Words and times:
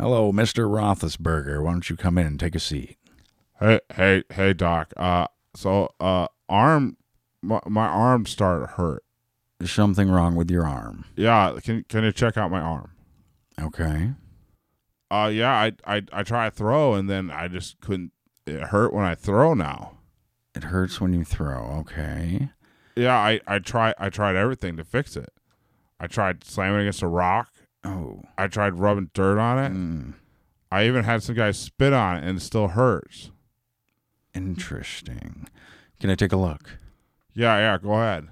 Hello, 0.00 0.32
Mr. 0.32 0.66
Roethlisberger. 0.66 1.62
Why 1.62 1.72
don't 1.72 1.90
you 1.90 1.94
come 1.94 2.16
in 2.16 2.26
and 2.26 2.40
take 2.40 2.54
a 2.54 2.58
seat? 2.58 2.96
Hey, 3.58 3.80
hey, 3.94 4.22
hey, 4.32 4.54
doc. 4.54 4.94
Uh, 4.96 5.26
so, 5.54 5.90
uh, 6.00 6.26
arm, 6.48 6.96
my, 7.42 7.60
my 7.66 7.86
arm 7.86 8.24
started 8.24 8.60
to 8.60 8.72
hurt. 8.72 9.04
Is 9.60 9.70
something 9.70 10.10
wrong 10.10 10.36
with 10.36 10.50
your 10.50 10.66
arm? 10.66 11.04
Yeah, 11.16 11.54
can 11.62 11.84
can 11.86 12.02
you 12.02 12.12
check 12.12 12.38
out 12.38 12.50
my 12.50 12.62
arm? 12.62 12.92
Okay. 13.60 14.12
Uh, 15.10 15.30
yeah, 15.30 15.52
I 15.52 15.72
I 15.84 16.02
I 16.14 16.22
try 16.22 16.48
to 16.48 16.50
throw 16.50 16.94
and 16.94 17.10
then 17.10 17.30
I 17.30 17.48
just 17.48 17.78
couldn't. 17.82 18.12
It 18.46 18.68
hurt 18.68 18.94
when 18.94 19.04
I 19.04 19.14
throw 19.14 19.52
now. 19.52 19.98
It 20.54 20.64
hurts 20.64 20.98
when 20.98 21.12
you 21.12 21.24
throw. 21.24 21.76
Okay. 21.80 22.48
Yeah, 22.96 23.18
I 23.18 23.42
I 23.46 23.58
try 23.58 23.92
I 23.98 24.08
tried 24.08 24.36
everything 24.36 24.78
to 24.78 24.84
fix 24.84 25.14
it. 25.14 25.28
I 26.00 26.06
tried 26.06 26.42
slamming 26.42 26.80
against 26.80 27.02
a 27.02 27.06
rock. 27.06 27.50
Oh. 27.84 28.22
I 28.36 28.46
tried 28.48 28.78
rubbing 28.78 29.10
dirt 29.14 29.38
on 29.38 29.58
it. 29.58 29.72
Mm, 29.72 30.14
I 30.70 30.86
even 30.86 31.04
had 31.04 31.22
some 31.22 31.34
guys 31.34 31.58
spit 31.58 31.92
on 31.92 32.16
it, 32.16 32.24
and 32.24 32.38
it 32.38 32.42
still 32.42 32.68
hurts. 32.68 33.30
interesting. 34.34 35.48
Can 35.98 36.10
I 36.10 36.14
take 36.14 36.32
a 36.32 36.36
look? 36.36 36.78
Yeah, 37.34 37.56
yeah. 37.58 37.78
Go 37.78 37.92
ahead. 37.94 38.28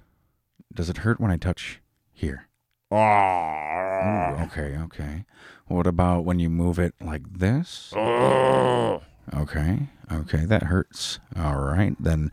Does 0.75 0.89
it 0.89 0.99
hurt 0.99 1.21
when 1.21 1.31
I 1.31 1.37
touch 1.37 1.81
here? 2.13 2.47
Oh, 2.91 2.97
Ooh, 2.97 4.43
okay, 4.45 4.77
okay. 4.85 5.25
What 5.67 5.87
about 5.87 6.25
when 6.25 6.39
you 6.39 6.49
move 6.49 6.79
it 6.79 6.95
like 7.01 7.23
this? 7.39 7.93
oh. 7.97 9.03
Okay, 9.37 9.89
okay, 10.11 10.47
that 10.47 10.65
hurts. 10.65 11.19
All 11.37 11.57
right, 11.61 11.95
then 12.01 12.31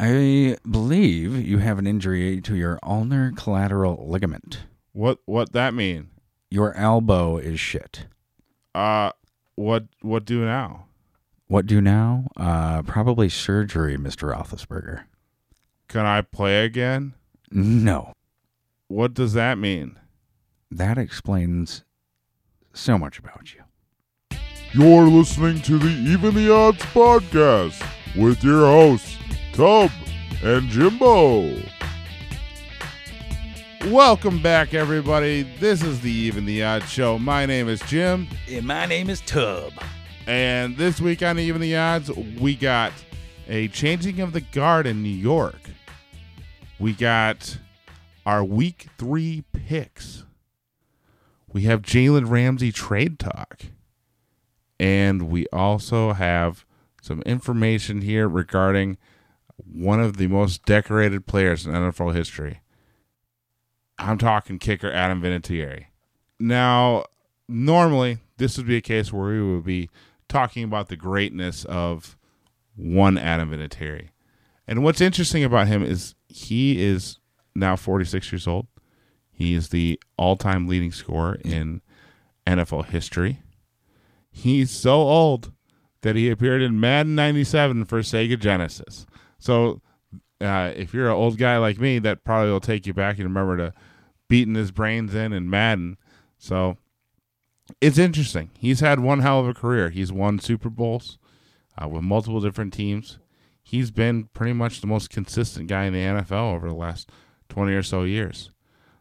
I 0.00 0.56
believe 0.68 1.36
you 1.46 1.58
have 1.58 1.78
an 1.78 1.86
injury 1.86 2.40
to 2.40 2.56
your 2.56 2.80
ulnar 2.82 3.30
collateral 3.36 4.04
ligament. 4.08 4.60
What 4.92 5.18
what 5.26 5.52
that 5.52 5.72
mean? 5.72 6.08
Your 6.50 6.74
elbow 6.74 7.36
is 7.38 7.60
shit. 7.60 8.06
Uh, 8.74 9.12
what 9.54 9.84
what 10.02 10.24
do 10.24 10.44
now? 10.44 10.86
What 11.46 11.66
do 11.66 11.80
now? 11.80 12.28
Uh, 12.36 12.82
probably 12.82 13.28
surgery, 13.28 13.96
Mr. 13.96 14.34
Roethlisberger. 14.34 15.04
Can 15.88 16.06
I 16.06 16.22
play 16.22 16.64
again? 16.64 17.14
No, 17.50 18.12
What 18.88 19.14
does 19.14 19.32
that 19.34 19.58
mean? 19.58 19.96
that 20.72 20.96
explains 20.98 21.82
so 22.72 22.96
much 22.96 23.18
about 23.18 23.52
you. 23.54 24.38
You're 24.72 25.08
listening 25.08 25.60
to 25.62 25.78
the 25.78 25.88
Even 25.88 26.32
the 26.36 26.52
Odds 26.54 26.82
podcast 26.94 27.84
with 28.16 28.44
your 28.44 28.66
hosts, 28.66 29.16
Tub 29.52 29.90
and 30.44 30.68
Jimbo. 30.68 31.56
Welcome 33.86 34.42
back, 34.42 34.74
everybody. 34.74 35.42
This 35.58 35.82
is 35.82 36.00
the 36.00 36.10
Even 36.10 36.44
the 36.44 36.62
Odds 36.62 36.88
show. 36.90 37.18
My 37.18 37.46
name 37.46 37.68
is 37.68 37.80
Jim, 37.82 38.28
And 38.48 38.66
my 38.66 38.84
name 38.86 39.08
is 39.08 39.22
Tub. 39.22 39.72
and 40.26 40.76
this 40.76 41.00
week 41.00 41.22
on 41.22 41.38
Even 41.38 41.60
the 41.62 41.74
Odds, 41.76 42.10
we 42.10 42.54
got 42.54 42.92
a 43.48 43.68
changing 43.68 44.20
of 44.20 44.32
the 44.34 44.42
guard 44.42 44.86
in 44.86 45.02
New 45.02 45.08
York. 45.08 45.60
We 46.78 46.92
got 46.92 47.58
our 48.26 48.44
week 48.44 48.88
three 48.98 49.44
picks. 49.52 50.24
We 51.50 51.62
have 51.62 51.80
Jalen 51.82 52.28
Ramsey 52.28 52.72
trade 52.72 53.18
talk. 53.18 53.62
And 54.78 55.30
we 55.30 55.46
also 55.52 56.12
have 56.12 56.64
some 57.02 57.22
information 57.22 58.02
here 58.02 58.28
regarding 58.28 58.98
one 59.56 60.00
of 60.00 60.16
the 60.18 60.26
most 60.26 60.64
decorated 60.66 61.26
players 61.26 61.66
in 61.66 61.72
NFL 61.72 62.14
history. 62.14 62.60
I'm 64.00 64.18
talking 64.18 64.58
kicker 64.58 64.90
Adam 64.90 65.20
Vinatieri. 65.20 65.86
Now, 66.38 67.04
normally, 67.48 68.18
this 68.38 68.56
would 68.56 68.66
be 68.66 68.76
a 68.76 68.80
case 68.80 69.12
where 69.12 69.28
we 69.28 69.42
would 69.42 69.64
be 69.64 69.90
talking 70.28 70.64
about 70.64 70.88
the 70.88 70.96
greatness 70.96 71.64
of 71.66 72.16
one 72.76 73.18
Adam 73.18 73.50
Vinatieri. 73.50 74.08
And 74.66 74.82
what's 74.82 75.02
interesting 75.02 75.44
about 75.44 75.68
him 75.68 75.82
is 75.84 76.14
he 76.28 76.82
is 76.82 77.18
now 77.54 77.76
46 77.76 78.32
years 78.32 78.46
old. 78.46 78.68
He 79.30 79.54
is 79.54 79.68
the 79.68 80.00
all 80.16 80.36
time 80.36 80.66
leading 80.66 80.92
scorer 80.92 81.38
in 81.44 81.82
NFL 82.46 82.86
history. 82.86 83.42
He's 84.30 84.70
so 84.70 84.94
old 84.94 85.52
that 86.02 86.16
he 86.16 86.30
appeared 86.30 86.62
in 86.62 86.80
Madden 86.80 87.14
97 87.14 87.84
for 87.84 88.00
Sega 88.00 88.38
Genesis. 88.38 89.06
So 89.38 89.82
uh, 90.40 90.72
if 90.74 90.94
you're 90.94 91.08
an 91.08 91.16
old 91.16 91.36
guy 91.36 91.58
like 91.58 91.78
me, 91.78 91.98
that 91.98 92.24
probably 92.24 92.50
will 92.50 92.60
take 92.60 92.86
you 92.86 92.94
back 92.94 93.18
and 93.18 93.24
remember 93.24 93.56
to 93.58 93.74
beating 94.30 94.54
his 94.54 94.70
brains 94.70 95.14
in 95.14 95.34
in 95.34 95.50
Madden. 95.50 95.98
So 96.38 96.78
it's 97.80 97.98
interesting. 97.98 98.50
He's 98.56 98.80
had 98.80 99.00
one 99.00 99.18
hell 99.18 99.40
of 99.40 99.48
a 99.48 99.52
career. 99.52 99.90
He's 99.90 100.12
won 100.12 100.38
Super 100.38 100.70
Bowls 100.70 101.18
uh, 101.76 101.88
with 101.88 102.02
multiple 102.02 102.40
different 102.40 102.72
teams. 102.72 103.18
He's 103.62 103.90
been 103.90 104.28
pretty 104.32 104.52
much 104.52 104.80
the 104.80 104.86
most 104.86 105.10
consistent 105.10 105.68
guy 105.68 105.84
in 105.84 105.92
the 105.92 105.98
NFL 105.98 106.54
over 106.54 106.68
the 106.68 106.74
last 106.74 107.10
20 107.50 107.72
or 107.72 107.82
so 107.82 108.04
years. 108.04 108.52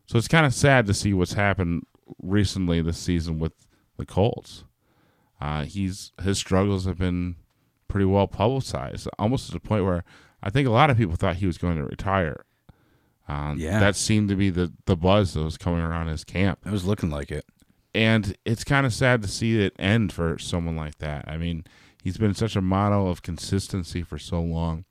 So 0.07 0.17
it's 0.17 0.27
kind 0.27 0.45
of 0.45 0.53
sad 0.53 0.87
to 0.87 0.93
see 0.93 1.13
what's 1.13 1.33
happened 1.33 1.85
recently 2.21 2.81
this 2.81 2.97
season 2.97 3.37
with 3.37 3.53
the 3.97 4.05
Colts. 4.05 4.63
Uh, 5.39 5.63
he's 5.63 6.11
his 6.21 6.39
struggles 6.39 6.85
have 6.85 6.97
been 6.97 7.35
pretty 7.87 8.05
well 8.05 8.27
publicized, 8.27 9.07
almost 9.19 9.45
to 9.45 9.51
the 9.51 9.59
point 9.59 9.85
where 9.85 10.03
I 10.41 10.49
think 10.49 10.67
a 10.67 10.71
lot 10.71 10.89
of 10.89 10.97
people 10.97 11.15
thought 11.15 11.37
he 11.37 11.45
was 11.45 11.59
going 11.59 11.77
to 11.77 11.85
retire. 11.85 12.43
Um, 13.29 13.57
Yeah. 13.59 13.79
that 13.79 13.95
seemed 13.95 14.29
to 14.29 14.35
be 14.35 14.49
the 14.49 14.73
the 14.85 14.95
buzz 14.97 15.33
that 15.33 15.43
was 15.43 15.57
coming 15.57 15.81
around 15.81 16.07
his 16.07 16.23
camp 16.23 16.59
It 16.65 16.71
was 16.71 16.85
looking 16.85 17.09
like 17.09 17.31
it. 17.31 17.45
and 17.93 18.35
it's 18.45 18.63
kind 18.63 18.85
of 18.85 18.93
sad 18.93 19.21
to 19.21 19.27
see 19.27 19.61
it 19.61 19.73
end 19.79 20.11
for 20.13 20.37
someone 20.39 20.75
like 20.75 20.97
that. 20.97 21.25
I 21.27 21.37
mean, 21.37 21.63
he's 22.03 22.17
been 22.17 22.33
such 22.33 22.55
a 22.55 22.61
model 22.61 23.09
of 23.09 23.21
consistency 23.21 24.01
for 24.03 24.17
so 24.17 24.41
long. 24.41 24.85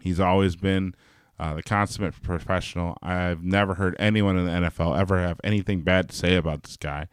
He's 0.00 0.18
always 0.20 0.56
been 0.56 0.94
uh, 1.38 1.54
the 1.54 1.62
consummate 1.62 2.20
professional. 2.22 2.98
I've 3.02 3.42
never 3.42 3.74
heard 3.74 3.96
anyone 3.98 4.36
in 4.36 4.44
the 4.46 4.68
NFL 4.68 4.98
ever 4.98 5.18
have 5.20 5.40
anything 5.44 5.80
bad 5.82 6.10
to 6.10 6.16
say 6.16 6.36
about 6.36 6.62
this 6.64 6.76
guy. 6.76 7.08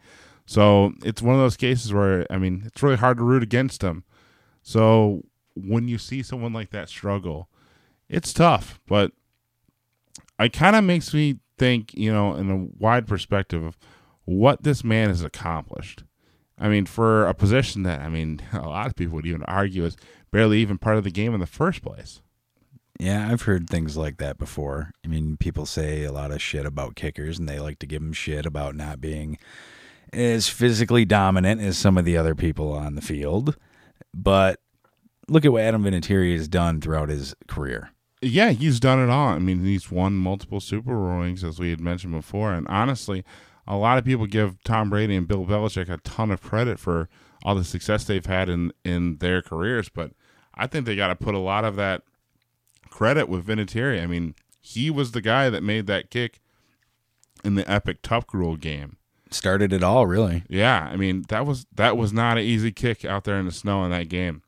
So 0.46 0.92
it's 1.04 1.20
one 1.22 1.34
of 1.34 1.40
those 1.40 1.56
cases 1.56 1.92
where 1.92 2.26
I 2.30 2.38
mean, 2.38 2.62
it's 2.66 2.82
really 2.82 2.96
hard 2.96 3.18
to 3.18 3.24
root 3.24 3.42
against 3.42 3.82
him. 3.82 4.04
So 4.62 5.22
when 5.54 5.88
you 5.88 5.98
see 5.98 6.22
someone 6.22 6.52
like 6.52 6.70
that 6.70 6.88
struggle, 6.88 7.48
it's 8.08 8.32
tough. 8.32 8.80
But 8.86 9.12
it 10.38 10.52
kind 10.52 10.76
of 10.76 10.84
makes 10.84 11.12
me 11.12 11.40
think, 11.58 11.94
you 11.94 12.12
know, 12.12 12.34
in 12.34 12.50
a 12.50 12.66
wide 12.78 13.06
perspective 13.06 13.64
of 13.64 13.76
what 14.24 14.62
this 14.62 14.84
man 14.84 15.08
has 15.08 15.22
accomplished. 15.22 16.04
I 16.58 16.68
mean, 16.68 16.86
for 16.86 17.26
a 17.26 17.34
position 17.34 17.82
that 17.84 18.00
I 18.00 18.08
mean, 18.08 18.40
a 18.52 18.68
lot 18.68 18.86
of 18.86 18.96
people 18.96 19.16
would 19.16 19.26
even 19.26 19.42
argue 19.44 19.84
is 19.84 19.96
barely 20.30 20.58
even 20.58 20.78
part 20.78 20.98
of 20.98 21.04
the 21.04 21.10
game 21.10 21.34
in 21.34 21.40
the 21.40 21.46
first 21.46 21.82
place. 21.82 22.20
Yeah, 22.98 23.28
I've 23.30 23.42
heard 23.42 23.70
things 23.70 23.96
like 23.96 24.18
that 24.18 24.38
before. 24.38 24.90
I 25.04 25.08
mean, 25.08 25.36
people 25.36 25.66
say 25.66 26.02
a 26.02 26.10
lot 26.10 26.32
of 26.32 26.42
shit 26.42 26.66
about 26.66 26.96
kickers, 26.96 27.38
and 27.38 27.48
they 27.48 27.60
like 27.60 27.78
to 27.78 27.86
give 27.86 28.02
them 28.02 28.12
shit 28.12 28.44
about 28.44 28.74
not 28.74 29.00
being 29.00 29.38
as 30.12 30.48
physically 30.48 31.04
dominant 31.04 31.60
as 31.60 31.78
some 31.78 31.96
of 31.96 32.04
the 32.04 32.16
other 32.16 32.34
people 32.34 32.72
on 32.72 32.96
the 32.96 33.00
field. 33.00 33.56
But 34.12 34.58
look 35.28 35.44
at 35.44 35.52
what 35.52 35.62
Adam 35.62 35.84
Vinatieri 35.84 36.36
has 36.36 36.48
done 36.48 36.80
throughout 36.80 37.08
his 37.08 37.36
career. 37.46 37.92
Yeah, 38.20 38.50
he's 38.50 38.80
done 38.80 38.98
it 38.98 39.10
all. 39.10 39.28
I 39.28 39.38
mean, 39.38 39.64
he's 39.64 39.90
won 39.90 40.14
multiple 40.14 40.60
Super 40.60 40.92
Bowl 40.92 41.22
as 41.22 41.58
we 41.58 41.70
had 41.70 41.80
mentioned 41.80 42.12
before. 42.12 42.52
And 42.52 42.66
honestly, 42.68 43.24
a 43.66 43.76
lot 43.76 43.98
of 43.98 44.04
people 44.04 44.26
give 44.26 44.62
Tom 44.64 44.90
Brady 44.90 45.14
and 45.14 45.28
Bill 45.28 45.44
Belichick 45.44 45.88
a 45.88 45.98
ton 45.98 46.30
of 46.30 46.40
credit 46.40 46.78
for 46.78 47.08
all 47.44 47.54
the 47.54 47.64
success 47.64 48.04
they've 48.04 48.26
had 48.26 48.48
in, 48.48 48.72
in 48.84 49.18
their 49.18 49.42
careers. 49.42 49.88
But 49.88 50.12
I 50.54 50.66
think 50.66 50.86
they 50.86 50.96
got 50.96 51.08
to 51.08 51.14
put 51.14 51.34
a 51.34 51.38
lot 51.38 51.64
of 51.64 51.76
that 51.76 52.02
credit 52.90 53.28
with 53.28 53.46
Vinatieri. 53.46 54.02
I 54.02 54.06
mean, 54.06 54.34
he 54.60 54.90
was 54.90 55.12
the 55.12 55.20
guy 55.20 55.50
that 55.50 55.62
made 55.62 55.86
that 55.86 56.10
kick 56.10 56.40
in 57.44 57.54
the 57.54 57.70
epic 57.70 58.02
Tuck 58.02 58.34
Rule 58.34 58.56
game. 58.56 58.96
Started 59.30 59.72
it 59.72 59.82
all, 59.82 60.06
really, 60.06 60.44
Yeah, 60.48 60.88
I 60.90 60.96
mean 60.96 61.24
that 61.28 61.44
was 61.44 61.66
that 61.74 61.98
was 61.98 62.14
not 62.14 62.38
an 62.38 62.44
easy 62.44 62.72
kick 62.72 63.04
out 63.04 63.24
there 63.24 63.38
in 63.38 63.44
the 63.44 63.52
snow 63.52 63.84
in 63.84 63.90
that 63.90 64.08
game. 64.08 64.42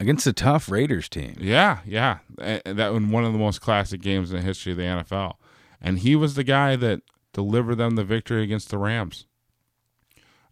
Against 0.00 0.26
a 0.26 0.32
tough 0.32 0.70
Raiders 0.70 1.08
team. 1.08 1.36
Yeah, 1.40 1.78
yeah, 1.84 2.18
that 2.36 2.92
was 2.92 3.02
one 3.04 3.24
of 3.24 3.32
the 3.32 3.38
most 3.38 3.60
classic 3.60 4.00
games 4.00 4.30
in 4.30 4.36
the 4.36 4.42
history 4.42 4.72
of 4.72 4.78
the 4.78 4.84
NFL, 4.84 5.34
and 5.80 5.98
he 6.00 6.16
was 6.16 6.34
the 6.34 6.44
guy 6.44 6.76
that 6.76 7.02
delivered 7.32 7.76
them 7.76 7.96
the 7.96 8.04
victory 8.04 8.42
against 8.42 8.70
the 8.70 8.78
Rams. 8.78 9.26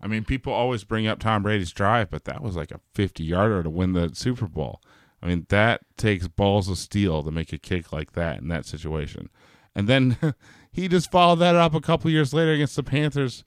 I 0.00 0.08
mean, 0.08 0.25
people 0.25 0.52
always 0.52 0.84
bring 0.84 1.06
up 1.06 1.19
Tom 1.19 1.43
Brady's 1.43 1.72
drive, 1.72 2.10
but 2.10 2.25
that 2.25 2.43
was 2.43 2.56
like 2.56 2.70
a 2.70 2.81
fifty-yarder 2.94 3.62
to 3.62 3.70
win 3.70 3.93
the 3.93 4.10
Super 4.14 4.46
Bowl. 4.46 4.81
I 5.22 5.26
mean, 5.26 5.46
that 5.49 5.81
takes 5.96 6.28
balls 6.28 6.69
of 6.69 6.78
steel 6.78 7.22
to 7.22 7.31
make 7.31 7.52
a 7.52 7.58
kick 7.58 7.92
like 7.92 8.12
that 8.12 8.40
in 8.40 8.49
that 8.49 8.66
situation. 8.66 9.31
And 9.75 9.88
then 9.88 10.16
he 10.72 10.88
just 10.88 11.10
followed 11.10 11.37
that 11.37 11.54
up 11.54 11.75
a 11.75 11.81
couple 11.81 12.10
years 12.10 12.34
later 12.34 12.52
against 12.52 12.76
the 12.76 12.82
Panthers 12.82 13.42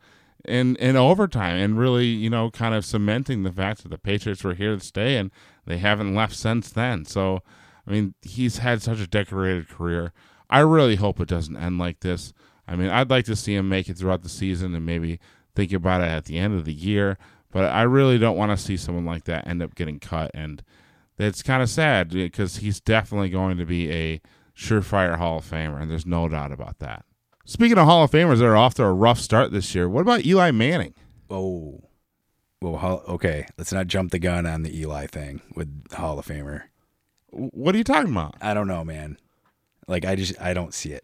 in 0.45 0.75
in 0.77 0.95
overtime 0.95 1.57
and 1.57 1.77
really, 1.77 2.07
you 2.07 2.29
know, 2.29 2.49
kind 2.49 2.73
of 2.73 2.85
cementing 2.85 3.43
the 3.43 3.51
fact 3.51 3.83
that 3.83 3.89
the 3.89 3.97
Patriots 3.97 4.43
were 4.43 4.53
here 4.53 4.75
to 4.75 4.83
stay 4.83 5.17
and 5.17 5.31
they 5.65 5.77
haven't 5.77 6.15
left 6.15 6.35
since 6.35 6.69
then. 6.71 7.05
So, 7.05 7.41
I 7.87 7.91
mean, 7.91 8.13
he's 8.21 8.59
had 8.59 8.81
such 8.81 8.99
a 8.99 9.07
decorated 9.07 9.69
career. 9.69 10.13
I 10.49 10.59
really 10.59 10.95
hope 10.95 11.19
it 11.19 11.27
doesn't 11.27 11.57
end 11.57 11.77
like 11.77 11.99
this. 11.99 12.33
I 12.67 12.75
mean, 12.75 12.89
I'd 12.89 13.09
like 13.09 13.25
to 13.25 13.35
see 13.35 13.55
him 13.55 13.69
make 13.69 13.89
it 13.89 13.97
throughout 13.97 14.23
the 14.23 14.29
season 14.29 14.75
and 14.75 14.85
maybe 14.85 15.19
think 15.55 15.73
about 15.73 16.01
it 16.01 16.05
at 16.07 16.25
the 16.25 16.37
end 16.37 16.55
of 16.55 16.65
the 16.65 16.73
year. 16.73 17.17
But 17.51 17.65
I 17.65 17.81
really 17.81 18.17
don't 18.17 18.37
want 18.37 18.51
to 18.51 18.63
see 18.63 18.77
someone 18.77 19.05
like 19.05 19.23
that 19.25 19.47
end 19.47 19.63
up 19.63 19.73
getting 19.73 19.99
cut, 19.99 20.29
and 20.35 20.63
it's 21.17 21.41
kind 21.41 21.63
of 21.63 21.69
sad 21.69 22.09
because 22.09 22.57
he's 22.57 22.79
definitely 22.79 23.29
going 23.29 23.57
to 23.57 23.65
be 23.65 23.91
a 23.91 24.21
surefire 24.55 25.17
Hall 25.17 25.39
of 25.39 25.49
Famer, 25.49 25.81
and 25.81 25.89
there's 25.89 26.05
no 26.05 26.27
doubt 26.29 26.51
about 26.51 26.77
that. 26.77 27.05
Speaking 27.49 27.79
of 27.79 27.85
Hall 27.85 28.03
of 28.03 28.11
Famers 28.11 28.37
that 28.37 28.45
are 28.45 28.55
off 28.55 28.75
to 28.75 28.83
a 28.83 28.93
rough 28.93 29.19
start 29.19 29.51
this 29.51 29.73
year, 29.73 29.89
what 29.89 30.01
about 30.01 30.23
Eli 30.23 30.51
Manning? 30.51 30.93
Oh, 31.31 31.81
well, 32.61 33.01
okay. 33.07 33.47
Let's 33.57 33.73
not 33.73 33.87
jump 33.87 34.11
the 34.11 34.19
gun 34.19 34.45
on 34.45 34.61
the 34.61 34.79
Eli 34.79 35.07
thing 35.07 35.41
with 35.55 35.91
Hall 35.91 36.19
of 36.19 36.27
Famer. 36.27 36.65
What 37.31 37.73
are 37.73 37.79
you 37.79 37.83
talking 37.83 38.11
about? 38.11 38.35
I 38.39 38.53
don't 38.53 38.67
know, 38.67 38.85
man. 38.85 39.17
Like 39.87 40.05
I 40.05 40.15
just 40.15 40.39
I 40.39 40.53
don't 40.53 40.75
see 40.75 40.91
it. 40.91 41.03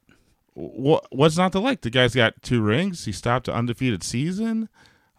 What 0.54 1.08
what's 1.10 1.36
not 1.36 1.52
to 1.54 1.60
like? 1.60 1.82
The 1.82 1.90
guy's 1.90 2.14
got 2.14 2.44
two 2.44 2.62
rings. 2.62 3.06
He 3.06 3.12
stopped 3.12 3.48
an 3.48 3.56
undefeated 3.56 4.04
season. 4.04 4.70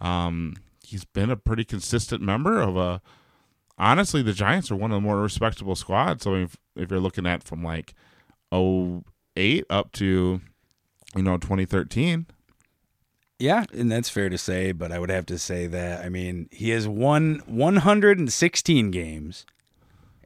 Um, 0.01 0.55
he's 0.85 1.05
been 1.05 1.31
a 1.31 1.37
pretty 1.37 1.65
consistent 1.65 2.23
member 2.23 2.61
of 2.61 2.77
a. 2.77 3.03
Honestly, 3.77 4.23
the 4.23 4.33
Giants 4.33 4.71
are 4.71 4.77
one 4.77 4.93
of 4.93 4.97
the 4.97 5.01
more 5.01 5.21
respectable 5.21 5.75
squads. 5.75 6.23
So 6.23 6.37
if, 6.37 6.57
if 6.77 6.89
you're 6.89 7.01
looking 7.01 7.27
at 7.27 7.43
from 7.43 7.65
like 7.65 7.95
08 8.53 9.65
up 9.69 9.91
to 9.95 10.41
you 11.17 11.23
know 11.23 11.39
2013, 11.39 12.27
Yeah, 13.39 13.65
and 13.73 13.91
that's 13.91 14.09
fair 14.09 14.29
to 14.29 14.39
say, 14.39 14.73
but 14.73 14.93
I 14.93 14.99
would 14.99 15.11
have 15.11 15.27
to 15.27 15.39
say 15.39 15.67
that 15.67 16.05
I 16.05 16.09
mean, 16.09 16.49
he 16.51 16.71
has 16.71 16.87
won 16.87 17.43
116 17.47 18.91
games 18.91 19.47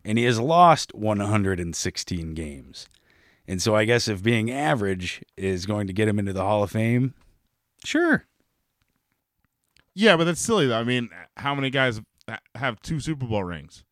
and 0.05 0.19
he 0.19 0.25
has 0.25 0.39
lost 0.41 0.95
116 0.95 2.35
games. 2.35 2.89
And 3.47 3.61
so 3.61 3.75
I 3.75 3.85
guess 3.85 4.07
if 4.09 4.23
being 4.23 4.51
average 4.51 5.23
is 5.37 5.67
going 5.67 5.87
to 5.89 5.93
get 5.93 6.09
him 6.09 6.19
into 6.19 6.33
the 6.33 6.45
Hall 6.45 6.63
of 6.63 6.71
Fame, 6.71 7.15
sure. 7.85 8.25
Yeah, 9.95 10.17
but 10.17 10.25
that's 10.25 10.41
silly 10.41 10.67
though. 10.67 10.79
I 10.79 10.85
mean, 10.85 11.11
how 11.37 11.55
many 11.55 11.71
guys 11.71 12.01
have 12.55 12.81
two 12.81 13.01
Super 13.01 13.27
Bowl 13.27 13.43
rings 13.45 13.85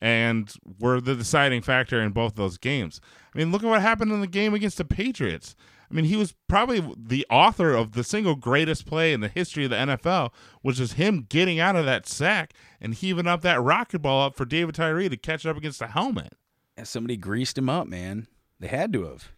and 0.00 0.52
were 0.80 1.00
the 1.00 1.14
deciding 1.14 1.62
factor 1.62 2.00
in 2.00 2.12
both 2.12 2.34
those 2.36 2.56
games? 2.58 3.00
I 3.34 3.38
mean, 3.38 3.52
look 3.52 3.62
at 3.62 3.68
what 3.68 3.82
happened 3.82 4.12
in 4.12 4.20
the 4.22 4.26
game 4.26 4.54
against 4.54 4.78
the 4.78 4.84
Patriots. 4.84 5.54
I 5.90 5.94
mean, 5.94 6.06
he 6.06 6.16
was 6.16 6.34
probably 6.48 6.84
the 6.96 7.26
author 7.30 7.72
of 7.72 7.92
the 7.92 8.04
single 8.04 8.34
greatest 8.34 8.86
play 8.86 9.12
in 9.12 9.20
the 9.20 9.28
history 9.28 9.64
of 9.64 9.70
the 9.70 9.76
NFL, 9.76 10.32
which 10.62 10.80
is 10.80 10.94
him 10.94 11.26
getting 11.28 11.60
out 11.60 11.76
of 11.76 11.84
that 11.86 12.06
sack 12.06 12.54
and 12.80 12.94
heaving 12.94 13.26
up 13.26 13.42
that 13.42 13.62
rocket 13.62 14.00
ball 14.00 14.26
up 14.26 14.34
for 14.34 14.44
David 14.44 14.74
Tyree 14.74 15.08
to 15.08 15.16
catch 15.16 15.46
up 15.46 15.56
against 15.56 15.78
the 15.78 15.88
helmet. 15.88 16.34
Yeah, 16.76 16.84
Somebody 16.84 17.16
greased 17.16 17.56
him 17.56 17.68
up, 17.68 17.86
man. 17.86 18.26
They 18.58 18.68
had 18.68 18.92
to 18.94 19.04
have. 19.04 19.32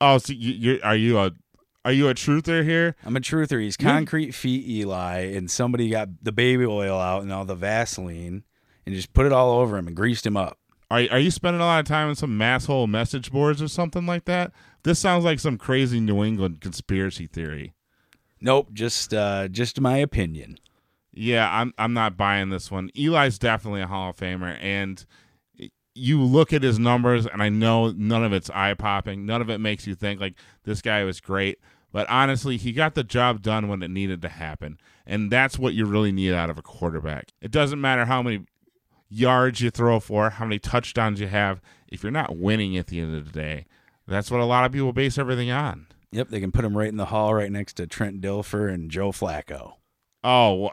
Oh, 0.00 0.18
so 0.18 0.32
you, 0.32 0.80
are 0.82 0.96
you 0.96 1.18
a 1.18 1.32
are 1.84 1.92
you 1.92 2.08
a 2.08 2.14
truther 2.14 2.62
here? 2.62 2.94
I'm 3.04 3.16
a 3.16 3.20
truther. 3.20 3.60
He's 3.60 3.76
concrete 3.76 4.32
feet 4.32 4.66
Eli, 4.68 5.20
and 5.34 5.50
somebody 5.50 5.88
got 5.88 6.08
the 6.22 6.32
baby 6.32 6.66
oil 6.66 6.98
out 6.98 7.22
and 7.22 7.32
all 7.32 7.44
the 7.44 7.54
Vaseline 7.54 8.44
and 8.84 8.94
just 8.94 9.12
put 9.12 9.26
it 9.26 9.32
all 9.32 9.60
over 9.60 9.76
him 9.76 9.86
and 9.86 9.96
greased 9.96 10.26
him 10.26 10.36
up. 10.36 10.58
Are 10.90 11.02
are 11.10 11.18
you 11.18 11.30
spending 11.30 11.60
a 11.60 11.64
lot 11.64 11.80
of 11.80 11.86
time 11.86 12.08
on 12.08 12.16
some 12.16 12.38
masshole 12.38 12.88
message 12.88 13.30
boards 13.30 13.62
or 13.62 13.68
something 13.68 14.06
like 14.06 14.24
that? 14.26 14.52
This 14.82 14.98
sounds 14.98 15.24
like 15.24 15.40
some 15.40 15.58
crazy 15.58 16.00
New 16.00 16.24
England 16.24 16.60
conspiracy 16.60 17.26
theory. 17.26 17.74
Nope, 18.40 18.72
just 18.72 19.12
uh, 19.12 19.48
just 19.48 19.80
my 19.80 19.98
opinion. 19.98 20.58
Yeah, 21.12 21.48
I'm 21.50 21.74
I'm 21.76 21.92
not 21.92 22.16
buying 22.16 22.50
this 22.50 22.70
one. 22.70 22.90
Eli's 22.94 23.38
definitely 23.38 23.82
a 23.82 23.86
Hall 23.86 24.10
of 24.10 24.16
Famer, 24.16 24.56
and 24.60 25.04
you 25.94 26.22
look 26.22 26.52
at 26.52 26.62
his 26.62 26.78
numbers, 26.78 27.26
and 27.26 27.42
I 27.42 27.48
know 27.48 27.90
none 27.90 28.24
of 28.24 28.32
it's 28.32 28.48
eye 28.50 28.74
popping. 28.74 29.26
None 29.26 29.42
of 29.42 29.50
it 29.50 29.58
makes 29.58 29.86
you 29.86 29.94
think 29.94 30.20
like 30.20 30.34
this 30.64 30.80
guy 30.80 31.04
was 31.04 31.20
great. 31.20 31.58
But 31.92 32.08
honestly, 32.08 32.56
he 32.56 32.72
got 32.72 32.94
the 32.94 33.02
job 33.02 33.42
done 33.42 33.66
when 33.68 33.82
it 33.82 33.90
needed 33.90 34.22
to 34.22 34.28
happen, 34.28 34.78
and 35.04 35.30
that's 35.30 35.58
what 35.58 35.74
you 35.74 35.84
really 35.86 36.12
need 36.12 36.32
out 36.32 36.48
of 36.48 36.56
a 36.56 36.62
quarterback. 36.62 37.32
It 37.40 37.50
doesn't 37.50 37.80
matter 37.80 38.04
how 38.04 38.22
many 38.22 38.44
yards 39.08 39.60
you 39.60 39.70
throw 39.70 39.98
for, 39.98 40.30
how 40.30 40.44
many 40.44 40.60
touchdowns 40.60 41.20
you 41.20 41.26
have, 41.26 41.60
if 41.88 42.04
you're 42.04 42.12
not 42.12 42.36
winning 42.36 42.76
at 42.76 42.86
the 42.86 43.00
end 43.00 43.16
of 43.16 43.32
the 43.32 43.38
day. 43.38 43.66
That's 44.10 44.30
what 44.30 44.40
a 44.40 44.44
lot 44.44 44.64
of 44.64 44.72
people 44.72 44.92
base 44.92 45.18
everything 45.18 45.52
on. 45.52 45.86
Yep, 46.10 46.30
they 46.30 46.40
can 46.40 46.50
put 46.50 46.64
him 46.64 46.76
right 46.76 46.88
in 46.88 46.96
the 46.96 47.06
hall, 47.06 47.32
right 47.32 47.50
next 47.50 47.74
to 47.74 47.86
Trent 47.86 48.20
Dilfer 48.20 48.68
and 48.68 48.90
Joe 48.90 49.12
Flacco. 49.12 49.74
Oh, 50.24 50.70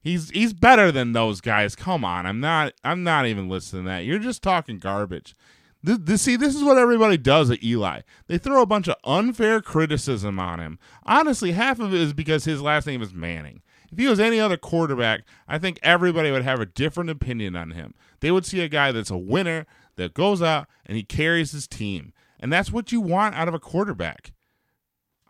he's 0.00 0.30
he's 0.30 0.52
better 0.52 0.92
than 0.92 1.12
those 1.12 1.40
guys. 1.40 1.74
Come 1.74 2.04
on, 2.04 2.24
I'm 2.24 2.38
not 2.38 2.72
I'm 2.84 3.02
not 3.02 3.26
even 3.26 3.48
listening 3.48 3.84
to 3.84 3.90
that. 3.90 4.04
You're 4.04 4.20
just 4.20 4.44
talking 4.44 4.78
garbage. 4.78 5.34
This, 5.82 5.98
this, 6.00 6.22
see, 6.22 6.36
this 6.36 6.54
is 6.54 6.62
what 6.62 6.78
everybody 6.78 7.16
does 7.16 7.50
at 7.50 7.64
Eli. 7.64 8.02
They 8.28 8.38
throw 8.38 8.62
a 8.62 8.66
bunch 8.66 8.86
of 8.86 8.94
unfair 9.02 9.60
criticism 9.60 10.38
on 10.38 10.60
him. 10.60 10.78
Honestly, 11.04 11.50
half 11.50 11.80
of 11.80 11.92
it 11.92 12.00
is 12.00 12.12
because 12.12 12.44
his 12.44 12.62
last 12.62 12.86
name 12.86 13.02
is 13.02 13.12
Manning. 13.12 13.62
If 13.90 13.98
he 13.98 14.06
was 14.06 14.20
any 14.20 14.38
other 14.38 14.56
quarterback, 14.56 15.22
I 15.48 15.58
think 15.58 15.80
everybody 15.82 16.30
would 16.30 16.44
have 16.44 16.60
a 16.60 16.66
different 16.66 17.10
opinion 17.10 17.56
on 17.56 17.72
him. 17.72 17.94
They 18.20 18.30
would 18.30 18.46
see 18.46 18.60
a 18.60 18.68
guy 18.68 18.92
that's 18.92 19.10
a 19.10 19.18
winner 19.18 19.66
that 19.96 20.14
goes 20.14 20.40
out 20.40 20.68
and 20.86 20.96
he 20.96 21.02
carries 21.02 21.50
his 21.50 21.66
team, 21.66 22.12
and 22.42 22.52
that's 22.52 22.70
what 22.70 22.92
you 22.92 23.00
want 23.00 23.34
out 23.36 23.48
of 23.48 23.54
a 23.54 23.58
quarterback. 23.58 24.32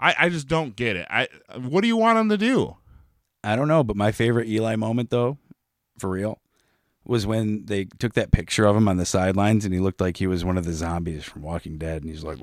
I, 0.01 0.15
I 0.19 0.29
just 0.31 0.49
don't 0.49 0.75
get 0.75 0.97
it. 0.97 1.07
I 1.09 1.29
what 1.57 1.83
do 1.83 1.87
you 1.87 1.97
want 1.97 2.19
him 2.19 2.29
to 2.31 2.39
do? 2.39 2.77
I 3.45 3.55
don't 3.55 3.69
know, 3.69 3.85
but 3.85 3.97
my 3.97 4.11
favorite 4.11 4.49
Eli 4.49 4.75
moment, 4.77 5.11
though, 5.11 5.39
for 5.99 6.11
real, 6.11 6.41
was 7.05 7.27
when 7.27 7.67
they 7.67 7.85
took 7.85 8.15
that 8.15 8.31
picture 8.33 8.65
of 8.65 8.75
him 8.77 8.89
on 8.89 8.97
the 8.97 9.05
sidelines 9.05 9.65
and 9.65 9.75
he 9.75 9.81
looked 9.81 10.01
like 10.01 10.17
he 10.17 10.27
was 10.27 10.45
one 10.45 10.57
of 10.57 10.65
the 10.65 10.73
zombies 10.73 11.25
from 11.25 11.43
Walking 11.43 11.77
Dead, 11.79 12.03
and 12.03 12.11
he's 12.11 12.25
like, 12.25 12.39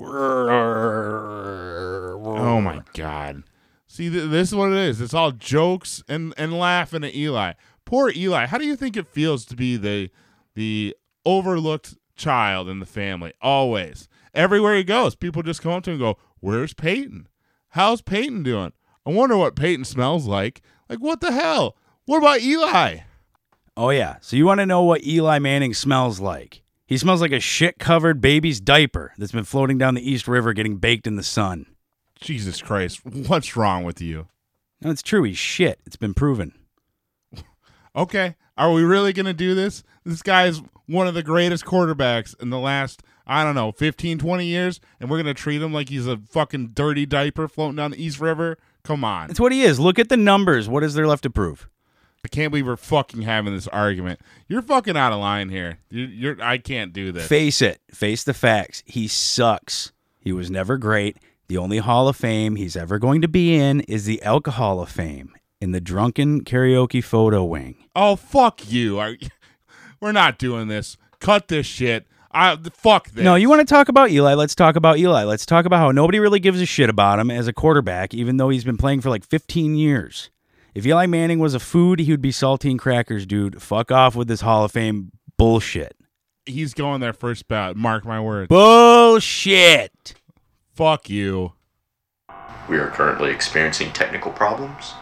Oh 2.22 2.60
my 2.60 2.82
god. 2.94 3.42
See, 3.86 4.08
th- 4.08 4.30
this 4.30 4.48
is 4.48 4.54
what 4.54 4.70
it 4.70 4.78
is. 4.78 5.00
It's 5.00 5.14
all 5.14 5.32
jokes 5.32 6.02
and 6.08 6.32
and 6.36 6.56
laughing 6.56 7.02
at 7.02 7.14
Eli. 7.14 7.54
Poor 7.84 8.12
Eli. 8.14 8.46
How 8.46 8.56
do 8.56 8.64
you 8.64 8.76
think 8.76 8.96
it 8.96 9.08
feels 9.08 9.44
to 9.46 9.56
be 9.56 9.76
the 9.76 10.10
the 10.54 10.94
overlooked 11.26 11.96
child 12.14 12.68
in 12.68 12.78
the 12.78 12.86
family? 12.86 13.32
Always. 13.42 14.08
Everywhere 14.34 14.76
he 14.76 14.84
goes, 14.84 15.14
people 15.14 15.42
just 15.42 15.62
come 15.62 15.72
up 15.72 15.82
to 15.84 15.90
him 15.90 15.94
and 15.94 16.00
go, 16.00 16.18
"Where's 16.40 16.74
Peyton? 16.74 17.28
How's 17.70 18.02
Peyton 18.02 18.42
doing? 18.42 18.72
I 19.06 19.10
wonder 19.10 19.36
what 19.36 19.56
Peyton 19.56 19.84
smells 19.84 20.26
like. 20.26 20.62
Like 20.88 21.00
what 21.00 21.20
the 21.20 21.32
hell? 21.32 21.76
What 22.06 22.18
about 22.18 22.40
Eli?" 22.40 22.98
Oh 23.76 23.90
yeah. 23.90 24.16
So 24.20 24.36
you 24.36 24.46
want 24.46 24.60
to 24.60 24.66
know 24.66 24.82
what 24.82 25.04
Eli 25.04 25.38
Manning 25.38 25.74
smells 25.74 26.20
like? 26.20 26.62
He 26.86 26.98
smells 26.98 27.20
like 27.20 27.32
a 27.32 27.38
shit-covered 27.40 28.20
baby's 28.20 28.60
diaper 28.60 29.12
that's 29.16 29.32
been 29.32 29.44
floating 29.44 29.78
down 29.78 29.94
the 29.94 30.10
East 30.10 30.26
River 30.26 30.52
getting 30.52 30.78
baked 30.78 31.06
in 31.06 31.14
the 31.14 31.22
sun. 31.22 31.66
Jesus 32.20 32.60
Christ, 32.60 33.04
what's 33.04 33.56
wrong 33.56 33.84
with 33.84 34.00
you? 34.00 34.26
No, 34.82 34.90
it's 34.90 35.02
true. 35.02 35.22
He's 35.22 35.38
shit. 35.38 35.80
It's 35.86 35.96
been 35.96 36.14
proven. 36.14 36.52
Okay, 37.94 38.34
are 38.56 38.72
we 38.72 38.82
really 38.82 39.12
going 39.12 39.26
to 39.26 39.32
do 39.32 39.54
this? 39.54 39.82
This 40.04 40.22
guy 40.22 40.46
is 40.46 40.62
one 40.86 41.06
of 41.06 41.14
the 41.14 41.22
greatest 41.22 41.64
quarterbacks 41.64 42.40
in 42.42 42.50
the 42.50 42.58
last, 42.58 43.02
I 43.30 43.44
don't 43.44 43.54
know, 43.54 43.70
15, 43.70 44.18
20 44.18 44.44
years, 44.44 44.80
and 44.98 45.08
we're 45.08 45.22
going 45.22 45.32
to 45.32 45.40
treat 45.40 45.62
him 45.62 45.72
like 45.72 45.88
he's 45.88 46.08
a 46.08 46.16
fucking 46.16 46.70
dirty 46.74 47.06
diaper 47.06 47.46
floating 47.46 47.76
down 47.76 47.92
the 47.92 48.04
East 48.04 48.18
River? 48.18 48.58
Come 48.82 49.04
on. 49.04 49.30
It's 49.30 49.38
what 49.38 49.52
he 49.52 49.62
is. 49.62 49.78
Look 49.78 50.00
at 50.00 50.08
the 50.08 50.16
numbers. 50.16 50.68
What 50.68 50.82
is 50.82 50.94
there 50.94 51.06
left 51.06 51.22
to 51.22 51.30
prove? 51.30 51.68
I 52.24 52.28
can't 52.28 52.50
believe 52.50 52.66
we're 52.66 52.74
fucking 52.76 53.22
having 53.22 53.54
this 53.54 53.68
argument. 53.68 54.20
You're 54.48 54.62
fucking 54.62 54.96
out 54.96 55.12
of 55.12 55.20
line 55.20 55.48
here. 55.48 55.78
You're, 55.90 56.08
you're 56.08 56.42
I 56.42 56.58
can't 56.58 56.92
do 56.92 57.12
this. 57.12 57.28
Face 57.28 57.62
it. 57.62 57.80
Face 57.92 58.24
the 58.24 58.34
facts. 58.34 58.82
He 58.84 59.06
sucks. 59.06 59.92
He 60.18 60.32
was 60.32 60.50
never 60.50 60.76
great. 60.76 61.16
The 61.46 61.56
only 61.56 61.78
Hall 61.78 62.08
of 62.08 62.16
Fame 62.16 62.56
he's 62.56 62.76
ever 62.76 62.98
going 62.98 63.22
to 63.22 63.28
be 63.28 63.54
in 63.54 63.80
is 63.82 64.06
the 64.06 64.20
Alcohol 64.22 64.80
of 64.80 64.88
Fame 64.88 65.32
in 65.60 65.70
the 65.70 65.80
drunken 65.80 66.42
karaoke 66.42 67.02
photo 67.02 67.44
wing. 67.44 67.76
oh, 67.94 68.16
fuck 68.16 68.70
you. 68.70 68.98
Are, 68.98 69.14
we're 70.00 70.10
not 70.12 70.36
doing 70.36 70.66
this. 70.66 70.96
Cut 71.20 71.46
this 71.46 71.66
shit. 71.66 72.06
I, 72.32 72.56
fuck 72.72 73.10
this. 73.10 73.24
No, 73.24 73.34
you 73.34 73.48
want 73.48 73.60
to 73.60 73.72
talk 73.72 73.88
about 73.88 74.10
Eli? 74.10 74.34
Let's 74.34 74.54
talk 74.54 74.76
about 74.76 74.98
Eli. 74.98 75.24
Let's 75.24 75.44
talk 75.44 75.64
about 75.64 75.78
how 75.78 75.90
nobody 75.90 76.20
really 76.20 76.38
gives 76.38 76.60
a 76.60 76.66
shit 76.66 76.88
about 76.88 77.18
him 77.18 77.30
as 77.30 77.48
a 77.48 77.52
quarterback, 77.52 78.14
even 78.14 78.36
though 78.36 78.50
he's 78.50 78.64
been 78.64 78.76
playing 78.76 79.00
for 79.00 79.10
like 79.10 79.24
15 79.24 79.74
years. 79.74 80.30
If 80.74 80.86
Eli 80.86 81.06
Manning 81.06 81.40
was 81.40 81.54
a 81.54 81.60
food, 81.60 81.98
he 81.98 82.12
would 82.12 82.22
be 82.22 82.30
saltine 82.30 82.78
crackers, 82.78 83.26
dude. 83.26 83.60
Fuck 83.60 83.90
off 83.90 84.14
with 84.14 84.28
this 84.28 84.42
Hall 84.42 84.64
of 84.64 84.70
Fame 84.70 85.10
bullshit. 85.36 85.96
He's 86.46 86.74
going 86.74 87.00
there 87.00 87.12
first 87.12 87.48
bout. 87.48 87.76
Mark 87.76 88.04
my 88.04 88.20
words. 88.20 88.48
Bullshit. 88.48 90.14
fuck 90.74 91.10
you. 91.10 91.54
We 92.68 92.78
are 92.78 92.88
currently 92.90 93.30
experiencing 93.30 93.92
technical 93.92 94.30
problems. 94.30 94.94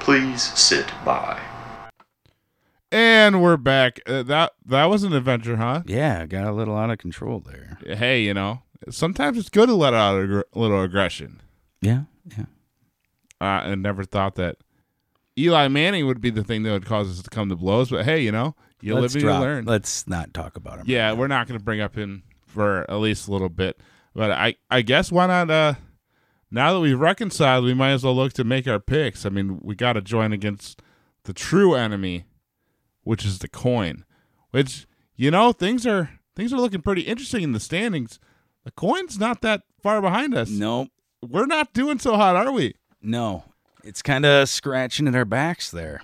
Please 0.00 0.42
sit 0.58 0.90
by. 1.04 1.40
And 2.92 3.40
we're 3.42 3.56
back. 3.56 4.00
Uh, 4.06 4.22
that 4.24 4.52
that 4.66 4.84
was 4.84 5.02
an 5.02 5.14
adventure, 5.14 5.56
huh? 5.56 5.82
Yeah, 5.86 6.26
got 6.26 6.46
a 6.46 6.52
little 6.52 6.76
out 6.76 6.90
of 6.90 6.98
control 6.98 7.40
there. 7.40 7.78
Hey, 7.96 8.22
you 8.22 8.34
know, 8.34 8.60
sometimes 8.90 9.38
it's 9.38 9.48
good 9.48 9.68
to 9.68 9.74
let 9.74 9.94
out 9.94 10.20
a 10.22 10.26
gr- 10.26 10.40
little 10.54 10.82
aggression. 10.82 11.40
Yeah, 11.80 12.02
yeah. 12.36 12.44
Uh, 13.40 13.44
I 13.44 13.74
never 13.76 14.04
thought 14.04 14.34
that 14.34 14.56
Eli 15.38 15.68
Manning 15.68 16.06
would 16.06 16.20
be 16.20 16.28
the 16.28 16.44
thing 16.44 16.64
that 16.64 16.70
would 16.72 16.84
cause 16.84 17.10
us 17.10 17.22
to 17.22 17.30
come 17.30 17.48
to 17.48 17.56
blows. 17.56 17.88
But 17.88 18.04
hey, 18.04 18.20
you 18.20 18.30
know, 18.30 18.54
you 18.82 18.94
Let's 18.94 19.14
live 19.14 19.24
and 19.24 19.32
you 19.32 19.40
learn. 19.40 19.64
Let's 19.64 20.06
not 20.06 20.34
talk 20.34 20.56
about 20.56 20.80
him. 20.80 20.84
yeah, 20.86 21.14
we're 21.14 21.28
not 21.28 21.48
going 21.48 21.58
to 21.58 21.64
bring 21.64 21.80
up 21.80 21.96
him 21.96 22.24
for 22.46 22.82
at 22.90 22.96
least 22.96 23.26
a 23.26 23.30
little 23.32 23.48
bit. 23.48 23.80
But 24.14 24.32
I, 24.32 24.56
I 24.70 24.82
guess 24.82 25.10
why 25.10 25.26
not? 25.28 25.50
Uh, 25.50 25.74
now 26.50 26.74
that 26.74 26.80
we've 26.80 27.00
reconciled, 27.00 27.64
we 27.64 27.72
might 27.72 27.92
as 27.92 28.04
well 28.04 28.14
look 28.14 28.34
to 28.34 28.44
make 28.44 28.68
our 28.68 28.78
picks. 28.78 29.24
I 29.24 29.30
mean, 29.30 29.60
we 29.62 29.74
got 29.74 29.94
to 29.94 30.02
join 30.02 30.34
against 30.34 30.82
the 31.24 31.32
true 31.32 31.74
enemy, 31.74 32.26
which 33.02 33.24
is 33.24 33.38
the 33.38 33.48
coin. 33.48 34.04
Which 34.50 34.86
you 35.16 35.30
know 35.30 35.52
things 35.52 35.86
are 35.86 36.10
things 36.36 36.52
are 36.52 36.58
looking 36.58 36.82
pretty 36.82 37.02
interesting 37.02 37.42
in 37.42 37.52
the 37.52 37.60
standings. 37.60 38.18
The 38.64 38.70
coin's 38.70 39.18
not 39.18 39.40
that 39.42 39.62
far 39.82 40.00
behind 40.00 40.34
us. 40.34 40.50
Nope. 40.50 40.88
We're 41.22 41.46
not 41.46 41.72
doing 41.72 41.98
so 41.98 42.16
hot, 42.16 42.36
are 42.36 42.52
we? 42.52 42.74
No. 43.00 43.44
It's 43.84 44.02
kind 44.02 44.24
of 44.24 44.48
scratching 44.48 45.08
at 45.08 45.14
our 45.14 45.24
backs 45.24 45.70
there. 45.70 46.02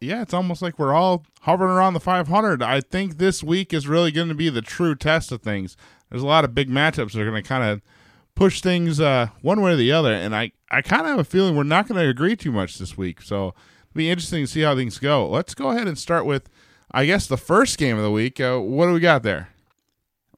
Yeah, 0.00 0.22
it's 0.22 0.34
almost 0.34 0.60
like 0.60 0.78
we're 0.78 0.92
all 0.92 1.24
hovering 1.42 1.70
around 1.70 1.94
the 1.94 2.00
500. 2.00 2.62
I 2.62 2.80
think 2.80 3.18
this 3.18 3.42
week 3.42 3.72
is 3.72 3.88
really 3.88 4.10
going 4.10 4.28
to 4.28 4.34
be 4.34 4.50
the 4.50 4.60
true 4.60 4.94
test 4.94 5.32
of 5.32 5.40
things. 5.42 5.76
There's 6.10 6.22
a 6.22 6.26
lot 6.26 6.44
of 6.44 6.54
big 6.54 6.68
matchups 6.68 7.12
that 7.12 7.20
are 7.20 7.30
going 7.30 7.42
to 7.42 7.48
kind 7.48 7.64
of 7.64 7.80
push 8.34 8.60
things 8.60 9.00
uh, 9.00 9.28
one 9.40 9.60
way 9.60 9.72
or 9.72 9.76
the 9.76 9.92
other, 9.92 10.12
and 10.12 10.34
I, 10.34 10.52
I 10.70 10.82
kind 10.82 11.02
of 11.02 11.08
have 11.08 11.18
a 11.20 11.24
feeling 11.24 11.56
we're 11.56 11.62
not 11.62 11.88
going 11.88 12.00
to 12.00 12.08
agree 12.08 12.36
too 12.36 12.52
much 12.52 12.78
this 12.78 12.96
week. 12.96 13.22
So 13.22 13.54
be 13.94 14.10
interesting 14.10 14.44
to 14.44 14.46
see 14.50 14.60
how 14.62 14.74
things 14.74 14.98
go. 14.98 15.28
Let's 15.28 15.54
go 15.54 15.70
ahead 15.70 15.86
and 15.88 15.98
start 15.98 16.26
with, 16.26 16.48
I 16.90 17.06
guess, 17.06 17.26
the 17.26 17.36
first 17.36 17.78
game 17.78 17.96
of 17.96 18.02
the 18.02 18.10
week. 18.10 18.40
Uh, 18.40 18.58
what 18.58 18.86
do 18.86 18.92
we 18.92 19.00
got 19.00 19.22
there? 19.22 19.48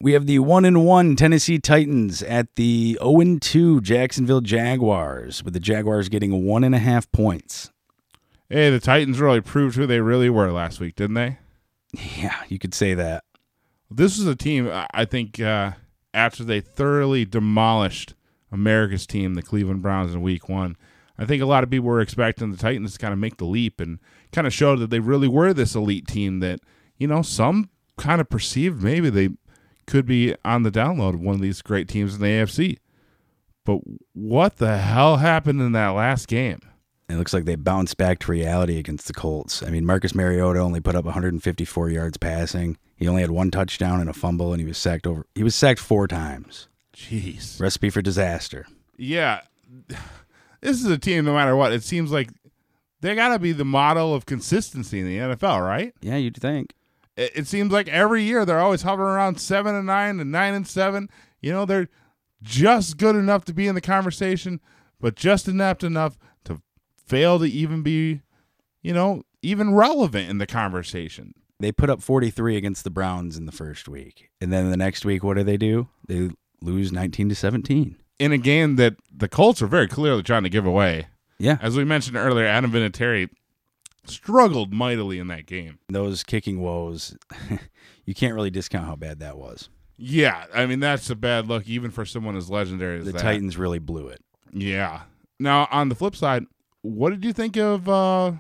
We 0.01 0.13
have 0.13 0.27
the 0.27 0.41
one 0.41 0.65
and 0.67 0.85
one 0.85 1.17
Tennessee 1.17 1.59
Titans 1.59 2.23
at 2.23 2.55
the 2.57 2.99
0 3.03 3.21
and 3.21 3.41
2 3.43 3.81
Jacksonville 3.81 4.43
Jaguars, 4.43 5.43
with 5.43 5.55
the 5.55 5.61
Jaguars 5.61 6.09
getting 6.11 6.45
one 6.45 6.65
and 6.65 6.75
a 6.75 6.79
half 6.79 7.11
points. 7.13 7.71
Hey, 8.51 8.71
the 8.71 8.79
Titans 8.79 9.19
really 9.19 9.41
proved 9.41 9.77
who 9.77 9.87
they 9.87 10.01
really 10.01 10.29
were 10.31 10.53
last 10.53 10.81
week, 10.81 10.97
didn't 10.97 11.15
they? 11.15 11.39
Yeah, 12.19 12.37
you 12.49 12.59
could 12.59 12.75
say 12.75 12.93
that. 12.95 13.25
This 13.91 14.19
is 14.19 14.27
a 14.27 14.37
team 14.37 14.69
I- 14.69 14.87
I 14.93 15.05
think 15.07 15.41
uh, 15.41 15.73
after 16.13 16.45
they 16.45 16.61
thoroughly 16.61 17.25
demolished 17.25 18.15
America's 18.53 19.07
team, 19.07 19.33
the 19.35 19.43
Cleveland 19.43 19.81
Browns, 19.83 20.13
in 20.15 20.21
Week 20.21 20.49
One. 20.49 20.77
I 21.19 21.25
think 21.25 21.43
a 21.43 21.47
lot 21.47 21.65
of 21.65 21.71
people 21.71 21.87
were 21.87 22.01
expecting 22.01 22.51
the 22.51 22.59
Titans 22.59 22.93
to 22.93 22.99
kind 22.99 23.13
of 23.13 23.19
make 23.19 23.39
the 23.39 23.45
leap 23.47 23.81
and 23.81 23.99
kind 24.33 24.47
of 24.47 24.53
show 24.53 24.77
that 24.77 24.91
they 24.91 25.01
really 25.01 25.29
were 25.29 25.53
this 25.55 25.75
elite 25.75 26.07
team 26.07 26.41
that 26.41 26.61
you 26.99 27.07
know 27.07 27.23
some 27.23 27.71
kind 27.97 28.21
of 28.21 28.29
perceived 28.29 28.83
maybe 28.83 29.09
they 29.09 29.31
could 29.87 30.05
be 30.07 30.35
on 30.45 30.63
the 30.63 30.71
download 30.71 31.15
of 31.15 31.21
one 31.21 31.35
of 31.35 31.41
these 31.41 31.63
great 31.63 31.89
teams 31.89 32.15
in 32.15 32.21
the 32.21 32.27
AFC. 32.27 32.79
But 33.65 33.81
what 34.13 34.57
the 34.57 34.79
hell 34.79 35.17
happened 35.17 35.61
in 35.61 35.73
that 35.73 35.89
last 35.89 36.29
game? 36.29 36.61
It 37.09 37.17
looks 37.17 37.33
like 37.33 37.45
they 37.45 37.55
bounced 37.55 37.97
back 37.97 38.19
to 38.21 38.33
reality 38.33 38.79
against 38.79 39.07
the 39.07 39.13
Colts. 39.13 39.63
I 39.63 39.71
mean, 39.71 39.87
Marcus 39.87 40.15
Mariota 40.15 40.59
only 40.59 40.81
put 40.81 40.97
up 40.97 41.05
154 41.05 41.91
yards 41.91 42.17
passing. 42.17 42.79
He 42.97 43.07
only 43.07 43.23
had 43.23 43.31
one 43.31 43.51
touchdown 43.53 44.01
and 44.01 44.11
a 44.11 44.13
fumble, 44.13 44.53
and 44.53 44.61
he 44.61 44.67
was 44.67 44.79
sacked 44.79 45.07
over. 45.07 45.25
He 45.35 45.45
was 45.45 45.55
sacked 45.55 45.79
four 45.79 46.09
times. 46.09 46.69
Jeez. 46.95 47.61
Recipe 47.61 47.91
for 47.91 48.03
disaster. 48.03 48.67
yeah, 48.97 49.43
this 50.61 50.81
is 50.83 50.87
a 50.87 50.99
team. 50.99 51.25
No 51.25 51.35
matter 51.35 51.57
what, 51.57 51.73
it 51.73 51.83
seems 51.83 52.11
like 52.11 52.31
they 53.01 53.15
got 53.15 53.29
to 53.29 53.39
be 53.39 53.53
the 53.53 53.65
model 53.65 54.15
of 54.15 54.27
consistency 54.27 55.01
in 55.01 55.07
the 55.07 55.19
NFL, 55.19 55.65
right? 55.65 55.95
Yeah, 56.01 56.17
you'd 56.17 56.37
think. 56.37 56.75
It, 57.17 57.33
it 57.35 57.47
seems 57.47 57.73
like 57.73 57.89
every 57.89 58.23
year 58.23 58.45
they're 58.45 58.61
always 58.61 58.83
hovering 58.83 59.11
around 59.11 59.41
seven 59.41 59.75
and 59.75 59.87
nine 59.87 60.21
and 60.21 60.33
nine 60.33 60.55
and 60.55 60.67
seven. 60.67 61.09
You 61.41 61.53
know, 61.53 61.65
they're 61.65 61.89
just 62.43 62.97
good 62.97 63.17
enough 63.17 63.45
to 63.47 63.55
be 63.55 63.67
in 63.67 63.75
the 63.75 63.81
conversation, 63.81 64.61
but 65.01 65.17
just 65.17 65.49
inept 65.49 65.85
enough 65.85 66.19
to 66.45 66.61
fail 66.97 67.39
to 67.39 67.47
even 67.47 67.83
be, 67.83 68.23
you 68.83 68.93
know, 68.93 69.23
even 69.43 69.75
relevant 69.75 70.31
in 70.31 70.39
the 70.39 70.47
conversation. 70.47 71.35
They 71.59 71.73
put 71.73 71.89
up 71.89 72.03
43 72.03 72.57
against 72.57 72.85
the 72.85 72.91
Browns 72.91 73.37
in 73.37 73.47
the 73.47 73.53
first 73.53 73.89
week, 73.89 74.31
and 74.41 74.53
then 74.53 74.71
the 74.71 74.77
next 74.77 75.05
week, 75.05 75.25
what 75.25 75.37
do 75.37 75.45
they 75.45 75.57
do? 75.57 75.89
They 76.07 76.31
lose 76.61 76.93
19 76.93 77.31
to 77.31 77.35
17. 77.35 77.97
In 78.19 78.33
a 78.33 78.39
game 78.39 78.77
that 78.77 78.97
the 79.15 79.29
Colts 79.29 79.61
are 79.61 79.67
very 79.67 79.89
clearly 79.89 80.23
trying 80.23 80.43
to 80.45 80.49
give 80.49 80.65
away. 80.67 81.07
Yeah, 81.39 81.59
As 81.61 81.77
we 81.77 81.85
mentioned 81.85 82.17
earlier, 82.17 82.47
Adam 82.47 82.73
Vinatieri 82.73 83.29
struggled 84.07 84.73
mightily 84.73 85.19
in 85.19 85.27
that 85.29 85.47
game. 85.47 85.79
those 85.89 86.23
kicking 86.23 86.61
woes, 86.61 87.17
you 88.07 88.15
can't 88.15 88.35
really 88.35 88.51
discount 88.51 88.87
how 88.87 88.97
bad 88.97 89.19
that 89.21 89.37
was. 89.37 89.69
Yeah, 89.99 90.45
I 90.55 90.67
mean 90.67 90.81
that's 90.81 91.09
a 91.11 91.15
bad 91.17 91.47
look 91.47 91.67
even 91.67 91.91
for 91.91 92.05
someone 92.05 92.37
as 92.37 92.51
legendary 92.51 93.01
as 93.01 93.07
The 93.07 93.13
that. 93.13 93.23
Titans 93.23 93.57
really 93.57 93.79
blew 93.79 94.09
it. 94.09 94.23
Yeah. 94.53 95.03
Now 95.41 95.69
on 95.71 95.89
the 95.89 95.95
flip 95.95 96.15
side, 96.17 96.45
what 96.83 97.11
did 97.11 97.25
you 97.25 97.33
think 97.33 97.57
of 97.57 97.89
uh 97.89 98.33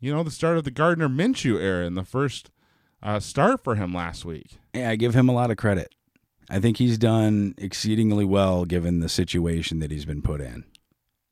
you 0.00 0.12
know 0.12 0.22
the 0.22 0.30
start 0.30 0.56
of 0.58 0.64
the 0.64 0.70
Gardner 0.70 1.08
Minshew 1.08 1.58
era 1.60 1.86
and 1.86 1.96
the 1.96 2.04
first 2.04 2.50
uh, 3.02 3.20
start 3.20 3.62
for 3.62 3.74
him 3.76 3.92
last 3.94 4.24
week? 4.24 4.58
Yeah, 4.74 4.90
I 4.90 4.96
give 4.96 5.14
him 5.14 5.28
a 5.28 5.32
lot 5.32 5.50
of 5.50 5.56
credit. 5.58 5.94
I 6.48 6.60
think 6.60 6.76
he's 6.76 6.98
done 6.98 7.54
exceedingly 7.58 8.24
well 8.24 8.64
given 8.64 9.00
the 9.00 9.08
situation 9.08 9.80
that 9.80 9.90
he's 9.90 10.04
been 10.04 10.22
put 10.22 10.40
in. 10.40 10.64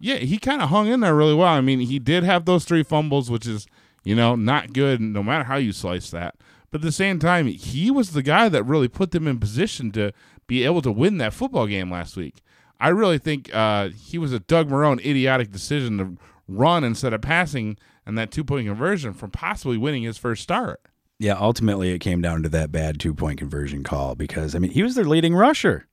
Yeah, 0.01 0.17
he 0.17 0.39
kind 0.39 0.61
of 0.61 0.71
hung 0.71 0.89
in 0.89 1.01
there 1.01 1.15
really 1.15 1.35
well. 1.35 1.49
I 1.49 1.61
mean, 1.61 1.81
he 1.81 1.99
did 1.99 2.25
have 2.25 2.45
those 2.45 2.65
three 2.65 2.83
fumbles, 2.83 3.31
which 3.31 3.47
is 3.47 3.67
you 4.03 4.15
know 4.15 4.35
not 4.35 4.73
good 4.73 5.01
no 5.01 5.23
matter 5.23 5.45
how 5.45 5.57
you 5.57 5.73
slice 5.73 6.11
that. 6.11 6.37
But 6.71 6.81
at 6.81 6.85
the 6.85 6.93
same 6.93 7.21
time, 7.21 7.47
he 7.47 7.91
was 7.91 8.13
the 8.13 8.23
guy 8.23 8.49
that 8.49 8.65
really 8.65 8.89
put 8.89 9.13
them 9.13 9.29
in 9.29 9.39
position 9.39 9.93
to 9.93 10.13
be 10.47 10.65
able 10.65 10.83
to 10.83 10.91
win 10.91 11.19
that 11.19 11.33
football 11.33 11.67
game 11.67 11.91
last 11.91 12.17
week. 12.17 12.43
I 12.81 12.89
really 12.89 13.19
think 13.19 13.55
uh, 13.55 13.91
he 13.91 14.19
was 14.19 14.33
a 14.33 14.41
Doug 14.41 14.69
Marrone 14.69 14.99
idiotic 14.99 15.53
decision 15.53 15.99
to 15.99 16.17
run 16.49 16.85
instead 16.85 17.13
of 17.13 17.23
passing 17.23 17.79
and 18.05 18.19
that 18.19 18.31
two 18.31 18.45
point 18.45 18.67
conversion 18.67 19.15
from 19.15 19.31
possibly 19.31 19.79
winning 19.79 20.03
his 20.03 20.19
first 20.19 20.43
start. 20.43 20.81
Yeah, 21.19 21.37
ultimately 21.39 21.93
it 21.93 22.01
came 22.01 22.21
down 22.21 22.43
to 22.43 22.49
that 22.51 22.73
bad 22.73 22.99
two 22.99 23.15
point 23.15 23.39
conversion 23.39 23.83
call 23.85 24.15
because 24.15 24.55
I 24.55 24.59
mean 24.59 24.73
he 24.73 24.83
was 24.83 24.95
their 24.95 25.05
leading 25.05 25.35
rusher. 25.35 25.87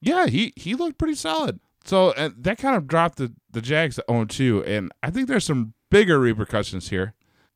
Yeah, 0.00 0.26
he, 0.26 0.52
he 0.56 0.74
looked 0.74 0.98
pretty 0.98 1.14
solid. 1.14 1.60
So 1.84 2.10
uh, 2.10 2.30
that 2.38 2.58
kind 2.58 2.76
of 2.76 2.86
dropped 2.86 3.18
the, 3.18 3.32
the 3.50 3.60
Jags 3.60 3.96
to 3.96 4.04
0 4.10 4.26
2. 4.26 4.64
And 4.64 4.92
I 5.02 5.10
think 5.10 5.28
there's 5.28 5.44
some 5.44 5.74
bigger 5.90 6.18
repercussions 6.18 6.88
here. 6.88 7.14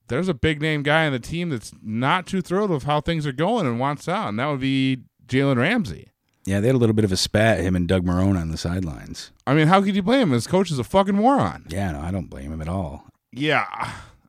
There's 0.08 0.28
a 0.28 0.34
big 0.34 0.60
name 0.60 0.82
guy 0.82 1.06
on 1.06 1.12
the 1.12 1.18
team 1.18 1.48
that's 1.48 1.72
not 1.82 2.26
too 2.26 2.42
thrilled 2.42 2.70
with 2.70 2.82
how 2.82 3.00
things 3.00 3.26
are 3.26 3.32
going 3.32 3.66
and 3.66 3.80
wants 3.80 4.06
out, 4.06 4.28
and 4.28 4.38
that 4.38 4.46
would 4.46 4.60
be 4.60 4.98
Jalen 5.26 5.56
Ramsey. 5.56 6.10
Yeah, 6.44 6.60
they 6.60 6.66
had 6.66 6.76
a 6.76 6.78
little 6.78 6.94
bit 6.94 7.06
of 7.06 7.12
a 7.12 7.16
spat 7.16 7.60
him 7.60 7.74
and 7.74 7.88
Doug 7.88 8.04
Marrone 8.04 8.38
on 8.38 8.50
the 8.50 8.58
sidelines. 8.58 9.32
I 9.46 9.54
mean, 9.54 9.66
how 9.66 9.80
could 9.80 9.96
you 9.96 10.02
blame 10.02 10.28
him? 10.28 10.32
His 10.32 10.46
coach 10.46 10.70
is 10.70 10.78
a 10.78 10.84
fucking 10.84 11.14
moron. 11.14 11.66
Yeah, 11.70 11.92
no, 11.92 12.00
I 12.00 12.10
don't 12.10 12.28
blame 12.28 12.52
him 12.52 12.60
at 12.60 12.68
all. 12.68 13.06
Yeah, 13.32 13.64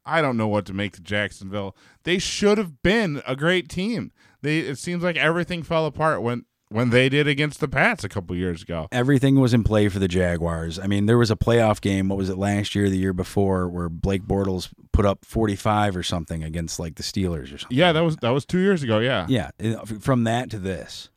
I 0.05 0.21
don't 0.21 0.37
know 0.37 0.47
what 0.47 0.65
to 0.67 0.73
make 0.73 0.97
of 0.97 1.03
Jacksonville. 1.03 1.75
They 2.03 2.19
should 2.19 2.57
have 2.57 2.81
been 2.83 3.21
a 3.27 3.35
great 3.35 3.69
team. 3.69 4.11
They 4.41 4.59
it 4.59 4.77
seems 4.77 5.03
like 5.03 5.17
everything 5.17 5.63
fell 5.63 5.85
apart 5.85 6.21
when 6.21 6.45
when 6.69 6.89
they 6.89 7.09
did 7.09 7.27
against 7.27 7.59
the 7.59 7.67
Pats 7.67 8.03
a 8.03 8.09
couple 8.09 8.35
years 8.35 8.61
ago. 8.63 8.87
Everything 8.91 9.39
was 9.39 9.53
in 9.53 9.63
play 9.63 9.87
for 9.87 9.99
the 9.99 10.07
Jaguars. 10.07 10.77
I 10.79 10.87
mean, 10.87 11.05
there 11.05 11.17
was 11.17 11.31
a 11.31 11.35
playoff 11.35 11.79
game. 11.79 12.09
What 12.09 12.17
was 12.17 12.29
it 12.29 12.37
last 12.37 12.75
year, 12.75 12.89
the 12.89 12.97
year 12.97 13.13
before, 13.13 13.67
where 13.69 13.87
Blake 13.89 14.23
Bortles 14.23 14.69
put 14.91 15.05
up 15.05 15.25
forty-five 15.25 15.95
or 15.97 16.03
something 16.03 16.43
against 16.43 16.79
like 16.79 16.95
the 16.95 17.03
Steelers 17.03 17.53
or 17.53 17.57
something. 17.59 17.77
Yeah, 17.77 17.91
that 17.91 18.01
was 18.01 18.17
that 18.17 18.29
was 18.31 18.45
two 18.45 18.59
years 18.59 18.83
ago. 18.83 18.99
Yeah, 18.99 19.25
Yeah, 19.29 19.51
from 19.99 20.23
that 20.25 20.49
to 20.51 20.59
this. 20.59 21.09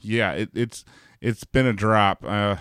yeah. 0.00 0.32
It, 0.32 0.50
it's 0.54 0.84
it's 1.20 1.44
been 1.44 1.66
a 1.66 1.72
drop. 1.74 2.24
Uh, 2.24 2.56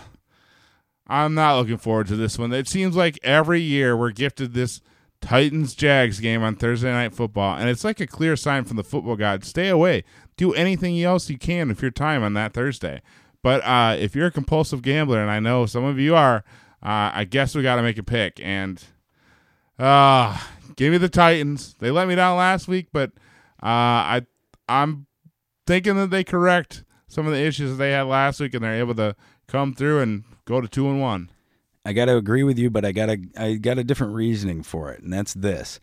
I'm 1.07 1.33
not 1.33 1.57
looking 1.57 1.77
forward 1.77 2.07
to 2.07 2.15
this 2.15 2.37
one. 2.37 2.53
It 2.53 2.67
seems 2.67 2.95
like 2.95 3.17
every 3.23 3.61
year 3.61 3.97
we're 3.97 4.11
gifted 4.11 4.53
this 4.53 4.81
Titans 5.21 5.75
Jags 5.75 6.19
game 6.19 6.43
on 6.43 6.55
Thursday 6.55 6.91
night 6.91 7.13
football, 7.13 7.57
and 7.57 7.69
it's 7.69 7.83
like 7.83 7.99
a 7.99 8.07
clear 8.07 8.35
sign 8.35 8.63
from 8.63 8.77
the 8.77 8.83
football 8.83 9.15
god: 9.15 9.43
stay 9.43 9.69
away. 9.69 10.03
Do 10.37 10.53
anything 10.53 11.01
else 11.01 11.29
you 11.29 11.37
can 11.37 11.67
with 11.67 11.81
your 11.81 11.91
time 11.91 12.23
on 12.23 12.33
that 12.33 12.53
Thursday. 12.53 13.01
But 13.41 13.61
uh, 13.63 13.95
if 13.97 14.15
you're 14.15 14.27
a 14.27 14.31
compulsive 14.31 14.81
gambler, 14.81 15.21
and 15.21 15.31
I 15.31 15.39
know 15.39 15.65
some 15.65 15.83
of 15.83 15.99
you 15.99 16.15
are, 16.15 16.43
uh, 16.83 17.11
I 17.13 17.25
guess 17.25 17.55
we 17.55 17.63
got 17.63 17.75
to 17.75 17.81
make 17.81 17.97
a 17.97 18.03
pick. 18.03 18.39
And 18.41 18.83
uh, 19.77 20.37
give 20.75 20.91
me 20.91 20.97
the 20.97 21.09
Titans. 21.09 21.75
They 21.79 21.91
let 21.91 22.07
me 22.07 22.15
down 22.15 22.37
last 22.37 22.67
week, 22.67 22.87
but 22.91 23.11
uh, 23.61 23.65
I 23.65 24.21
I'm 24.67 25.07
thinking 25.67 25.95
that 25.97 26.09
they 26.09 26.23
correct 26.23 26.83
some 27.07 27.25
of 27.25 27.33
the 27.33 27.39
issues 27.39 27.77
they 27.77 27.91
had 27.91 28.03
last 28.03 28.39
week, 28.39 28.53
and 28.53 28.63
they're 28.63 28.79
able 28.79 28.95
to 28.95 29.15
come 29.47 29.73
through 29.73 30.01
and 30.01 30.23
go 30.45 30.61
to 30.61 30.67
two 30.67 30.89
and 30.89 31.01
one. 31.01 31.29
I 31.85 31.93
got 31.93 32.05
to 32.05 32.17
agree 32.17 32.43
with 32.43 32.59
you, 32.59 32.69
but 32.69 32.85
I 32.85 32.91
got 32.91 33.07
to 33.07 33.19
I 33.37 33.53
got 33.55 33.77
a 33.77 33.83
different 33.83 34.13
reasoning 34.13 34.63
for 34.63 34.91
it, 34.91 35.01
and 35.01 35.11
that's 35.11 35.33
this. 35.33 35.79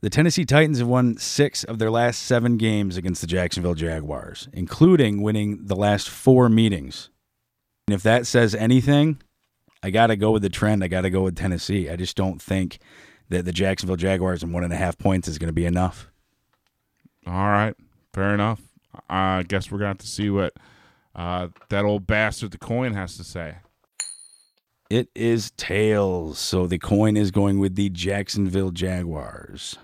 The 0.00 0.10
Tennessee 0.10 0.44
Titans 0.44 0.80
have 0.80 0.88
won 0.88 1.16
6 1.16 1.64
of 1.64 1.78
their 1.78 1.90
last 1.90 2.24
7 2.24 2.56
games 2.56 2.96
against 2.96 3.20
the 3.20 3.26
Jacksonville 3.28 3.74
Jaguars, 3.74 4.48
including 4.52 5.22
winning 5.22 5.66
the 5.66 5.76
last 5.76 6.08
4 6.08 6.48
meetings. 6.48 7.08
And 7.86 7.94
if 7.94 8.02
that 8.02 8.26
says 8.26 8.52
anything, 8.56 9.22
I 9.80 9.90
got 9.90 10.08
to 10.08 10.16
go 10.16 10.32
with 10.32 10.42
the 10.42 10.48
trend. 10.48 10.82
I 10.82 10.88
got 10.88 11.02
to 11.02 11.10
go 11.10 11.22
with 11.22 11.36
Tennessee. 11.36 11.88
I 11.88 11.94
just 11.94 12.16
don't 12.16 12.42
think 12.42 12.80
that 13.28 13.44
the 13.44 13.52
Jacksonville 13.52 13.94
Jaguars 13.94 14.42
and 14.42 14.52
one 14.52 14.64
and 14.64 14.72
a 14.72 14.76
half 14.76 14.98
points 14.98 15.28
is 15.28 15.38
going 15.38 15.48
to 15.48 15.52
be 15.52 15.66
enough. 15.66 16.10
All 17.26 17.32
right, 17.32 17.76
fair 18.12 18.34
enough. 18.34 18.60
I 19.08 19.44
guess 19.44 19.70
we're 19.70 19.78
gonna 19.78 19.88
have 19.88 19.98
to 19.98 20.06
see 20.06 20.30
what 20.30 20.54
uh, 21.14 21.48
that 21.68 21.84
old 21.84 22.06
bastard 22.06 22.50
the 22.50 22.58
coin 22.58 22.94
has 22.94 23.16
to 23.16 23.24
say. 23.24 23.56
It 24.92 25.08
is 25.14 25.52
tails, 25.52 26.38
so 26.38 26.66
the 26.66 26.78
coin 26.78 27.16
is 27.16 27.30
going 27.30 27.58
with 27.58 27.76
the 27.76 27.88
Jacksonville 27.88 28.70
Jaguars. 28.70 29.76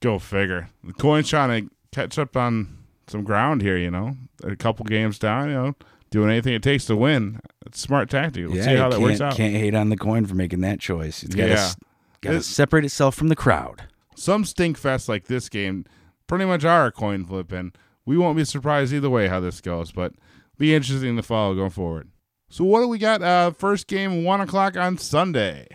Go 0.00 0.18
figure. 0.18 0.70
The 0.82 0.94
coin's 0.94 1.28
trying 1.28 1.64
to 1.68 1.70
catch 1.92 2.18
up 2.18 2.34
on 2.36 2.78
some 3.06 3.22
ground 3.22 3.60
here. 3.60 3.76
You 3.76 3.90
know, 3.90 4.16
a 4.42 4.56
couple 4.56 4.86
games 4.86 5.18
down. 5.18 5.48
You 5.48 5.54
know, 5.54 5.74
doing 6.10 6.30
anything 6.30 6.54
it 6.54 6.62
takes 6.62 6.86
to 6.86 6.96
win. 6.96 7.38
It's 7.66 7.80
smart 7.80 8.08
tactic. 8.08 8.48
Let's 8.48 8.64
see 8.64 8.76
how 8.76 8.88
that 8.88 9.00
works 9.00 9.20
out. 9.20 9.34
can't 9.36 9.56
hate 9.56 9.74
on 9.74 9.90
the 9.90 9.96
coin 9.96 10.24
for 10.24 10.34
making 10.34 10.60
that 10.62 10.80
choice. 10.80 11.22
It's 11.22 11.34
got 11.34 11.48
Yeah. 11.50 11.56
to 11.56 11.76
got 12.22 12.30
to 12.30 12.36
It- 12.38 12.42
separate 12.44 12.86
itself 12.86 13.14
from 13.14 13.28
the 13.28 13.36
crowd. 13.36 13.82
some 14.16 14.44
stink 14.46 14.78
fest 14.78 15.06
like 15.08 15.24
this 15.26 15.48
game 15.50 15.84
pretty 16.28 16.46
much 16.46 16.64
are 16.64 16.86
a 16.86 16.92
coin 16.92 17.26
flip, 17.26 17.52
and 17.52 17.76
we 18.06 18.16
won't 18.16 18.36
be 18.38 18.44
surprised 18.46 18.94
either 18.94 19.10
way 19.10 19.28
how 19.28 19.40
this 19.40 19.60
goes, 19.60 19.92
but 19.92 20.14
be 20.56 20.74
interesting 20.74 21.16
to 21.16 21.22
follow 21.22 21.54
going 21.54 21.68
forward. 21.70 22.08
So 22.54 22.62
what 22.62 22.82
do 22.82 22.86
we 22.86 22.98
got? 22.98 23.20
Uh, 23.20 23.50
first 23.50 23.88
game, 23.88 24.22
one 24.22 24.40
o'clock 24.40 24.76
on 24.76 24.96
Sunday. 24.96 25.66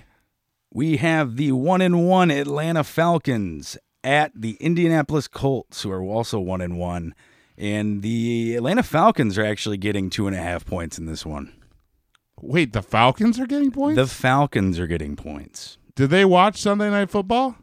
We 0.74 0.96
have 0.96 1.36
the 1.36 1.52
one 1.52 1.82
and 1.82 2.08
one 2.08 2.32
Atlanta 2.32 2.86
Falcons 2.86 3.78
at 4.02 4.32
the 4.34 4.56
Indianapolis 4.62 5.28
Colts, 5.28 5.82
who 5.82 5.92
are 5.92 6.02
also 6.02 6.40
one 6.40 6.62
and 6.62 6.80
one. 6.80 7.16
And 7.58 8.02
the 8.02 8.56
Atlanta 8.56 8.82
Falcons 8.84 9.38
are 9.38 9.44
actually 9.44 9.76
getting 9.76 10.10
two 10.10 10.26
and 10.26 10.34
a 10.34 10.40
half 10.40 10.66
points 10.66 10.98
in 10.98 11.06
this 11.06 11.26
one. 11.26 11.52
Wait, 12.40 12.72
the 12.72 12.82
Falcons 12.82 13.42
are 13.42 13.46
getting 13.46 13.72
points? 13.72 13.98
The 13.98 14.08
Falcons 14.08 14.80
are 14.80 14.88
getting 14.88 15.18
points. 15.18 15.78
Did 15.96 16.12
they 16.12 16.24
watch 16.24 16.62
Sunday 16.62 16.90
Night 16.90 17.10
Football? 17.10 17.58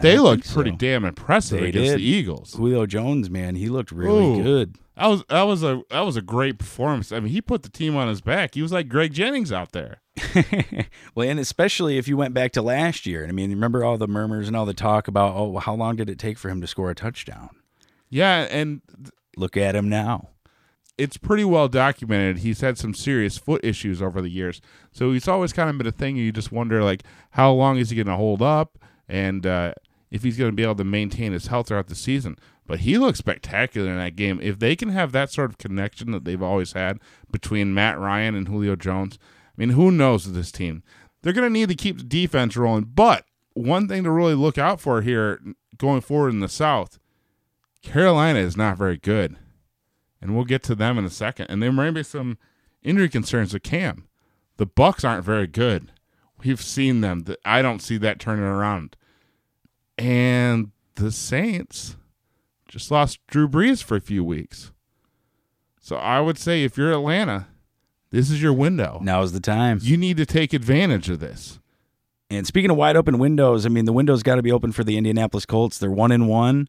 They 0.00 0.18
looked 0.18 0.44
think 0.44 0.54
pretty 0.54 0.70
so. 0.70 0.76
damn 0.76 1.04
impressive 1.04 1.60
They 1.60 1.68
against 1.68 1.90
did. 1.92 1.98
the 1.98 2.04
Eagles. 2.04 2.54
Julio 2.54 2.86
Jones, 2.86 3.28
man, 3.28 3.56
he 3.56 3.68
looked 3.68 3.90
really 3.92 4.40
Ooh. 4.40 4.42
good. 4.42 4.76
That 4.96 5.06
was 5.06 5.24
that 5.28 5.42
was 5.42 5.62
a 5.62 5.82
that 5.90 6.00
was 6.00 6.16
a 6.16 6.22
great 6.22 6.58
performance. 6.58 7.12
I 7.12 7.20
mean, 7.20 7.32
he 7.32 7.40
put 7.40 7.62
the 7.62 7.68
team 7.70 7.96
on 7.96 8.08
his 8.08 8.20
back. 8.20 8.54
He 8.54 8.62
was 8.62 8.72
like 8.72 8.88
Greg 8.88 9.12
Jennings 9.12 9.50
out 9.50 9.72
there. 9.72 10.00
well, 11.14 11.28
and 11.28 11.40
especially 11.40 11.96
if 11.98 12.06
you 12.06 12.16
went 12.16 12.34
back 12.34 12.52
to 12.52 12.62
last 12.62 13.06
year. 13.06 13.22
And 13.22 13.30
I 13.30 13.32
mean, 13.32 13.50
remember 13.50 13.84
all 13.84 13.96
the 13.98 14.06
murmurs 14.06 14.46
and 14.48 14.56
all 14.56 14.66
the 14.66 14.74
talk 14.74 15.08
about, 15.08 15.34
oh, 15.34 15.58
how 15.58 15.74
long 15.74 15.96
did 15.96 16.10
it 16.10 16.18
take 16.18 16.36
for 16.38 16.50
him 16.50 16.60
to 16.60 16.66
score 16.66 16.90
a 16.90 16.94
touchdown? 16.94 17.50
Yeah, 18.10 18.46
and 18.50 18.82
Look 19.36 19.56
at 19.56 19.74
him 19.74 19.88
now. 19.88 20.28
it's 20.98 21.16
pretty 21.16 21.44
well 21.44 21.68
documented. 21.68 22.38
He's 22.38 22.60
had 22.60 22.76
some 22.76 22.92
serious 22.92 23.38
foot 23.38 23.64
issues 23.64 24.02
over 24.02 24.20
the 24.20 24.28
years, 24.28 24.60
so 24.92 25.12
it's 25.12 25.26
always 25.26 25.54
kind 25.54 25.70
of 25.70 25.78
been 25.78 25.86
a 25.86 25.92
thing. 25.92 26.16
You 26.16 26.30
just 26.32 26.52
wonder 26.52 26.84
like 26.84 27.02
how 27.30 27.50
long 27.52 27.78
is 27.78 27.88
he 27.88 27.96
going 27.96 28.06
to 28.08 28.16
hold 28.16 28.42
up, 28.42 28.76
and 29.12 29.46
uh, 29.46 29.74
if 30.10 30.22
he's 30.22 30.38
going 30.38 30.50
to 30.50 30.56
be 30.56 30.62
able 30.62 30.74
to 30.76 30.84
maintain 30.84 31.32
his 31.32 31.48
health 31.48 31.68
throughout 31.68 31.88
the 31.88 31.94
season. 31.94 32.38
But 32.66 32.80
he 32.80 32.96
looks 32.96 33.18
spectacular 33.18 33.90
in 33.90 33.98
that 33.98 34.16
game. 34.16 34.40
If 34.42 34.58
they 34.58 34.76
can 34.76 34.90
have 34.90 35.12
that 35.12 35.30
sort 35.30 35.50
of 35.50 35.58
connection 35.58 36.12
that 36.12 36.24
they've 36.24 36.42
always 36.42 36.72
had 36.72 37.00
between 37.30 37.74
Matt 37.74 37.98
Ryan 37.98 38.34
and 38.34 38.48
Julio 38.48 38.76
Jones, 38.76 39.18
I 39.22 39.54
mean, 39.56 39.70
who 39.70 39.90
knows 39.90 40.32
this 40.32 40.52
team? 40.52 40.82
They're 41.22 41.32
going 41.32 41.48
to 41.48 41.52
need 41.52 41.68
to 41.68 41.74
keep 41.74 41.98
the 41.98 42.04
defense 42.04 42.56
rolling. 42.56 42.84
But 42.94 43.24
one 43.52 43.88
thing 43.88 44.04
to 44.04 44.10
really 44.10 44.34
look 44.34 44.58
out 44.58 44.80
for 44.80 45.02
here 45.02 45.40
going 45.76 46.00
forward 46.00 46.32
in 46.32 46.40
the 46.40 46.48
South, 46.48 46.98
Carolina 47.82 48.38
is 48.38 48.56
not 48.56 48.78
very 48.78 48.96
good 48.96 49.36
and 50.22 50.36
we'll 50.36 50.44
get 50.44 50.62
to 50.62 50.74
them 50.74 50.96
in 50.96 51.04
a 51.04 51.10
second. 51.10 51.48
And 51.50 51.60
there 51.60 51.72
may 51.72 51.90
be 51.90 52.04
some 52.04 52.38
injury 52.82 53.08
concerns 53.08 53.52
with 53.52 53.64
Cam. 53.64 54.06
The 54.56 54.66
Bucs 54.66 55.06
aren't 55.06 55.24
very 55.24 55.48
good. 55.48 55.90
We've 56.44 56.62
seen 56.62 57.00
them. 57.00 57.24
Th- 57.24 57.38
I 57.44 57.60
don't 57.60 57.82
see 57.82 57.98
that 57.98 58.20
turning 58.20 58.44
around. 58.44 58.96
And 59.98 60.70
the 60.94 61.12
Saints 61.12 61.96
just 62.68 62.90
lost 62.90 63.18
Drew 63.26 63.48
Brees 63.48 63.82
for 63.82 63.96
a 63.96 64.00
few 64.00 64.24
weeks. 64.24 64.72
So 65.80 65.96
I 65.96 66.20
would 66.20 66.38
say 66.38 66.64
if 66.64 66.76
you're 66.76 66.92
Atlanta, 66.92 67.48
this 68.10 68.30
is 68.30 68.42
your 68.42 68.52
window. 68.52 68.98
Now 69.02 69.22
is 69.22 69.32
the 69.32 69.40
time. 69.40 69.78
You 69.82 69.96
need 69.96 70.16
to 70.18 70.26
take 70.26 70.52
advantage 70.52 71.10
of 71.10 71.20
this. 71.20 71.58
And 72.30 72.46
speaking 72.46 72.70
of 72.70 72.76
wide 72.76 72.96
open 72.96 73.18
windows, 73.18 73.66
I 73.66 73.68
mean, 73.68 73.84
the 73.84 73.92
window's 73.92 74.22
got 74.22 74.36
to 74.36 74.42
be 74.42 74.52
open 74.52 74.72
for 74.72 74.84
the 74.84 74.96
Indianapolis 74.96 75.44
Colts. 75.44 75.78
They're 75.78 75.90
one 75.90 76.12
in 76.12 76.26
one. 76.26 76.68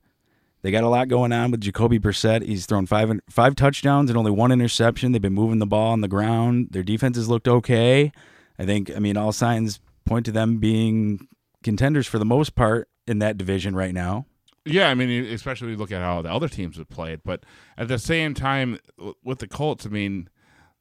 They 0.62 0.72
got 0.72 0.84
a 0.84 0.90
lot 0.90 1.10
going 1.10 1.32
on 1.32 1.52
with 1.52 1.62
Jacoby 1.62 2.00
Brissett. 2.00 2.44
He's 2.44 2.66
thrown 2.66 2.86
five 2.86 3.12
five 3.30 3.56
touchdowns 3.56 4.10
and 4.10 4.18
only 4.18 4.32
one 4.32 4.52
interception. 4.52 5.12
They've 5.12 5.22
been 5.22 5.34
moving 5.34 5.60
the 5.60 5.66
ball 5.66 5.92
on 5.92 6.02
the 6.02 6.08
ground. 6.08 6.70
Their 6.72 6.84
defense 6.84 7.18
has 7.18 7.30
looked 7.30 7.48
okay. 7.48 8.12
I 8.58 8.66
think. 8.66 8.90
I 8.96 9.00
mean, 9.00 9.18
all 9.18 9.34
signs 9.34 9.80
point 10.06 10.26
to 10.26 10.32
them 10.32 10.58
being 10.58 11.28
contenders 11.64 12.08
for 12.08 12.18
the 12.18 12.26
most 12.26 12.56
part 12.56 12.90
in 13.08 13.20
that 13.20 13.38
division 13.38 13.76
right 13.76 13.94
now. 13.94 14.26
Yeah, 14.66 14.90
I 14.90 14.96
mean, 14.96 15.26
especially 15.26 15.68
when 15.68 15.74
you 15.74 15.80
look 15.80 15.92
at 15.92 16.02
how 16.02 16.22
the 16.22 16.32
other 16.32 16.48
teams 16.48 16.78
have 16.78 16.90
played. 16.90 17.22
But 17.24 17.44
at 17.78 17.90
the 17.90 18.00
same 18.00 18.34
time, 18.34 18.80
with 19.24 19.40
the 19.40 19.48
Colts, 19.48 19.86
I 19.86 19.90
mean, 19.90 20.30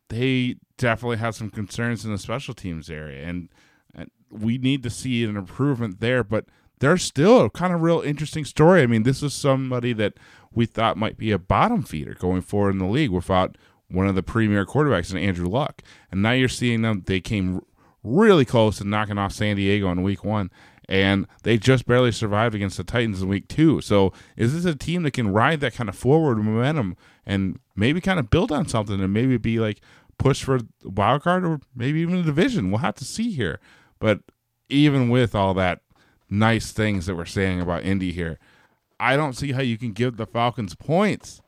they 0.08 0.56
definitely 0.76 1.16
have 1.16 1.34
some 1.34 1.50
concerns 1.50 2.04
in 2.04 2.12
the 2.12 2.18
special 2.18 2.54
teams 2.54 2.88
area, 2.88 3.26
and, 3.26 3.48
and 3.94 4.10
we 4.30 4.58
need 4.58 4.82
to 4.84 4.90
see 4.90 5.24
an 5.24 5.36
improvement 5.36 5.98
there. 5.98 6.22
But 6.22 6.44
they're 6.78 6.96
still 6.96 7.40
a 7.40 7.50
kind 7.50 7.72
of 7.72 7.82
real 7.82 8.00
interesting 8.00 8.44
story. 8.44 8.82
I 8.82 8.86
mean, 8.86 9.02
this 9.02 9.22
is 9.22 9.34
somebody 9.34 9.92
that 9.94 10.14
we 10.52 10.66
thought 10.66 10.96
might 10.96 11.16
be 11.16 11.32
a 11.32 11.38
bottom 11.38 11.82
feeder 11.82 12.14
going 12.14 12.42
forward 12.42 12.70
in 12.70 12.78
the 12.78 12.86
league 12.86 13.10
without 13.10 13.58
one 13.88 14.06
of 14.06 14.14
the 14.14 14.22
premier 14.22 14.64
quarterbacks 14.64 15.10
in 15.10 15.18
Andrew 15.18 15.48
Luck, 15.48 15.82
and 16.10 16.22
now 16.22 16.32
you're 16.32 16.48
seeing 16.48 16.82
them. 16.82 17.02
They 17.06 17.20
came 17.20 17.62
really 18.04 18.44
close 18.44 18.78
to 18.78 18.84
knocking 18.84 19.18
off 19.18 19.32
San 19.32 19.56
Diego 19.56 19.90
in 19.90 20.02
Week 20.02 20.24
One 20.24 20.50
and 20.88 21.26
they 21.42 21.58
just 21.58 21.86
barely 21.86 22.12
survived 22.12 22.54
against 22.54 22.76
the 22.76 22.84
Titans 22.84 23.22
in 23.22 23.28
week 23.28 23.48
two. 23.48 23.80
So 23.80 24.12
is 24.36 24.54
this 24.54 24.64
a 24.64 24.76
team 24.76 25.02
that 25.04 25.12
can 25.12 25.32
ride 25.32 25.60
that 25.60 25.74
kind 25.74 25.88
of 25.88 25.96
forward 25.96 26.38
momentum 26.38 26.96
and 27.24 27.58
maybe 27.76 28.00
kind 28.00 28.18
of 28.18 28.30
build 28.30 28.52
on 28.52 28.68
something 28.68 29.00
and 29.00 29.12
maybe 29.12 29.36
be 29.36 29.58
like 29.58 29.80
push 30.18 30.42
for 30.42 30.60
wild 30.84 31.22
card 31.22 31.44
or 31.44 31.60
maybe 31.74 32.00
even 32.00 32.16
a 32.16 32.22
division? 32.22 32.70
We'll 32.70 32.78
have 32.78 32.96
to 32.96 33.04
see 33.04 33.32
here. 33.32 33.60
But 33.98 34.20
even 34.68 35.08
with 35.08 35.34
all 35.34 35.54
that 35.54 35.80
nice 36.28 36.72
things 36.72 37.06
that 37.06 37.14
we're 37.14 37.24
saying 37.26 37.60
about 37.60 37.84
Indy 37.84 38.12
here, 38.12 38.38
I 38.98 39.16
don't 39.16 39.34
see 39.34 39.52
how 39.52 39.62
you 39.62 39.78
can 39.78 39.92
give 39.92 40.16
the 40.16 40.26
Falcons 40.26 40.74
points. 40.74 41.40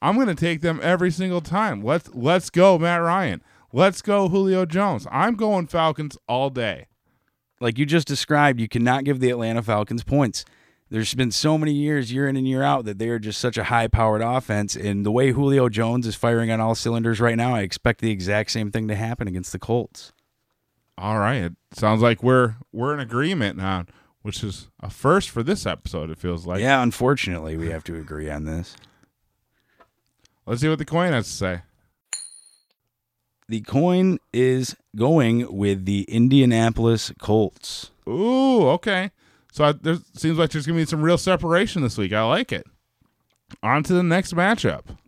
I'm 0.00 0.14
going 0.14 0.28
to 0.28 0.34
take 0.34 0.60
them 0.60 0.80
every 0.82 1.10
single 1.10 1.40
time. 1.40 1.82
Let's 1.82 2.08
let's 2.14 2.50
go 2.50 2.78
Matt 2.78 3.02
Ryan. 3.02 3.42
Let's 3.72 4.00
go 4.00 4.28
Julio 4.28 4.64
Jones. 4.64 5.06
I'm 5.10 5.34
going 5.34 5.66
Falcons 5.66 6.16
all 6.28 6.50
day. 6.50 6.86
Like 7.60 7.78
you 7.78 7.86
just 7.86 8.06
described, 8.06 8.60
you 8.60 8.68
cannot 8.68 9.04
give 9.04 9.20
the 9.20 9.30
Atlanta 9.30 9.62
Falcons 9.62 10.04
points. 10.04 10.44
There's 10.90 11.12
been 11.12 11.30
so 11.30 11.58
many 11.58 11.72
years, 11.72 12.12
year 12.12 12.28
in 12.28 12.36
and 12.36 12.48
year 12.48 12.62
out, 12.62 12.86
that 12.86 12.98
they 12.98 13.10
are 13.10 13.18
just 13.18 13.40
such 13.40 13.58
a 13.58 13.64
high 13.64 13.88
powered 13.88 14.22
offense. 14.22 14.74
And 14.74 15.04
the 15.04 15.12
way 15.12 15.32
Julio 15.32 15.68
Jones 15.68 16.06
is 16.06 16.14
firing 16.14 16.50
on 16.50 16.60
all 16.60 16.74
cylinders 16.74 17.20
right 17.20 17.36
now, 17.36 17.54
I 17.54 17.60
expect 17.60 18.00
the 18.00 18.10
exact 18.10 18.50
same 18.50 18.70
thing 18.70 18.88
to 18.88 18.94
happen 18.94 19.28
against 19.28 19.52
the 19.52 19.58
Colts. 19.58 20.12
All 20.96 21.18
right. 21.18 21.42
It 21.44 21.52
sounds 21.74 22.00
like 22.00 22.22
we're 22.22 22.56
we're 22.72 22.94
in 22.94 23.00
agreement 23.00 23.58
now, 23.58 23.84
which 24.22 24.42
is 24.42 24.68
a 24.80 24.88
first 24.88 25.28
for 25.28 25.42
this 25.42 25.66
episode. 25.66 26.10
It 26.10 26.18
feels 26.18 26.46
like. 26.46 26.60
yeah, 26.60 26.82
unfortunately, 26.82 27.56
we 27.56 27.68
have 27.68 27.84
to 27.84 27.96
agree 27.96 28.30
on 28.30 28.44
this. 28.44 28.74
Let's 30.46 30.62
see 30.62 30.68
what 30.68 30.78
the 30.78 30.86
coin 30.86 31.12
has 31.12 31.26
to 31.26 31.32
say. 31.32 31.60
The 33.48 33.62
coin 33.62 34.18
is 34.30 34.76
going 34.94 35.56
with 35.56 35.86
the 35.86 36.02
Indianapolis 36.02 37.12
Colts. 37.18 37.90
Ooh, 38.06 38.68
okay. 38.68 39.10
So 39.52 39.64
I, 39.64 39.72
there 39.72 39.96
seems 40.14 40.36
like 40.36 40.50
there's 40.50 40.66
gonna 40.66 40.78
be 40.78 40.84
some 40.84 41.00
real 41.00 41.16
separation 41.16 41.80
this 41.80 41.96
week. 41.96 42.12
I 42.12 42.22
like 42.24 42.52
it. 42.52 42.66
On 43.62 43.82
to 43.84 43.94
the 43.94 44.02
next 44.02 44.34
matchup. 44.34 44.98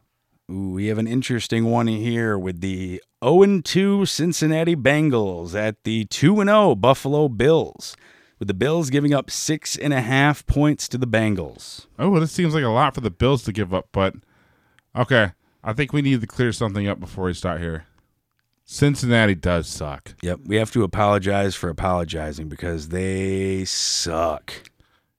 Ooh, 0.50 0.70
we 0.70 0.86
have 0.86 0.96
an 0.96 1.06
interesting 1.06 1.66
one 1.66 1.86
here 1.86 2.38
with 2.38 2.62
the 2.62 3.02
0 3.22 3.60
2 3.60 4.06
Cincinnati 4.06 4.74
Bengals 4.74 5.54
at 5.54 5.84
the 5.84 6.06
2 6.06 6.36
0 6.36 6.74
Buffalo 6.76 7.28
Bills, 7.28 7.94
with 8.38 8.48
the 8.48 8.54
Bills 8.54 8.88
giving 8.88 9.12
up 9.12 9.30
six 9.30 9.76
and 9.76 9.92
a 9.92 10.00
half 10.00 10.46
points 10.46 10.88
to 10.88 10.96
the 10.96 11.06
Bengals. 11.06 11.86
Oh, 11.98 12.08
well, 12.08 12.22
this 12.22 12.32
seems 12.32 12.54
like 12.54 12.64
a 12.64 12.68
lot 12.68 12.94
for 12.94 13.02
the 13.02 13.10
Bills 13.10 13.42
to 13.44 13.52
give 13.52 13.74
up, 13.74 13.88
but 13.92 14.14
okay. 14.96 15.32
I 15.62 15.74
think 15.74 15.92
we 15.92 16.00
need 16.00 16.22
to 16.22 16.26
clear 16.26 16.52
something 16.52 16.88
up 16.88 17.00
before 17.00 17.26
we 17.26 17.34
start 17.34 17.60
here. 17.60 17.84
Cincinnati 18.72 19.34
does 19.34 19.66
suck. 19.66 20.14
Yep, 20.22 20.42
we 20.46 20.54
have 20.54 20.70
to 20.70 20.84
apologize 20.84 21.56
for 21.56 21.68
apologizing 21.68 22.48
because 22.48 22.90
they 22.90 23.64
suck. 23.64 24.52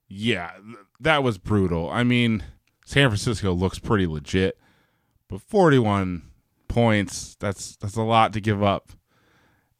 Yeah, 0.07 0.51
th- 0.63 0.77
that 1.01 1.21
was 1.21 1.37
brutal. 1.37 1.89
I 1.89 2.03
mean, 2.05 2.43
San 2.85 3.09
Francisco 3.09 3.51
looks 3.51 3.77
pretty 3.77 4.07
legit, 4.07 4.57
but 5.27 5.41
41 5.41 6.21
points, 6.69 7.35
that's 7.41 7.75
that's 7.75 7.97
a 7.97 8.03
lot 8.03 8.31
to 8.33 8.39
give 8.39 8.63
up. 8.63 8.93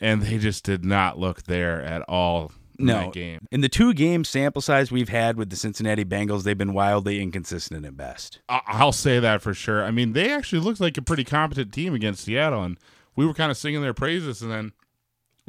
And 0.02 0.22
they 0.24 0.38
just 0.38 0.66
did 0.66 0.84
not 0.84 1.18
look 1.18 1.44
there 1.44 1.82
at 1.82 2.02
all 2.10 2.52
in 2.78 2.88
No. 2.88 3.06
that 3.06 3.14
game. 3.14 3.48
In 3.52 3.62
the 3.62 3.70
two 3.70 3.94
game 3.94 4.26
sample 4.26 4.62
size 4.62 4.92
we've 4.92 5.08
had 5.08 5.38
with 5.38 5.50
the 5.50 5.56
Cincinnati 5.56 6.04
Bengals, 6.04 6.44
they've 6.44 6.58
been 6.58 6.74
wildly 6.74 7.22
inconsistent 7.22 7.86
at 7.86 7.96
best. 7.96 8.40
I- 8.50 8.60
I'll 8.68 8.92
say 8.92 9.20
that 9.22 9.42
for 9.42 9.54
sure. 9.54 9.82
I 9.86 9.92
mean, 9.92 10.12
they 10.12 10.30
actually 10.30 10.60
looked 10.62 10.82
like 10.82 10.98
a 10.98 11.02
pretty 11.02 11.24
competent 11.24 11.72
team 11.72 11.94
against 11.94 12.26
Seattle, 12.26 12.64
and 12.64 12.78
we 13.16 13.26
were 13.26 13.34
kind 13.34 13.52
of 13.52 13.58
singing 13.58 13.82
their 13.82 13.94
praises. 13.94 14.42
And 14.42 14.52
then 14.52 14.72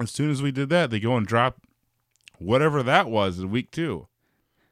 as 0.00 0.10
soon 0.10 0.30
as 0.30 0.42
we 0.42 0.50
did 0.52 0.68
that, 0.70 0.90
they 0.90 1.00
go 1.00 1.16
and 1.16 1.26
drop 1.26 1.58
whatever 2.38 2.82
that 2.82 3.08
was 3.08 3.38
in 3.38 3.50
week 3.50 3.70
two. 3.70 4.08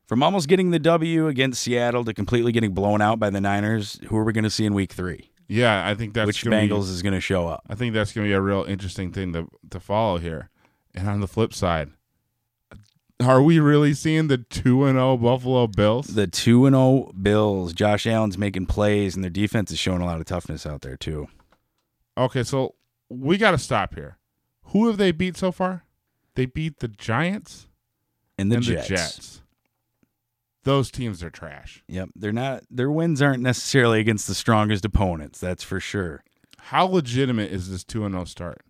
From 0.07 0.23
almost 0.25 0.49
getting 0.49 0.71
the 0.73 0.81
W 0.81 1.29
against 1.29 1.63
Seattle 1.63 2.05
to 2.05 2.13
completely 2.13 2.51
getting 2.51 2.73
blown 2.75 3.01
out 3.01 3.21
by 3.21 3.31
the 3.31 3.41
Niners, 3.41 4.01
who 4.09 4.17
are 4.17 4.25
we 4.25 4.33
going 4.33 4.43
to 4.45 4.51
see 4.51 4.65
in 4.65 4.75
week 4.75 4.93
three? 4.93 5.31
Yeah, 5.47 5.87
I 5.87 5.95
think 5.95 6.15
that's 6.15 6.27
Which 6.27 6.45
gonna 6.45 6.61
be- 6.61 6.69
Bengals 6.69 6.91
is 6.91 7.03
going 7.03 7.15
to 7.15 7.21
show 7.21 7.47
up? 7.47 7.63
I 7.69 7.75
think 7.77 7.95
that's 7.95 8.13
going 8.13 8.25
to 8.25 8.29
be 8.29 8.35
a 8.35 8.41
real 8.41 8.65
interesting 8.65 9.13
thing 9.13 9.33
to 9.35 9.49
to 9.71 9.79
follow 9.81 10.19
here. 10.19 10.51
And 10.95 11.09
on 11.09 11.21
the 11.21 11.29
flip 11.29 11.55
side, 11.55 11.91
are 13.21 13.43
we 13.43 13.61
really 13.61 13.93
seeing 13.95 14.29
the 14.29 14.39
two 14.39 14.85
and 14.85 14.97
zero 14.97 15.17
Buffalo 15.17 15.67
Bills? 15.67 16.09
The 16.09 16.27
2 16.27 16.67
and 16.67 16.75
0 16.75 17.13
Bills, 17.21 17.73
Josh 17.75 18.07
Allen's 18.07 18.39
making 18.39 18.67
plays, 18.67 19.15
and 19.15 19.23
their 19.23 19.31
defense 19.31 19.71
is 19.71 19.79
showing 19.79 20.01
a 20.01 20.07
lot 20.07 20.19
of 20.21 20.27
toughness 20.27 20.65
out 20.67 20.81
there, 20.81 20.97
too. 20.97 21.29
Okay, 22.17 22.43
so 22.43 22.75
we 23.11 23.37
got 23.37 23.51
to 23.51 23.59
stop 23.59 23.95
here. 23.95 24.17
Who 24.67 24.87
have 24.87 24.97
they 24.97 25.11
beat 25.13 25.37
so 25.37 25.53
far? 25.53 25.85
They 26.37 26.47
beat 26.47 26.79
the 26.79 26.89
Giants 26.89 27.67
And 28.39 28.51
the 28.51 28.57
and 28.57 28.65
Jets. 28.65 28.89
the 28.89 28.95
Jets. 28.95 29.43
those 30.65 30.91
teams 30.91 31.23
are 31.23 31.31
trash. 31.31 31.83
Yep, 31.89 32.11
they're 32.15 32.33
not. 32.33 32.63
Their 32.71 32.91
wins 32.91 33.21
aren't 33.21 33.43
necessarily 33.43 34.01
against 34.01 34.27
the 34.29 34.35
strongest 34.35 34.85
opponents. 34.85 35.41
That's 35.41 35.63
for 35.65 35.81
sure. 35.81 36.23
How 36.59 36.85
legitimate 36.87 37.51
is 37.51 37.71
this 37.71 37.83
2 37.85 38.05
and 38.05 38.15
0 38.15 38.25
start? 38.25 38.63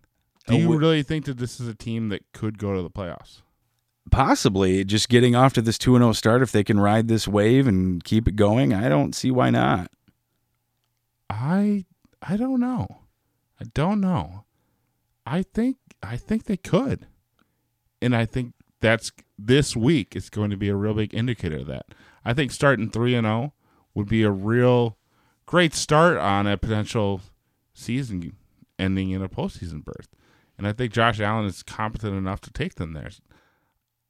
Do 0.47 0.55
Uh, 0.55 0.57
you 0.57 0.77
really 0.77 1.03
think 1.03 1.25
that 1.25 1.37
this 1.37 1.59
is 1.59 1.67
a 1.67 1.75
team 1.75 2.09
that 2.09 2.23
could 2.33 2.57
go 2.57 2.75
to 2.75 2.81
the 2.81 2.89
playoffs? 2.89 3.41
Possibly 4.09 4.83
just 4.83 5.07
getting 5.07 5.35
off 5.35 5.53
to 5.53 5.61
this 5.61 5.77
two 5.77 5.95
and 5.95 6.01
zero 6.01 6.13
start. 6.13 6.41
If 6.41 6.51
they 6.51 6.63
can 6.63 6.79
ride 6.79 7.07
this 7.07 7.27
wave 7.27 7.67
and 7.67 8.03
keep 8.03 8.27
it 8.27 8.35
going, 8.35 8.73
I 8.73 8.89
don't 8.89 9.13
see 9.13 9.29
why 9.29 9.51
not. 9.51 9.91
I 11.29 11.85
I 12.21 12.37
don't 12.37 12.59
know. 12.59 12.87
I 13.61 13.65
don't 13.75 14.01
know. 14.01 14.45
I 15.25 15.43
think 15.43 15.77
I 16.01 16.17
think 16.17 16.45
they 16.45 16.57
could. 16.57 17.05
And 18.01 18.15
I 18.15 18.25
think 18.25 18.53
that's 18.79 19.11
this 19.37 19.75
week 19.75 20.15
is 20.15 20.31
going 20.31 20.49
to 20.49 20.57
be 20.57 20.69
a 20.69 20.75
real 20.75 20.95
big 20.95 21.13
indicator 21.13 21.57
of 21.57 21.67
that. 21.67 21.85
I 22.25 22.33
think 22.33 22.51
starting 22.51 22.89
3 22.89 23.13
and 23.15 23.25
0 23.25 23.53
would 23.93 24.07
be 24.09 24.23
a 24.23 24.31
real 24.31 24.97
great 25.45 25.75
start 25.75 26.17
on 26.17 26.47
a 26.47 26.57
potential 26.57 27.21
season 27.73 28.35
ending 28.79 29.11
in 29.11 29.21
a 29.21 29.29
postseason 29.29 29.83
berth. 29.83 30.07
And 30.57 30.67
I 30.67 30.73
think 30.73 30.91
Josh 30.91 31.19
Allen 31.19 31.45
is 31.45 31.61
competent 31.61 32.15
enough 32.17 32.41
to 32.41 32.51
take 32.51 32.75
them 32.75 32.93
there. 32.93 33.09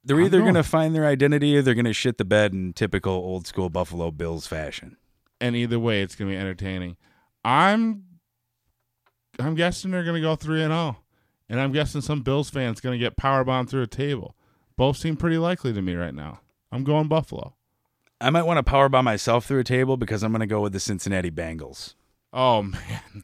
They're 0.03 0.19
either 0.21 0.39
going- 0.39 0.53
going 0.53 0.63
to 0.63 0.69
find 0.69 0.95
their 0.95 1.05
identity 1.05 1.57
or 1.57 1.61
they're 1.61 1.75
going 1.75 1.85
to 1.85 1.93
shit 1.93 2.17
the 2.17 2.25
bed 2.25 2.53
in 2.53 2.71
typical 2.73 3.13
old 3.13 3.47
school 3.47 3.69
Buffalo 3.69 4.11
Bills 4.11 4.47
fashion. 4.47 4.95
and 5.41 5.55
either 5.55 5.79
way 5.79 6.01
it's 6.03 6.15
going 6.15 6.29
to 6.29 6.35
be 6.35 6.39
entertaining. 6.39 6.95
I'm 7.43 8.03
I'm 9.41 9.55
guessing 9.55 9.91
they're 9.91 10.03
going 10.03 10.15
to 10.15 10.21
go 10.21 10.35
3 10.35 10.63
and 10.63 10.71
0. 10.71 10.97
And 11.49 11.59
I'm 11.59 11.71
guessing 11.71 12.01
some 12.01 12.21
Bills 12.21 12.49
fans 12.49 12.79
going 12.79 12.97
to 12.97 13.03
get 13.03 13.17
power 13.17 13.43
bombed 13.43 13.69
through 13.69 13.81
a 13.81 13.87
table. 13.87 14.35
Both 14.77 14.97
seem 14.97 15.17
pretty 15.17 15.37
likely 15.37 15.73
to 15.73 15.81
me 15.81 15.95
right 15.95 16.13
now. 16.13 16.39
I'm 16.71 16.83
going 16.83 17.07
Buffalo. 17.07 17.55
I 18.21 18.29
might 18.29 18.43
want 18.43 18.57
to 18.57 18.63
power 18.63 18.87
by 18.87 19.01
myself 19.01 19.45
through 19.45 19.59
a 19.59 19.63
table 19.63 19.97
because 19.97 20.23
I'm 20.23 20.31
going 20.31 20.41
to 20.41 20.47
go 20.47 20.61
with 20.61 20.73
the 20.73 20.79
Cincinnati 20.79 21.31
Bengals. 21.31 21.95
Oh 22.31 22.63
man. 22.63 23.23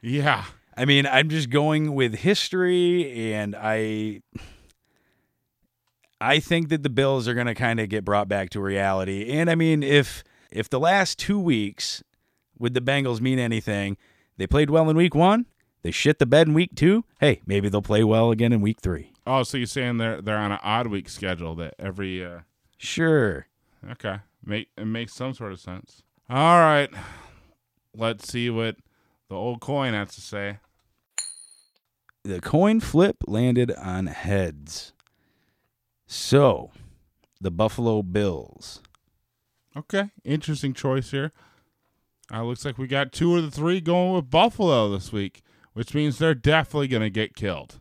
Yeah. 0.00 0.44
I 0.76 0.86
mean, 0.86 1.06
I'm 1.06 1.28
just 1.28 1.50
going 1.50 1.94
with 1.94 2.14
history, 2.14 3.34
and 3.34 3.54
I, 3.54 4.22
I 6.20 6.40
think 6.40 6.70
that 6.70 6.82
the 6.82 6.88
Bills 6.88 7.28
are 7.28 7.34
going 7.34 7.46
to 7.46 7.54
kind 7.54 7.78
of 7.78 7.90
get 7.90 8.04
brought 8.04 8.26
back 8.26 8.50
to 8.50 8.60
reality. 8.60 9.30
And 9.30 9.50
I 9.50 9.54
mean, 9.54 9.82
if 9.82 10.24
if 10.50 10.70
the 10.70 10.80
last 10.80 11.18
two 11.18 11.38
weeks 11.38 12.02
with 12.58 12.74
the 12.74 12.80
Bengals 12.80 13.20
mean 13.20 13.38
anything, 13.38 13.96
they 14.36 14.46
played 14.46 14.70
well 14.70 14.88
in 14.90 14.96
Week 14.96 15.14
One. 15.14 15.46
They 15.82 15.90
shit 15.90 16.18
the 16.18 16.26
bed 16.26 16.48
in 16.48 16.54
Week 16.54 16.74
Two. 16.74 17.04
Hey, 17.20 17.40
maybe 17.46 17.68
they'll 17.68 17.82
play 17.82 18.04
well 18.04 18.30
again 18.30 18.52
in 18.52 18.60
Week 18.60 18.80
Three. 18.80 19.12
Oh, 19.26 19.42
so 19.42 19.56
you're 19.56 19.66
saying 19.66 19.98
they're 19.98 20.20
they're 20.22 20.38
on 20.38 20.52
an 20.52 20.58
odd 20.62 20.86
week 20.88 21.08
schedule 21.08 21.54
that 21.56 21.74
every 21.78 22.24
uh 22.24 22.40
Sure. 22.78 23.46
okay. 23.90 24.18
Make 24.44 24.68
it 24.76 24.84
makes 24.86 25.14
some 25.14 25.34
sort 25.34 25.52
of 25.52 25.60
sense. 25.60 26.02
All 26.28 26.58
right. 26.58 26.90
Let's 27.96 28.26
see 28.28 28.48
what 28.50 28.76
the 29.28 29.34
old 29.36 29.60
coin 29.60 29.92
has 29.94 30.14
to 30.14 30.20
say. 30.20 30.58
The 32.24 32.40
coin 32.40 32.80
flip 32.80 33.16
landed 33.26 33.72
on 33.72 34.06
heads. 34.06 34.92
So, 36.06 36.70
the 37.40 37.50
Buffalo 37.50 38.02
Bills. 38.02 38.80
Okay, 39.76 40.10
interesting 40.24 40.74
choice 40.74 41.10
here. 41.10 41.32
Uh, 42.32 42.44
looks 42.44 42.64
like 42.64 42.78
we 42.78 42.86
got 42.86 43.12
two 43.12 43.36
of 43.36 43.42
the 43.42 43.50
three 43.50 43.80
going 43.80 44.14
with 44.14 44.30
Buffalo 44.30 44.90
this 44.90 45.12
week, 45.12 45.42
which 45.74 45.94
means 45.94 46.18
they're 46.18 46.34
definitely 46.34 46.88
going 46.88 47.02
to 47.02 47.10
get 47.10 47.36
killed. 47.36 47.78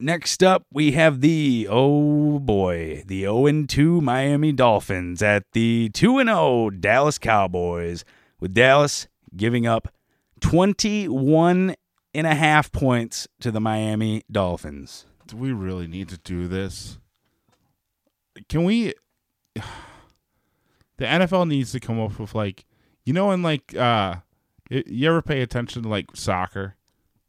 Next 0.00 0.42
up, 0.42 0.64
we 0.72 0.92
have 0.92 1.20
the 1.20 1.68
oh 1.70 2.38
boy, 2.38 3.04
the 3.06 3.22
0 3.22 3.64
2 3.66 4.00
Miami 4.00 4.52
Dolphins 4.52 5.22
at 5.22 5.44
the 5.52 5.90
2 5.90 6.24
0 6.24 6.70
Dallas 6.70 7.18
Cowboys, 7.18 8.04
with 8.40 8.54
Dallas 8.54 9.06
giving 9.36 9.66
up 9.66 9.88
21 10.40 11.74
and 12.14 12.26
a 12.26 12.34
half 12.34 12.72
points 12.72 13.28
to 13.40 13.50
the 13.50 13.60
Miami 13.60 14.22
Dolphins. 14.30 15.06
Do 15.26 15.36
we 15.36 15.52
really 15.52 15.86
need 15.86 16.08
to 16.08 16.18
do 16.18 16.48
this? 16.48 16.98
Can 18.48 18.64
we? 18.64 18.94
The 20.96 21.06
NFL 21.06 21.48
needs 21.48 21.72
to 21.72 21.80
come 21.80 21.98
up 21.98 22.20
with 22.20 22.36
like, 22.36 22.66
you 23.04 23.12
know, 23.12 23.30
in 23.32 23.42
like, 23.42 23.74
uh, 23.76 24.16
you 24.70 25.08
ever 25.08 25.22
pay 25.22 25.40
attention 25.42 25.82
to 25.82 25.88
like 25.88 26.06
soccer, 26.14 26.76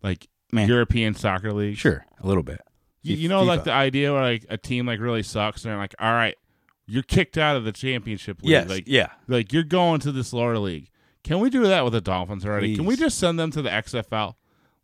like 0.02 0.28
Man. 0.52 0.68
European 0.70 1.14
soccer 1.16 1.52
league? 1.52 1.78
Sure, 1.78 2.06
a 2.22 2.28
little 2.28 2.44
bit. 2.44 2.62
You, 3.02 3.16
you 3.16 3.30
know, 3.30 3.44
like 3.44 3.64
the 3.66 3.72
idea 3.72 4.12
where 4.14 4.22
like 4.24 4.46
a 4.50 4.58
team 4.58 4.88
like 4.88 5.00
really 5.00 5.24
sucks, 5.24 5.64
and 5.64 5.72
they're 5.72 5.78
like, 5.80 5.94
all 6.00 6.12
right, 6.12 6.36
you're 6.88 7.04
kicked 7.04 7.38
out 7.38 7.56
of 7.56 7.64
the 7.64 7.72
championship 7.72 8.42
league. 8.42 8.52
Yes, 8.52 8.70
Like, 8.70 8.84
yeah. 8.88 9.10
like 9.28 9.54
you're 9.54 9.64
going 9.64 10.00
to 10.02 10.12
this 10.12 10.34
lower 10.34 10.58
league. 10.58 10.90
Can 11.24 11.40
we 11.40 11.50
do 11.50 11.64
that 11.68 11.84
with 11.84 11.94
the 11.94 12.02
Dolphins 12.02 12.46
already? 12.46 12.76
Can 12.76 12.86
we 12.86 12.96
just 12.96 13.18
send 13.18 13.40
them 13.40 13.52
to 13.52 13.62
the 13.62 13.70
XFL? 13.70 14.36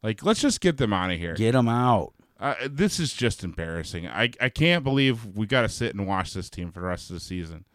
Like, 0.03 0.23
let's 0.23 0.41
just 0.41 0.59
get 0.61 0.77
them 0.77 0.91
out 0.93 1.11
of 1.11 1.19
here. 1.19 1.35
Get 1.35 1.51
them 1.51 1.67
out. 1.69 2.13
Uh, 2.39 2.55
this 2.67 2.99
is 2.99 3.13
just 3.13 3.43
embarrassing. 3.43 4.07
I 4.07 4.31
I 4.41 4.49
can't 4.49 4.83
believe 4.83 5.25
we 5.25 5.45
got 5.45 5.61
to 5.61 5.69
sit 5.69 5.93
and 5.95 6.07
watch 6.07 6.33
this 6.33 6.49
team 6.49 6.71
for 6.71 6.79
the 6.81 6.87
rest 6.87 7.09
of 7.11 7.13
the 7.15 7.19
season. 7.19 7.65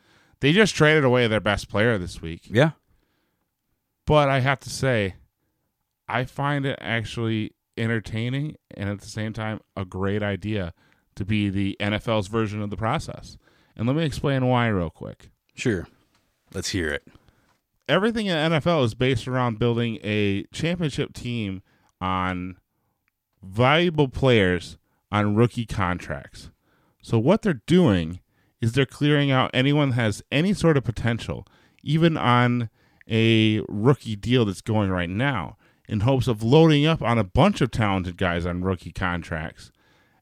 They 0.41 0.53
just 0.53 0.75
traded 0.75 1.05
away 1.05 1.29
their 1.29 1.41
best 1.41 1.69
player 1.69 1.97
this 1.99 2.21
week, 2.21 2.43
Yeah. 2.51 2.73
But 4.07 4.29
I 4.29 4.41
have 4.41 4.61
to 4.61 4.71
say, 4.71 5.17
I 6.09 6.25
find 6.25 6.65
it 6.65 6.79
actually 6.81 7.53
entertaining 7.77 8.57
and 8.75 8.89
at 8.89 9.01
the 9.01 9.09
same 9.09 9.33
time 9.33 9.61
a 9.77 9.85
great 9.85 10.23
idea 10.23 10.73
to 11.17 11.25
be 11.25 11.51
the 11.51 11.77
NFL's 11.81 12.29
version 12.29 12.63
of 12.63 12.71
the 12.71 12.77
process. 12.77 13.37
And 13.77 13.87
let 13.87 13.97
me 13.97 14.05
explain 14.05 14.47
why 14.47 14.69
real 14.69 14.91
quick. 14.91 15.31
Sure. 15.55 15.87
Let's 16.55 16.71
hear 16.71 16.89
it. 16.89 17.07
everything 17.89 18.27
in 18.27 18.37
NFL 18.53 18.85
is 18.85 18.95
based 18.95 19.29
around 19.29 19.59
building 19.59 19.99
a 20.03 20.45
championship 20.53 21.13
team 21.13 21.63
on 22.01 22.57
valuable 23.43 24.09
players 24.09 24.77
on 25.11 25.35
rookie 25.35 25.67
contracts. 25.67 26.51
So 27.03 27.19
what 27.19 27.43
they're 27.43 27.63
doing 27.67 28.21
is 28.61 28.73
they're 28.73 28.87
clearing 28.87 29.31
out 29.31 29.51
anyone 29.55 29.91
that 29.91 29.95
has 29.97 30.23
any 30.33 30.53
sort 30.53 30.77
of 30.77 30.85
potential, 30.85 31.47
even 31.83 32.17
on 32.17 32.71
a 33.09 33.61
rookie 33.69 34.17
deal 34.17 34.45
that's 34.45 34.61
going 34.61 34.91
right 34.91 35.11
now, 35.11 35.57
in 35.89 36.01
hopes 36.01 36.27
of 36.27 36.43
loading 36.43 36.87
up 36.87 37.01
on 37.03 37.19
a 37.19 37.25
bunch 37.25 37.61
of 37.61 37.71
talented 37.71 38.17
guys 38.17 38.45
on 38.45 38.63
rookie 38.63 38.93
contracts, 38.93 39.71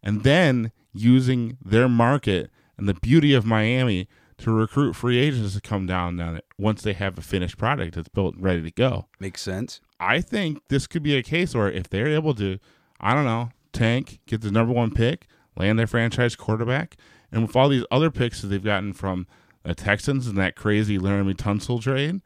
and 0.03 0.23
then 0.23 0.73
using 0.93 1.57
their 1.65 1.89
market 1.89 2.51
and 2.77 2.89
the 2.89 2.95
beauty 2.95 3.35
of 3.35 3.47
Miami 3.47 4.09
to 4.37 4.51
recruit 4.51 4.95
free 4.95 5.19
agents 5.19 5.55
to 5.55 5.61
come 5.61 5.87
down 5.87 6.21
on 6.21 6.37
it 6.37 6.45
once 6.59 6.83
they 6.83 6.93
have 6.93 7.17
a 7.17 7.23
finished 7.23 7.57
product 7.57 7.95
that's 7.95 8.09
built 8.09 8.35
and 8.35 8.45
ready 8.45 8.63
to 8.63 8.71
go. 8.71 9.07
Makes 9.21 9.43
sense. 9.43 9.81
I 10.01 10.21
think 10.21 10.59
this 10.69 10.87
could 10.87 11.03
be 11.03 11.17
a 11.17 11.23
case 11.23 11.55
where 11.55 11.71
if 11.71 11.89
they're 11.89 12.09
able 12.09 12.35
to, 12.35 12.59
I 13.01 13.15
don't 13.15 13.25
know, 13.25 13.51
tank, 13.73 14.21
get 14.27 14.41
the 14.41 14.51
number 14.51 14.73
one 14.73 14.91
pick, 14.91 15.27
land 15.57 15.79
their 15.79 15.87
franchise 15.87 16.37
quarterback, 16.37 16.97
and 17.31 17.43
with 17.43 17.57
all 17.57 17.69
these 17.69 17.87
other 17.91 18.11
picks 18.11 18.43
that 18.43 18.49
they've 18.49 18.63
gotten 18.63 18.93
from 18.93 19.27
the 19.63 19.75
Texans 19.75 20.27
and 20.27 20.37
that 20.37 20.57
crazy 20.57 20.99
Laremy 20.99 21.35
Tunsil 21.35 21.81
trade, 21.81 22.21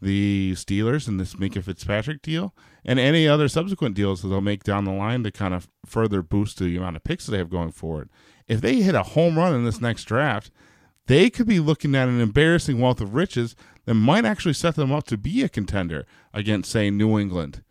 the 0.00 0.52
Steelers 0.52 1.06
and 1.06 1.20
this 1.20 1.34
Minkah 1.34 1.62
Fitzpatrick 1.62 2.22
deal, 2.22 2.54
and 2.84 2.98
any 2.98 3.28
other 3.28 3.48
subsequent 3.48 3.94
deals 3.94 4.22
that 4.22 4.28
they'll 4.28 4.40
make 4.40 4.64
down 4.64 4.84
the 4.84 4.92
line 4.92 5.22
to 5.24 5.30
kind 5.30 5.54
of 5.54 5.68
further 5.84 6.22
boost 6.22 6.58
the 6.58 6.76
amount 6.76 6.96
of 6.96 7.04
picks 7.04 7.26
that 7.26 7.32
they 7.32 7.38
have 7.38 7.50
going 7.50 7.72
forward. 7.72 8.08
If 8.48 8.60
they 8.60 8.76
hit 8.76 8.94
a 8.94 9.02
home 9.02 9.38
run 9.38 9.54
in 9.54 9.64
this 9.64 9.80
next 9.80 10.04
draft, 10.04 10.50
they 11.06 11.28
could 11.28 11.46
be 11.46 11.60
looking 11.60 11.94
at 11.94 12.08
an 12.08 12.20
embarrassing 12.20 12.78
wealth 12.78 13.00
of 13.00 13.14
riches 13.14 13.56
that 13.84 13.94
might 13.94 14.24
actually 14.24 14.54
set 14.54 14.76
them 14.76 14.92
up 14.92 15.04
to 15.04 15.18
be 15.18 15.42
a 15.42 15.48
contender 15.48 16.06
against, 16.32 16.70
say, 16.70 16.90
New 16.90 17.18
England, 17.18 17.62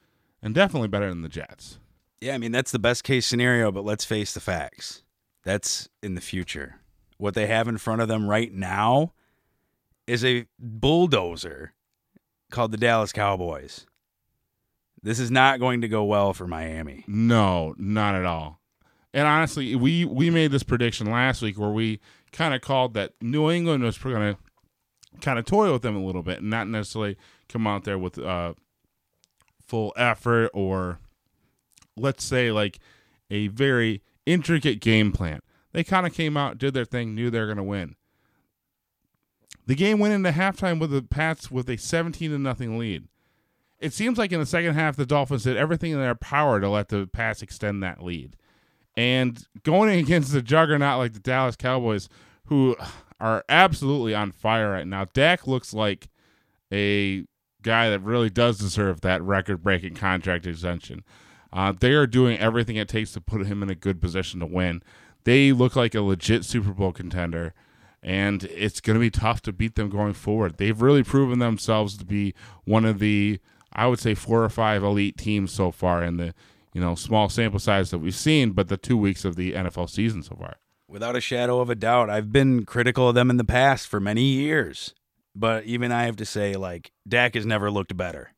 and 0.42 0.54
definitely 0.54 0.88
better 0.88 1.10
than 1.10 1.22
the 1.22 1.30
Jets. 1.30 1.80
Yeah, 2.22 2.36
I 2.36 2.38
mean, 2.38 2.52
that's 2.52 2.72
the 2.72 2.80
best 2.80 3.04
case 3.04 3.26
scenario, 3.26 3.72
but 3.72 3.86
let's 3.86 4.06
face 4.06 4.34
the 4.34 4.40
facts. 4.40 5.04
That's 5.44 5.88
in 6.04 6.16
the 6.16 6.22
future. 6.22 6.76
What 7.18 7.34
they 7.34 7.48
have 7.48 7.68
in 7.68 7.78
front 7.78 8.02
of 8.02 8.08
them 8.08 8.30
right 8.30 8.54
now 8.54 9.14
is 10.06 10.26
a 10.26 10.48
bulldozer 10.60 11.74
called 12.52 12.72
the 12.72 12.78
Dallas 12.78 13.12
Cowboys. 13.12 13.86
This 15.02 15.20
is 15.20 15.32
not 15.32 15.60
going 15.60 15.82
to 15.82 15.88
go 15.88 16.04
well 16.04 16.34
for 16.34 16.48
Miami. 16.48 17.06
No, 17.08 17.74
not 17.78 18.16
at 18.16 18.26
all. 18.26 18.60
And 19.14 19.28
honestly, 19.28 19.76
we 19.76 20.06
we 20.06 20.30
made 20.30 20.52
this 20.52 20.64
prediction 20.64 21.10
last 21.10 21.42
week 21.42 21.58
where 21.58 21.70
we 21.70 22.00
kind 22.32 22.54
of 22.54 22.62
called 22.62 22.94
that 22.94 23.14
New 23.22 23.50
England 23.50 23.84
was 23.84 23.98
going 23.98 24.36
to 24.36 24.38
kind 25.22 25.40
of 25.40 25.46
toy 25.46 25.72
with 25.72 25.82
them 25.82 25.96
a 25.96 26.06
little 26.06 26.22
bit 26.22 26.40
and 26.42 26.50
not 26.50 26.68
necessarily 26.68 27.18
come 27.48 27.66
out 27.66 27.84
there 27.84 27.98
with 27.98 28.20
uh, 28.20 28.54
full 29.66 29.94
effort 29.98 30.50
or 30.54 31.00
let's 31.98 32.24
say 32.24 32.52
like 32.52 32.80
a 33.32 33.48
very 33.48 34.04
intricate 34.26 34.80
game 34.80 35.12
plan. 35.12 35.40
They 35.72 35.84
kind 35.84 36.06
of 36.06 36.14
came 36.14 36.38
out, 36.38 36.58
did 36.58 36.74
their 36.74 36.86
thing, 36.86 37.14
knew 37.14 37.30
they 37.30 37.40
were 37.40 37.46
going 37.46 37.58
to 37.58 37.64
win. 37.64 37.96
The 39.70 39.76
game 39.76 40.00
went 40.00 40.16
into 40.16 40.32
halftime 40.32 40.80
with 40.80 40.90
the 40.90 41.04
Pats 41.04 41.52
with 41.52 41.70
a 41.70 41.78
17 41.78 42.32
to 42.32 42.40
nothing 42.40 42.80
lead. 42.80 43.08
It 43.78 43.94
seems 43.94 44.18
like 44.18 44.32
in 44.32 44.40
the 44.40 44.46
second 44.48 44.74
half, 44.74 44.96
the 44.96 45.06
Dolphins 45.06 45.44
did 45.44 45.58
everything 45.58 45.92
in 45.92 46.00
their 46.00 46.16
power 46.16 46.60
to 46.60 46.68
let 46.68 46.90
the 46.90 47.06
Pats 47.06 47.44
extend 47.44 47.84
that 47.84 48.04
lead. 48.04 48.36
And 48.98 49.46
going 49.62 50.00
against 50.00 50.34
the 50.34 50.42
juggernaut 50.42 50.98
like 50.98 51.14
the 51.14 51.20
Dallas 51.20 51.56
Cowboys, 51.56 52.10
who 52.46 52.76
are 53.20 53.46
absolutely 53.48 54.16
on 54.16 54.32
fire 54.32 54.72
right 54.72 54.88
now. 54.88 55.06
Dak 55.14 55.46
looks 55.46 55.72
like 55.72 56.10
a 56.74 57.26
guy 57.62 57.92
that 57.92 58.02
really 58.02 58.32
does 58.32 58.58
deserve 58.58 59.02
that 59.02 59.22
record 59.22 59.62
breaking 59.62 59.94
contract 59.94 60.48
extension. 60.48 61.04
Uh, 61.54 61.74
they 61.80 61.92
are 61.92 62.08
doing 62.08 62.40
everything 62.40 62.78
it 62.78 62.88
takes 62.88 63.12
to 63.12 63.22
put 63.22 63.46
him 63.46 63.62
in 63.62 63.70
a 63.70 63.76
good 63.76 64.02
position 64.02 64.40
to 64.40 64.48
win. 64.48 64.82
They 65.26 65.52
look 65.52 65.76
like 65.76 65.94
a 65.94 66.02
legit 66.02 66.44
Super 66.44 66.72
Bowl 66.72 66.92
contender, 66.92 67.54
and 68.02 68.44
it's 68.46 68.80
going 68.82 68.96
to 68.96 69.00
be 69.00 69.10
tough 69.10 69.42
to 69.44 69.54
beat 69.54 69.76
them 69.76 69.90
going 69.90 70.14
forward. 70.14 70.58
They've 70.58 70.82
really 70.82 71.04
proven 71.04 71.40
themselves 71.40 71.98
to 71.98 72.06
be 72.06 72.34
one 72.64 72.86
of 72.86 73.00
the, 73.00 73.40
I 73.74 73.88
would 73.88 74.00
say, 74.00 74.14
four 74.16 74.44
or 74.44 74.50
five 74.50 74.84
elite 74.84 75.18
teams 75.18 75.52
so 75.52 75.72
far 75.72 76.04
in 76.04 76.18
the 76.18 76.34
you 76.74 76.82
know 76.82 76.96
small 76.96 77.30
sample 77.30 77.60
size 77.60 77.92
that 77.92 78.00
we've 78.00 78.16
seen, 78.16 78.52
but 78.52 78.68
the 78.68 78.78
two 78.78 78.98
weeks 78.98 79.26
of 79.26 79.36
the 79.36 79.54
NFL 79.54 79.90
season 79.90 80.24
so 80.24 80.36
far. 80.36 80.58
Without 80.88 81.16
a 81.16 81.22
shadow 81.22 81.60
of 81.60 81.70
a 81.70 81.76
doubt, 81.76 82.10
I've 82.10 82.32
been 82.32 82.66
critical 82.66 83.10
of 83.10 83.16
them 83.16 83.30
in 83.30 83.38
the 83.38 83.44
past 83.44 83.88
for 83.88 84.00
many 84.00 84.24
years. 84.24 84.96
But 85.36 85.66
even 85.66 85.92
I 85.92 86.06
have 86.06 86.16
to 86.18 86.26
say, 86.26 86.56
like, 86.56 86.92
Dak 87.08 87.36
has 87.36 87.46
never 87.46 87.70
looked 87.70 87.96
better. 87.96 88.34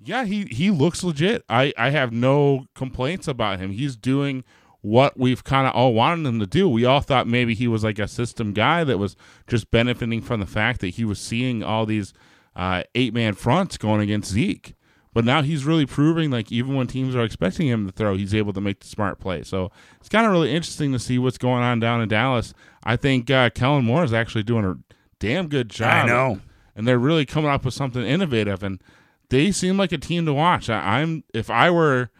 Yeah, 0.00 0.24
he 0.24 0.44
he 0.44 0.70
looks 0.70 1.02
legit. 1.02 1.44
I 1.48 1.72
I 1.76 1.90
have 1.90 2.12
no 2.12 2.66
complaints 2.74 3.26
about 3.26 3.58
him. 3.58 3.72
He's 3.72 3.96
doing 3.96 4.44
what 4.88 5.18
we've 5.18 5.44
kind 5.44 5.66
of 5.66 5.74
all 5.74 5.92
wanted 5.92 6.26
him 6.26 6.40
to 6.40 6.46
do. 6.46 6.68
We 6.68 6.86
all 6.86 7.00
thought 7.00 7.26
maybe 7.26 7.54
he 7.54 7.68
was 7.68 7.84
like 7.84 7.98
a 7.98 8.08
system 8.08 8.54
guy 8.54 8.84
that 8.84 8.98
was 8.98 9.16
just 9.46 9.70
benefiting 9.70 10.22
from 10.22 10.40
the 10.40 10.46
fact 10.46 10.80
that 10.80 10.88
he 10.88 11.04
was 11.04 11.20
seeing 11.20 11.62
all 11.62 11.84
these 11.84 12.14
uh, 12.56 12.84
eight 12.94 13.12
man 13.12 13.34
fronts 13.34 13.76
going 13.76 14.00
against 14.00 14.30
Zeke. 14.30 14.74
But 15.12 15.24
now 15.24 15.42
he's 15.42 15.64
really 15.64 15.84
proving 15.84 16.30
like 16.30 16.50
even 16.50 16.74
when 16.74 16.86
teams 16.86 17.14
are 17.14 17.22
expecting 17.22 17.66
him 17.66 17.86
to 17.86 17.92
throw, 17.92 18.16
he's 18.16 18.34
able 18.34 18.52
to 18.54 18.60
make 18.60 18.80
the 18.80 18.86
smart 18.86 19.18
play. 19.18 19.42
So 19.42 19.70
it's 20.00 20.08
kind 20.08 20.24
of 20.24 20.32
really 20.32 20.54
interesting 20.54 20.92
to 20.92 20.98
see 20.98 21.18
what's 21.18 21.38
going 21.38 21.62
on 21.62 21.80
down 21.80 22.00
in 22.00 22.08
Dallas. 22.08 22.54
I 22.82 22.96
think 22.96 23.30
uh, 23.30 23.50
Kellen 23.50 23.84
Moore 23.84 24.04
is 24.04 24.12
actually 24.12 24.44
doing 24.44 24.64
a 24.64 24.76
damn 25.18 25.48
good 25.48 25.68
job. 25.68 26.04
I 26.04 26.06
know. 26.06 26.40
And 26.74 26.86
they're 26.86 26.98
really 26.98 27.26
coming 27.26 27.50
up 27.50 27.64
with 27.64 27.74
something 27.74 28.02
innovative. 28.02 28.62
And 28.62 28.80
they 29.28 29.50
seem 29.50 29.76
like 29.76 29.92
a 29.92 29.98
team 29.98 30.24
to 30.26 30.32
watch. 30.32 30.70
I, 30.70 31.00
am 31.00 31.24
if 31.34 31.50
I 31.50 31.70
were 31.70 32.10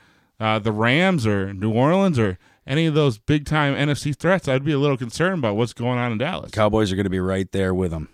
uh, 0.41 0.59
the 0.59 0.73
Rams 0.73 1.27
or 1.27 1.53
New 1.53 1.73
Orleans 1.73 2.19
or 2.19 2.39
any 2.69 2.87
of 2.87 2.95
those 2.95 3.19
big 3.19 3.47
time 3.47 3.75
NFC 3.75 4.15
threats, 4.15 4.47
I'd 4.47 4.65
be 4.65 4.73
a 4.73 4.79
little 4.79 4.97
concerned 4.97 5.39
about 5.39 5.57
what's 5.57 5.73
going 5.73 5.99
on 5.99 6.13
in 6.13 6.19
Dallas. 6.19 6.53
Cowboys 6.53 6.93
are 6.93 6.97
going 6.97 7.05
to 7.05 7.11
be 7.11 7.19
right 7.19 7.51
there 7.51 7.75
with 7.75 7.91
them. 7.91 8.09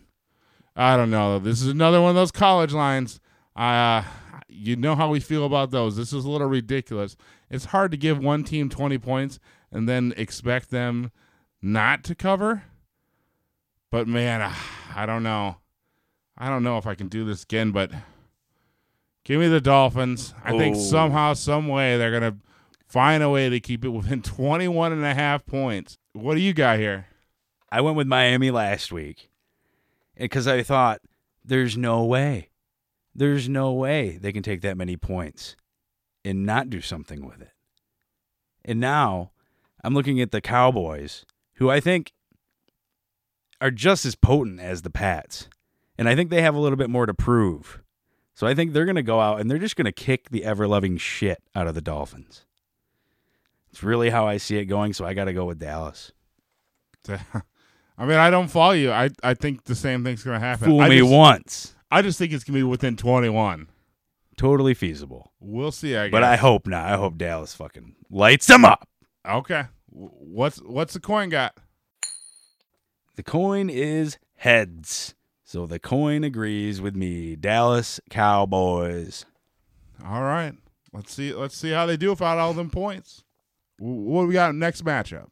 I 0.75 0.97
don't 0.97 1.11
know. 1.11 1.38
This 1.38 1.61
is 1.61 1.69
another 1.69 2.01
one 2.01 2.11
of 2.11 2.17
those 2.17 2.33
college 2.33 2.73
lines. 2.73 3.21
Uh, 3.55 4.03
you 4.49 4.77
know 4.77 4.95
how 4.95 5.11
we 5.11 5.21
feel 5.21 5.45
about 5.45 5.71
those. 5.71 5.97
This 5.97 6.12
is 6.12 6.25
a 6.25 6.31
little 6.31 6.47
ridiculous. 6.47 7.17
It's 7.51 7.67
hard 7.67 7.90
to 7.90 7.97
give 7.99 8.19
one 8.19 8.45
team 8.45 8.71
20 8.71 8.97
points 8.99 9.38
and 9.71 9.87
then 9.87 10.14
expect 10.17 10.71
them 10.71 11.11
not 11.61 12.03
to 12.05 12.14
cover. 12.14 12.62
But 13.90 14.09
man, 14.09 14.53
I 14.95 15.05
don't 15.05 15.23
know. 15.23 15.57
I 16.38 16.49
don't 16.49 16.64
know 16.64 16.79
if 16.79 16.87
I 16.87 16.95
can 16.95 17.09
do 17.09 17.25
this 17.25 17.45
again, 17.45 17.71
but 17.71 17.93
Give 19.25 19.40
me 19.40 19.49
the 19.49 19.61
Dolphins. 19.61 20.35
I 20.45 20.57
think 20.57 20.77
somehow, 20.77 21.33
some 21.33 21.67
way, 21.67 21.97
they're 21.97 22.11
going 22.11 22.35
to 22.35 22.38
find 22.87 23.23
a 23.23 23.31
way 23.31 23.49
to 23.49 23.61
keep 23.61 23.85
it 23.85 23.90
within 23.90 24.23
21 24.23 24.92
and 24.92 25.05
a 25.05 25.14
half 25.14 25.47
points. 25.47 25.97
What 26.12 26.35
do 26.35 26.40
you 26.40 26.53
got 26.53 26.79
here? 26.79 27.07
I 27.70 27.81
went 27.81 27.97
with 27.97 28.07
Miami 28.07 28.51
last 28.51 28.92
week 28.92 29.31
because 30.16 30.47
I 30.47 30.62
thought 30.62 31.01
there's 31.44 31.77
no 31.77 32.05
way, 32.05 32.51
there's 33.14 33.49
no 33.49 33.73
way 33.73 34.18
they 34.20 34.33
can 34.33 34.42
take 34.42 34.61
that 34.62 34.77
many 34.77 34.97
points 34.97 35.57
and 36.25 36.47
not 36.47 36.70
do 36.70 36.81
something 36.81 37.27
with 37.27 37.42
it. 37.42 37.51
And 38.64 38.81
now 38.81 39.33
I'm 39.83 39.94
looking 39.94 40.20
at 40.20 40.31
the 40.31 40.40
Cowboys, 40.40 41.27
who 41.55 41.70
I 41.70 41.81
think 41.81 42.12
are 43.61 43.70
just 43.70 44.07
as 44.07 44.14
potent 44.14 44.61
as 44.61 44.83
the 44.83 44.90
Pats. 44.90 45.49
And 45.99 46.09
I 46.09 46.14
think 46.14 46.31
they 46.31 46.42
have 46.42 46.55
a 46.55 46.61
little 46.61 46.77
bit 46.77 46.90
more 46.90 47.07
to 47.07 47.14
prove. 47.14 47.83
So 48.35 48.47
I 48.47 48.55
think 48.55 48.73
they're 48.73 48.85
going 48.85 48.97
to 48.97 49.03
go 49.03 49.20
out 49.20 49.40
and 49.40 49.51
they're 49.51 49.59
just 49.59 49.77
going 49.77 49.85
to 49.85 49.92
kick 49.92 50.31
the 50.31 50.44
ever 50.44 50.66
loving 50.66 50.97
shit 50.97 51.42
out 51.55 51.68
of 51.68 51.75
the 51.75 51.81
Dolphins. 51.81 52.43
It's 53.75 53.83
really 53.83 54.09
how 54.09 54.29
I 54.29 54.37
see 54.37 54.57
it 54.59 54.67
going. 54.67 54.93
So 54.93 55.05
I 55.05 55.15
got 55.15 55.25
to 55.25 55.33
go 55.33 55.47
with 55.47 55.59
Dallas. 55.59 56.13
I 57.09 58.07
mean, 58.07 58.19
I 58.19 58.31
don't 58.31 58.47
follow 58.47 58.71
you. 58.71 58.93
I, 58.93 59.11
I 59.21 59.35
think 59.35 59.65
the 59.65 59.75
same 59.75 60.05
thing's 60.05 60.23
going 60.23 60.41
to 60.41 60.47
happen. 60.47 60.69
Fool 60.69 60.81
I 60.81 60.89
me 60.89 61.01
just, 61.01 61.11
once. 61.11 61.75
I 61.91 62.01
just 62.01 62.17
think 62.17 62.33
it's 62.33 62.45
going 62.45 62.55
to 62.55 62.61
be 62.61 62.63
within 62.63 62.97
21. 62.97 63.67
Totally 64.37 64.75
feasible. 64.75 65.33
We'll 65.41 65.73
see, 65.73 65.97
I 65.97 66.07
guess. 66.07 66.13
But 66.13 66.23
I 66.23 66.37
hope 66.37 66.69
not. 66.69 66.89
I 66.89 66.97
hope 66.97 67.19
Dallas 67.19 67.53
fucking 67.53 67.97
lights 68.11 68.47
them 68.47 68.65
up. 68.65 68.89
Okay. 69.29 69.65
What's 69.89 70.59
what's 70.59 70.95
the 70.95 71.01
coin 71.01 71.29
got? 71.29 71.57
The 73.17 73.25
coin 73.25 73.69
is 73.69 74.19
heads. 74.37 75.17
So 75.43 75.67
the 75.67 75.81
coin 75.81 76.23
agrees 76.23 76.81
with 76.81 76.95
me. 76.95 77.35
Dallas 77.35 77.99
Cowboys. 78.09 79.27
All 80.05 80.23
right. 80.23 80.55
Let's 80.93 81.13
see. 81.13 81.35
Let's 81.35 81.57
see 81.57 81.71
how 81.71 81.87
they 81.87 81.97
do 81.97 82.11
without 82.11 82.39
all 82.39 82.55
them 82.55 82.71
points. 82.71 83.24
What 83.79 84.23
do 84.23 84.27
we 84.29 84.35
got 84.35 84.55
next 84.55 84.85
matchup? 84.85 85.29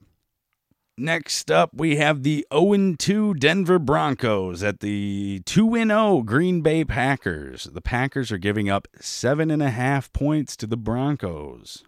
Next 0.99 1.51
up, 1.51 1.71
we 1.73 1.97
have 1.97 2.23
the 2.23 2.47
0 2.53 2.97
2 2.99 3.35
Denver 3.35 3.79
Broncos 3.79 4.63
at 4.63 4.81
the 4.81 5.41
2 5.47 5.75
0 5.75 6.23
Green 6.23 6.61
Bay 6.61 6.85
Packers. 6.85 7.65
The 7.65 7.81
Packers 7.81 8.31
are 8.31 8.39
giving 8.39 8.69
up 8.69 8.87
seven 9.01 9.51
and 9.51 9.63
a 9.63 9.71
half 9.71 10.13
points 10.13 10.55
to 10.59 10.67
the 10.67 10.77
Broncos. 10.77 11.83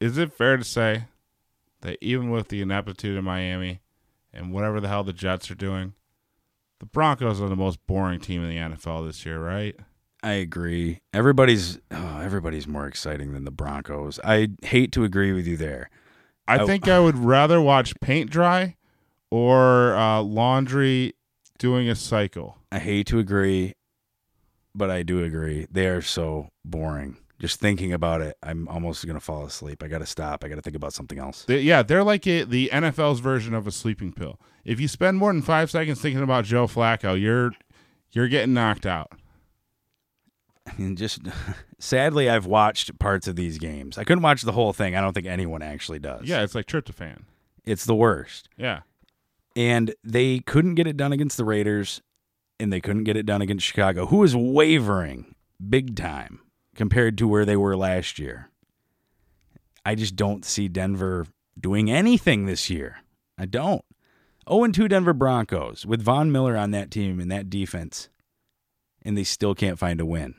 Is 0.00 0.18
it 0.18 0.32
fair 0.32 0.56
to 0.56 0.64
say 0.64 1.04
that 1.82 1.98
even 2.00 2.30
with 2.30 2.48
the 2.48 2.60
ineptitude 2.60 3.16
of 3.16 3.24
Miami 3.24 3.80
and 4.32 4.52
whatever 4.52 4.80
the 4.80 4.88
hell 4.88 5.04
the 5.04 5.12
Jets 5.12 5.50
are 5.50 5.56
doing, 5.56 5.94
the 6.80 6.86
Broncos 6.86 7.40
are 7.40 7.48
the 7.48 7.56
most 7.56 7.84
boring 7.86 8.20
team 8.20 8.42
in 8.42 8.50
the 8.50 8.76
NFL 8.76 9.06
this 9.06 9.24
year, 9.24 9.40
right? 9.40 9.76
I 10.22 10.32
agree. 10.32 11.00
Everybody's 11.12 11.78
oh, 11.90 12.20
everybody's 12.20 12.66
more 12.66 12.86
exciting 12.86 13.32
than 13.32 13.44
the 13.44 13.50
Broncos. 13.50 14.18
I 14.24 14.48
hate 14.62 14.92
to 14.92 15.04
agree 15.04 15.32
with 15.32 15.46
you 15.46 15.56
there. 15.56 15.90
I, 16.46 16.60
I 16.60 16.66
think 16.66 16.88
I 16.88 16.98
would 16.98 17.18
rather 17.18 17.60
watch 17.60 17.94
paint 18.00 18.30
dry 18.30 18.76
or 19.30 19.94
uh, 19.94 20.20
laundry 20.22 21.14
doing 21.58 21.88
a 21.88 21.94
cycle. 21.94 22.56
I 22.72 22.78
hate 22.78 23.06
to 23.08 23.18
agree, 23.18 23.74
but 24.74 24.90
I 24.90 25.02
do 25.02 25.22
agree. 25.22 25.66
They 25.70 25.86
are 25.86 26.02
so 26.02 26.48
boring 26.64 27.18
just 27.38 27.60
thinking 27.60 27.92
about 27.92 28.20
it, 28.20 28.36
I'm 28.42 28.66
almost 28.68 29.06
gonna 29.06 29.20
fall 29.20 29.44
asleep. 29.44 29.82
I 29.82 29.88
gotta 29.88 30.06
stop. 30.06 30.44
I 30.44 30.48
gotta 30.48 30.62
think 30.62 30.76
about 30.76 30.92
something 30.92 31.18
else. 31.18 31.44
They, 31.44 31.60
yeah, 31.60 31.82
they're 31.82 32.04
like 32.04 32.26
a, 32.26 32.44
the 32.44 32.70
NFL's 32.72 33.20
version 33.20 33.54
of 33.54 33.66
a 33.66 33.70
sleeping 33.70 34.12
pill. 34.12 34.40
If 34.64 34.80
you 34.80 34.88
spend 34.88 35.18
more 35.18 35.32
than 35.32 35.42
five 35.42 35.70
seconds 35.70 36.00
thinking 36.00 36.22
about 36.22 36.44
Joe 36.44 36.66
Flacco, 36.66 37.20
you're 37.20 37.52
you're 38.10 38.28
getting 38.28 38.54
knocked 38.54 38.86
out. 38.86 39.12
Mean, 40.78 40.96
just 40.96 41.20
sadly, 41.78 42.30
I've 42.30 42.46
watched 42.46 42.98
parts 42.98 43.28
of 43.28 43.36
these 43.36 43.58
games. 43.58 43.98
I 43.98 44.04
couldn't 44.04 44.22
watch 44.22 44.42
the 44.42 44.52
whole 44.52 44.72
thing. 44.72 44.96
I 44.96 45.00
don't 45.00 45.12
think 45.12 45.26
anyone 45.26 45.62
actually 45.62 45.98
does. 45.98 46.28
Yeah, 46.28 46.42
it's 46.42 46.54
like 46.54 46.66
tryptophan. 46.66 47.22
It's 47.64 47.84
the 47.84 47.94
worst. 47.94 48.48
Yeah, 48.56 48.80
and 49.56 49.94
they 50.04 50.40
couldn't 50.40 50.76
get 50.76 50.86
it 50.86 50.96
done 50.96 51.12
against 51.12 51.36
the 51.36 51.44
Raiders, 51.44 52.00
and 52.60 52.72
they 52.72 52.80
couldn't 52.80 53.04
get 53.04 53.16
it 53.16 53.26
done 53.26 53.42
against 53.42 53.66
Chicago, 53.66 54.06
who 54.06 54.22
is 54.22 54.36
wavering 54.36 55.34
big 55.68 55.96
time 55.96 56.40
compared 56.74 57.18
to 57.18 57.28
where 57.28 57.44
they 57.44 57.56
were 57.56 57.76
last 57.76 58.18
year. 58.18 58.50
I 59.84 59.94
just 59.94 60.16
don't 60.16 60.44
see 60.44 60.68
Denver 60.68 61.26
doing 61.58 61.90
anything 61.90 62.46
this 62.46 62.70
year. 62.70 62.98
I 63.36 63.46
don't. 63.46 63.84
0 64.48 64.68
2 64.68 64.88
Denver 64.88 65.12
Broncos 65.12 65.84
with 65.84 66.02
Von 66.02 66.32
Miller 66.32 66.56
on 66.56 66.70
that 66.70 66.90
team 66.90 67.20
and 67.20 67.30
that 67.30 67.50
defense, 67.50 68.08
and 69.02 69.16
they 69.16 69.24
still 69.24 69.54
can't 69.54 69.78
find 69.78 70.00
a 70.00 70.06
win. 70.06 70.34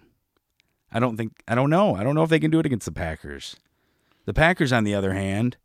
I 0.92 1.00
don't 1.00 1.18
think, 1.18 1.34
I 1.48 1.56
don't 1.56 1.70
know. 1.70 1.96
I 1.96 2.04
don't 2.04 2.16
know 2.16 2.24
if 2.24 2.30
they 2.30 2.40
can 2.40 2.52
do 2.52 2.60
it 2.60 2.66
against 2.66 2.86
the 2.86 2.92
Packers. 2.92 3.56
The 4.26 4.34
Packers, 4.34 4.72
on 4.72 4.84
the 4.84 4.96
other 4.96 5.14
hand, 5.14 5.58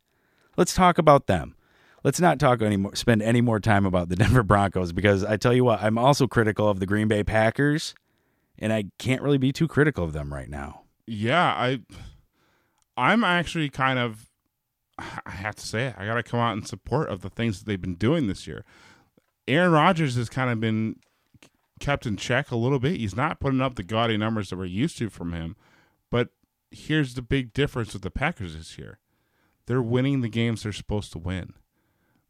let's 0.57 0.73
talk 0.73 0.97
about 0.97 1.27
them. 1.27 1.55
Let's 2.03 2.19
not 2.19 2.39
talk 2.39 2.61
anymore, 2.61 2.95
spend 2.95 3.23
any 3.23 3.41
more 3.41 3.59
time 3.59 3.85
about 3.85 4.09
the 4.09 4.15
Denver 4.17 4.43
Broncos 4.43 4.91
because 4.91 5.23
I 5.23 5.37
tell 5.37 5.53
you 5.53 5.63
what, 5.63 5.81
I'm 5.81 5.97
also 5.97 6.27
critical 6.27 6.69
of 6.69 6.79
the 6.79 6.85
Green 6.85 7.07
Bay 7.07 7.23
Packers 7.23 7.95
and 8.59 8.71
I 8.71 8.85
can't 8.99 9.21
really 9.21 9.37
be 9.37 9.51
too 9.51 9.67
critical 9.67 10.03
of 10.03 10.13
them 10.13 10.33
right 10.33 10.49
now. 10.49 10.81
Yeah, 11.07 11.43
I 11.43 11.79
I'm 12.97 13.23
actually 13.23 13.69
kind 13.69 13.99
of 13.99 14.29
I 14.97 15.31
have 15.31 15.55
to 15.55 15.65
say 15.67 15.87
it. 15.87 15.95
I 15.97 16.05
got 16.05 16.15
to 16.15 16.23
come 16.23 16.39
out 16.39 16.55
in 16.55 16.63
support 16.63 17.09
of 17.09 17.21
the 17.21 17.29
things 17.29 17.59
that 17.59 17.65
they've 17.65 17.81
been 17.81 17.95
doing 17.95 18.27
this 18.27 18.47
year. 18.47 18.63
Aaron 19.47 19.71
Rodgers 19.71 20.15
has 20.15 20.29
kind 20.29 20.49
of 20.49 20.59
been 20.59 20.95
kept 21.79 22.05
in 22.05 22.17
check 22.17 22.51
a 22.51 22.55
little 22.55 22.79
bit. 22.79 22.97
He's 22.97 23.15
not 23.15 23.39
putting 23.39 23.61
up 23.61 23.75
the 23.75 23.83
gaudy 23.83 24.17
numbers 24.17 24.49
that 24.49 24.57
we're 24.57 24.65
used 24.65 24.97
to 24.99 25.09
from 25.09 25.33
him. 25.33 25.55
But 26.09 26.29
here's 26.71 27.15
the 27.15 27.21
big 27.21 27.53
difference 27.53 27.93
with 27.93 28.01
the 28.01 28.11
Packers 28.11 28.55
this 28.55 28.77
year. 28.77 28.99
They're 29.65 29.81
winning 29.81 30.21
the 30.21 30.29
games 30.29 30.63
they're 30.63 30.71
supposed 30.71 31.11
to 31.13 31.19
win. 31.19 31.53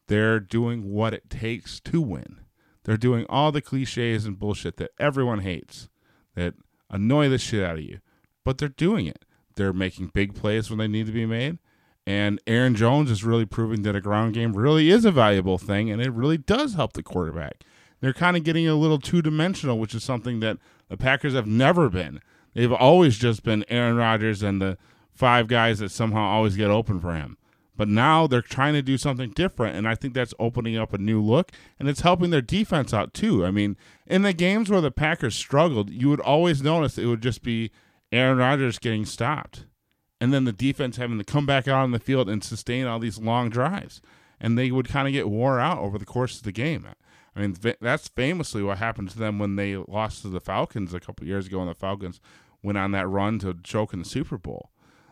They're 0.07 0.39
doing 0.39 0.91
what 0.91 1.13
it 1.13 1.29
takes 1.29 1.79
to 1.81 2.01
win. 2.01 2.37
They're 2.83 2.97
doing 2.97 3.25
all 3.27 3.51
the 3.51 3.61
cliches 3.61 4.25
and 4.25 4.37
bullshit 4.39 4.77
that 4.77 4.91
everyone 4.99 5.39
hates 5.39 5.89
that 6.35 6.53
annoy 6.89 7.29
the 7.29 7.37
shit 7.39 7.63
out 7.63 7.77
of 7.77 7.83
you, 7.83 7.99
but 8.43 8.57
they're 8.57 8.69
doing 8.69 9.07
it. 9.07 9.25
They're 9.55 9.73
making 9.73 10.11
big 10.13 10.35
plays 10.35 10.69
when 10.69 10.79
they 10.79 10.87
need 10.87 11.07
to 11.07 11.11
be 11.11 11.25
made, 11.25 11.57
And 12.05 12.39
Aaron 12.45 12.75
Jones 12.75 13.09
is 13.09 13.23
really 13.23 13.45
proving 13.45 13.81
that 13.81 13.95
a 13.95 14.01
ground 14.01 14.35
game 14.35 14.53
really 14.53 14.91
is 14.91 15.05
a 15.05 15.11
valuable 15.11 15.57
thing 15.57 15.89
and 15.89 16.01
it 16.01 16.11
really 16.11 16.37
does 16.37 16.75
help 16.75 16.93
the 16.93 17.01
quarterback. 17.01 17.63
They're 18.05 18.13
kind 18.13 18.37
of 18.37 18.43
getting 18.43 18.67
a 18.67 18.75
little 18.75 18.99
two 18.99 19.23
dimensional, 19.23 19.79
which 19.79 19.95
is 19.95 20.03
something 20.03 20.39
that 20.41 20.59
the 20.89 20.95
Packers 20.95 21.33
have 21.33 21.47
never 21.47 21.89
been. 21.89 22.21
They've 22.53 22.71
always 22.71 23.17
just 23.17 23.41
been 23.41 23.65
Aaron 23.67 23.95
Rodgers 23.95 24.43
and 24.43 24.61
the 24.61 24.77
five 25.11 25.47
guys 25.47 25.79
that 25.79 25.89
somehow 25.89 26.21
always 26.21 26.55
get 26.55 26.69
open 26.69 26.99
for 26.99 27.15
him. 27.15 27.35
But 27.75 27.87
now 27.87 28.27
they're 28.27 28.43
trying 28.43 28.75
to 28.75 28.83
do 28.83 28.99
something 28.99 29.31
different, 29.31 29.75
and 29.75 29.87
I 29.87 29.95
think 29.95 30.13
that's 30.13 30.35
opening 30.37 30.77
up 30.77 30.93
a 30.93 30.99
new 30.99 31.19
look, 31.19 31.51
and 31.79 31.89
it's 31.89 32.01
helping 32.01 32.29
their 32.29 32.43
defense 32.43 32.93
out 32.93 33.11
too. 33.11 33.43
I 33.43 33.49
mean, 33.49 33.75
in 34.05 34.21
the 34.21 34.33
games 34.33 34.69
where 34.69 34.81
the 34.81 34.91
Packers 34.91 35.33
struggled, 35.33 35.89
you 35.89 36.07
would 36.09 36.21
always 36.21 36.61
notice 36.61 36.99
it 36.99 37.07
would 37.07 37.23
just 37.23 37.41
be 37.41 37.71
Aaron 38.11 38.37
Rodgers 38.37 38.77
getting 38.77 39.05
stopped, 39.05 39.65
and 40.21 40.31
then 40.31 40.43
the 40.43 40.53
defense 40.53 40.97
having 40.97 41.17
to 41.17 41.23
come 41.23 41.47
back 41.47 41.67
out 41.67 41.81
on 41.81 41.89
the 41.89 41.97
field 41.97 42.29
and 42.29 42.43
sustain 42.43 42.85
all 42.85 42.99
these 42.99 43.17
long 43.17 43.49
drives, 43.49 43.99
and 44.39 44.59
they 44.59 44.69
would 44.69 44.89
kind 44.89 45.07
of 45.07 45.11
get 45.11 45.27
wore 45.27 45.59
out 45.59 45.79
over 45.79 45.97
the 45.97 46.05
course 46.05 46.37
of 46.37 46.43
the 46.43 46.51
game. 46.51 46.85
I 47.35 47.41
mean, 47.41 47.55
that's 47.81 48.07
famously 48.07 48.63
what 48.63 48.77
happened 48.77 49.09
to 49.09 49.19
them 49.19 49.39
when 49.39 49.55
they 49.55 49.75
lost 49.75 50.21
to 50.21 50.29
the 50.29 50.39
Falcons 50.39 50.93
a 50.93 50.99
couple 50.99 51.27
years 51.27 51.47
ago, 51.47 51.59
and 51.59 51.69
the 51.69 51.75
Falcons 51.75 52.21
went 52.63 52.77
on 52.77 52.91
that 52.91 53.07
run 53.07 53.39
to 53.39 53.55
choke 53.63 53.93
in 53.93 53.99
the 53.99 54.05
Super 54.05 54.37
Bowl. 54.37 54.71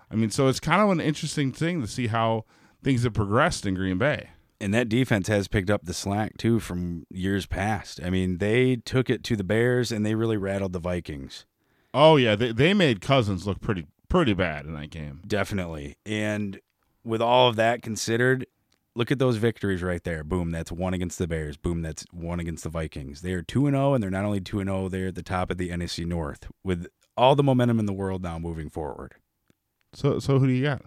I 0.10 0.16
mean, 0.16 0.30
so 0.30 0.48
it's 0.48 0.60
kind 0.60 0.82
of 0.82 0.90
an 0.90 1.02
interesting 1.02 1.52
thing 1.52 1.82
to 1.82 1.88
see 1.88 2.08
how 2.08 2.46
things 2.84 3.04
have 3.04 3.14
progressed 3.14 3.66
in 3.66 3.76
Green 3.76 3.98
Bay. 3.98 4.30
And 4.62 4.74
that 4.74 4.88
defense 4.88 5.28
has 5.28 5.48
picked 5.48 5.70
up 5.70 5.84
the 5.84 5.94
slack 5.94 6.38
too 6.38 6.60
from 6.60 7.06
years 7.10 7.46
past. 7.46 8.00
I 8.02 8.10
mean, 8.10 8.38
they 8.38 8.78
took 8.78 9.10
it 9.10 9.24
to 9.26 9.36
the 9.36 9.44
Bears 9.44 9.92
and 9.92 10.06
they 10.06 10.16
really 10.16 10.38
rattled 10.38 10.72
the 10.72 10.80
Vikings. 10.80 11.46
Oh 11.94 12.16
yeah, 12.16 12.36
they 12.36 12.52
they 12.52 12.74
made 12.74 13.02
Cousins 13.02 13.46
look 13.46 13.60
pretty 13.60 13.88
pretty 14.08 14.34
bad 14.34 14.66
in 14.66 14.74
that 14.76 14.90
game. 14.90 15.22
Definitely. 15.28 15.98
And 16.06 16.60
with 17.04 17.22
all 17.22 17.50
of 17.50 17.56
that 17.58 17.82
considered, 17.82 18.46
look 18.96 19.12
at 19.12 19.20
those 19.20 19.38
victories 19.38 19.82
right 19.82 20.04
there. 20.04 20.24
Boom, 20.24 20.52
that's 20.52 20.72
one 20.72 20.94
against 20.94 21.18
the 21.18 21.28
Bears. 21.28 21.58
Boom, 21.58 21.82
that's 21.82 22.06
one 22.12 22.40
against 22.40 22.64
the 22.64 22.70
Vikings. 22.70 23.22
They 23.22 23.34
are 23.34 23.42
2 23.42 23.68
and 23.68 23.76
0 23.76 23.94
and 23.94 24.04
they're 24.04 24.12
not 24.12 24.26
only 24.26 24.42
2 24.42 24.60
and 24.60 24.70
0, 24.70 24.90
they're 24.90 25.08
at 25.08 25.16
the 25.16 25.24
top 25.24 25.52
of 25.52 25.58
the 25.58 25.70
NFC 25.70 26.06
North 26.06 26.48
with 26.64 26.88
all 27.18 27.36
the 27.36 27.44
momentum 27.44 27.80
in 27.80 27.86
the 27.86 27.94
world 27.94 28.24
now 28.24 28.40
moving 28.40 28.70
forward. 28.70 29.16
So 29.94 30.20
so 30.20 30.40
who 30.40 30.48
do 30.48 30.54
you 30.54 30.64
got? 30.64 30.82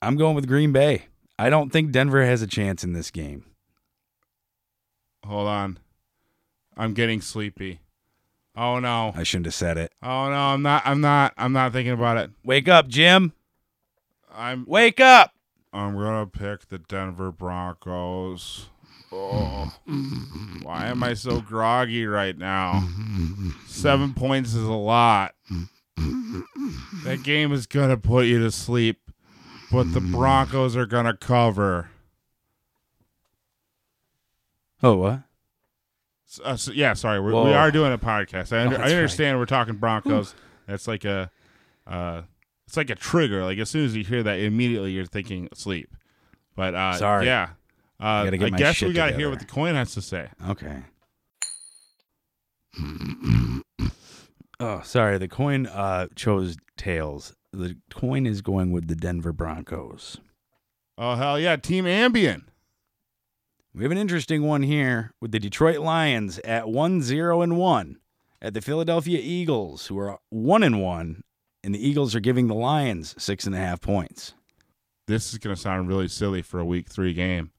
I'm 0.00 0.16
going 0.16 0.34
with 0.34 0.48
Green 0.48 0.72
Bay. 0.72 1.06
I 1.38 1.48
don't 1.50 1.70
think 1.70 1.92
Denver 1.92 2.24
has 2.24 2.42
a 2.42 2.46
chance 2.46 2.84
in 2.84 2.92
this 2.92 3.10
game. 3.10 3.44
Hold 5.24 5.48
on. 5.48 5.78
I'm 6.76 6.94
getting 6.94 7.20
sleepy. 7.20 7.80
Oh 8.56 8.78
no. 8.80 9.12
I 9.14 9.22
shouldn't 9.22 9.46
have 9.46 9.54
said 9.54 9.78
it. 9.78 9.92
Oh 10.02 10.28
no, 10.28 10.36
I'm 10.36 10.62
not 10.62 10.82
I'm 10.84 11.00
not 11.00 11.32
I'm 11.36 11.52
not 11.52 11.72
thinking 11.72 11.92
about 11.92 12.18
it. 12.18 12.30
Wake 12.44 12.68
up, 12.68 12.88
Jim. 12.88 13.32
I'm 14.34 14.64
Wake 14.66 15.00
up. 15.00 15.34
I'm 15.72 15.94
gonna 15.94 16.26
pick 16.26 16.68
the 16.68 16.78
Denver 16.78 17.32
Broncos. 17.32 18.68
Oh, 19.10 19.72
why 20.62 20.86
am 20.86 21.02
I 21.02 21.14
so 21.14 21.40
groggy 21.40 22.06
right 22.06 22.36
now? 22.36 22.88
Seven 23.66 24.14
points 24.14 24.54
is 24.54 24.64
a 24.64 24.72
lot. 24.72 25.34
That 27.04 27.20
game 27.22 27.52
is 27.52 27.66
gonna 27.66 27.96
put 27.98 28.26
you 28.26 28.38
to 28.40 28.50
sleep, 28.50 29.00
but 29.70 29.92
the 29.92 30.00
Broncos 30.00 30.76
are 30.76 30.86
gonna 30.86 31.16
cover. 31.16 31.90
Oh, 34.82 34.96
what? 34.96 35.20
Uh, 36.42 36.56
so, 36.56 36.72
yeah, 36.72 36.94
sorry, 36.94 37.20
we're, 37.20 37.44
we 37.44 37.52
are 37.52 37.70
doing 37.70 37.92
a 37.92 37.98
podcast. 37.98 38.56
I, 38.56 38.62
under, 38.64 38.76
Oh, 38.78 38.80
I 38.82 38.90
understand 38.92 39.38
we're 39.38 39.44
talking 39.46 39.74
Broncos. 39.76 40.34
That's 40.66 40.88
like 40.88 41.04
a, 41.04 41.30
uh, 41.86 42.22
it's 42.72 42.76
like 42.78 42.88
a 42.88 42.94
trigger. 42.94 43.44
Like 43.44 43.58
as 43.58 43.68
soon 43.68 43.84
as 43.84 43.94
you 43.94 44.02
hear 44.02 44.22
that, 44.22 44.40
immediately 44.40 44.92
you're 44.92 45.04
thinking 45.04 45.46
sleep. 45.52 45.94
But 46.56 46.74
uh, 46.74 46.94
Sorry. 46.94 47.26
yeah. 47.26 47.50
Uh, 48.00 48.30
I 48.30 48.30
my 48.30 48.48
guess 48.48 48.80
we 48.80 48.94
got 48.94 49.10
to 49.10 49.14
hear 49.14 49.28
what 49.28 49.40
the 49.40 49.44
coin 49.44 49.74
has 49.74 49.92
to 49.92 50.00
say. 50.00 50.30
Okay. 50.48 50.78
oh, 54.58 54.80
sorry. 54.84 55.18
The 55.18 55.28
coin 55.28 55.66
uh, 55.66 56.06
chose 56.16 56.56
tails. 56.78 57.34
The 57.52 57.76
coin 57.90 58.26
is 58.26 58.40
going 58.40 58.72
with 58.72 58.88
the 58.88 58.96
Denver 58.96 59.34
Broncos. 59.34 60.16
Oh 60.96 61.16
hell 61.16 61.38
yeah, 61.38 61.56
Team 61.56 61.84
Ambien. 61.84 62.44
We 63.74 63.82
have 63.82 63.92
an 63.92 63.98
interesting 63.98 64.44
one 64.44 64.62
here 64.62 65.12
with 65.20 65.30
the 65.30 65.38
Detroit 65.38 65.80
Lions 65.80 66.38
at 66.38 66.70
1 66.70 67.02
0 67.02 67.42
and 67.42 67.58
1 67.58 67.96
at 68.40 68.54
the 68.54 68.62
Philadelphia 68.62 69.20
Eagles, 69.22 69.88
who 69.88 69.98
are 69.98 70.18
1 70.30 70.62
and 70.62 70.82
1, 70.82 71.22
and 71.64 71.74
the 71.74 71.86
Eagles 71.86 72.14
are 72.14 72.20
giving 72.20 72.48
the 72.48 72.54
Lions 72.54 73.14
six 73.22 73.46
and 73.46 73.54
a 73.54 73.58
half 73.58 73.80
points. 73.80 74.34
This 75.06 75.32
is 75.32 75.38
going 75.38 75.54
to 75.54 75.60
sound 75.60 75.88
really 75.88 76.08
silly 76.08 76.42
for 76.42 76.58
a 76.58 76.64
week 76.64 76.88
three 76.88 77.12
game, 77.12 77.50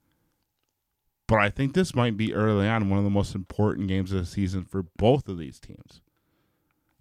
but 1.27 1.39
I 1.39 1.49
think 1.49 1.73
this 1.73 1.95
might 1.95 2.17
be 2.17 2.33
early 2.33 2.67
on 2.67 2.89
one 2.89 2.99
of 2.99 3.05
the 3.05 3.09
most 3.09 3.35
important 3.35 3.87
games 3.87 4.11
of 4.11 4.19
the 4.19 4.25
season 4.25 4.63
for 4.63 4.85
both 4.97 5.27
of 5.27 5.37
these 5.37 5.59
teams. 5.59 6.01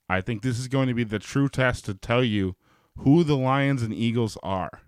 I 0.08 0.20
think 0.20 0.42
this 0.42 0.58
is 0.58 0.68
going 0.68 0.88
to 0.88 0.94
be 0.94 1.04
the 1.04 1.18
true 1.18 1.48
test 1.48 1.84
to 1.86 1.94
tell 1.94 2.22
you 2.22 2.56
who 2.98 3.24
the 3.24 3.36
Lions 3.36 3.82
and 3.82 3.94
Eagles 3.94 4.36
are. 4.42 4.80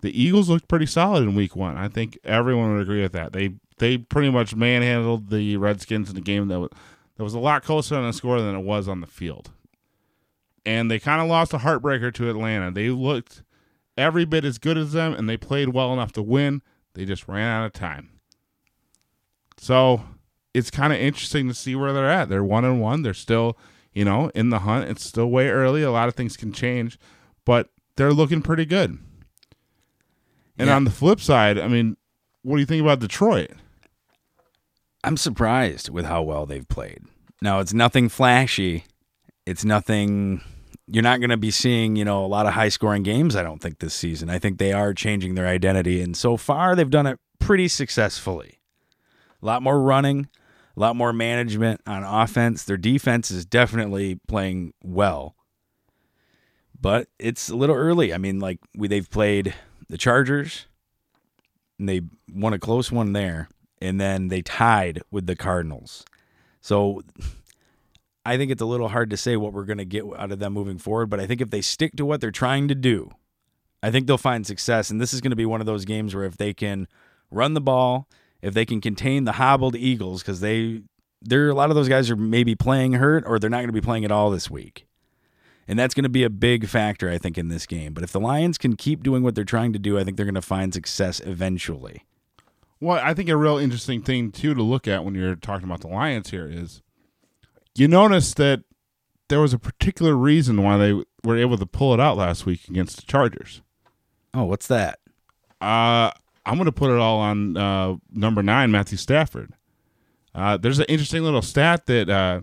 The 0.00 0.20
Eagles 0.20 0.48
looked 0.48 0.68
pretty 0.68 0.86
solid 0.86 1.22
in 1.22 1.36
week 1.36 1.54
one. 1.54 1.76
I 1.76 1.88
think 1.88 2.18
everyone 2.24 2.72
would 2.72 2.82
agree 2.82 3.02
with 3.02 3.12
that. 3.12 3.32
They 3.32 3.54
they 3.78 3.98
pretty 3.98 4.30
much 4.30 4.54
manhandled 4.54 5.30
the 5.30 5.56
Redskins 5.56 6.10
in 6.10 6.16
a 6.16 6.20
game 6.20 6.48
that 6.48 6.60
was 6.60 6.70
that 7.16 7.22
was 7.22 7.34
a 7.34 7.38
lot 7.38 7.62
closer 7.62 7.96
on 7.96 8.06
the 8.06 8.12
score 8.12 8.40
than 8.40 8.56
it 8.56 8.64
was 8.64 8.88
on 8.88 9.00
the 9.00 9.06
field. 9.06 9.50
And 10.64 10.90
they 10.90 10.98
kind 10.98 11.20
of 11.20 11.28
lost 11.28 11.52
a 11.52 11.58
heartbreaker 11.58 12.12
to 12.14 12.30
Atlanta. 12.30 12.70
They 12.70 12.88
looked 12.90 13.42
every 13.98 14.24
bit 14.24 14.44
as 14.44 14.58
good 14.58 14.78
as 14.78 14.92
them 14.92 15.12
and 15.12 15.28
they 15.28 15.36
played 15.36 15.70
well 15.70 15.92
enough 15.92 16.12
to 16.12 16.22
win. 16.22 16.62
They 16.94 17.04
just 17.04 17.26
ran 17.28 17.48
out 17.48 17.66
of 17.66 17.72
time. 17.72 18.10
So 19.58 20.02
it's 20.54 20.70
kind 20.70 20.92
of 20.92 20.98
interesting 21.00 21.48
to 21.48 21.54
see 21.54 21.74
where 21.74 21.92
they're 21.92 22.10
at. 22.10 22.28
They're 22.28 22.44
one 22.44 22.64
and 22.64 22.80
one. 22.80 23.02
They're 23.02 23.14
still, 23.14 23.56
you 23.92 24.04
know, 24.04 24.30
in 24.34 24.50
the 24.50 24.60
hunt. 24.60 24.88
It's 24.88 25.04
still 25.04 25.30
way 25.30 25.48
early. 25.48 25.82
A 25.82 25.90
lot 25.90 26.08
of 26.08 26.14
things 26.14 26.36
can 26.36 26.52
change, 26.52 26.98
but 27.44 27.70
they're 27.96 28.12
looking 28.12 28.42
pretty 28.42 28.64
good. 28.66 28.98
And 30.58 30.68
Yeah. 30.68 30.76
on 30.76 30.84
the 30.84 30.90
flip 30.90 31.20
side, 31.20 31.58
I 31.58 31.68
mean, 31.68 31.96
what 32.42 32.56
do 32.56 32.60
you 32.60 32.66
think 32.66 32.82
about 32.82 33.00
Detroit? 33.00 33.50
I'm 35.04 35.16
surprised 35.16 35.88
with 35.88 36.04
how 36.04 36.22
well 36.22 36.46
they've 36.46 36.68
played. 36.68 37.02
Now, 37.40 37.58
it's 37.58 37.72
nothing 37.72 38.08
flashy. 38.08 38.84
It's 39.46 39.64
nothing. 39.64 40.40
You're 40.92 41.02
not 41.02 41.20
going 41.20 41.30
to 41.30 41.36
be 41.36 41.50
seeing, 41.50 41.96
you 41.96 42.04
know, 42.04 42.24
a 42.24 42.26
lot 42.26 42.46
of 42.46 42.52
high 42.52 42.68
scoring 42.68 43.02
games, 43.02 43.34
I 43.34 43.42
don't 43.42 43.60
think, 43.60 43.78
this 43.78 43.94
season. 43.94 44.28
I 44.28 44.38
think 44.38 44.58
they 44.58 44.72
are 44.72 44.92
changing 44.92 45.34
their 45.34 45.46
identity. 45.46 46.02
And 46.02 46.16
so 46.16 46.36
far, 46.36 46.76
they've 46.76 46.90
done 46.90 47.06
it 47.06 47.18
pretty 47.38 47.68
successfully. 47.68 48.60
A 49.42 49.46
lot 49.46 49.62
more 49.62 49.80
running, 49.80 50.28
a 50.76 50.80
lot 50.80 50.94
more 50.94 51.12
management 51.12 51.80
on 51.86 52.04
offense. 52.04 52.64
Their 52.64 52.76
defense 52.76 53.30
is 53.30 53.46
definitely 53.46 54.20
playing 54.28 54.74
well. 54.82 55.34
But 56.78 57.08
it's 57.18 57.48
a 57.48 57.56
little 57.56 57.76
early. 57.76 58.12
I 58.12 58.18
mean, 58.18 58.38
like, 58.38 58.58
we, 58.76 58.88
they've 58.88 59.08
played 59.08 59.54
the 59.88 59.98
Chargers, 59.98 60.66
and 61.78 61.88
they 61.88 62.02
won 62.32 62.52
a 62.52 62.58
close 62.58 62.92
one 62.92 63.12
there 63.12 63.48
and 63.82 64.00
then 64.00 64.28
they 64.28 64.40
tied 64.40 65.02
with 65.10 65.26
the 65.26 65.34
Cardinals. 65.34 66.04
So 66.60 67.02
I 68.24 68.36
think 68.36 68.50
it's 68.50 68.62
a 68.62 68.66
little 68.66 68.88
hard 68.88 69.10
to 69.10 69.16
say 69.16 69.36
what 69.36 69.52
we're 69.52 69.64
going 69.64 69.78
to 69.78 69.84
get 69.84 70.04
out 70.16 70.30
of 70.30 70.38
them 70.38 70.52
moving 70.52 70.78
forward, 70.78 71.06
but 71.06 71.20
I 71.20 71.26
think 71.26 71.40
if 71.40 71.50
they 71.50 71.60
stick 71.60 71.96
to 71.96 72.04
what 72.04 72.20
they're 72.20 72.30
trying 72.30 72.68
to 72.68 72.74
do, 72.74 73.10
I 73.82 73.90
think 73.90 74.06
they'll 74.06 74.18
find 74.18 74.46
success. 74.46 74.90
And 74.90 75.00
this 75.00 75.12
is 75.12 75.20
going 75.20 75.30
to 75.30 75.36
be 75.36 75.46
one 75.46 75.60
of 75.60 75.66
those 75.66 75.84
games 75.84 76.14
where 76.14 76.24
if 76.24 76.36
they 76.36 76.54
can 76.54 76.86
run 77.30 77.54
the 77.54 77.60
ball, 77.60 78.08
if 78.40 78.54
they 78.54 78.64
can 78.64 78.80
contain 78.80 79.24
the 79.24 79.32
hobbled 79.32 79.74
Eagles, 79.74 80.22
because 80.22 80.40
they, 80.40 80.82
there 81.20 81.48
a 81.48 81.54
lot 81.54 81.70
of 81.70 81.76
those 81.76 81.88
guys 81.88 82.10
are 82.10 82.16
maybe 82.16 82.54
playing 82.54 82.94
hurt 82.94 83.24
or 83.26 83.38
they're 83.38 83.50
not 83.50 83.58
going 83.58 83.68
to 83.68 83.72
be 83.72 83.80
playing 83.80 84.04
at 84.04 84.12
all 84.12 84.30
this 84.30 84.50
week. 84.50 84.86
And 85.66 85.78
that's 85.78 85.94
going 85.94 86.04
to 86.04 86.08
be 86.08 86.24
a 86.24 86.30
big 86.30 86.66
factor, 86.68 87.08
I 87.08 87.18
think, 87.18 87.38
in 87.38 87.48
this 87.48 87.66
game. 87.66 87.92
But 87.92 88.02
if 88.04 88.12
the 88.12 88.20
Lions 88.20 88.58
can 88.58 88.76
keep 88.76 89.02
doing 89.02 89.22
what 89.22 89.34
they're 89.34 89.44
trying 89.44 89.72
to 89.72 89.78
do, 89.78 89.98
I 89.98 90.04
think 90.04 90.16
they're 90.16 90.26
going 90.26 90.34
to 90.34 90.42
find 90.42 90.74
success 90.74 91.20
eventually. 91.20 92.04
Well, 92.80 93.00
I 93.02 93.14
think 93.14 93.28
a 93.28 93.36
real 93.36 93.58
interesting 93.58 94.02
thing 94.02 94.32
too 94.32 94.54
to 94.54 94.62
look 94.62 94.88
at 94.88 95.04
when 95.04 95.14
you're 95.14 95.36
talking 95.36 95.68
about 95.68 95.80
the 95.80 95.88
Lions 95.88 96.30
here 96.30 96.48
is 96.50 96.82
you 97.74 97.88
notice 97.88 98.34
that 98.34 98.62
there 99.28 99.40
was 99.40 99.52
a 99.52 99.58
particular 99.58 100.14
reason 100.14 100.62
why 100.62 100.76
they 100.76 100.92
were 101.24 101.36
able 101.36 101.56
to 101.58 101.66
pull 101.66 101.94
it 101.94 102.00
out 102.00 102.16
last 102.16 102.44
week 102.46 102.68
against 102.68 102.96
the 102.96 103.02
Chargers. 103.02 103.62
Oh, 104.34 104.44
what's 104.44 104.66
that? 104.68 104.98
Uh, 105.60 106.10
I'm 106.44 106.56
going 106.56 106.66
to 106.66 106.72
put 106.72 106.90
it 106.90 106.98
all 106.98 107.18
on 107.18 107.56
uh, 107.56 107.96
number 108.12 108.42
nine, 108.42 108.70
Matthew 108.70 108.98
Stafford. 108.98 109.52
Uh, 110.34 110.56
there's 110.56 110.78
an 110.78 110.86
interesting 110.88 111.22
little 111.22 111.42
stat 111.42 111.86
that 111.86 112.08
uh, 112.08 112.40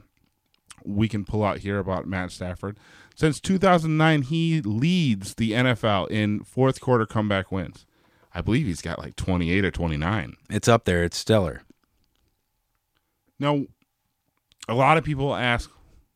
we 0.86 1.07
can 1.07 1.25
pull 1.25 1.43
out 1.43 1.59
here 1.59 1.80
about 1.80 2.07
Matt 2.07 2.32
Stafford. 2.32 2.77
Since 3.15 3.41
2009, 3.41 4.21
he 4.23 4.61
leads 4.61 5.36
the 5.36 5.51
NFL 5.51 6.09
in 6.09 6.43
fourth 6.43 6.80
quarter 6.80 7.05
comeback 7.05 7.51
wins. 7.51 7.86
I 8.34 8.41
believe 8.41 8.67
he's 8.67 8.82
got 8.82 8.99
like 8.99 9.15
28 9.15 9.65
or 9.65 9.71
29. 9.71 10.36
It's 10.49 10.67
up 10.67 10.86
there. 10.86 11.03
It's 11.03 11.17
stellar. 11.17 11.63
Now, 13.39 13.65
a 14.70 14.76
lot 14.76 14.97
of 14.97 15.03
people 15.03 15.36
ask 15.36 15.72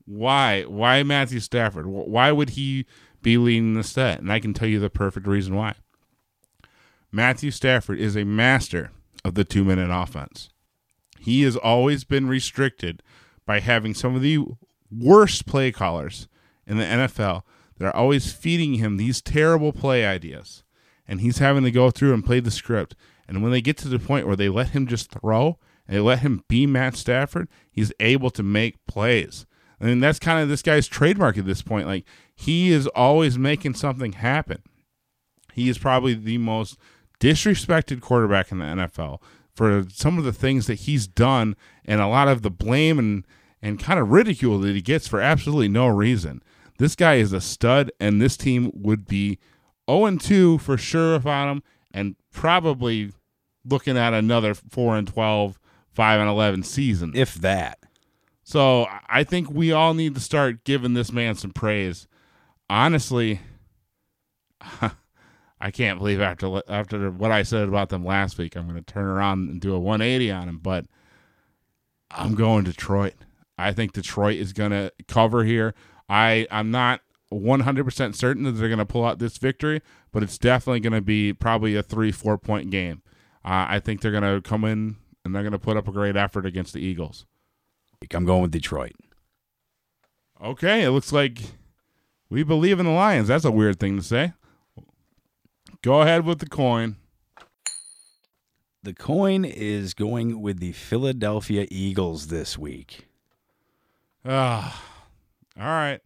why 0.06 0.64
why 0.64 1.04
Matthew 1.04 1.40
Stafford? 1.40 1.86
Why 1.88 2.32
would 2.32 2.52
he 2.52 2.86
be 3.24 3.38
leading 3.38 3.74
the 3.74 3.84
set. 3.84 4.20
And 4.20 4.32
I 4.32 4.40
can 4.40 4.54
tell 4.54 4.68
you 4.68 4.80
the 4.80 4.90
perfect 4.90 5.26
reason 5.26 5.56
why. 5.56 5.76
Matthew 7.12 7.50
Stafford 7.50 8.00
is 8.00 8.16
a 8.16 8.26
master 8.26 8.92
of 9.26 9.34
the 9.34 9.44
two 9.44 9.64
minute 9.64 9.90
offense. 9.90 10.50
He 11.20 11.42
has 11.44 11.56
always 11.56 12.04
been 12.04 12.28
restricted 12.28 13.02
by 13.46 13.62
having 13.62 13.94
some 13.94 14.16
of 14.16 14.22
the 14.22 14.40
worst 14.92 15.48
play 15.48 15.72
callers 15.72 16.28
in 16.68 16.78
the 16.78 16.84
NFL 16.84 17.44
that 17.78 17.86
are 17.86 17.96
always 17.96 18.32
feeding 18.32 18.76
him 18.76 18.98
these 18.98 19.22
terrible 19.22 19.72
play 19.72 20.06
ideas. 20.06 20.64
And 21.08 21.22
he's 21.22 21.40
having 21.40 21.64
to 21.64 21.72
go 21.72 21.92
through 21.92 22.14
and 22.14 22.26
play 22.26 22.40
the 22.40 22.52
script. 22.52 22.96
And 23.28 23.42
when 23.42 23.52
they 23.52 23.62
get 23.62 23.78
to 23.80 23.90
the 23.90 24.00
point 24.00 24.28
where 24.28 24.36
they 24.36 24.50
let 24.50 24.70
him 24.70 24.86
just 24.86 25.12
throw 25.12 25.58
they 25.88 26.00
let 26.00 26.20
him 26.20 26.44
be 26.48 26.66
Matt 26.66 26.96
Stafford, 26.96 27.48
he's 27.72 27.92
able 28.00 28.30
to 28.32 28.44
make 28.44 28.86
plays. 28.86 29.46
I 29.82 29.86
mean, 29.86 30.00
that's 30.00 30.20
kind 30.20 30.42
of 30.42 30.50
this 30.50 30.62
guy's 30.62 30.88
trademark 30.88 31.38
at 31.38 31.46
this 31.46 31.62
point. 31.62 31.88
Like, 31.88 32.06
he 32.36 32.72
is 32.72 32.88
always 32.88 33.38
making 33.38 33.74
something 33.74 34.14
happen. 34.14 34.62
He 35.54 35.70
is 35.70 35.78
probably 35.78 36.14
the 36.14 36.38
most 36.38 36.78
disrespected 37.20 38.02
quarterback 38.02 38.52
in 38.52 38.60
the 38.60 38.66
NFL 38.66 39.22
for 39.54 39.86
some 39.90 40.18
of 40.18 40.24
the 40.24 40.34
things 40.34 40.68
that 40.68 40.82
he's 40.82 41.06
done 41.06 41.56
and 41.86 42.02
a 42.02 42.08
lot 42.08 42.28
of 42.28 42.42
the 42.42 42.50
blame 42.50 42.98
and, 42.98 43.26
and 43.62 43.80
kind 43.80 44.00
of 44.00 44.10
ridicule 44.10 44.60
that 44.60 44.76
he 44.76 44.82
gets 44.82 45.08
for 45.08 45.22
absolutely 45.22 45.68
no 45.68 45.88
reason. 45.88 46.42
This 46.80 46.96
guy 46.96 47.16
is 47.16 47.34
a 47.34 47.42
stud, 47.42 47.92
and 48.00 48.22
this 48.22 48.36
team 48.36 48.72
would 48.74 49.06
be 49.06 49.38
0 49.90 50.18
2 50.18 50.58
for 50.58 50.78
sure 50.78 51.14
without 51.14 51.52
him, 51.52 51.64
and 51.94 52.16
probably 52.32 53.12
looking 53.64 53.98
at 53.98 54.14
another 54.14 54.54
4 54.54 54.98
and 54.98 55.08
12, 55.08 55.60
5 55.94 56.20
and 56.20 56.30
11 56.30 56.64
season. 56.64 57.12
If 57.16 57.36
that. 57.36 57.80
So 58.44 58.88
I 59.08 59.24
think 59.24 59.50
we 59.50 59.72
all 59.72 59.94
need 59.94 60.16
to 60.16 60.22
start 60.22 60.64
giving 60.64 60.94
this 60.94 61.12
man 61.12 61.36
some 61.36 61.52
praise. 61.52 62.08
Honestly, 62.70 63.40
I 65.62 65.72
can't 65.72 65.98
believe 65.98 66.20
after 66.20 66.62
after 66.68 67.10
what 67.10 67.32
I 67.32 67.44
said 67.44 67.68
about 67.68 67.90
them 67.90 68.04
last 68.04 68.38
week, 68.38 68.56
I'm 68.56 68.68
going 68.68 68.84
to 68.84 68.94
turn 68.94 69.06
around 69.06 69.50
and 69.50 69.62
do 69.62 69.74
a 69.74 69.80
180 69.80 70.30
on 70.32 70.50
him. 70.50 70.58
But 70.58 70.86
I'm 72.12 72.36
going 72.36 72.66
Detroit. 72.66 73.14
I 73.58 73.72
think 73.72 73.94
Detroit 73.94 74.38
is 74.38 74.52
going 74.52 74.72
to 74.72 74.92
cover 75.08 75.46
here. 75.46 75.74
I 76.10 76.48
I'm 76.52 76.70
not 76.70 77.02
100% 77.32 78.16
certain 78.16 78.44
that 78.44 78.52
they're 78.52 78.68
going 78.68 78.78
to 78.80 78.86
pull 78.86 79.06
out 79.06 79.20
this 79.20 79.38
victory, 79.38 79.82
but 80.12 80.22
it's 80.22 80.38
definitely 80.38 80.82
going 80.82 80.94
to 80.94 81.02
be 81.02 81.34
probably 81.34 81.76
a 81.76 81.84
three 81.84 82.12
four 82.12 82.38
point 82.38 82.70
game. 82.70 83.02
Uh, 83.46 83.68
I 83.70 83.80
think 83.80 84.02
they're 84.02 84.12
going 84.12 84.24
to 84.24 84.42
come 84.48 84.66
in 84.66 84.98
and 85.24 85.34
they're 85.34 85.44
going 85.44 85.54
to 85.54 85.60
put 85.60 85.78
up 85.78 85.88
a 85.88 85.92
great 85.92 86.16
effort 86.16 86.46
against 86.46 86.74
the 86.74 86.82
Eagles. 86.82 87.26
I'm 88.14 88.26
going 88.26 88.42
with 88.42 88.52
Detroit. 88.52 88.96
Okay, 90.44 90.84
it 90.84 90.92
looks 90.92 91.14
like 91.14 91.40
we 92.30 92.44
believe 92.44 92.80
in 92.80 92.86
the 92.86 92.92
Lions. 92.92 93.30
That's 93.30 93.46
a 93.46 93.52
weird 93.52 93.80
thing 93.80 93.96
to 93.96 94.04
say. 94.04 94.34
Go 95.82 96.02
ahead 96.02 96.26
with 96.26 96.40
the 96.40 96.50
coin. 96.50 96.98
The 98.84 98.94
coin 98.94 99.46
is 99.46 99.94
going 99.94 100.42
with 100.42 100.60
the 100.60 100.74
Philadelphia 100.74 101.66
Eagles 101.72 102.28
this 102.28 102.58
week. 102.58 103.08
Ah, 104.26 104.84
all 105.58 105.66
right. 105.66 106.02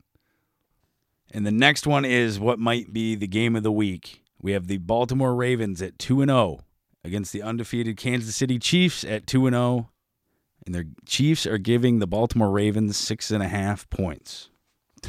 And 1.31 1.45
the 1.45 1.51
next 1.51 1.87
one 1.87 2.05
is 2.05 2.39
what 2.39 2.59
might 2.59 2.93
be 2.93 3.15
the 3.15 3.27
game 3.27 3.55
of 3.55 3.63
the 3.63 3.71
week. 3.71 4.23
We 4.39 4.51
have 4.51 4.67
the 4.67 4.77
Baltimore 4.77 5.35
Ravens 5.35 5.81
at 5.81 5.97
2 5.97 6.21
and 6.21 6.29
0 6.29 6.59
against 7.07 7.33
the 7.33 7.41
undefeated 7.41 7.97
Kansas 7.97 8.35
City 8.35 8.59
Chiefs 8.59 9.03
at 9.03 9.25
2 9.25 9.47
and 9.47 9.55
0. 9.55 9.89
And 10.65 10.75
their 10.75 10.85
Chiefs 11.05 11.47
are 11.47 11.57
giving 11.57 11.99
the 11.99 12.07
Baltimore 12.07 12.51
Ravens 12.51 12.97
six 12.97 13.31
and 13.31 13.41
a 13.41 13.47
half 13.47 13.89
points. 13.89 14.49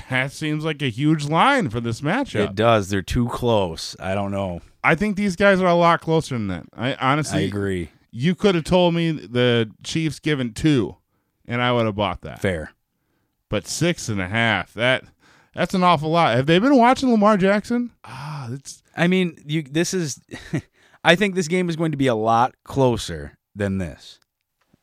That 0.09 0.31
seems 0.31 0.65
like 0.65 0.81
a 0.83 0.89
huge 0.91 1.27
line 1.27 1.69
for 1.71 1.81
this 1.81 2.01
matchup. 2.01 2.51
It 2.51 2.55
does. 2.55 2.89
They're 2.89 3.03
too 3.03 3.29
close. 3.29 3.97
I 3.99 4.15
don't 4.15 4.31
know. 4.31 4.61
I 4.85 4.95
think 4.95 5.17
these 5.17 5.35
guys 5.35 5.61
are 5.61 5.67
a 5.67 5.75
lot 5.75 6.01
closer 6.01 6.37
than 6.37 6.47
that. 6.49 6.67
I 6.77 6.95
honestly 6.95 7.41
I 7.41 7.43
agree. 7.43 7.91
You 8.11 8.35
could 8.35 8.55
have 8.55 8.65
told 8.65 8.95
me 8.95 9.11
the 9.11 9.71
Chiefs 9.83 10.21
given 10.21 10.55
two, 10.55 10.97
and 11.47 11.61
I 11.61 11.73
would 11.73 11.87
have 11.87 11.97
bought 11.97 12.21
that. 12.23 12.41
Fair. 12.41 12.73
But 13.49 13.67
six 13.67 14.09
and 14.09 14.21
a 14.21 14.29
half, 14.29 14.73
that 14.75 15.05
that's 15.55 15.75
an 15.75 15.83
awful 15.83 16.11
lot. 16.11 16.37
Have 16.37 16.47
they 16.47 16.59
been 16.61 16.77
watching 16.77 17.11
Lamar 17.11 17.37
Jackson? 17.37 17.91
Ah, 18.05 18.49
it's 18.53 18.83
I 18.97 19.09
mean, 19.09 19.43
you 19.45 19.63
this 19.63 19.93
is 19.93 20.21
I 21.09 21.15
think 21.15 21.35
this 21.35 21.49
game 21.49 21.71
is 21.71 21.77
going 21.77 21.91
to 21.91 21.97
be 21.97 22.07
a 22.07 22.15
lot 22.15 22.55
closer 22.65 23.39
than 23.57 23.79
this. 23.79 24.21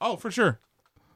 Oh, 0.02 0.16
for 0.16 0.32
sure. 0.32 0.60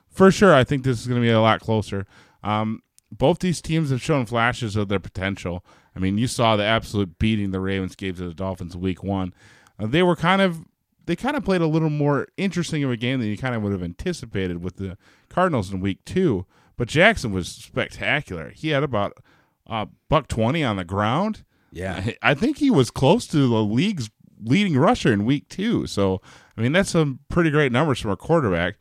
For 0.07 0.30
sure, 0.30 0.53
I 0.53 0.64
think 0.64 0.84
this 0.84 1.01
is 1.01 1.07
going 1.07 1.20
to 1.20 1.26
be 1.26 1.32
a 1.32 1.41
lot 1.41 1.62
closer. 1.62 2.05
Um, 2.43 2.84
both 3.12 3.39
these 3.39 3.60
teams 3.60 3.89
have 3.89 4.03
shown 4.03 4.28
flashes 4.28 4.76
of 4.76 4.88
their 4.88 4.99
potential. 4.99 5.66
I 5.95 5.99
mean, 5.99 6.20
you 6.20 6.28
saw 6.28 6.55
the 6.55 6.64
absolute 6.64 7.18
beating 7.18 7.49
the 7.49 7.60
Ravens 7.60 7.95
gave 7.95 8.18
to 8.18 8.28
the 8.28 8.36
Dolphins 8.36 8.78
week 8.78 9.03
one. 9.03 9.34
Uh, 9.80 9.88
they 9.88 10.03
were 10.03 10.16
kind 10.16 10.43
of 10.43 10.60
they 11.07 11.16
kind 11.16 11.36
of 11.36 11.43
played 11.43 11.62
a 11.62 11.68
little 11.68 11.89
more 11.89 12.28
interesting 12.38 12.84
of 12.84 12.91
a 12.91 12.97
game 12.97 13.20
than 13.20 13.30
you 13.30 13.38
kind 13.38 13.55
of 13.55 13.64
would 13.64 13.72
have 13.72 13.82
anticipated 13.82 14.62
with 14.62 14.76
the 14.76 14.95
Cardinals 15.28 15.74
in 15.74 15.80
week 15.80 16.05
two. 16.05 16.45
But 16.78 16.88
Jackson 16.88 17.32
was 17.32 17.47
spectacular. 17.47 18.51
He 18.51 18.70
had 18.70 18.84
about 18.84 19.18
uh, 19.66 19.88
buck 20.07 20.28
twenty 20.28 20.64
on 20.64 20.76
the 20.76 20.84
ground. 20.84 21.45
Yeah, 21.72 22.12
I 22.22 22.36
think 22.36 22.57
he 22.57 22.70
was 22.70 22.91
close 22.91 23.26
to 23.28 23.38
the 23.38 23.64
league's 23.64 24.10
leading 24.42 24.78
rusher 24.78 25.12
in 25.12 25.26
week 25.26 25.50
two. 25.50 25.88
So 25.88 26.22
I 26.58 26.62
mean, 26.62 26.72
that's 26.72 26.92
some 26.92 27.20
pretty 27.30 27.52
great 27.52 27.72
numbers 27.72 28.00
from 28.00 28.12
a 28.12 28.18
quarterback. 28.18 28.76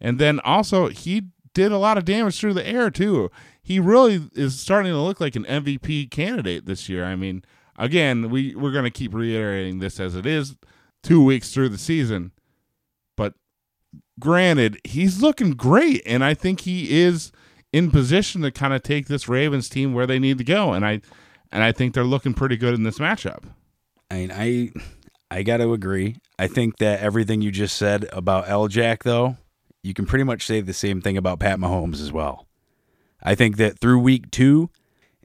And 0.00 0.18
then 0.18 0.40
also 0.40 0.88
he 0.88 1.28
did 1.54 1.72
a 1.72 1.78
lot 1.78 1.98
of 1.98 2.04
damage 2.04 2.38
through 2.38 2.54
the 2.54 2.66
air 2.66 2.90
too. 2.90 3.30
He 3.62 3.78
really 3.78 4.28
is 4.34 4.58
starting 4.58 4.92
to 4.92 4.98
look 4.98 5.20
like 5.20 5.36
an 5.36 5.44
MVP 5.44 6.10
candidate 6.10 6.66
this 6.66 6.88
year. 6.88 7.04
I 7.04 7.16
mean, 7.16 7.44
again, 7.76 8.30
we 8.30 8.54
we're 8.54 8.72
going 8.72 8.84
to 8.84 8.90
keep 8.90 9.14
reiterating 9.14 9.78
this 9.78 10.00
as 10.00 10.14
it 10.16 10.26
is 10.26 10.56
2 11.02 11.24
weeks 11.24 11.52
through 11.52 11.68
the 11.68 11.78
season. 11.78 12.32
But 13.16 13.34
granted, 14.18 14.80
he's 14.84 15.22
looking 15.22 15.52
great 15.52 16.02
and 16.06 16.24
I 16.24 16.34
think 16.34 16.60
he 16.60 17.02
is 17.02 17.32
in 17.72 17.90
position 17.90 18.42
to 18.42 18.50
kind 18.50 18.74
of 18.74 18.82
take 18.82 19.06
this 19.06 19.28
Ravens 19.28 19.68
team 19.68 19.94
where 19.94 20.06
they 20.06 20.18
need 20.18 20.38
to 20.38 20.44
go 20.44 20.72
and 20.72 20.84
I 20.84 21.00
and 21.50 21.62
I 21.62 21.70
think 21.72 21.94
they're 21.94 22.04
looking 22.04 22.34
pretty 22.34 22.56
good 22.56 22.74
in 22.74 22.82
this 22.82 22.98
matchup. 22.98 23.44
I 24.10 24.14
mean, 24.16 24.32
I 24.32 24.72
I 25.32 25.42
got 25.42 25.58
to 25.58 25.72
agree. 25.72 26.16
I 26.38 26.46
think 26.46 26.78
that 26.78 27.00
everything 27.00 27.42
you 27.42 27.50
just 27.50 27.76
said 27.76 28.08
about 28.12 28.48
L 28.48 28.68
Jack 28.68 29.04
though 29.04 29.36
you 29.82 29.94
can 29.94 30.06
pretty 30.06 30.24
much 30.24 30.46
say 30.46 30.60
the 30.60 30.72
same 30.72 31.00
thing 31.00 31.16
about 31.16 31.40
Pat 31.40 31.58
Mahomes 31.58 32.00
as 32.00 32.12
well. 32.12 32.46
I 33.22 33.34
think 33.34 33.56
that 33.56 33.78
through 33.78 33.98
week 33.98 34.30
two, 34.30 34.70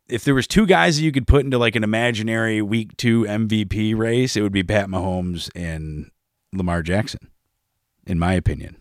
if 0.08 0.24
there 0.24 0.36
was 0.36 0.48
two 0.48 0.66
guys 0.66 0.98
that 0.98 1.04
you 1.04 1.12
could 1.12 1.28
put 1.28 1.46
into 1.46 1.58
like 1.58 1.76
an 1.76 1.84
imaginary 1.84 2.62
week 2.62 2.98
two 2.98 3.24
MVP 3.24 3.96
race, 3.96 4.36
it 4.36 4.42
would 4.42 4.52
be 4.52 4.64
Pat 4.64 4.88
Mahomes 4.88 5.50
and 5.56 6.10
Lamar 6.54 6.82
Jackson, 6.82 7.30
in 8.06 8.18
my 8.18 8.34
opinion. 8.34 8.78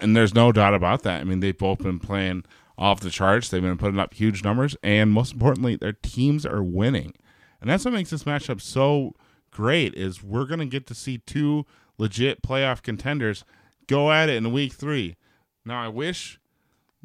And 0.00 0.16
there's 0.16 0.34
no 0.34 0.50
doubt 0.50 0.74
about 0.74 1.02
that. 1.02 1.20
I 1.20 1.24
mean, 1.24 1.40
they've 1.40 1.56
both 1.56 1.78
been 1.78 1.98
playing 1.98 2.44
off 2.76 3.00
the 3.00 3.10
charts. 3.10 3.48
They've 3.48 3.62
been 3.62 3.78
putting 3.78 3.98
up 3.98 4.14
huge 4.14 4.42
numbers, 4.42 4.76
and 4.82 5.10
most 5.10 5.34
importantly, 5.34 5.76
their 5.76 5.92
teams 5.92 6.44
are 6.46 6.62
winning. 6.62 7.14
And 7.60 7.68
that's 7.68 7.84
what 7.84 7.94
makes 7.94 8.10
this 8.10 8.24
matchup 8.24 8.60
so 8.60 9.14
great. 9.50 9.94
Is 9.94 10.22
we're 10.22 10.46
gonna 10.46 10.66
get 10.66 10.86
to 10.88 10.94
see 10.94 11.18
two 11.18 11.66
legit 11.98 12.42
playoff 12.42 12.82
contenders 12.82 13.44
go 13.86 14.10
at 14.12 14.28
it 14.28 14.36
in 14.36 14.52
week 14.52 14.72
three. 14.72 15.16
Now 15.64 15.82
I 15.82 15.88
wish 15.88 16.40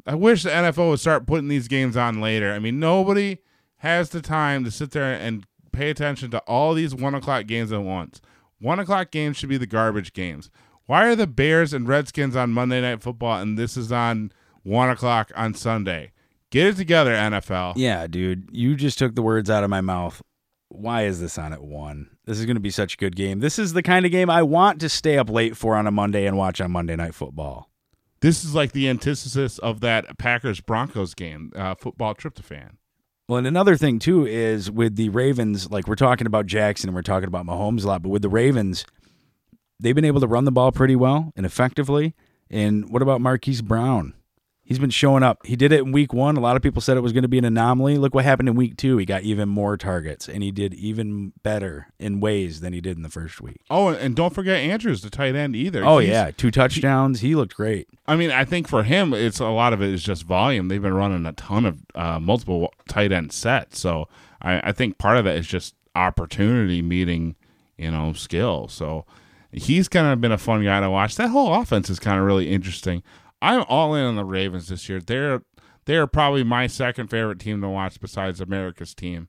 I 0.06 0.14
wish 0.14 0.44
the 0.44 0.50
NFL 0.50 0.90
would 0.90 1.00
start 1.00 1.26
putting 1.26 1.48
these 1.48 1.68
games 1.68 1.96
on 1.96 2.20
later. 2.20 2.52
I 2.52 2.58
mean, 2.58 2.78
nobody 2.78 3.38
has 3.78 4.10
the 4.10 4.20
time 4.20 4.64
to 4.64 4.70
sit 4.70 4.92
there 4.92 5.12
and 5.12 5.44
pay 5.72 5.90
attention 5.90 6.30
to 6.30 6.38
all 6.40 6.74
these 6.74 6.94
one 6.94 7.14
o'clock 7.14 7.46
games 7.46 7.72
at 7.72 7.82
once. 7.82 8.20
One 8.60 8.78
o'clock 8.78 9.10
games 9.10 9.36
should 9.36 9.48
be 9.48 9.58
the 9.58 9.66
garbage 9.66 10.12
games. 10.12 10.50
Why 10.86 11.06
are 11.06 11.16
the 11.16 11.26
Bears 11.26 11.72
and 11.72 11.88
Redskins 11.88 12.36
on 12.36 12.52
Monday 12.52 12.80
Night 12.80 13.02
Football 13.02 13.40
and 13.40 13.58
this 13.58 13.76
is 13.76 13.90
on 13.90 14.32
one 14.62 14.88
o'clock 14.88 15.32
on 15.34 15.54
Sunday? 15.54 16.12
Get 16.50 16.68
it 16.68 16.76
together, 16.76 17.12
NFL. 17.12 17.74
Yeah, 17.76 18.06
dude. 18.06 18.48
You 18.52 18.76
just 18.76 18.98
took 18.98 19.16
the 19.16 19.22
words 19.22 19.50
out 19.50 19.64
of 19.64 19.70
my 19.70 19.80
mouth. 19.80 20.22
Why 20.68 21.04
is 21.04 21.20
this 21.20 21.38
on 21.38 21.52
at 21.52 21.62
one? 21.62 22.10
This 22.24 22.38
is 22.38 22.46
going 22.46 22.56
to 22.56 22.60
be 22.60 22.70
such 22.70 22.94
a 22.94 22.96
good 22.96 23.14
game. 23.14 23.40
This 23.40 23.58
is 23.58 23.72
the 23.72 23.82
kind 23.82 24.04
of 24.04 24.12
game 24.12 24.28
I 24.28 24.42
want 24.42 24.80
to 24.80 24.88
stay 24.88 25.16
up 25.16 25.30
late 25.30 25.56
for 25.56 25.76
on 25.76 25.86
a 25.86 25.92
Monday 25.92 26.26
and 26.26 26.36
watch 26.36 26.60
on 26.60 26.72
Monday 26.72 26.96
Night 26.96 27.14
Football. 27.14 27.70
This 28.20 28.44
is 28.44 28.54
like 28.54 28.72
the 28.72 28.88
antithesis 28.88 29.58
of 29.58 29.80
that 29.80 30.18
Packers 30.18 30.60
Broncos 30.60 31.14
game, 31.14 31.52
uh, 31.54 31.74
football 31.74 32.14
tryptophan. 32.14 32.76
Well, 33.28 33.38
and 33.38 33.46
another 33.46 33.76
thing 33.76 33.98
too 33.98 34.26
is 34.26 34.70
with 34.70 34.96
the 34.96 35.08
Ravens, 35.10 35.70
like 35.70 35.86
we're 35.86 35.96
talking 35.96 36.26
about 36.26 36.46
Jackson 36.46 36.88
and 36.88 36.94
we're 36.94 37.02
talking 37.02 37.28
about 37.28 37.46
Mahomes 37.46 37.84
a 37.84 37.88
lot, 37.88 38.02
but 38.02 38.08
with 38.08 38.22
the 38.22 38.28
Ravens, 38.28 38.84
they've 39.78 39.94
been 39.94 40.04
able 40.04 40.20
to 40.20 40.26
run 40.26 40.44
the 40.44 40.52
ball 40.52 40.72
pretty 40.72 40.96
well 40.96 41.32
and 41.36 41.44
effectively. 41.44 42.14
And 42.50 42.90
what 42.90 43.02
about 43.02 43.20
Marquise 43.20 43.62
Brown? 43.62 44.14
He's 44.68 44.80
been 44.80 44.90
showing 44.90 45.22
up. 45.22 45.46
He 45.46 45.54
did 45.54 45.70
it 45.70 45.78
in 45.82 45.92
week 45.92 46.12
one. 46.12 46.36
A 46.36 46.40
lot 46.40 46.56
of 46.56 46.62
people 46.62 46.82
said 46.82 46.96
it 46.96 47.00
was 47.00 47.12
going 47.12 47.22
to 47.22 47.28
be 47.28 47.38
an 47.38 47.44
anomaly. 47.44 47.98
Look 47.98 48.16
what 48.16 48.24
happened 48.24 48.48
in 48.48 48.56
week 48.56 48.76
two. 48.76 48.96
He 48.98 49.06
got 49.06 49.22
even 49.22 49.48
more 49.48 49.76
targets, 49.76 50.28
and 50.28 50.42
he 50.42 50.50
did 50.50 50.74
even 50.74 51.32
better 51.44 51.86
in 52.00 52.18
ways 52.18 52.60
than 52.60 52.72
he 52.72 52.80
did 52.80 52.96
in 52.96 53.04
the 53.04 53.08
first 53.08 53.40
week. 53.40 53.60
Oh, 53.70 53.90
and 53.90 54.16
don't 54.16 54.34
forget 54.34 54.58
Andrews, 54.58 55.02
the 55.02 55.08
tight 55.10 55.36
end 55.36 55.54
either. 55.54 55.84
Oh 55.84 55.98
He's- 55.98 56.10
yeah, 56.10 56.32
two 56.36 56.50
touchdowns. 56.50 57.20
He 57.20 57.36
looked 57.36 57.54
great. 57.54 57.86
I 58.08 58.16
mean, 58.16 58.32
I 58.32 58.44
think 58.44 58.66
for 58.66 58.82
him, 58.82 59.14
it's 59.14 59.38
a 59.38 59.46
lot 59.46 59.72
of 59.72 59.80
it 59.80 59.90
is 59.90 60.02
just 60.02 60.24
volume. 60.24 60.66
They've 60.66 60.82
been 60.82 60.94
running 60.94 61.24
a 61.26 61.32
ton 61.32 61.64
of 61.64 61.78
uh, 61.94 62.18
multiple 62.18 62.74
tight 62.88 63.12
end 63.12 63.30
sets, 63.32 63.78
so 63.78 64.08
I, 64.42 64.70
I 64.70 64.72
think 64.72 64.98
part 64.98 65.16
of 65.16 65.24
that 65.26 65.36
is 65.36 65.46
just 65.46 65.76
opportunity 65.94 66.82
meeting, 66.82 67.36
you 67.78 67.92
know, 67.92 68.12
skill. 68.14 68.66
So 68.66 69.04
he's 69.52 69.88
kind 69.88 70.08
of 70.08 70.20
been 70.20 70.32
a 70.32 70.38
fun 70.38 70.64
guy 70.64 70.80
to 70.80 70.90
watch. 70.90 71.14
That 71.16 71.28
whole 71.28 71.54
offense 71.54 71.88
is 71.88 71.98
kind 72.00 72.18
of 72.18 72.26
really 72.26 72.50
interesting. 72.50 73.02
I'm 73.46 73.64
all 73.68 73.94
in 73.94 74.04
on 74.04 74.16
the 74.16 74.24
Ravens 74.24 74.68
this 74.68 74.88
year. 74.88 75.00
They're 75.00 75.42
they're 75.84 76.06
probably 76.06 76.42
my 76.42 76.66
second 76.66 77.08
favorite 77.08 77.38
team 77.38 77.60
to 77.62 77.68
watch 77.68 78.00
besides 78.00 78.40
America's 78.40 78.94
team. 78.94 79.28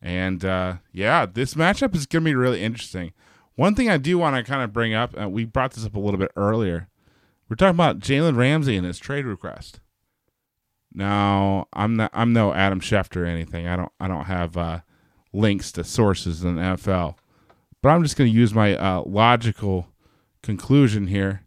And 0.00 0.44
uh, 0.44 0.76
yeah, 0.92 1.26
this 1.26 1.54
matchup 1.54 1.94
is 1.94 2.06
going 2.06 2.24
to 2.24 2.30
be 2.30 2.34
really 2.34 2.62
interesting. 2.62 3.12
One 3.54 3.74
thing 3.74 3.88
I 3.88 3.98
do 3.98 4.18
want 4.18 4.34
to 4.34 4.42
kind 4.42 4.62
of 4.62 4.72
bring 4.72 4.94
up, 4.94 5.14
and 5.16 5.32
we 5.32 5.44
brought 5.44 5.74
this 5.74 5.86
up 5.86 5.94
a 5.94 6.00
little 6.00 6.18
bit 6.18 6.32
earlier. 6.34 6.88
We're 7.48 7.56
talking 7.56 7.76
about 7.76 8.00
Jalen 8.00 8.36
Ramsey 8.36 8.76
and 8.76 8.86
his 8.86 8.98
trade 8.98 9.26
request. 9.26 9.78
Now, 10.92 11.68
I'm 11.72 11.96
not 11.96 12.10
I'm 12.12 12.32
no 12.32 12.52
Adam 12.52 12.80
Schefter 12.80 13.22
or 13.22 13.26
anything. 13.26 13.68
I 13.68 13.76
don't 13.76 13.92
I 14.00 14.08
don't 14.08 14.24
have 14.24 14.56
uh, 14.56 14.80
links 15.32 15.70
to 15.72 15.84
sources 15.84 16.42
in 16.42 16.56
the 16.56 16.62
NFL. 16.62 17.14
But 17.80 17.90
I'm 17.90 18.02
just 18.02 18.16
going 18.16 18.30
to 18.30 18.36
use 18.36 18.54
my 18.54 18.76
uh, 18.76 19.02
logical 19.06 19.88
conclusion 20.42 21.08
here. 21.08 21.42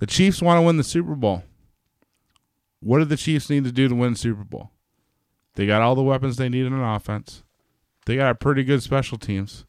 The 0.00 0.06
Chiefs 0.06 0.40
want 0.40 0.56
to 0.56 0.62
win 0.62 0.78
the 0.78 0.82
Super 0.82 1.14
Bowl. 1.14 1.44
What 2.80 3.00
do 3.00 3.04
the 3.04 3.18
Chiefs 3.18 3.50
need 3.50 3.64
to 3.64 3.72
do 3.72 3.86
to 3.86 3.94
win 3.94 4.14
Super 4.14 4.44
Bowl? 4.44 4.70
They 5.56 5.66
got 5.66 5.82
all 5.82 5.94
the 5.94 6.02
weapons 6.02 6.36
they 6.36 6.48
need 6.48 6.64
in 6.64 6.72
an 6.72 6.82
offense. 6.82 7.42
They 8.06 8.16
got 8.16 8.30
a 8.30 8.34
pretty 8.34 8.64
good 8.64 8.82
special 8.82 9.18
teams. 9.18 9.66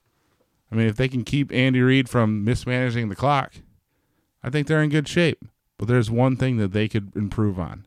I 0.72 0.76
mean, 0.76 0.88
if 0.88 0.96
they 0.96 1.10
can 1.10 1.26
keep 1.26 1.52
Andy 1.52 1.82
Reid 1.82 2.08
from 2.08 2.46
mismanaging 2.46 3.10
the 3.10 3.16
clock, 3.16 3.56
I 4.42 4.50
think 4.50 4.68
they're 4.68 4.82
in 4.82 4.90
good 4.90 5.10
shape. 5.10 5.44
But 5.78 5.90
there's 5.90 6.10
one 6.10 6.38
thing 6.38 6.56
that 6.58 6.72
they 6.72 6.88
could 6.88 7.14
improve 7.14 7.60
on. 7.60 7.86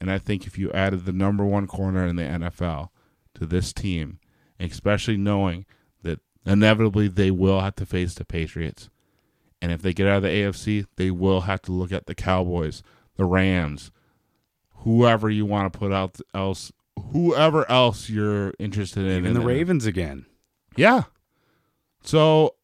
And 0.00 0.10
I 0.10 0.16
think 0.16 0.46
if 0.46 0.56
you 0.56 0.72
added 0.72 1.04
the 1.04 1.12
number 1.12 1.44
one 1.44 1.66
corner 1.66 2.06
in 2.06 2.16
the 2.16 2.22
NFL 2.22 2.88
to 3.34 3.44
this 3.44 3.74
team, 3.74 4.20
especially 4.58 5.18
knowing 5.18 5.66
that 6.02 6.20
inevitably 6.46 7.08
they 7.08 7.30
will 7.30 7.60
have 7.60 7.74
to 7.74 7.84
face 7.84 8.14
the 8.14 8.24
Patriots, 8.24 8.88
and 9.60 9.72
if 9.72 9.82
they 9.82 9.92
get 9.92 10.06
out 10.06 10.18
of 10.18 10.22
the 10.22 10.28
AFC, 10.28 10.86
they 10.96 11.10
will 11.10 11.42
have 11.42 11.62
to 11.62 11.72
look 11.72 11.92
at 11.92 12.06
the 12.06 12.14
Cowboys, 12.14 12.82
the 13.16 13.24
Rams, 13.24 13.90
whoever 14.76 15.28
you 15.28 15.44
want 15.44 15.72
to 15.72 15.78
put 15.78 15.92
out 15.92 16.18
else, 16.34 16.72
whoever 17.12 17.68
else 17.70 18.08
you're 18.08 18.52
interested 18.58 19.04
in. 19.04 19.18
And 19.18 19.26
in 19.28 19.34
the 19.34 19.40
Ravens 19.40 19.86
again. 19.86 20.26
yeah. 20.76 21.04
So 22.02 22.54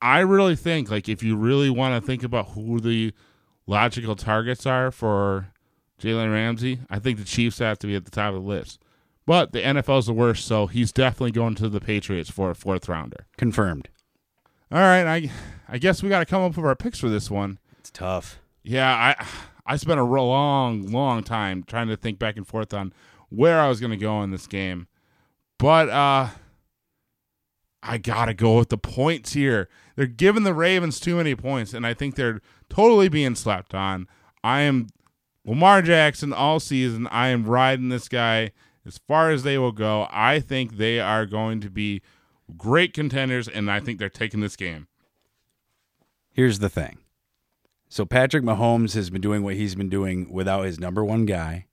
I 0.00 0.20
really 0.20 0.56
think 0.56 0.90
like 0.90 1.08
if 1.08 1.22
you 1.22 1.36
really 1.36 1.70
want 1.70 2.00
to 2.00 2.06
think 2.06 2.22
about 2.22 2.50
who 2.50 2.80
the 2.80 3.12
logical 3.66 4.14
targets 4.14 4.64
are 4.66 4.90
for 4.90 5.48
Jalen 6.00 6.32
Ramsey, 6.32 6.80
I 6.88 7.00
think 7.00 7.18
the 7.18 7.24
Chiefs 7.24 7.58
have 7.58 7.78
to 7.80 7.88
be 7.88 7.96
at 7.96 8.04
the 8.04 8.10
top 8.10 8.34
of 8.34 8.42
the 8.42 8.48
list. 8.48 8.80
But 9.26 9.52
the 9.52 9.60
NFL's 9.60 10.06
the 10.06 10.14
worst, 10.14 10.46
so 10.46 10.68
he's 10.68 10.90
definitely 10.90 11.32
going 11.32 11.54
to 11.56 11.68
the 11.68 11.80
Patriots 11.80 12.30
for 12.30 12.50
a 12.50 12.54
fourth 12.54 12.88
rounder. 12.88 13.26
Confirmed. 13.36 13.88
All 14.70 14.78
right, 14.78 15.06
I 15.06 15.30
I 15.68 15.78
guess 15.78 16.02
we 16.02 16.08
got 16.08 16.20
to 16.20 16.26
come 16.26 16.42
up 16.42 16.56
with 16.56 16.64
our 16.64 16.74
picks 16.74 16.98
for 16.98 17.08
this 17.08 17.30
one. 17.30 17.58
It's 17.78 17.90
tough. 17.90 18.40
Yeah, 18.62 18.90
I 18.90 19.26
I 19.66 19.76
spent 19.76 20.00
a 20.00 20.04
long, 20.04 20.90
long 20.90 21.22
time 21.22 21.62
trying 21.62 21.88
to 21.88 21.96
think 21.96 22.18
back 22.18 22.36
and 22.36 22.46
forth 22.46 22.72
on 22.72 22.92
where 23.28 23.60
I 23.60 23.68
was 23.68 23.80
going 23.80 23.90
to 23.90 23.96
go 23.96 24.22
in 24.22 24.30
this 24.30 24.46
game, 24.46 24.88
but 25.58 25.90
uh, 25.90 26.28
I 27.82 27.98
gotta 27.98 28.34
go 28.34 28.56
with 28.58 28.70
the 28.70 28.78
points 28.78 29.34
here. 29.34 29.68
They're 29.96 30.06
giving 30.06 30.42
the 30.42 30.54
Ravens 30.54 30.98
too 31.00 31.16
many 31.16 31.34
points, 31.34 31.74
and 31.74 31.86
I 31.86 31.92
think 31.94 32.14
they're 32.14 32.40
totally 32.70 33.08
being 33.08 33.34
slapped 33.34 33.74
on. 33.74 34.08
I 34.42 34.60
am 34.60 34.88
Lamar 35.44 35.82
Jackson 35.82 36.32
all 36.32 36.60
season. 36.60 37.06
I 37.10 37.28
am 37.28 37.44
riding 37.44 37.88
this 37.88 38.08
guy 38.08 38.52
as 38.86 38.98
far 38.98 39.30
as 39.30 39.42
they 39.42 39.58
will 39.58 39.72
go. 39.72 40.06
I 40.10 40.40
think 40.40 40.76
they 40.76 40.98
are 41.00 41.26
going 41.26 41.60
to 41.60 41.70
be 41.70 42.02
great 42.56 42.94
contenders, 42.94 43.48
and 43.48 43.70
I 43.70 43.80
think 43.80 43.98
they're 43.98 44.08
taking 44.08 44.40
this 44.40 44.56
game. 44.56 44.88
Here's 46.38 46.60
the 46.60 46.68
thing. 46.68 46.98
So 47.88 48.06
Patrick 48.06 48.44
Mahomes 48.44 48.94
has 48.94 49.10
been 49.10 49.20
doing 49.20 49.42
what 49.42 49.56
he's 49.56 49.74
been 49.74 49.88
doing 49.88 50.32
without 50.32 50.66
his 50.66 50.78
number 50.78 51.04
one 51.04 51.26
guy, 51.26 51.66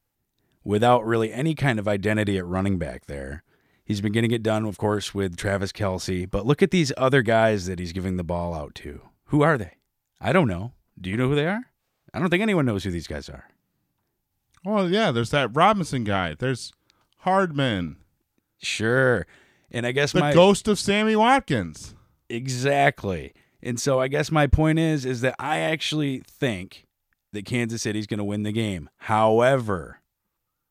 without 0.63 1.05
really 1.05 1.31
any 1.31 1.53
kind 1.53 1.77
of 1.77 1.87
identity 1.87 2.39
at 2.39 2.47
running 2.47 2.79
back 2.79 3.05
there. 3.05 3.43
He's 3.83 4.01
been 4.01 4.11
getting 4.11 4.31
it 4.31 4.41
done, 4.41 4.65
of 4.65 4.79
course, 4.79 5.13
with 5.13 5.37
Travis 5.37 5.71
Kelce. 5.71 6.27
But 6.27 6.47
look 6.47 6.63
at 6.63 6.71
these 6.71 6.91
other 6.97 7.21
guys 7.21 7.67
that 7.67 7.77
he's 7.77 7.93
giving 7.93 8.17
the 8.17 8.23
ball 8.23 8.55
out 8.55 8.73
to. 8.73 9.01
Who 9.25 9.43
are 9.43 9.55
they? 9.55 9.73
I 10.19 10.33
don't 10.33 10.47
know. 10.47 10.71
Do 10.99 11.11
you 11.11 11.17
know 11.17 11.29
who 11.29 11.35
they 11.35 11.45
are? 11.45 11.65
I 12.11 12.17
don't 12.17 12.31
think 12.31 12.41
anyone 12.41 12.65
knows 12.65 12.85
who 12.85 12.89
these 12.89 13.05
guys 13.05 13.29
are. 13.29 13.45
Well, 14.63 14.89
yeah, 14.89 15.11
there's 15.11 15.29
that 15.29 15.55
Robinson 15.55 16.03
guy. 16.03 16.33
There's 16.33 16.73
Hardman, 17.17 17.97
Sure. 18.57 19.27
And 19.69 19.85
I 19.85 19.91
guess 19.91 20.11
the 20.11 20.21
my 20.21 20.33
ghost 20.33 20.67
of 20.67 20.79
Sammy 20.79 21.15
Watkins. 21.15 21.93
Exactly. 22.29 23.35
And 23.65 23.79
so 23.79 23.99
I 23.99 24.07
guess 24.07 24.31
my 24.31 24.47
point 24.47 24.79
is 24.79 25.05
is 25.05 25.21
that 25.21 25.35
I 25.39 25.59
actually 25.59 26.19
think 26.19 26.85
that 27.33 27.45
Kansas 27.45 27.81
City's 27.81 28.07
going 28.07 28.19
to 28.19 28.23
win 28.23 28.43
the 28.43 28.51
game. 28.51 28.89
However, 28.97 29.99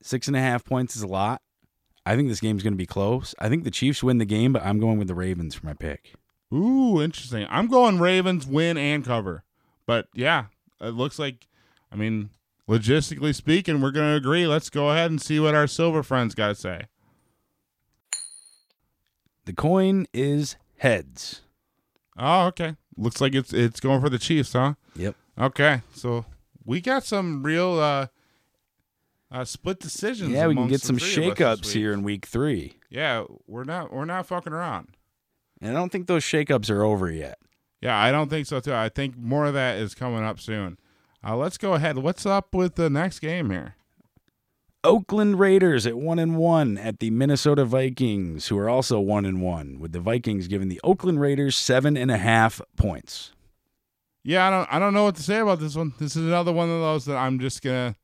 six 0.00 0.28
and 0.28 0.36
a 0.36 0.40
half 0.40 0.64
points 0.64 0.96
is 0.96 1.02
a 1.02 1.06
lot. 1.06 1.42
I 2.06 2.16
think 2.16 2.28
this 2.28 2.40
game's 2.40 2.62
going 2.62 2.74
to 2.74 2.78
be 2.78 2.86
close. 2.86 3.34
I 3.38 3.48
think 3.48 3.64
the 3.64 3.70
Chiefs 3.70 4.02
win 4.02 4.18
the 4.18 4.24
game, 4.24 4.52
but 4.52 4.64
I'm 4.64 4.78
going 4.78 4.98
with 4.98 5.08
the 5.08 5.14
Ravens 5.14 5.54
for 5.54 5.66
my 5.66 5.74
pick. 5.74 6.14
Ooh, 6.52 7.02
interesting. 7.02 7.46
I'm 7.50 7.66
going 7.66 7.98
Ravens 7.98 8.46
win 8.46 8.76
and 8.78 9.04
cover. 9.04 9.42
But 9.86 10.06
yeah, 10.14 10.46
it 10.80 10.94
looks 10.94 11.18
like, 11.18 11.48
I 11.90 11.96
mean, 11.96 12.30
logistically 12.68 13.34
speaking, 13.34 13.80
we're 13.80 13.90
going 13.90 14.10
to 14.10 14.16
agree. 14.16 14.46
Let's 14.46 14.70
go 14.70 14.90
ahead 14.90 15.10
and 15.10 15.20
see 15.20 15.40
what 15.40 15.54
our 15.54 15.66
silver 15.66 16.02
friends 16.02 16.34
got 16.34 16.48
to 16.48 16.54
say. 16.54 16.82
The 19.46 19.52
coin 19.52 20.06
is 20.12 20.56
heads. 20.76 21.40
Oh, 22.16 22.46
okay. 22.46 22.76
Looks 22.96 23.20
like 23.20 23.34
it's 23.34 23.52
it's 23.52 23.80
going 23.80 24.00
for 24.00 24.08
the 24.08 24.18
Chiefs, 24.18 24.52
huh? 24.52 24.74
Yep. 24.96 25.14
Okay, 25.38 25.82
so 25.94 26.24
we 26.64 26.80
got 26.80 27.04
some 27.04 27.42
real 27.42 27.78
uh, 27.78 28.06
uh 29.30 29.44
split 29.44 29.80
decisions. 29.80 30.30
Yeah, 30.30 30.46
we 30.46 30.54
can 30.54 30.68
get 30.68 30.80
some 30.80 30.98
shakeups 30.98 31.72
here 31.72 31.92
in 31.92 32.02
week 32.02 32.26
three. 32.26 32.74
Yeah, 32.88 33.24
we're 33.46 33.64
not 33.64 33.92
we're 33.92 34.04
not 34.04 34.26
fucking 34.26 34.52
around. 34.52 34.96
And 35.60 35.76
I 35.76 35.80
don't 35.80 35.90
think 35.90 36.06
those 36.06 36.24
shakeups 36.24 36.70
are 36.70 36.84
over 36.84 37.10
yet. 37.10 37.38
Yeah, 37.80 37.98
I 37.98 38.12
don't 38.12 38.30
think 38.30 38.46
so 38.46 38.60
too. 38.60 38.74
I 38.74 38.88
think 38.88 39.16
more 39.16 39.46
of 39.46 39.54
that 39.54 39.78
is 39.78 39.94
coming 39.94 40.22
up 40.22 40.40
soon. 40.40 40.78
Uh, 41.26 41.36
let's 41.36 41.58
go 41.58 41.74
ahead. 41.74 41.98
What's 41.98 42.26
up 42.26 42.54
with 42.54 42.74
the 42.74 42.90
next 42.90 43.20
game 43.20 43.50
here? 43.50 43.76
Oakland 44.84 45.38
Raiders 45.40 45.86
at 45.86 45.96
one 45.96 46.18
and 46.18 46.36
one 46.36 46.76
at 46.76 47.00
the 47.00 47.10
Minnesota 47.10 47.64
Vikings, 47.64 48.48
who 48.48 48.58
are 48.58 48.68
also 48.68 49.00
one 49.00 49.24
and 49.24 49.40
one, 49.42 49.78
with 49.78 49.92
the 49.92 50.00
Vikings 50.00 50.46
giving 50.46 50.68
the 50.68 50.80
Oakland 50.84 51.20
Raiders 51.20 51.56
seven 51.56 51.96
and 51.96 52.10
a 52.10 52.18
half 52.18 52.60
points. 52.76 53.32
Yeah, 54.22 54.46
I 54.46 54.50
don't 54.50 54.72
I 54.72 54.78
don't 54.78 54.94
know 54.94 55.04
what 55.04 55.16
to 55.16 55.22
say 55.22 55.38
about 55.38 55.60
this 55.60 55.74
one. 55.74 55.94
This 55.98 56.16
is 56.16 56.26
another 56.26 56.52
one 56.52 56.70
of 56.70 56.80
those 56.80 57.06
that 57.06 57.16
I'm 57.16 57.38
just 57.38 57.62
gonna. 57.62 57.96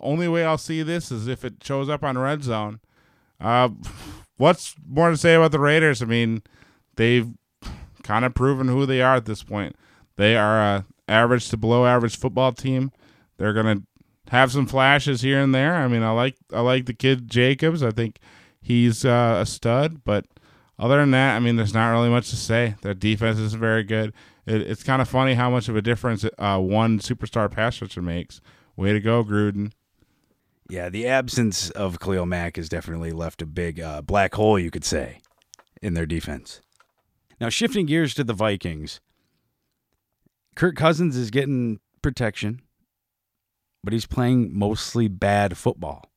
Only 0.00 0.28
way 0.28 0.44
I'll 0.44 0.58
see 0.58 0.82
this 0.82 1.12
is 1.12 1.28
if 1.28 1.44
it 1.44 1.54
shows 1.62 1.88
up 1.88 2.02
on 2.02 2.18
Red 2.18 2.42
Zone. 2.42 2.80
Uh, 3.40 3.70
what's 4.36 4.74
more 4.86 5.10
to 5.10 5.16
say 5.16 5.34
about 5.34 5.52
the 5.52 5.60
Raiders? 5.60 6.02
I 6.02 6.06
mean, 6.06 6.42
they've 6.96 7.28
kind 8.02 8.24
of 8.24 8.34
proven 8.34 8.68
who 8.68 8.86
they 8.86 9.00
are 9.00 9.16
at 9.16 9.24
this 9.24 9.42
point. 9.44 9.76
They 10.16 10.36
are 10.36 10.60
a 10.60 10.84
average 11.08 11.48
to 11.50 11.56
below 11.56 11.86
average 11.86 12.18
football 12.18 12.52
team. 12.52 12.90
They're 13.36 13.52
gonna 13.52 13.82
have 14.34 14.52
some 14.52 14.66
flashes 14.66 15.22
here 15.22 15.40
and 15.40 15.54
there. 15.54 15.76
I 15.76 15.88
mean, 15.88 16.02
I 16.02 16.10
like 16.10 16.36
I 16.52 16.60
like 16.60 16.86
the 16.86 16.94
kid 16.94 17.30
Jacobs. 17.30 17.82
I 17.82 17.90
think 17.90 18.18
he's 18.60 19.04
uh, 19.04 19.38
a 19.40 19.46
stud, 19.46 20.04
but 20.04 20.26
other 20.78 20.98
than 20.98 21.12
that, 21.12 21.36
I 21.36 21.38
mean, 21.38 21.56
there's 21.56 21.74
not 21.74 21.90
really 21.90 22.10
much 22.10 22.30
to 22.30 22.36
say. 22.36 22.74
Their 22.82 22.94
defense 22.94 23.38
is 23.38 23.54
very 23.54 23.84
good. 23.84 24.12
It, 24.46 24.62
it's 24.62 24.82
kind 24.82 25.00
of 25.00 25.08
funny 25.08 25.34
how 25.34 25.50
much 25.50 25.68
of 25.68 25.76
a 25.76 25.82
difference 25.82 26.24
uh, 26.38 26.58
one 26.58 26.98
superstar 26.98 27.50
pass 27.50 27.80
rusher 27.80 28.02
makes. 28.02 28.40
Way 28.76 28.92
to 28.92 29.00
go, 29.00 29.22
Gruden. 29.22 29.70
Yeah, 30.68 30.88
the 30.88 31.06
absence 31.06 31.70
of 31.70 32.00
Khalil 32.00 32.26
Mack 32.26 32.56
has 32.56 32.68
definitely 32.68 33.12
left 33.12 33.40
a 33.40 33.46
big 33.46 33.80
uh, 33.80 34.02
black 34.02 34.34
hole, 34.34 34.58
you 34.58 34.70
could 34.70 34.84
say, 34.84 35.20
in 35.80 35.94
their 35.94 36.06
defense. 36.06 36.60
Now, 37.40 37.50
shifting 37.50 37.86
gears 37.86 38.14
to 38.14 38.24
the 38.24 38.32
Vikings, 38.32 39.00
Kirk 40.56 40.74
Cousins 40.74 41.16
is 41.16 41.30
getting 41.30 41.78
protection, 42.02 42.62
but 43.84 43.92
he's 43.92 44.06
playing 44.06 44.56
mostly 44.56 45.08
bad 45.08 45.56
football. 45.56 46.10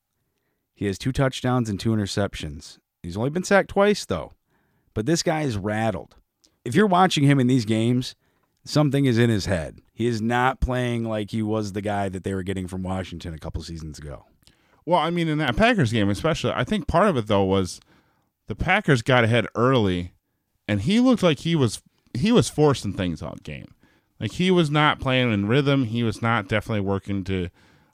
He 0.73 0.85
has 0.85 0.97
two 0.97 1.11
touchdowns 1.11 1.69
and 1.69 1.79
two 1.79 1.91
interceptions. 1.91 2.77
He's 3.03 3.17
only 3.17 3.29
been 3.29 3.43
sacked 3.43 3.69
twice, 3.69 4.05
though, 4.05 4.33
but 4.93 5.05
this 5.05 5.23
guy 5.23 5.41
is 5.41 5.57
rattled. 5.57 6.15
If 6.65 6.75
you're 6.75 6.87
watching 6.87 7.23
him 7.23 7.39
in 7.39 7.47
these 7.47 7.65
games, 7.65 8.15
Something 8.67 9.05
is 9.05 9.17
in 9.17 9.29
his 9.29 9.45
head. 9.45 9.79
He 9.93 10.07
is 10.07 10.21
not 10.21 10.59
playing 10.59 11.05
like 11.05 11.31
he 11.31 11.41
was 11.41 11.71
the 11.71 11.81
guy 11.81 12.09
that 12.09 12.25
they 12.25 12.33
were 12.33 12.43
getting 12.43 12.67
from 12.67 12.83
Washington 12.83 13.33
a 13.33 13.39
couple 13.39 13.63
seasons 13.63 13.97
ago. 13.97 14.25
Well, 14.85 14.99
I 14.99 15.09
mean, 15.09 15.29
in 15.29 15.37
that 15.37 15.55
Packers 15.55 15.93
game, 15.93 16.09
especially, 16.09 16.51
I 16.53 16.65
think 16.65 16.85
part 16.85 17.07
of 17.07 17.15
it 17.15 17.27
though 17.27 17.45
was 17.45 17.79
the 18.47 18.55
Packers 18.55 19.01
got 19.01 19.23
ahead 19.23 19.47
early, 19.55 20.11
and 20.67 20.81
he 20.81 20.99
looked 20.99 21.23
like 21.23 21.39
he 21.39 21.55
was 21.55 21.81
he 22.13 22.33
was 22.33 22.49
forcing 22.49 22.91
things 22.91 23.21
all 23.21 23.35
game. 23.41 23.73
Like 24.19 24.33
he 24.33 24.51
was 24.51 24.69
not 24.69 24.99
playing 24.99 25.31
in 25.31 25.47
rhythm. 25.47 25.85
He 25.85 26.03
was 26.03 26.21
not 26.21 26.47
definitely 26.47 26.81
working 26.81 27.23
to 27.25 27.49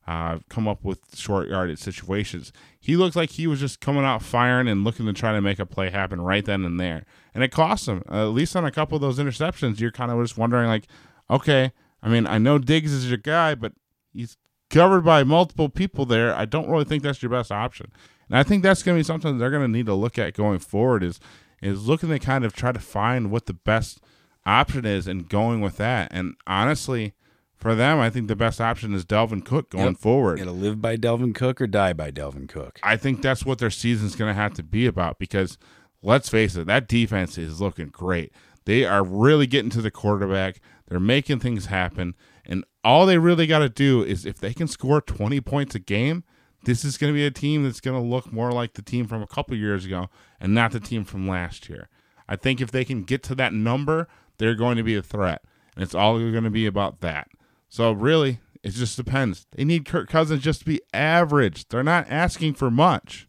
uh, 0.08 0.40
come 0.50 0.68
up 0.68 0.84
with 0.84 1.00
short 1.16 1.48
yardage 1.48 1.80
situations. 1.80 2.52
He 2.80 2.96
looked 2.96 3.16
like 3.16 3.32
he 3.32 3.48
was 3.48 3.60
just 3.60 3.80
coming 3.80 4.04
out 4.04 4.22
firing 4.22 4.68
and 4.68 4.84
looking 4.84 5.06
to 5.06 5.14
try 5.14 5.32
to 5.34 5.42
make 5.42 5.60
a 5.60 5.66
play 5.66 5.90
happen 5.90 6.22
right 6.22 6.44
then 6.44 6.66
and 6.66 6.80
there, 6.80 7.06
and 7.34 7.44
it 7.44 7.52
cost 7.52 7.88
him. 7.88 8.04
Uh, 8.10 8.28
at 8.28 8.34
least 8.34 8.56
on 8.56 8.66
a 8.66 8.72
couple 8.72 8.96
of 8.96 9.02
those 9.02 9.20
interceptions, 9.20 9.80
you're 9.80 9.92
kind 9.92 10.12
of 10.12 10.22
just 10.22 10.38
wondering, 10.38 10.68
like, 10.68 10.88
okay, 11.30 11.72
I 12.02 12.10
mean, 12.10 12.28
I 12.28 12.38
know 12.38 12.58
Diggs 12.58 12.92
is 12.92 13.08
your 13.08 13.18
guy, 13.18 13.56
but 13.56 13.72
he's 14.12 14.38
covered 14.70 15.06
by 15.06 15.24
multiple 15.24 15.70
people 15.70 16.06
there. 16.06 16.36
I 16.36 16.46
don't 16.46 16.70
really 16.70 16.84
think 16.84 17.04
that's 17.04 17.22
your 17.22 17.30
best 17.30 17.52
option. 17.52 17.92
And 18.28 18.38
I 18.38 18.44
think 18.44 18.64
that's 18.64 18.84
going 18.84 18.98
to 18.98 19.00
be 19.00 19.04
something 19.04 19.38
they're 19.38 19.52
going 19.52 19.62
to 19.62 19.68
need 19.68 19.86
to 19.86 19.94
look 19.94 20.18
at 20.18 20.34
going 20.34 20.60
forward 20.60 21.04
is 21.04 21.20
is 21.62 21.88
looking 21.88 22.10
to 22.10 22.20
kind 22.20 22.44
of 22.44 22.52
try 22.52 22.74
to 22.74 22.80
find 22.80 23.32
what 23.32 23.46
the 23.46 23.54
best 23.54 24.02
option 24.46 24.86
is 24.86 25.08
and 25.08 25.28
going 25.30 25.62
with 25.62 25.78
that. 25.78 26.10
And 26.12 26.36
honestly, 26.48 27.14
for 27.56 27.76
them, 27.76 28.00
I 28.00 28.10
think 28.10 28.28
the 28.28 28.36
best 28.36 28.60
option 28.60 28.94
is 28.94 29.06
Dalvin 29.06 29.46
Cook 29.46 29.70
going 29.70 29.86
Yep. 29.94 29.98
forward. 29.98 30.40
It'll 30.40 30.54
live 30.54 30.82
by 30.82 30.98
Dalvin 30.98 31.34
Cook 31.34 31.62
or 31.62 31.68
die 31.68 31.94
by 31.94 32.12
Dalvin 32.12 32.50
Cook. 32.50 32.80
I 32.84 32.98
think 32.98 33.22
that's 33.22 33.46
what 33.46 33.60
their 33.60 33.70
season's 33.70 34.16
going 34.16 34.30
to 34.30 34.36
have 34.40 34.54
to 34.56 34.64
be 34.64 34.86
about 34.86 35.18
because 35.20 35.58
let's 36.02 36.28
face 36.30 36.56
it, 36.56 36.68
that 36.68 36.88
defense 36.88 37.38
is 37.38 37.62
looking 37.62 37.88
great. 37.88 38.34
They 38.66 38.86
are 38.86 39.04
really 39.04 39.48
getting 39.48 39.70
to 39.72 39.82
the 39.82 39.92
quarterback. 39.92 40.60
They're 40.88 41.00
making 41.00 41.40
things 41.40 41.68
happen. 41.68 42.16
And 42.46 42.66
all 42.84 43.06
they 43.06 43.18
really 43.18 43.48
got 43.48 43.60
to 43.60 43.70
do 43.70 44.04
is 44.04 44.26
if 44.26 44.40
they 44.40 44.54
can 44.54 44.68
score 44.68 45.00
20 45.00 45.40
points 45.42 45.76
a 45.76 45.80
game, 45.80 46.24
this 46.66 46.84
is 46.86 46.98
going 46.98 47.12
to 47.12 47.16
be 47.16 47.26
a 47.26 47.32
team 47.32 47.64
that's 47.64 47.82
going 47.82 48.02
to 48.02 48.06
look 48.06 48.32
more 48.32 48.52
like 48.52 48.74
the 48.74 48.82
team 48.82 49.06
from 49.08 49.22
a 49.22 49.28
couple 49.28 49.56
years 49.56 49.86
ago 49.86 50.10
and 50.40 50.54
not 50.54 50.72
the 50.72 50.80
team 50.80 51.04
from 51.06 51.28
last 51.28 51.70
year. 51.70 51.88
I 52.28 52.36
think 52.38 52.62
if 52.62 52.72
they 52.72 52.86
can 52.86 53.04
get 53.04 53.22
to 53.24 53.36
that 53.36 53.54
number, 53.54 54.08
they're 54.38 54.56
going 54.56 54.78
to 54.78 54.84
be 54.84 54.96
a 54.96 55.02
threat. 55.02 55.42
And 55.76 55.84
it's 55.84 55.96
all 55.96 56.20
going 56.20 56.44
to 56.44 56.50
be 56.50 56.66
about 56.66 57.02
that. 57.02 57.28
So 57.70 57.92
really, 57.92 58.40
it 58.62 58.72
just 58.72 58.98
depends. 58.98 59.46
They 59.52 59.66
need 59.66 59.86
Kirk 59.86 60.10
Cousins 60.10 60.42
just 60.42 60.60
to 60.60 60.66
be 60.66 60.82
average. 60.94 61.68
They're 61.68 61.84
not 61.84 62.08
asking 62.10 62.54
for 62.54 62.72
much. 62.72 63.28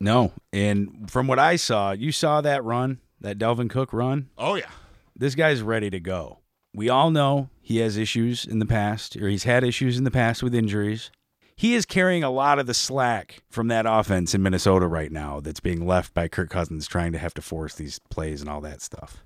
No, 0.00 0.32
and 0.52 1.08
from 1.08 1.28
what 1.28 1.38
I 1.38 1.54
saw, 1.54 1.92
you 1.92 2.10
saw 2.10 2.40
that 2.40 2.64
run, 2.64 2.98
that 3.20 3.38
Dalvin 3.38 3.70
Cook 3.70 3.92
run. 3.92 4.30
Oh 4.36 4.56
yeah. 4.56 4.70
This 5.14 5.36
guy's 5.36 5.62
ready 5.62 5.90
to 5.90 6.00
go. 6.00 6.38
We 6.74 6.88
all 6.88 7.10
know 7.10 7.50
he 7.60 7.78
has 7.78 7.96
issues 7.96 8.44
in 8.44 8.58
the 8.58 8.66
past, 8.66 9.16
or 9.16 9.28
he's 9.28 9.44
had 9.44 9.62
issues 9.62 9.98
in 9.98 10.04
the 10.04 10.10
past 10.10 10.42
with 10.42 10.54
injuries. 10.54 11.10
He 11.54 11.74
is 11.74 11.86
carrying 11.86 12.24
a 12.24 12.30
lot 12.30 12.58
of 12.58 12.66
the 12.66 12.74
slack 12.74 13.42
from 13.48 13.68
that 13.68 13.86
offense 13.86 14.34
in 14.34 14.42
Minnesota 14.42 14.88
right 14.88 15.12
now 15.12 15.38
that's 15.38 15.60
being 15.60 15.86
left 15.86 16.14
by 16.14 16.26
Kirk 16.26 16.50
Cousins 16.50 16.88
trying 16.88 17.12
to 17.12 17.18
have 17.18 17.34
to 17.34 17.42
force 17.42 17.74
these 17.74 18.00
plays 18.10 18.40
and 18.40 18.50
all 18.50 18.60
that 18.62 18.80
stuff. 18.82 19.22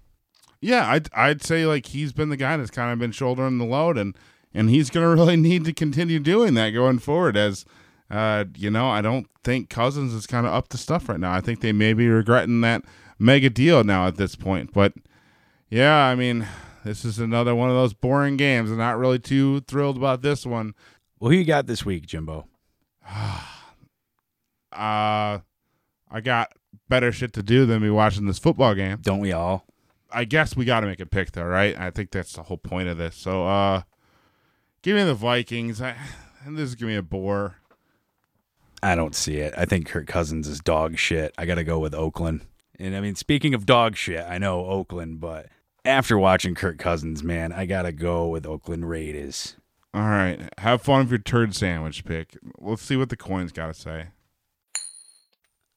Yeah, 0.61 0.91
I'd 0.91 1.09
I'd 1.15 1.43
say 1.43 1.67
like 1.67 1.87
he's 1.87 2.13
been 2.13 2.29
the 2.29 2.37
guy 2.37 2.57
that's 2.57 2.71
kind 2.71 2.93
of 2.93 2.99
been 2.99 3.13
shouldering 3.13 3.59
the 3.59 3.65
load 3.65 3.99
and 3.99 4.17
and 4.55 4.71
he's 4.71 4.91
going 4.91 5.05
to 5.17 5.23
really 5.23 5.37
need 5.37 5.65
to 5.65 5.73
continue 5.73 6.19
doing 6.19 6.55
that 6.55 6.71
going 6.71 6.99
forward 6.99 7.37
as 7.37 7.65
uh 8.11 8.45
you 8.57 8.71
know, 8.71 8.89
I 8.89 9.03
don't 9.03 9.27
think 9.45 9.69
Cousins 9.69 10.13
is 10.13 10.27
kind 10.27 10.47
of 10.47 10.53
up 10.53 10.69
to 10.69 10.79
stuff 10.79 11.09
right 11.09 11.21
now. 11.21 11.33
I 11.33 11.41
think 11.41 11.61
they 11.61 11.73
may 11.73 11.93
be 11.93 12.09
regretting 12.09 12.61
that 12.63 12.85
mega 13.19 13.51
deal 13.51 13.85
now 13.85 14.07
at 14.07 14.17
this 14.17 14.37
point. 14.37 14.73
But 14.73 14.95
yeah, 15.69 15.97
I 15.97 16.15
mean, 16.15 16.47
this 16.85 17.05
is 17.05 17.19
another 17.19 17.55
one 17.55 17.69
of 17.69 17.75
those 17.75 17.95
boring 17.95 18.37
games. 18.37 18.71
I'm 18.71 18.79
not 18.79 18.99
really 18.99 19.19
too 19.19 19.61
thrilled 19.63 19.97
about 19.97 20.23
this 20.23 20.47
one. 20.47 20.75
Well, 21.19 21.31
who 21.31 21.39
you 21.39 21.45
got 21.45 21.67
this 21.67 21.85
week, 21.85 22.07
Jimbo? 22.07 22.47
Uh 24.73 25.41
I 26.11 26.21
got 26.23 26.53
better 26.89 27.13
shit 27.13 27.33
to 27.35 27.43
do 27.43 27.67
than 27.67 27.83
be 27.83 27.91
watching 27.91 28.27
this 28.27 28.39
football 28.39 28.75
game. 28.75 28.99
Don't 29.03 29.21
we 29.21 29.33
all? 29.33 29.67
I 30.11 30.25
guess 30.25 30.57
we 30.57 30.65
got 30.65 30.81
to 30.81 30.87
make 30.87 31.01
a 31.01 31.07
pick 31.07 31.33
though, 31.33 31.45
right? 31.45 31.79
I 31.79 31.91
think 31.91 32.11
that's 32.11 32.33
the 32.33 32.45
whole 32.45 32.59
point 32.59 32.89
of 32.89 32.99
this. 32.99 33.17
So, 33.17 33.47
uh, 33.47 33.83
give 34.83 34.97
me 34.97 35.05
the 35.05 35.15
Vikings. 35.15 35.81
I, 35.81 35.97
and 36.45 36.57
this 36.59 36.69
is 36.69 36.75
gonna 36.75 36.93
be 36.93 36.97
a 36.97 37.03
bore. 37.03 37.57
I 38.83 38.95
don't 38.95 39.15
see 39.15 39.39
it. 39.39 39.55
I 39.57 39.65
think 39.65 39.89
Kirk 39.89 40.07
Cousins 40.07 40.47
is 40.47 40.61
dog 40.61 40.99
shit. 40.99 41.35
I 41.39 41.47
got 41.47 41.57
to 41.57 41.65
go 41.65 41.79
with 41.79 41.95
Oakland. 41.95 42.43
And 42.79 42.95
I 42.95 43.01
mean, 43.01 43.15
speaking 43.15 43.55
of 43.55 43.67
dog 43.67 43.97
shit, 43.97 44.25
I 44.29 44.39
know 44.39 44.67
Oakland, 44.67 45.19
but 45.19 45.47
after 45.85 46.19
watching 46.19 46.55
Kirk 46.55 46.79
Cousins, 46.79 47.23
man, 47.23 47.53
I 47.53 47.65
got 47.67 47.83
to 47.83 47.93
go 47.93 48.29
with 48.29 48.47
Oakland 48.47 48.89
Raiders. 48.89 49.57
All 49.95 50.03
right, 50.03 50.51
have 50.59 50.83
fun 50.83 51.01
with 51.01 51.11
your 51.11 51.19
turd 51.19 51.55
sandwich 51.55 52.05
pick. 52.05 52.37
Let's 52.59 52.83
see 52.83 52.97
what 52.97 53.09
the 53.09 53.17
coins 53.17 53.51
got 53.51 53.69
to 53.69 53.75
say. 53.75 54.09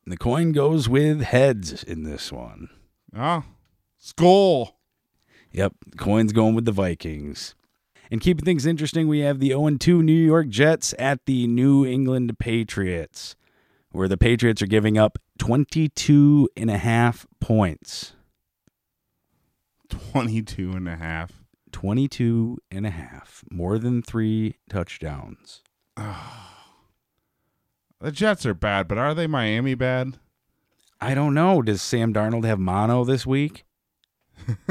The 0.05 0.17
coin 0.17 0.51
goes 0.51 0.89
with 0.89 1.21
heads 1.21 1.83
in 1.83 2.03
this 2.03 2.31
one. 2.31 2.69
Oh, 3.15 3.43
skull. 3.99 4.79
Yep, 5.51 5.73
coin's 5.97 6.33
going 6.33 6.55
with 6.55 6.65
the 6.65 6.71
Vikings. 6.71 7.55
And 8.11 8.21
keeping 8.21 8.45
things 8.45 8.65
interesting, 8.65 9.07
we 9.07 9.19
have 9.19 9.39
the 9.39 9.49
0 9.49 9.77
2 9.77 10.01
New 10.01 10.13
York 10.13 10.49
Jets 10.49 10.95
at 10.97 11.25
the 11.25 11.45
New 11.45 11.85
England 11.85 12.39
Patriots, 12.39 13.35
where 13.91 14.07
the 14.07 14.17
Patriots 14.17 14.61
are 14.61 14.67
giving 14.67 14.97
up 14.97 15.19
22 15.37 16.49
and 16.57 16.71
a 16.71 16.77
half 16.77 17.27
points. 17.39 18.13
22 19.89 20.71
and 20.71 20.87
a 20.87 20.95
half. 20.95 21.43
22 21.71 22.57
and 22.71 22.85
a 22.87 22.89
half, 22.89 23.43
more 23.51 23.77
than 23.77 24.01
three 24.01 24.55
touchdowns. 24.69 25.61
The 28.01 28.13
Jets 28.13 28.45
are 28.45 28.53
bad, 28.53 28.87
but 28.87 28.97
are 28.97 29.13
they 29.13 29.27
Miami 29.27 29.75
bad? 29.75 30.19
I 31.01 31.13
don't 31.13 31.33
know. 31.33 31.61
Does 31.61 31.81
Sam 31.81 32.13
Darnold 32.13 32.45
have 32.45 32.57
mono 32.57 33.03
this 33.03 33.25
week? 33.25 33.65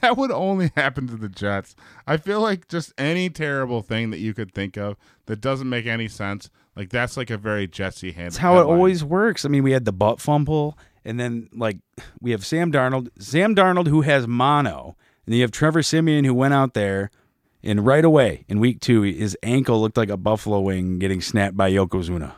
that 0.00 0.16
would 0.16 0.30
only 0.30 0.70
happen 0.76 1.06
to 1.08 1.16
the 1.16 1.28
Jets. 1.28 1.74
I 2.06 2.16
feel 2.16 2.40
like 2.40 2.68
just 2.68 2.92
any 2.98 3.30
terrible 3.30 3.82
thing 3.82 4.10
that 4.10 4.18
you 4.18 4.34
could 4.34 4.52
think 4.52 4.76
of 4.76 4.96
that 5.26 5.40
doesn't 5.40 5.68
make 5.68 5.86
any 5.86 6.08
sense, 6.08 6.50
like 6.76 6.90
that's 6.90 7.16
like 7.16 7.30
a 7.30 7.36
very 7.36 7.66
Jetsy 7.68 8.14
hand. 8.14 8.28
That's 8.28 8.38
how 8.38 8.58
it 8.60 8.64
always 8.64 9.04
works. 9.04 9.44
I 9.44 9.48
mean, 9.48 9.62
we 9.62 9.72
had 9.72 9.84
the 9.84 9.92
butt 9.92 10.20
fumble, 10.20 10.78
and 11.04 11.18
then 11.18 11.48
like 11.52 11.78
we 12.20 12.30
have 12.30 12.44
Sam 12.44 12.72
Darnold, 12.72 13.08
Sam 13.18 13.54
Darnold 13.54 13.88
who 13.88 14.02
has 14.02 14.26
mono, 14.26 14.96
and 15.26 15.32
then 15.32 15.36
you 15.36 15.42
have 15.42 15.50
Trevor 15.50 15.82
Siemian 15.82 16.24
who 16.24 16.34
went 16.34 16.54
out 16.54 16.74
there, 16.74 17.10
and 17.62 17.84
right 17.84 18.04
away 18.04 18.44
in 18.48 18.60
week 18.60 18.80
two, 18.80 19.02
his 19.02 19.36
ankle 19.42 19.80
looked 19.80 19.96
like 19.96 20.10
a 20.10 20.16
buffalo 20.16 20.60
wing 20.60 20.98
getting 20.98 21.20
snapped 21.20 21.56
by 21.56 21.70
Yokozuna. 21.70 22.32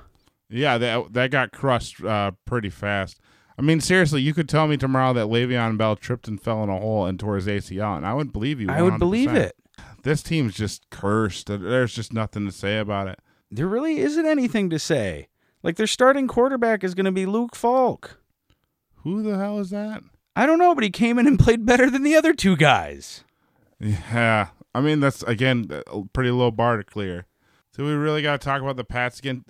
Yeah, 0.48 0.78
that 0.78 1.12
that 1.12 1.30
got 1.30 1.52
crushed 1.52 2.02
uh, 2.02 2.32
pretty 2.44 2.70
fast. 2.70 3.20
I 3.60 3.62
mean, 3.62 3.82
seriously, 3.82 4.22
you 4.22 4.32
could 4.32 4.48
tell 4.48 4.66
me 4.66 4.78
tomorrow 4.78 5.12
that 5.12 5.26
Le'Veon 5.26 5.76
Bell 5.76 5.94
tripped 5.94 6.26
and 6.26 6.40
fell 6.40 6.64
in 6.64 6.70
a 6.70 6.78
hole 6.78 7.04
and 7.04 7.20
tore 7.20 7.36
his 7.36 7.46
ACL, 7.46 7.94
and 7.94 8.06
I 8.06 8.14
would 8.14 8.32
believe 8.32 8.58
you. 8.58 8.70
I 8.70 8.80
would 8.80 8.98
believe 8.98 9.34
it. 9.34 9.54
This 10.02 10.22
team's 10.22 10.54
just 10.54 10.88
cursed. 10.88 11.48
There's 11.48 11.94
just 11.94 12.10
nothing 12.10 12.46
to 12.46 12.52
say 12.52 12.78
about 12.78 13.08
it. 13.08 13.18
There 13.50 13.66
really 13.66 13.98
isn't 13.98 14.24
anything 14.24 14.70
to 14.70 14.78
say. 14.78 15.28
Like 15.62 15.76
their 15.76 15.86
starting 15.86 16.26
quarterback 16.26 16.82
is 16.82 16.94
going 16.94 17.04
to 17.04 17.12
be 17.12 17.26
Luke 17.26 17.54
Falk. 17.54 18.18
Who 19.02 19.22
the 19.22 19.36
hell 19.36 19.58
is 19.58 19.68
that? 19.68 20.04
I 20.34 20.46
don't 20.46 20.58
know, 20.58 20.74
but 20.74 20.84
he 20.84 20.88
came 20.88 21.18
in 21.18 21.26
and 21.26 21.38
played 21.38 21.66
better 21.66 21.90
than 21.90 22.02
the 22.02 22.16
other 22.16 22.32
two 22.32 22.56
guys. 22.56 23.24
Yeah, 23.78 24.48
I 24.74 24.80
mean 24.80 25.00
that's 25.00 25.22
again 25.24 25.82
a 25.86 26.04
pretty 26.14 26.30
low 26.30 26.50
bar 26.50 26.78
to 26.78 26.84
clear. 26.84 27.26
So 27.76 27.84
we 27.84 27.92
really 27.92 28.22
got 28.22 28.40
to 28.40 28.44
talk 28.44 28.62
about 28.62 28.76
the 28.76 28.84
Pats 28.84 29.18
again. 29.18 29.44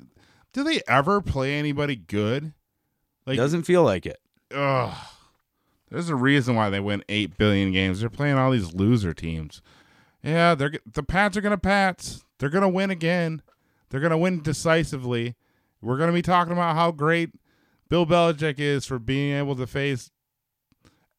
Do 0.52 0.64
they 0.64 0.82
ever 0.88 1.20
play 1.20 1.56
anybody 1.56 1.94
good? 1.94 2.54
Like, 3.30 3.36
Doesn't 3.38 3.62
feel 3.62 3.82
like 3.84 4.06
it. 4.06 4.18
ugh. 4.54 4.94
There's 5.90 6.08
a 6.08 6.14
reason 6.16 6.54
why 6.56 6.68
they 6.70 6.80
win 6.80 7.04
eight 7.08 7.36
billion 7.38 7.72
games. 7.72 8.00
They're 8.00 8.10
playing 8.10 8.36
all 8.38 8.50
these 8.50 8.74
loser 8.74 9.12
teams. 9.14 9.60
Yeah, 10.22 10.54
they're 10.54 10.72
the 10.92 11.02
Pats 11.02 11.36
are 11.36 11.40
gonna 11.40 11.58
Pats. 11.58 12.24
They're 12.38 12.48
gonna 12.48 12.68
win 12.68 12.90
again. 12.90 13.42
They're 13.88 14.00
gonna 14.00 14.18
win 14.18 14.42
decisively. 14.42 15.34
We're 15.80 15.98
gonna 15.98 16.12
be 16.12 16.22
talking 16.22 16.52
about 16.52 16.74
how 16.76 16.90
great 16.92 17.30
Bill 17.88 18.06
Belichick 18.06 18.58
is 18.58 18.84
for 18.86 18.98
being 18.98 19.34
able 19.36 19.56
to 19.56 19.66
face 19.66 20.10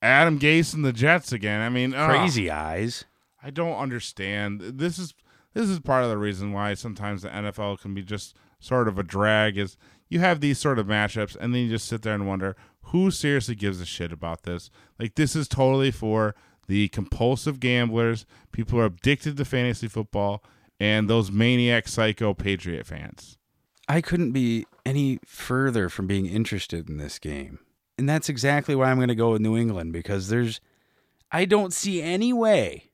Adam 0.01 0.39
Gase 0.39 0.74
and 0.74 0.84
the 0.86 0.93
Jets 0.93 1.32
again. 1.32 1.62
I 1.62 1.70
mean, 1.70 1.93
ugh. 1.93 2.09
Crazy 2.09 2.49
eyes. 2.49 3.05
I 3.43 3.49
don't 3.49 3.78
understand. 3.78 4.62
This 4.62 4.97
is 4.99 5.14
this 5.53 5.68
is 5.70 5.80
part 5.80 6.03
of 6.03 6.09
the 6.09 6.18
reason 6.18 6.53
why 6.53 6.76
sometimes 6.76 7.24
the 7.24 7.30
NFL 7.30 7.80
can 7.82 7.93
be 7.93 8.03
just 8.03 8.36
sort 8.59 8.88
of 8.88 8.97
a 8.97 9.03
drag 9.03 9.57
is 9.57 9.76
you 10.12 10.20
have 10.20 10.41
these 10.41 10.59
sort 10.59 10.78
of 10.78 10.88
matchups 10.88 11.38
and 11.39 11.55
then 11.55 11.64
you 11.64 11.70
just 11.70 11.88
sit 11.88 12.01
there 12.01 12.14
and 12.14 12.28
wonder 12.28 12.57
who 12.86 13.09
seriously 13.09 13.55
gives 13.55 13.80
a 13.80 13.86
shit 13.86 14.12
about 14.12 14.43
this. 14.43 14.70
Like 14.99 15.16
this 15.16 15.38
is 15.38 15.47
totally 15.47 15.89
for 15.89 16.36
the 16.68 16.89
compulsive 16.89 17.62
gamblers, 17.62 18.26
people 18.51 18.78
who 18.78 18.84
are 18.84 18.88
addicted 18.88 19.38
to 19.38 19.45
fantasy 19.45 19.88
football, 19.88 20.43
and 20.82 21.09
those 21.09 21.32
maniac 21.32 21.88
psycho 21.88 22.34
Patriot 22.34 22.86
fans. 22.86 23.38
I 23.88 24.01
couldn't 24.01 24.34
be 24.34 24.66
any 24.86 25.20
further 25.26 25.88
from 25.88 26.07
being 26.07 26.26
interested 26.26 26.89
in 26.89 26.97
this 26.97 27.18
game. 27.18 27.59
And 27.97 28.09
that's 28.09 28.30
exactly 28.30 28.76
why 28.76 28.91
I'm 28.91 28.97
going 28.97 29.07
to 29.07 29.16
go 29.16 29.32
with 29.32 29.41
New 29.41 29.55
England 29.55 29.93
because 29.93 30.28
there's 30.28 30.59
I 31.32 31.45
don't 31.45 31.74
see 31.74 32.01
any 32.01 32.34
way 32.34 32.91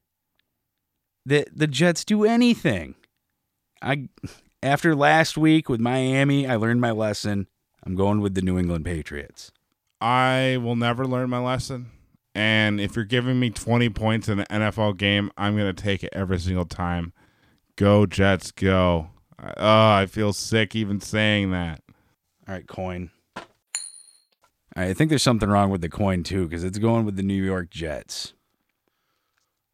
that 1.25 1.47
the 1.57 1.67
Jets 1.67 2.05
do 2.05 2.25
anything. 2.25 2.93
I 3.81 4.09
after 4.63 4.95
last 4.95 5.37
week 5.37 5.69
with 5.69 5.79
Miami, 5.79 6.47
I 6.47 6.55
learned 6.55 6.81
my 6.81 6.91
lesson. 6.91 7.47
I'm 7.83 7.95
going 7.95 8.21
with 8.21 8.33
the 8.33 8.41
New 8.41 8.57
England 8.57 8.85
Patriots. 8.85 9.51
I 10.01 10.57
will 10.61 10.75
never 10.75 11.05
learn 11.05 11.29
my 11.29 11.39
lesson. 11.39 11.91
And 12.35 12.79
if 12.79 12.95
you're 12.95 13.05
giving 13.05 13.39
me 13.39 13.49
20 13.49 13.89
points 13.89 14.29
in 14.29 14.39
an 14.39 14.45
NFL 14.49 14.97
game, 14.97 15.31
I'm 15.37 15.57
going 15.57 15.73
to 15.73 15.83
take 15.83 16.03
it 16.03 16.11
every 16.13 16.39
single 16.39 16.65
time. 16.65 17.13
Go, 17.75 18.05
Jets, 18.05 18.51
go. 18.51 19.09
Uh, 19.41 19.53
oh, 19.57 19.89
I 19.93 20.05
feel 20.05 20.33
sick 20.33 20.75
even 20.75 20.99
saying 20.99 21.51
that. 21.51 21.81
All 22.47 22.55
right, 22.55 22.67
coin. 22.67 23.11
Right, 23.35 24.89
I 24.89 24.93
think 24.93 25.09
there's 25.09 25.23
something 25.23 25.49
wrong 25.49 25.71
with 25.71 25.81
the 25.81 25.89
coin 25.89 26.23
too 26.23 26.47
because 26.47 26.63
it's 26.63 26.77
going 26.77 27.05
with 27.05 27.15
the 27.15 27.23
New 27.23 27.43
York 27.43 27.69
Jets. 27.71 28.33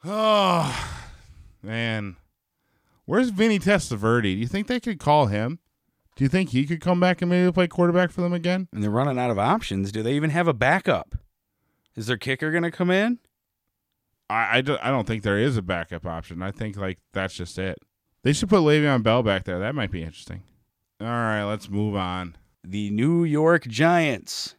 Oh, 0.05 0.97
man. 1.61 2.15
Where's 3.05 3.29
Vinny 3.29 3.59
Testaverde? 3.59 4.23
Do 4.23 4.29
you 4.29 4.47
think 4.47 4.67
they 4.67 4.79
could 4.79 4.99
call 4.99 5.27
him? 5.27 5.59
Do 6.15 6.23
you 6.23 6.29
think 6.29 6.49
he 6.49 6.65
could 6.65 6.79
come 6.79 6.99
back 6.99 7.21
and 7.21 7.29
maybe 7.29 7.51
play 7.51 7.67
quarterback 7.67 8.11
for 8.11 8.21
them 8.21 8.33
again? 8.33 8.67
And 8.71 8.83
they're 8.83 8.91
running 8.91 9.17
out 9.17 9.31
of 9.31 9.39
options. 9.39 9.91
Do 9.91 10.03
they 10.03 10.13
even 10.13 10.29
have 10.29 10.47
a 10.47 10.53
backup? 10.53 11.15
Is 11.95 12.07
their 12.07 12.17
kicker 12.17 12.51
going 12.51 12.63
to 12.63 12.71
come 12.71 12.91
in? 12.91 13.19
I, 14.29 14.57
I, 14.57 14.61
do, 14.61 14.77
I 14.81 14.89
don't 14.89 15.07
think 15.07 15.23
there 15.23 15.37
is 15.37 15.57
a 15.57 15.61
backup 15.61 16.05
option. 16.05 16.41
I 16.41 16.51
think 16.51 16.77
like 16.77 16.99
that's 17.13 17.33
just 17.33 17.57
it. 17.57 17.77
They 18.23 18.31
should 18.31 18.49
put 18.49 18.61
Le'Veon 18.61 19.03
Bell 19.03 19.21
back 19.21 19.43
there. 19.43 19.59
That 19.59 19.75
might 19.75 19.91
be 19.91 20.03
interesting. 20.03 20.43
All 21.01 21.07
right, 21.07 21.43
let's 21.43 21.69
move 21.69 21.95
on. 21.95 22.37
The 22.63 22.89
New 22.91 23.23
York 23.25 23.67
Giants 23.67 24.55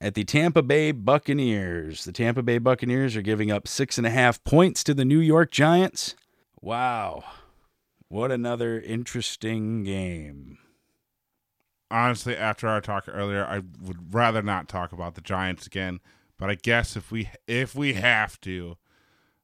at 0.00 0.14
the 0.14 0.24
Tampa 0.24 0.62
Bay 0.62 0.92
Buccaneers. 0.92 2.04
The 2.04 2.12
Tampa 2.12 2.42
Bay 2.42 2.58
Buccaneers 2.58 3.16
are 3.16 3.22
giving 3.22 3.50
up 3.50 3.66
six 3.66 3.96
and 3.98 4.06
a 4.06 4.10
half 4.10 4.42
points 4.44 4.84
to 4.84 4.94
the 4.94 5.04
New 5.04 5.20
York 5.20 5.50
Giants. 5.50 6.14
Wow. 6.60 7.24
What 8.08 8.32
another 8.32 8.80
interesting 8.80 9.84
game. 9.84 10.58
Honestly, 11.90 12.36
after 12.36 12.68
our 12.68 12.80
talk 12.80 13.04
earlier, 13.08 13.44
I 13.44 13.62
would 13.80 14.14
rather 14.14 14.42
not 14.42 14.68
talk 14.68 14.92
about 14.92 15.14
the 15.14 15.20
Giants 15.20 15.66
again. 15.66 16.00
But 16.38 16.50
I 16.50 16.54
guess 16.54 16.96
if 16.96 17.10
we 17.10 17.30
if 17.46 17.74
we 17.74 17.94
have 17.94 18.40
to, 18.42 18.76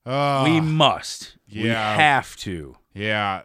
uh, 0.07 0.43
we 0.45 0.61
must. 0.61 1.37
We 1.53 1.69
have 1.69 2.37
to. 2.39 2.77
yeah, 2.95 3.43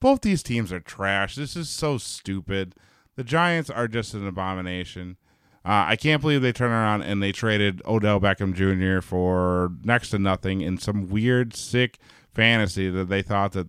both 0.00 0.22
these 0.22 0.42
teams 0.42 0.72
are 0.72 0.80
trash. 0.80 1.36
This 1.36 1.56
is 1.56 1.68
so 1.70 1.98
stupid. 1.98 2.74
The 3.16 3.24
Giants 3.24 3.70
are 3.70 3.88
just 3.88 4.14
an 4.14 4.26
abomination. 4.26 5.16
Uh, 5.64 5.84
I 5.88 5.96
can't 5.96 6.22
believe 6.22 6.40
they 6.40 6.52
turned 6.52 6.72
around 6.72 7.02
and 7.02 7.22
they 7.22 7.32
traded 7.32 7.82
Odell 7.84 8.20
Beckham 8.20 8.54
Jr. 8.54 9.00
for 9.02 9.72
next 9.82 10.10
to 10.10 10.18
nothing 10.18 10.60
in 10.60 10.78
some 10.78 11.08
weird, 11.08 11.54
sick 11.54 11.98
fantasy 12.32 12.88
that 12.90 13.08
they 13.08 13.22
thought 13.22 13.52
that 13.52 13.66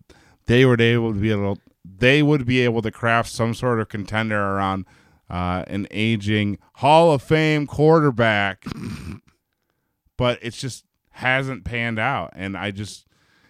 they 0.49 0.65
would 0.65 0.81
able 0.81 1.13
to 1.13 1.19
be 1.19 1.31
able 1.31 1.59
they 1.85 2.23
would 2.23 2.43
be 2.43 2.61
able 2.61 2.81
to 2.81 2.89
craft 2.89 3.29
some 3.29 3.53
sort 3.53 3.79
of 3.79 3.87
contender 3.87 4.35
around 4.39 4.85
uh, 5.29 5.63
an 5.67 5.87
aging 5.91 6.57
Hall 6.75 7.11
of 7.11 7.21
Fame 7.21 7.67
quarterback, 7.67 8.65
but 10.17 10.39
it's 10.41 10.59
just 10.59 10.85
hasn't 11.11 11.65
panned 11.65 11.99
out. 11.99 12.33
And 12.35 12.57
I 12.57 12.71
just 12.71 13.05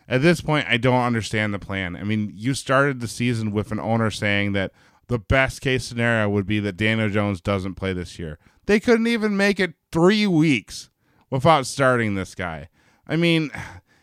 at 0.10 0.22
this 0.22 0.42
point 0.42 0.68
I 0.68 0.76
don't 0.76 1.02
understand 1.02 1.54
the 1.54 1.60
plan. 1.60 1.96
I 1.96 2.04
mean, 2.04 2.34
you 2.36 2.54
started 2.54 3.00
the 3.00 3.08
season 3.08 3.52
with 3.52 3.72
an 3.72 3.80
owner 3.80 4.12
saying 4.12 4.52
that 4.54 4.74
the 5.08 5.20
best 5.20 5.62
case 5.62 5.86
scenario 5.86 6.28
would 6.28 6.46
be 6.46 6.60
that 6.60 6.76
Daniel 6.76 7.10
Jones 7.10 7.40
doesn't 7.40 7.76
play 7.76 7.94
this 7.94 8.20
year. 8.20 8.38
They 8.66 8.82
couldn't 8.82 9.08
even 9.08 9.38
make 9.38 9.58
it 9.62 9.76
three 9.94 10.28
weeks 10.28 10.90
without 11.30 11.66
starting 11.66 12.16
this 12.16 12.36
guy. 12.36 12.68
I 13.08 13.16
mean, 13.16 13.52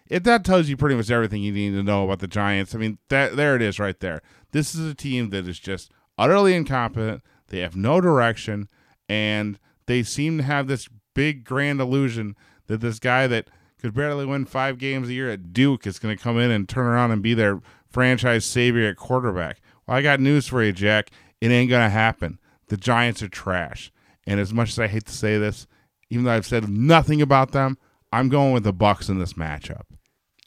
if 0.09 0.23
that 0.25 0.45
tells 0.45 0.69
you 0.69 0.77
pretty 0.77 0.97
much 0.97 1.11
everything 1.11 1.43
you 1.43 1.53
need 1.53 1.71
to 1.71 1.83
know 1.83 2.05
about 2.05 2.21
the 2.21 2.27
Giants, 2.27 2.75
I 2.75 2.79
mean, 2.79 2.99
that 3.09 3.37
there 3.37 3.57
it 3.57 3.63
is 3.63 3.79
right 3.79 3.99
there. 4.01 4.23
This 4.53 4.75
is 4.75 4.91
a 4.91 4.95
team 4.95 5.31
that 5.31 5.47
is 5.47 5.59
just 5.59 5.91
utterly 6.19 6.55
incompetent. 6.55 7.23
They 7.49 7.61
have 7.61 7.77
no 7.77 8.01
direction, 8.01 8.69
and 9.09 9.59
they 9.87 10.03
seem 10.03 10.39
to 10.39 10.45
have 10.45 10.67
this 10.67 10.89
big 11.15 11.45
grand 11.45 11.81
illusion 11.81 12.37
that 12.67 12.81
this 12.81 12.99
guy 12.99 13.27
that 13.27 13.49
could 13.81 13.95
barely 13.95 14.27
win 14.27 14.45
five 14.45 14.79
games 14.79 15.09
a 15.09 15.13
year 15.13 15.31
at 15.31 15.53
Duke 15.53 15.87
is 15.87 15.99
going 15.99 16.17
to 16.17 16.23
come 16.23 16.39
in 16.39 16.51
and 16.51 16.69
turn 16.69 16.87
around 16.87 17.11
and 17.13 17.23
be 17.23 17.35
their 17.35 17.61
franchise 17.89 18.45
savior 18.45 18.89
at 18.89 18.97
quarterback. 18.97 19.61
Well, 19.87 19.97
I 19.97 20.03
got 20.03 20.21
news 20.21 20.47
for 20.47 20.63
you, 20.63 20.73
Jack. 20.73 21.11
It 21.41 21.51
ain't 21.51 21.71
going 21.71 21.85
to 21.85 21.91
happen. 21.91 22.39
The 22.69 22.77
Giants 22.77 23.23
are 23.23 23.29
trash. 23.29 23.93
And 24.27 24.41
as 24.41 24.53
much 24.53 24.71
as 24.71 24.79
I 24.79 24.89
hate 24.89 25.07
to 25.07 25.13
say 25.13 25.39
this, 25.39 25.67
even 26.11 26.25
though 26.25 26.33
I've 26.33 26.47
said 26.47 26.69
nothing 26.69 27.23
about 27.23 27.53
them, 27.53 27.79
I'm 28.13 28.29
going 28.29 28.53
with 28.53 28.65
the 28.65 28.73
Bucs 28.73 29.09
in 29.09 29.19
this 29.19 29.35
matchup. 29.35 29.83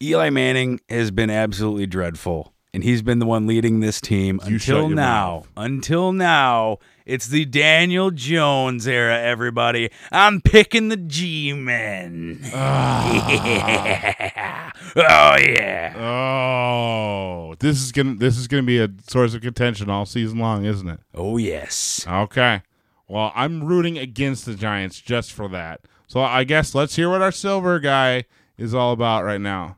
Eli 0.01 0.29
Manning 0.29 0.79
has 0.87 1.11
been 1.11 1.29
absolutely 1.29 1.85
dreadful, 1.85 2.53
and 2.73 2.85
he's 2.85 3.01
been 3.01 3.19
the 3.19 3.25
one 3.25 3.45
leading 3.45 3.81
this 3.81 3.99
team 3.99 4.39
You 4.47 4.57
shut 4.57 4.77
until 4.77 4.87
your 4.87 4.95
now. 4.95 5.35
mouth. 5.39 5.49
Until 5.57 6.13
now, 6.13 6.77
it's 7.05 7.27
the 7.27 7.43
Daniel 7.43 8.09
Jones 8.09 8.87
era. 8.87 9.19
Everybody, 9.19 9.89
I'm 10.09 10.39
picking 10.39 10.87
the 10.87 10.95
G-men. 10.95 12.39
Ah. 12.53 14.71
oh 14.95 15.35
yeah. 15.37 15.93
Oh, 15.97 17.55
this 17.59 17.81
is 17.81 17.91
gonna 17.91 18.15
this 18.15 18.37
is 18.37 18.47
gonna 18.47 18.63
be 18.63 18.79
a 18.79 18.87
source 19.09 19.33
of 19.33 19.41
contention 19.41 19.89
all 19.89 20.05
season 20.05 20.39
long, 20.39 20.63
isn't 20.63 20.87
it? 20.87 21.01
Oh 21.13 21.35
yes. 21.35 22.05
Okay. 22.07 22.61
Well, 23.09 23.33
I'm 23.35 23.65
rooting 23.65 23.97
against 23.97 24.45
the 24.45 24.55
Giants 24.55 25.01
just 25.01 25.33
for 25.33 25.49
that. 25.49 25.81
So 26.07 26.21
I 26.21 26.45
guess 26.45 26.73
let's 26.73 26.95
hear 26.95 27.09
what 27.09 27.21
our 27.21 27.33
silver 27.33 27.79
guy 27.79 28.23
is 28.57 28.73
all 28.73 28.93
about 28.93 29.25
right 29.25 29.41
now. 29.41 29.75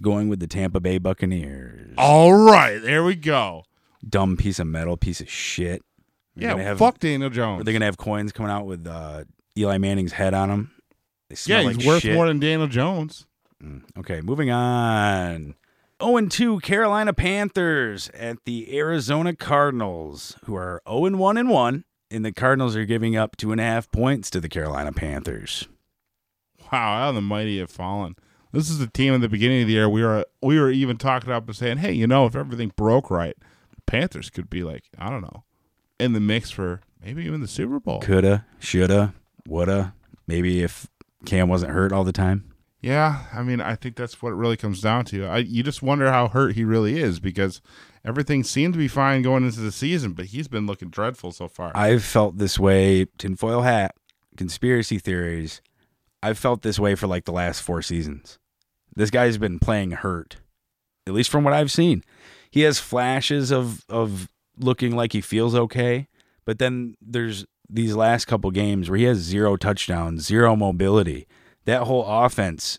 It's 0.00 0.04
going 0.06 0.30
with 0.30 0.40
the 0.40 0.46
Tampa 0.46 0.80
Bay 0.80 0.96
Buccaneers. 0.96 1.92
All 1.98 2.32
right, 2.32 2.78
there 2.80 3.04
we 3.04 3.14
go. 3.14 3.64
Dumb 4.08 4.38
piece 4.38 4.58
of 4.58 4.66
metal, 4.66 4.96
piece 4.96 5.20
of 5.20 5.28
shit. 5.28 5.82
They're 6.34 6.48
Yeah, 6.48 6.54
gonna 6.54 6.64
have, 6.64 6.78
fuck 6.78 6.98
Daniel 7.00 7.28
Jones. 7.28 7.60
Are 7.60 7.64
they 7.64 7.74
gonna 7.74 7.84
have 7.84 7.98
coins 7.98 8.32
coming 8.32 8.50
out 8.50 8.64
with 8.64 8.86
uh, 8.86 9.24
Eli 9.58 9.76
Manning's 9.76 10.12
head 10.12 10.32
on 10.32 10.48
them? 10.48 10.70
They 11.28 11.34
yeah, 11.34 11.36
smell 11.36 11.68
he's 11.68 11.76
like 11.76 11.86
worth 11.86 12.02
shit. 12.02 12.14
more 12.14 12.28
than 12.28 12.40
Daniel 12.40 12.66
Jones. 12.66 13.26
Okay, 13.98 14.22
moving 14.22 14.50
on. 14.50 15.54
0 16.02 16.28
2 16.28 16.60
Carolina 16.60 17.12
Panthers 17.12 18.08
at 18.14 18.38
the 18.46 18.74
Arizona 18.78 19.36
Cardinals, 19.36 20.34
who 20.46 20.54
are 20.54 20.80
0 20.88 21.14
1 21.14 21.36
and 21.36 21.50
1, 21.50 21.84
and 22.10 22.24
the 22.24 22.32
Cardinals 22.32 22.74
are 22.74 22.86
giving 22.86 23.16
up 23.16 23.36
two 23.36 23.52
and 23.52 23.60
a 23.60 23.64
half 23.64 23.90
points 23.90 24.30
to 24.30 24.40
the 24.40 24.48
Carolina 24.48 24.92
Panthers. 24.92 25.68
Wow, 26.72 26.96
how 27.00 27.12
the 27.12 27.20
mighty 27.20 27.58
have 27.58 27.70
fallen. 27.70 28.14
This 28.52 28.68
is 28.68 28.78
the 28.78 28.86
team 28.86 29.14
in 29.14 29.20
the 29.20 29.28
beginning 29.28 29.62
of 29.62 29.68
the 29.68 29.74
year 29.74 29.88
we 29.88 30.02
were 30.02 30.24
we 30.42 30.58
were 30.58 30.70
even 30.70 30.96
talking 30.96 31.32
up 31.32 31.46
and 31.46 31.56
saying, 31.56 31.78
hey, 31.78 31.92
you 31.92 32.06
know, 32.06 32.26
if 32.26 32.34
everything 32.34 32.72
broke 32.76 33.10
right, 33.10 33.36
Panthers 33.86 34.30
could 34.30 34.50
be 34.50 34.62
like 34.62 34.84
I 34.98 35.08
don't 35.08 35.22
know, 35.22 35.44
in 35.98 36.12
the 36.12 36.20
mix 36.20 36.50
for 36.50 36.80
maybe 37.04 37.24
even 37.24 37.40
the 37.40 37.48
Super 37.48 37.78
Bowl. 37.80 38.00
Coulda, 38.00 38.46
shoulda, 38.58 39.14
woulda. 39.46 39.94
Maybe 40.26 40.62
if 40.62 40.88
Cam 41.24 41.48
wasn't 41.48 41.72
hurt 41.72 41.92
all 41.92 42.04
the 42.04 42.12
time. 42.12 42.44
Yeah, 42.80 43.26
I 43.32 43.42
mean, 43.42 43.60
I 43.60 43.74
think 43.74 43.96
that's 43.96 44.22
what 44.22 44.30
it 44.30 44.36
really 44.36 44.56
comes 44.56 44.80
down 44.80 45.04
to. 45.06 45.26
I 45.26 45.38
you 45.38 45.62
just 45.62 45.82
wonder 45.82 46.10
how 46.10 46.28
hurt 46.28 46.54
he 46.54 46.64
really 46.64 46.98
is 46.98 47.20
because 47.20 47.60
everything 48.04 48.42
seemed 48.42 48.72
to 48.74 48.78
be 48.78 48.88
fine 48.88 49.22
going 49.22 49.44
into 49.44 49.60
the 49.60 49.72
season, 49.72 50.12
but 50.12 50.26
he's 50.26 50.48
been 50.48 50.66
looking 50.66 50.88
dreadful 50.88 51.32
so 51.32 51.46
far. 51.46 51.72
I've 51.74 52.02
felt 52.02 52.38
this 52.38 52.58
way, 52.58 53.06
tinfoil 53.18 53.62
hat, 53.62 53.94
conspiracy 54.36 54.98
theories. 54.98 55.60
I've 56.22 56.38
felt 56.38 56.62
this 56.62 56.78
way 56.78 56.94
for 56.94 57.06
like 57.06 57.24
the 57.24 57.32
last 57.32 57.62
four 57.62 57.82
seasons. 57.82 58.38
This 58.94 59.10
guy's 59.10 59.38
been 59.38 59.58
playing 59.58 59.92
hurt, 59.92 60.36
at 61.06 61.14
least 61.14 61.30
from 61.30 61.44
what 61.44 61.54
I've 61.54 61.70
seen. 61.70 62.02
He 62.50 62.62
has 62.62 62.78
flashes 62.78 63.50
of 63.50 63.84
of 63.88 64.28
looking 64.58 64.96
like 64.96 65.12
he 65.12 65.20
feels 65.20 65.54
okay, 65.54 66.08
but 66.44 66.58
then 66.58 66.94
there's 67.00 67.46
these 67.68 67.94
last 67.94 68.26
couple 68.26 68.50
games 68.50 68.90
where 68.90 68.98
he 68.98 69.04
has 69.04 69.18
zero 69.18 69.56
touchdowns, 69.56 70.26
zero 70.26 70.56
mobility. 70.56 71.26
That 71.64 71.82
whole 71.82 72.04
offense 72.04 72.78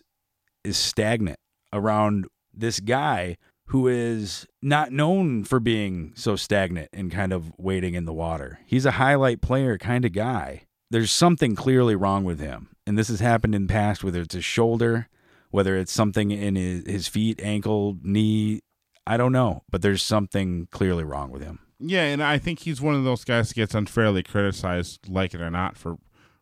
is 0.64 0.76
stagnant 0.76 1.38
around 1.72 2.26
this 2.52 2.80
guy 2.80 3.36
who 3.68 3.88
is 3.88 4.46
not 4.60 4.92
known 4.92 5.44
for 5.44 5.58
being 5.58 6.12
so 6.14 6.36
stagnant 6.36 6.90
and 6.92 7.10
kind 7.10 7.32
of 7.32 7.52
waiting 7.56 7.94
in 7.94 8.04
the 8.04 8.12
water. 8.12 8.60
He's 8.66 8.84
a 8.84 8.92
highlight 8.92 9.40
player 9.40 9.78
kind 9.78 10.04
of 10.04 10.12
guy. 10.12 10.64
There's 10.90 11.10
something 11.10 11.54
clearly 11.54 11.96
wrong 11.96 12.24
with 12.24 12.38
him. 12.38 12.68
And 12.86 12.98
this 12.98 13.08
has 13.08 13.20
happened 13.20 13.54
in 13.54 13.66
the 13.66 13.72
past, 13.72 14.02
whether 14.02 14.20
it's 14.20 14.34
his 14.34 14.44
shoulder, 14.44 15.08
whether 15.50 15.76
it's 15.76 15.92
something 15.92 16.30
in 16.30 16.56
his, 16.56 16.84
his 16.86 17.08
feet, 17.08 17.40
ankle, 17.42 17.96
knee. 18.02 18.60
I 19.06 19.16
don't 19.16 19.32
know, 19.32 19.62
but 19.70 19.82
there's 19.82 20.02
something 20.02 20.68
clearly 20.70 21.04
wrong 21.04 21.30
with 21.30 21.42
him. 21.42 21.60
yeah, 21.78 22.04
and 22.04 22.22
I 22.22 22.38
think 22.38 22.60
he's 22.60 22.80
one 22.80 22.94
of 22.94 23.04
those 23.04 23.24
guys 23.24 23.48
that 23.48 23.54
gets 23.54 23.74
unfairly 23.74 24.22
criticized, 24.22 25.08
like 25.08 25.34
it 25.34 25.40
or 25.40 25.50
not, 25.50 25.76
for 25.76 25.98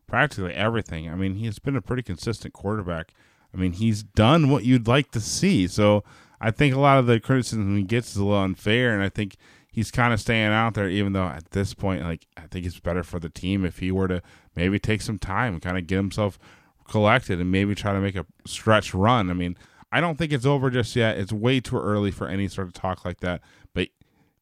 practically 0.07 0.53
everything. 0.53 1.09
I 1.09 1.15
mean, 1.15 1.35
he's 1.35 1.59
been 1.59 1.75
a 1.75 1.81
pretty 1.81 2.03
consistent 2.03 2.53
quarterback. 2.53 3.13
I 3.53 3.57
mean, 3.57 3.73
he's 3.73 4.03
done 4.03 4.49
what 4.49 4.63
you'd 4.63 4.87
like 4.87 5.11
to 5.11 5.19
see. 5.19 5.67
So 5.67 6.03
I 6.39 6.51
think 6.51 6.73
a 6.75 6.79
lot 6.79 6.99
of 6.99 7.05
the 7.07 7.19
criticism 7.19 7.77
he 7.77 7.83
gets 7.83 8.11
is 8.11 8.17
a 8.17 8.23
little 8.23 8.41
unfair, 8.41 8.93
and 8.93 9.03
I 9.03 9.09
think 9.09 9.35
he's 9.71 9.89
kind 9.89 10.13
of 10.13 10.19
staying 10.19 10.51
out 10.51 10.75
there. 10.75 10.89
Even 10.89 11.13
though 11.13 11.25
at 11.25 11.51
this 11.51 11.73
point, 11.73 12.03
like 12.03 12.27
I 12.37 12.41
think 12.41 12.65
it's 12.65 12.79
better 12.79 13.03
for 13.03 13.19
the 13.19 13.29
team 13.29 13.65
if 13.65 13.79
he 13.79 13.91
were 13.91 14.07
to 14.07 14.21
maybe 14.55 14.77
take 14.77 15.01
some 15.01 15.17
time 15.17 15.53
and 15.53 15.61
kind 15.61 15.77
of 15.77 15.87
get 15.87 15.95
himself 15.95 16.37
collected 16.87 17.39
and 17.39 17.51
maybe 17.51 17.73
try 17.73 17.93
to 17.93 18.01
make 18.01 18.15
a 18.15 18.25
stretch 18.45 18.93
run. 18.93 19.29
I 19.29 19.33
mean, 19.33 19.57
I 19.91 20.01
don't 20.01 20.17
think 20.17 20.31
it's 20.31 20.45
over 20.45 20.69
just 20.69 20.95
yet. 20.95 21.17
It's 21.17 21.33
way 21.33 21.59
too 21.59 21.77
early 21.77 22.11
for 22.11 22.27
any 22.27 22.47
sort 22.47 22.67
of 22.67 22.73
talk 22.73 23.03
like 23.05 23.21
that. 23.21 23.41
But 23.73 23.89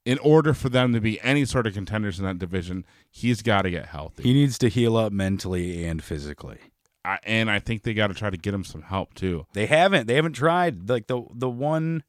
in 0.06 0.18
order 0.20 0.54
for 0.54 0.70
them 0.70 0.94
to 0.94 1.00
be 1.00 1.22
any 1.22 1.46
sort 1.46 1.68
of 1.68 1.74
contenders 1.74 2.20
in 2.20 2.26
that 2.26 2.40
division, 2.40 2.86
he's 3.10 3.42
got 3.42 3.62
to 3.64 3.72
get 3.72 3.88
healthy. 3.88 4.24
He 4.24 4.34
needs 4.34 4.58
to 4.60 4.70
heal 4.70 4.98
up 4.98 5.12
mentally 5.12 5.86
and 5.86 6.04
physically. 6.04 6.60
I, 7.06 7.20
and 7.24 7.50
I 7.50 7.60
think 7.60 7.84
they 7.84 7.94
got 7.94 8.08
to 8.08 8.14
try 8.14 8.30
to 8.30 8.38
get 8.38 8.54
him 8.54 8.64
some 8.64 8.82
help 8.84 9.14
too. 9.14 9.46
They 9.54 9.68
haven't. 9.68 10.08
They 10.08 10.16
haven't 10.16 10.34
tried. 10.34 10.90
Like 10.90 11.08
the 11.08 11.24
the 11.34 11.50
one 11.50 12.04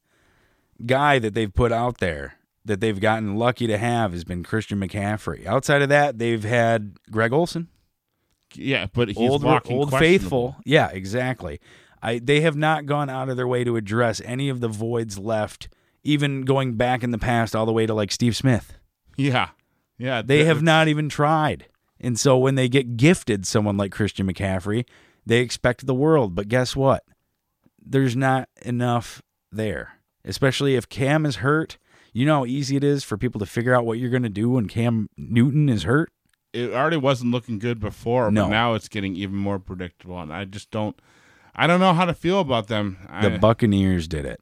guy 0.85 1.19
that 1.19 1.33
they've 1.33 1.53
put 1.53 1.71
out 1.71 1.99
there 1.99 2.35
that 2.65 2.79
they've 2.79 2.99
gotten 2.99 3.35
lucky 3.35 3.67
to 3.67 3.77
have 3.77 4.13
has 4.13 4.23
been 4.23 4.43
Christian 4.43 4.79
McCaffrey. 4.79 5.45
Outside 5.45 5.81
of 5.81 5.89
that, 5.89 6.19
they've 6.19 6.43
had 6.43 6.97
Greg 7.09 7.33
Olsen, 7.33 7.69
Yeah, 8.53 8.87
but 8.93 9.07
he's 9.09 9.17
old 9.17 9.43
old 9.45 9.91
faithful. 9.91 10.57
Yeah, 10.65 10.89
exactly. 10.89 11.59
I 12.01 12.19
they 12.19 12.41
have 12.41 12.55
not 12.55 12.85
gone 12.85 13.09
out 13.09 13.29
of 13.29 13.37
their 13.37 13.47
way 13.47 13.63
to 13.63 13.75
address 13.75 14.21
any 14.25 14.49
of 14.49 14.59
the 14.59 14.67
voids 14.67 15.17
left, 15.17 15.69
even 16.03 16.41
going 16.43 16.75
back 16.75 17.03
in 17.03 17.11
the 17.11 17.17
past 17.17 17.55
all 17.55 17.65
the 17.65 17.73
way 17.73 17.85
to 17.85 17.93
like 17.93 18.11
Steve 18.11 18.35
Smith. 18.35 18.73
Yeah, 19.17 19.49
yeah. 19.97 20.21
They 20.21 20.45
have 20.45 20.61
not 20.61 20.87
even 20.87 21.09
tried. 21.09 21.67
And 21.99 22.19
so 22.19 22.37
when 22.37 22.55
they 22.55 22.67
get 22.67 22.97
gifted 22.97 23.45
someone 23.45 23.77
like 23.77 23.91
Christian 23.91 24.27
McCaffrey, 24.27 24.85
they 25.25 25.37
expect 25.37 25.85
the 25.85 25.93
world. 25.93 26.33
But 26.33 26.47
guess 26.47 26.75
what? 26.75 27.03
There's 27.83 28.15
not 28.15 28.49
enough 28.63 29.21
there. 29.51 29.99
Especially 30.25 30.75
if 30.75 30.89
Cam 30.89 31.25
is 31.25 31.37
hurt. 31.37 31.77
You 32.13 32.25
know 32.25 32.39
how 32.39 32.45
easy 32.45 32.75
it 32.75 32.83
is 32.83 33.03
for 33.03 33.17
people 33.17 33.39
to 33.39 33.45
figure 33.45 33.73
out 33.73 33.85
what 33.85 33.97
you're 33.97 34.09
going 34.09 34.23
to 34.23 34.29
do 34.29 34.49
when 34.49 34.67
Cam 34.67 35.09
Newton 35.17 35.69
is 35.69 35.83
hurt? 35.83 36.11
It 36.53 36.73
already 36.73 36.97
wasn't 36.97 37.31
looking 37.31 37.59
good 37.59 37.79
before, 37.79 38.29
No. 38.31 38.43
but 38.45 38.49
now 38.49 38.73
it's 38.73 38.89
getting 38.89 39.15
even 39.15 39.35
more 39.37 39.59
predictable. 39.59 40.19
And 40.19 40.33
I 40.33 40.43
just 40.45 40.69
don't. 40.71 40.99
I 41.55 41.67
don't 41.67 41.79
know 41.79 41.93
how 41.93 42.05
to 42.05 42.13
feel 42.13 42.39
about 42.41 42.67
them. 42.67 42.97
The 43.21 43.33
I, 43.33 43.37
Buccaneers 43.37 44.07
did 44.07 44.25
it. 44.25 44.39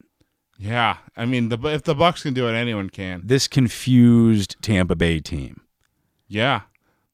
yeah, 0.58 0.98
I 1.16 1.26
mean, 1.26 1.50
the 1.50 1.58
if 1.68 1.84
the 1.84 1.96
Bucs 1.96 2.24
can 2.24 2.34
do 2.34 2.48
it, 2.48 2.54
anyone 2.54 2.90
can. 2.90 3.22
This 3.24 3.48
confused 3.48 4.56
Tampa 4.62 4.96
Bay 4.96 5.20
team. 5.20 5.62
Yeah, 6.28 6.62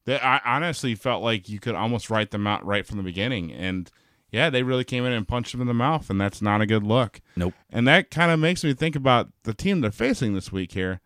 they, 0.05 0.19
I 0.19 0.39
honestly 0.45 0.95
felt 0.95 1.23
like 1.23 1.47
you 1.49 1.59
could 1.59 1.75
almost 1.75 2.09
write 2.09 2.31
them 2.31 2.45
out 2.47 2.65
right 2.65 2.85
from 2.85 2.97
the 2.97 3.03
beginning, 3.03 3.51
and 3.53 3.89
yeah, 4.35 4.49
they 4.49 4.63
really 4.63 4.83
came 4.83 5.05
in 5.05 5.13
and 5.13 5.25
punched 5.25 5.53
them 5.53 5.61
in 5.61 5.67
the 5.67 5.73
mouth, 5.73 6.09
and 6.09 6.19
that's 6.19 6.41
not 6.41 6.59
a 6.59 6.65
good 6.65 6.83
look. 6.83 7.21
Nope. 7.37 7.53
And 7.69 7.87
that 7.87 8.11
kind 8.11 8.33
of 8.33 8.39
makes 8.39 8.65
me 8.65 8.73
think 8.73 8.93
about 8.93 9.29
the 9.43 9.53
team 9.53 9.79
they're 9.79 9.91
facing 9.91 10.33
this 10.33 10.51
week 10.51 10.73
here. 10.73 10.99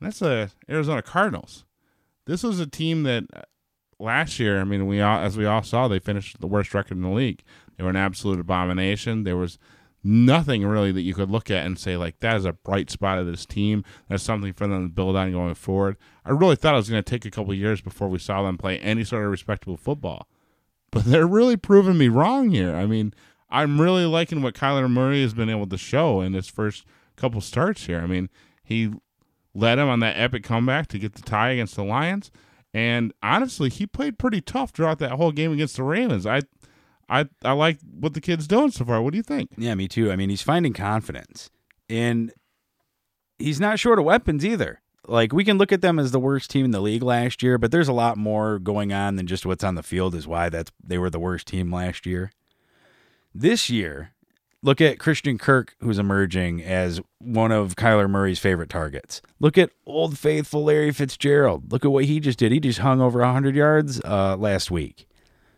That's 0.00 0.18
the 0.18 0.50
Arizona 0.68 1.00
Cardinals. 1.00 1.64
This 2.26 2.42
was 2.42 2.58
a 2.58 2.66
team 2.66 3.04
that 3.04 3.22
uh, 3.32 3.42
last 4.00 4.40
year, 4.40 4.60
I 4.60 4.64
mean, 4.64 4.88
we 4.88 5.00
all, 5.00 5.20
as 5.20 5.36
we 5.36 5.46
all 5.46 5.62
saw, 5.62 5.86
they 5.86 6.00
finished 6.00 6.40
the 6.40 6.48
worst 6.48 6.74
record 6.74 6.96
in 6.96 7.04
the 7.04 7.08
league. 7.10 7.44
They 7.76 7.84
were 7.84 7.90
an 7.90 7.94
absolute 7.94 8.40
abomination. 8.40 9.22
There 9.22 9.36
was 9.36 9.60
nothing 10.02 10.66
really 10.66 10.90
that 10.90 11.02
you 11.02 11.14
could 11.14 11.30
look 11.30 11.52
at 11.52 11.64
and 11.64 11.78
say 11.78 11.96
like 11.96 12.18
that 12.18 12.34
is 12.34 12.44
a 12.44 12.52
bright 12.52 12.90
spot 12.90 13.18
of 13.18 13.26
this 13.26 13.46
team. 13.46 13.84
That's 14.08 14.24
something 14.24 14.52
for 14.54 14.66
them 14.66 14.88
to 14.88 14.92
build 14.92 15.14
on 15.14 15.30
going 15.30 15.54
forward. 15.54 15.96
I 16.24 16.30
really 16.30 16.56
thought 16.56 16.74
it 16.74 16.78
was 16.78 16.90
going 16.90 17.02
to 17.02 17.08
take 17.08 17.24
a 17.24 17.30
couple 17.30 17.54
years 17.54 17.80
before 17.80 18.08
we 18.08 18.18
saw 18.18 18.42
them 18.42 18.58
play 18.58 18.80
any 18.80 19.04
sort 19.04 19.24
of 19.24 19.30
respectable 19.30 19.76
football, 19.76 20.26
but 20.92 21.04
they're 21.04 21.26
really 21.26 21.56
proving 21.56 21.98
me 21.98 22.06
wrong 22.06 22.50
here. 22.50 22.76
I 22.76 22.86
mean, 22.86 23.12
I'm 23.50 23.80
really 23.80 24.04
liking 24.04 24.42
what 24.42 24.54
Kyler 24.54 24.88
Murray 24.88 25.22
has 25.22 25.34
been 25.34 25.50
able 25.50 25.66
to 25.66 25.78
show 25.78 26.20
in 26.20 26.34
his 26.34 26.46
first 26.46 26.84
couple 27.16 27.40
starts 27.40 27.86
here. 27.86 27.98
I 27.98 28.06
mean, 28.06 28.30
he 28.62 28.92
led 29.54 29.78
him 29.78 29.88
on 29.88 30.00
that 30.00 30.16
epic 30.16 30.44
comeback 30.44 30.86
to 30.88 30.98
get 30.98 31.14
the 31.14 31.22
tie 31.22 31.50
against 31.50 31.74
the 31.74 31.82
Lions. 31.82 32.30
And 32.72 33.12
honestly, 33.22 33.68
he 33.68 33.86
played 33.86 34.18
pretty 34.18 34.40
tough 34.40 34.70
throughout 34.70 34.98
that 35.00 35.12
whole 35.12 35.32
game 35.32 35.52
against 35.52 35.76
the 35.76 35.82
Ravens. 35.82 36.26
I, 36.26 36.42
I, 37.08 37.26
I 37.44 37.52
like 37.52 37.78
what 37.98 38.14
the 38.14 38.20
kid's 38.20 38.46
doing 38.46 38.70
so 38.70 38.84
far. 38.84 39.02
What 39.02 39.12
do 39.12 39.18
you 39.18 39.22
think? 39.22 39.50
Yeah, 39.56 39.74
me 39.74 39.88
too. 39.88 40.12
I 40.12 40.16
mean, 40.16 40.30
he's 40.30 40.42
finding 40.42 40.72
confidence. 40.72 41.50
And 41.90 42.32
he's 43.38 43.60
not 43.60 43.78
short 43.78 43.98
of 43.98 44.04
weapons 44.04 44.44
either. 44.44 44.81
Like 45.06 45.32
we 45.32 45.44
can 45.44 45.58
look 45.58 45.72
at 45.72 45.82
them 45.82 45.98
as 45.98 46.12
the 46.12 46.20
worst 46.20 46.50
team 46.50 46.64
in 46.64 46.70
the 46.70 46.80
league 46.80 47.02
last 47.02 47.42
year, 47.42 47.58
but 47.58 47.72
there's 47.72 47.88
a 47.88 47.92
lot 47.92 48.16
more 48.16 48.58
going 48.58 48.92
on 48.92 49.16
than 49.16 49.26
just 49.26 49.44
what's 49.44 49.64
on 49.64 49.74
the 49.74 49.82
field 49.82 50.14
is 50.14 50.26
why 50.26 50.48
that's 50.48 50.70
they 50.82 50.98
were 50.98 51.10
the 51.10 51.18
worst 51.18 51.48
team 51.48 51.72
last 51.72 52.06
year. 52.06 52.30
This 53.34 53.68
year, 53.68 54.12
look 54.62 54.80
at 54.80 55.00
Christian 55.00 55.38
Kirk 55.38 55.74
who's 55.80 55.98
emerging 55.98 56.62
as 56.62 57.00
one 57.18 57.50
of 57.50 57.74
Kyler 57.74 58.08
Murray's 58.08 58.38
favorite 58.38 58.70
targets. 58.70 59.20
Look 59.40 59.58
at 59.58 59.70
old 59.86 60.18
faithful 60.18 60.62
Larry 60.64 60.92
Fitzgerald. 60.92 61.72
Look 61.72 61.84
at 61.84 61.90
what 61.90 62.04
he 62.04 62.20
just 62.20 62.38
did. 62.38 62.52
He 62.52 62.60
just 62.60 62.78
hung 62.78 63.00
over 63.00 63.20
100 63.20 63.56
yards 63.56 64.00
uh, 64.04 64.36
last 64.36 64.70
week. 64.70 65.08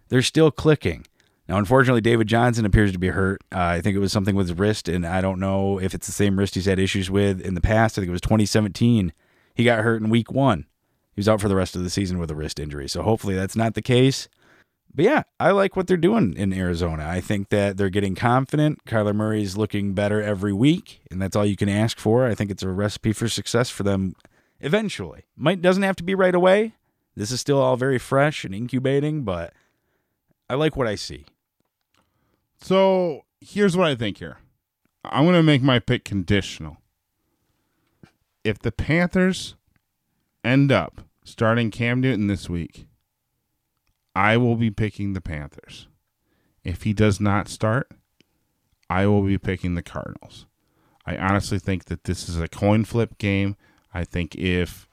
They're 0.09 0.23
still 0.23 0.51
clicking. 0.51 1.07
Now, 1.49 1.59
unfortunately, 1.59 2.01
David 2.01 2.27
Johnson 2.27 2.65
appears 2.65 2.93
to 2.93 2.99
be 2.99 3.09
hurt. 3.09 3.43
Uh, 3.53 3.59
I 3.59 3.81
think 3.83 3.95
it 3.95 4.01
was 4.01 4.13
something 4.13 4.35
with 4.35 4.49
his 4.49 4.59
wrist, 4.59 4.89
and 4.89 5.07
I 5.07 5.21
don't 5.21 5.39
know 5.39 5.79
if 5.79 5.95
it's 5.95 6.07
the 6.07 6.13
same 6.13 6.39
wrist 6.39 6.55
he's 6.55 6.65
had 6.65 6.79
issues 6.79 7.11
with 7.11 7.41
in 7.43 7.55
the 7.55 7.61
past. 7.61 7.99
I 7.99 8.01
think 8.01 8.09
it 8.09 8.13
was 8.13 8.23
2017. 8.23 9.13
He 9.55 9.65
got 9.65 9.85
hurt 9.85 10.03
in 10.03 10.11
week 10.11 10.33
one. 10.33 10.67
He 11.15 11.21
was 11.21 11.29
out 11.29 11.41
for 11.41 11.49
the 11.49 11.57
rest 11.57 11.77
of 11.77 11.83
the 11.83 11.91
season 11.91 12.19
with 12.19 12.31
a 12.31 12.35
wrist 12.35 12.59
injury. 12.59 12.89
So 12.89 13.03
hopefully 13.03 13.35
that's 13.35 13.57
not 13.57 13.75
the 13.75 13.83
case. 13.83 14.29
But 14.93 15.05
yeah, 15.05 15.23
I 15.41 15.51
like 15.51 15.77
what 15.77 15.87
they're 15.87 15.97
doing 15.97 16.35
in 16.37 16.53
Arizona. 16.53 17.07
I 17.07 17.21
think 17.21 17.49
that 17.49 17.77
they're 17.77 17.91
getting 17.91 18.15
confident. 18.15 18.85
Kyler 18.85 19.15
Murray's 19.15 19.57
looking 19.57 19.93
better 19.93 20.23
every 20.23 20.53
week, 20.53 21.01
and 21.11 21.21
that's 21.21 21.35
all 21.35 21.45
you 21.45 21.57
can 21.57 21.69
ask 21.69 21.99
for. 21.99 22.27
I 22.27 22.35
think 22.35 22.51
it's 22.51 22.63
a 22.63 22.69
recipe 22.69 23.13
for 23.13 23.29
success 23.29 23.71
for 23.71 23.83
them 23.83 24.15
eventually. 24.61 25.25
Might 25.37 25.63
doesn't 25.63 25.83
have 25.83 25.97
to 25.97 26.05
be 26.05 26.15
right 26.15 26.35
away. 26.35 26.75
This 27.17 27.33
is 27.33 27.41
still 27.41 27.61
all 27.61 27.77
very 27.77 27.99
fresh 27.99 28.45
and 28.45 28.55
incubating, 28.55 29.23
but 29.23 29.53
I 30.49 30.55
like 30.55 30.77
what 30.77 30.87
I 30.87 30.95
see. 30.95 31.27
So 32.61 33.23
here's 33.41 33.77
what 33.77 33.89
I 33.89 33.95
think 33.95 34.19
here. 34.19 34.39
I'm 35.05 35.27
to 35.27 35.43
make 35.43 35.63
my 35.63 35.81
pick 35.81 36.05
conditional. 36.05 36.79
If 38.45 38.59
the 38.59 38.73
Panthers 38.73 39.57
end 40.45 40.71
up 40.71 41.01
starting 41.25 41.71
Cam 41.71 42.01
Newton 42.01 42.27
this 42.27 42.49
week, 42.49 42.87
I 44.15 44.37
will 44.37 44.57
be 44.57 44.71
picking 44.71 45.15
the 45.15 45.23
Panthers. 45.23 45.89
If 46.63 46.83
he 46.83 46.93
does 46.93 47.21
not 47.21 47.49
start, 47.49 47.91
I 48.91 49.07
will 49.07 49.23
be 49.23 49.39
picking 49.39 49.75
the 49.75 49.83
Cardinals. 49.83 50.47
I 51.07 51.17
honestly 51.17 51.59
think 51.59 51.87
that 51.87 52.05
this 52.05 52.29
is 52.29 52.39
a 52.39 52.49
coin 52.49 52.85
flip 52.85 53.17
game. 53.19 53.57
I 53.93 54.05
think 54.05 54.35
if 54.35 54.87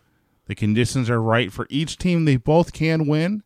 the 0.46 0.56
conditions 0.56 1.10
are 1.10 1.22
right 1.22 1.52
for 1.52 1.68
each 1.70 1.98
team, 1.98 2.26
they 2.26 2.38
both 2.38 2.74
can 2.74 3.06
win. 3.06 3.44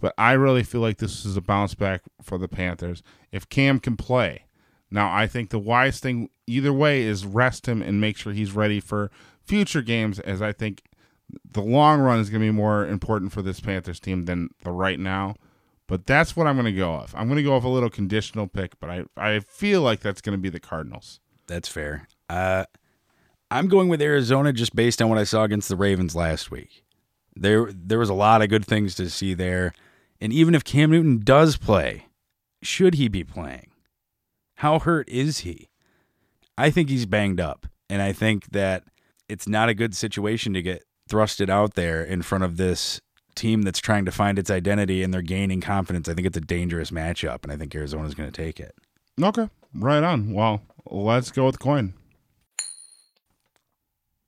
But 0.00 0.14
I 0.18 0.32
really 0.32 0.64
feel 0.64 0.80
like 0.80 0.98
this 0.98 1.24
is 1.24 1.36
a 1.36 1.42
bounce 1.42 1.74
back 1.74 2.02
for 2.22 2.38
the 2.38 2.48
Panthers 2.48 3.02
if 3.30 3.48
Cam 3.48 3.78
can 3.78 3.96
play. 3.96 4.46
Now, 4.90 5.14
I 5.14 5.26
think 5.26 5.50
the 5.50 5.58
wise 5.58 6.00
thing 6.00 6.28
either 6.46 6.72
way 6.72 7.02
is 7.02 7.24
rest 7.24 7.66
him 7.66 7.80
and 7.80 8.00
make 8.00 8.16
sure 8.16 8.32
he's 8.32 8.52
ready 8.52 8.80
for 8.80 9.10
future 9.46 9.82
games, 9.82 10.18
as 10.20 10.40
I 10.42 10.52
think 10.52 10.82
the 11.50 11.62
long 11.62 12.00
run 12.00 12.20
is 12.20 12.30
going 12.30 12.40
to 12.40 12.46
be 12.46 12.52
more 12.52 12.86
important 12.86 13.32
for 13.32 13.42
this 13.42 13.60
Panthers 13.60 14.00
team 14.00 14.24
than 14.24 14.50
the 14.62 14.70
right 14.70 14.98
now. 15.00 15.34
But 15.86 16.06
that's 16.06 16.36
what 16.36 16.46
I'm 16.46 16.56
going 16.56 16.72
to 16.72 16.72
go 16.72 16.92
off. 16.92 17.14
I'm 17.16 17.26
going 17.26 17.36
to 17.36 17.42
go 17.42 17.54
off 17.54 17.64
a 17.64 17.68
little 17.68 17.90
conditional 17.90 18.46
pick, 18.46 18.78
but 18.80 18.88
I, 18.88 19.04
I 19.16 19.40
feel 19.40 19.82
like 19.82 20.00
that's 20.00 20.20
going 20.20 20.36
to 20.36 20.40
be 20.40 20.48
the 20.48 20.60
Cardinals. 20.60 21.20
That's 21.48 21.68
fair. 21.68 22.08
Uh, 22.30 22.64
I'm 23.50 23.68
going 23.68 23.88
with 23.88 24.00
Arizona 24.00 24.52
just 24.52 24.74
based 24.74 25.02
on 25.02 25.08
what 25.08 25.18
I 25.18 25.24
saw 25.24 25.42
against 25.42 25.68
the 25.68 25.76
Ravens 25.76 26.16
last 26.16 26.50
week. 26.50 26.84
There, 27.34 27.70
there 27.72 27.98
was 27.98 28.08
a 28.08 28.14
lot 28.14 28.40
of 28.42 28.48
good 28.48 28.64
things 28.64 28.94
to 28.94 29.10
see 29.10 29.34
there, 29.34 29.74
and 30.20 30.32
even 30.32 30.54
if 30.54 30.64
Cam 30.64 30.90
Newton 30.90 31.18
does 31.18 31.56
play, 31.56 32.06
should 32.62 32.94
he 32.94 33.08
be 33.08 33.24
playing? 33.24 33.70
How 34.56 34.78
hurt 34.78 35.08
is 35.08 35.40
he? 35.40 35.68
I 36.56 36.70
think 36.70 36.88
he's 36.88 37.06
banged 37.06 37.40
up, 37.40 37.66
and 37.90 38.00
I 38.00 38.12
think 38.12 38.50
that 38.52 38.84
it's 39.32 39.48
not 39.48 39.68
a 39.68 39.74
good 39.74 39.96
situation 39.96 40.52
to 40.52 40.62
get 40.62 40.84
thrusted 41.10 41.48
out 41.48 41.74
there 41.74 42.04
in 42.04 42.22
front 42.22 42.44
of 42.44 42.58
this 42.58 43.00
team 43.34 43.62
that's 43.62 43.78
trying 43.78 44.04
to 44.04 44.10
find 44.10 44.38
its 44.38 44.50
identity 44.50 45.02
and 45.02 45.12
they're 45.12 45.22
gaining 45.22 45.60
confidence. 45.60 46.08
I 46.08 46.14
think 46.14 46.26
it's 46.26 46.36
a 46.36 46.40
dangerous 46.42 46.90
matchup, 46.90 47.42
and 47.42 47.50
I 47.50 47.56
think 47.56 47.74
Arizona's 47.74 48.14
going 48.14 48.30
to 48.30 48.42
take 48.42 48.60
it. 48.60 48.74
Okay, 49.20 49.48
right 49.74 50.02
on. 50.04 50.32
Well, 50.32 50.60
let's 50.86 51.30
go 51.30 51.46
with 51.46 51.54
the 51.54 51.64
coin. 51.64 51.94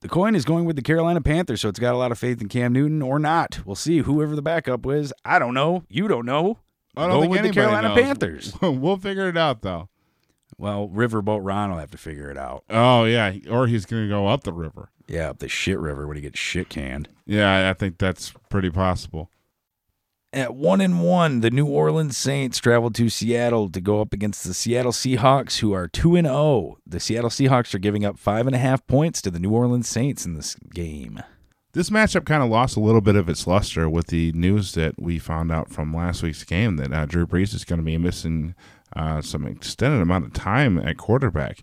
The 0.01 0.09
coin 0.09 0.35
is 0.35 0.45
going 0.45 0.65
with 0.65 0.75
the 0.75 0.81
Carolina 0.81 1.21
Panthers, 1.21 1.61
so 1.61 1.69
it's 1.69 1.79
got 1.79 1.95
a 1.95 1.97
lot 1.97 2.11
of 2.11 2.19
faith 2.19 2.41
in 2.41 2.49
Cam 2.49 2.73
Newton 2.73 3.01
or 3.01 3.17
not. 3.17 3.59
We'll 3.65 3.75
see. 3.75 3.99
Whoever 3.99 4.35
the 4.35 4.41
backup 4.41 4.85
is, 4.87 5.13
I 5.23 5.39
don't 5.39 5.53
know. 5.53 5.83
You 5.87 6.07
don't 6.07 6.25
know. 6.25 6.59
I 6.97 7.07
don't 7.07 7.15
Go 7.15 7.21
think 7.21 7.31
with 7.31 7.43
the 7.43 7.49
Carolina 7.51 7.89
knows. 7.89 8.01
Panthers. 8.01 8.53
we'll 8.61 8.97
figure 8.97 9.29
it 9.29 9.37
out, 9.37 9.61
though. 9.61 9.89
Well, 10.57 10.87
Riverboat 10.87 11.39
Ron 11.43 11.71
will 11.71 11.79
have 11.79 11.91
to 11.91 11.97
figure 11.97 12.29
it 12.31 12.37
out. 12.37 12.63
Oh 12.69 13.03
yeah, 13.03 13.33
or 13.49 13.67
he's 13.67 13.85
going 13.85 14.03
to 14.03 14.09
go 14.09 14.27
up 14.27 14.43
the 14.43 14.53
river. 14.53 14.89
Yeah, 15.07 15.29
up 15.29 15.39
the 15.39 15.49
shit 15.49 15.79
river 15.79 16.07
when 16.07 16.15
he 16.17 16.21
gets 16.21 16.39
shit 16.39 16.69
canned. 16.69 17.09
Yeah, 17.25 17.69
I 17.69 17.73
think 17.73 17.97
that's 17.97 18.33
pretty 18.49 18.69
possible. 18.69 19.29
At 20.33 20.53
one 20.53 20.81
and 20.81 21.01
one, 21.01 21.39
the 21.39 21.51
New 21.51 21.65
Orleans 21.65 22.17
Saints 22.17 22.57
traveled 22.59 22.93
to 22.95 23.07
Seattle 23.09 23.69
to 23.69 23.79
go 23.79 24.01
up 24.01 24.11
against 24.11 24.43
the 24.43 24.53
Seattle 24.53 24.91
Seahawks, 24.91 25.59
who 25.59 25.71
are 25.71 25.87
two 25.87 26.15
and 26.15 26.27
zero. 26.27 26.77
The 26.85 26.99
Seattle 26.99 27.29
Seahawks 27.29 27.73
are 27.73 27.79
giving 27.79 28.03
up 28.03 28.19
five 28.19 28.45
and 28.45 28.55
a 28.55 28.59
half 28.59 28.85
points 28.87 29.21
to 29.21 29.31
the 29.31 29.39
New 29.39 29.51
Orleans 29.51 29.87
Saints 29.87 30.25
in 30.25 30.33
this 30.33 30.55
game. 30.73 31.21
This 31.71 31.89
matchup 31.89 32.25
kind 32.25 32.41
of 32.41 32.49
lost 32.49 32.77
a 32.77 32.81
little 32.81 33.01
bit 33.01 33.15
of 33.15 33.27
its 33.29 33.45
luster 33.47 33.89
with 33.89 34.07
the 34.07 34.31
news 34.31 34.73
that 34.73 34.95
we 34.97 35.19
found 35.19 35.51
out 35.51 35.69
from 35.69 35.93
last 35.93 36.23
week's 36.23 36.43
game 36.43 36.77
that 36.77 36.93
uh, 36.93 37.05
Drew 37.05 37.27
Brees 37.27 37.53
is 37.53 37.65
going 37.65 37.79
to 37.79 37.85
be 37.85 37.97
missing 37.97 38.55
uh, 38.95 39.21
some 39.21 39.45
extended 39.45 40.01
amount 40.01 40.25
of 40.25 40.33
time 40.33 40.77
at 40.77 40.97
quarterback, 40.97 41.61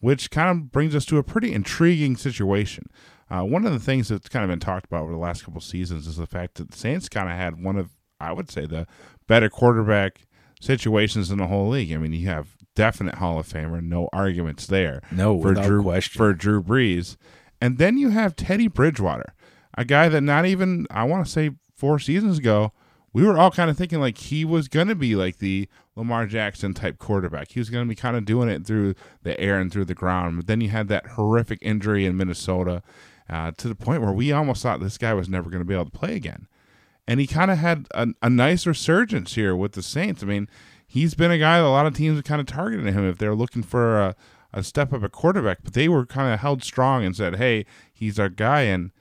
which 0.00 0.30
kind 0.30 0.50
of 0.50 0.72
brings 0.72 0.94
us 0.94 1.04
to 1.06 1.18
a 1.18 1.22
pretty 1.22 1.52
intriguing 1.52 2.16
situation. 2.16 2.90
Uh, 3.30 3.42
one 3.44 3.64
of 3.64 3.72
the 3.72 3.78
things 3.78 4.08
that's 4.08 4.28
kind 4.28 4.44
of 4.44 4.50
been 4.50 4.60
talked 4.60 4.86
about 4.86 5.04
over 5.04 5.12
the 5.12 5.18
last 5.18 5.44
couple 5.44 5.60
seasons 5.60 6.06
is 6.06 6.16
the 6.16 6.26
fact 6.26 6.56
that 6.56 6.70
the 6.70 6.76
Saints 6.76 7.08
kind 7.08 7.30
of 7.30 7.36
had 7.36 7.62
one 7.62 7.76
of, 7.76 7.90
I 8.20 8.32
would 8.32 8.50
say, 8.50 8.66
the 8.66 8.86
better 9.26 9.48
quarterback 9.48 10.26
situations 10.60 11.30
in 11.30 11.38
the 11.38 11.46
whole 11.46 11.68
league. 11.68 11.92
I 11.92 11.96
mean, 11.96 12.12
you 12.12 12.26
have 12.28 12.56
definite 12.74 13.16
Hall 13.16 13.38
of 13.38 13.48
Famer, 13.48 13.82
no 13.82 14.08
arguments 14.12 14.66
there. 14.66 15.02
No, 15.10 15.40
for 15.40 15.48
without 15.50 15.66
Drew 15.66 15.82
question. 15.82 16.18
for 16.18 16.32
Drew 16.32 16.62
Brees, 16.62 17.16
and 17.60 17.78
then 17.78 17.96
you 17.96 18.10
have 18.10 18.36
Teddy 18.36 18.68
Bridgewater, 18.68 19.34
a 19.78 19.84
guy 19.84 20.08
that 20.08 20.20
not 20.20 20.46
even 20.46 20.86
I 20.90 21.04
want 21.04 21.24
to 21.24 21.30
say 21.30 21.52
four 21.74 21.98
seasons 21.98 22.38
ago 22.38 22.72
we 23.12 23.24
were 23.24 23.38
all 23.38 23.50
kind 23.50 23.70
of 23.70 23.76
thinking 23.76 24.00
like 24.00 24.18
he 24.18 24.44
was 24.44 24.68
going 24.68 24.88
to 24.88 24.94
be 24.94 25.14
like 25.14 25.38
the 25.38 25.68
Lamar 25.96 26.26
Jackson 26.26 26.72
type 26.72 26.98
quarterback. 26.98 27.52
He 27.52 27.60
was 27.60 27.68
going 27.68 27.84
to 27.84 27.88
be 27.88 27.94
kind 27.94 28.16
of 28.16 28.24
doing 28.24 28.48
it 28.48 28.64
through 28.64 28.94
the 29.22 29.38
air 29.38 29.60
and 29.60 29.70
through 29.70 29.84
the 29.84 29.94
ground. 29.94 30.36
But 30.36 30.46
then 30.46 30.60
you 30.60 30.70
had 30.70 30.88
that 30.88 31.08
horrific 31.08 31.58
injury 31.60 32.06
in 32.06 32.16
Minnesota 32.16 32.82
uh, 33.28 33.52
to 33.58 33.68
the 33.68 33.74
point 33.74 34.02
where 34.02 34.12
we 34.12 34.32
almost 34.32 34.62
thought 34.62 34.80
this 34.80 34.98
guy 34.98 35.12
was 35.12 35.28
never 35.28 35.50
going 35.50 35.60
to 35.60 35.66
be 35.66 35.74
able 35.74 35.84
to 35.86 35.90
play 35.90 36.16
again. 36.16 36.48
And 37.06 37.20
he 37.20 37.26
kind 37.26 37.50
of 37.50 37.58
had 37.58 37.86
a, 37.92 38.08
a 38.22 38.30
nice 38.30 38.66
resurgence 38.66 39.34
here 39.34 39.54
with 39.54 39.72
the 39.72 39.82
Saints. 39.82 40.22
I 40.22 40.26
mean, 40.26 40.48
he's 40.86 41.14
been 41.14 41.30
a 41.30 41.38
guy 41.38 41.58
that 41.58 41.66
a 41.66 41.68
lot 41.68 41.86
of 41.86 41.94
teams 41.94 42.16
have 42.16 42.24
kind 42.24 42.40
of 42.40 42.46
targeted 42.46 42.86
him 42.86 43.08
if 43.08 43.18
they're 43.18 43.34
looking 43.34 43.62
for 43.62 44.00
a, 44.00 44.16
a 44.52 44.62
step 44.62 44.92
up 44.92 45.02
at 45.02 45.12
quarterback. 45.12 45.58
But 45.64 45.74
they 45.74 45.88
were 45.88 46.06
kind 46.06 46.32
of 46.32 46.40
held 46.40 46.62
strong 46.62 47.04
and 47.04 47.14
said, 47.14 47.36
hey, 47.36 47.66
he's 47.92 48.18
our 48.18 48.28
guy. 48.28 48.62
And 48.62 48.92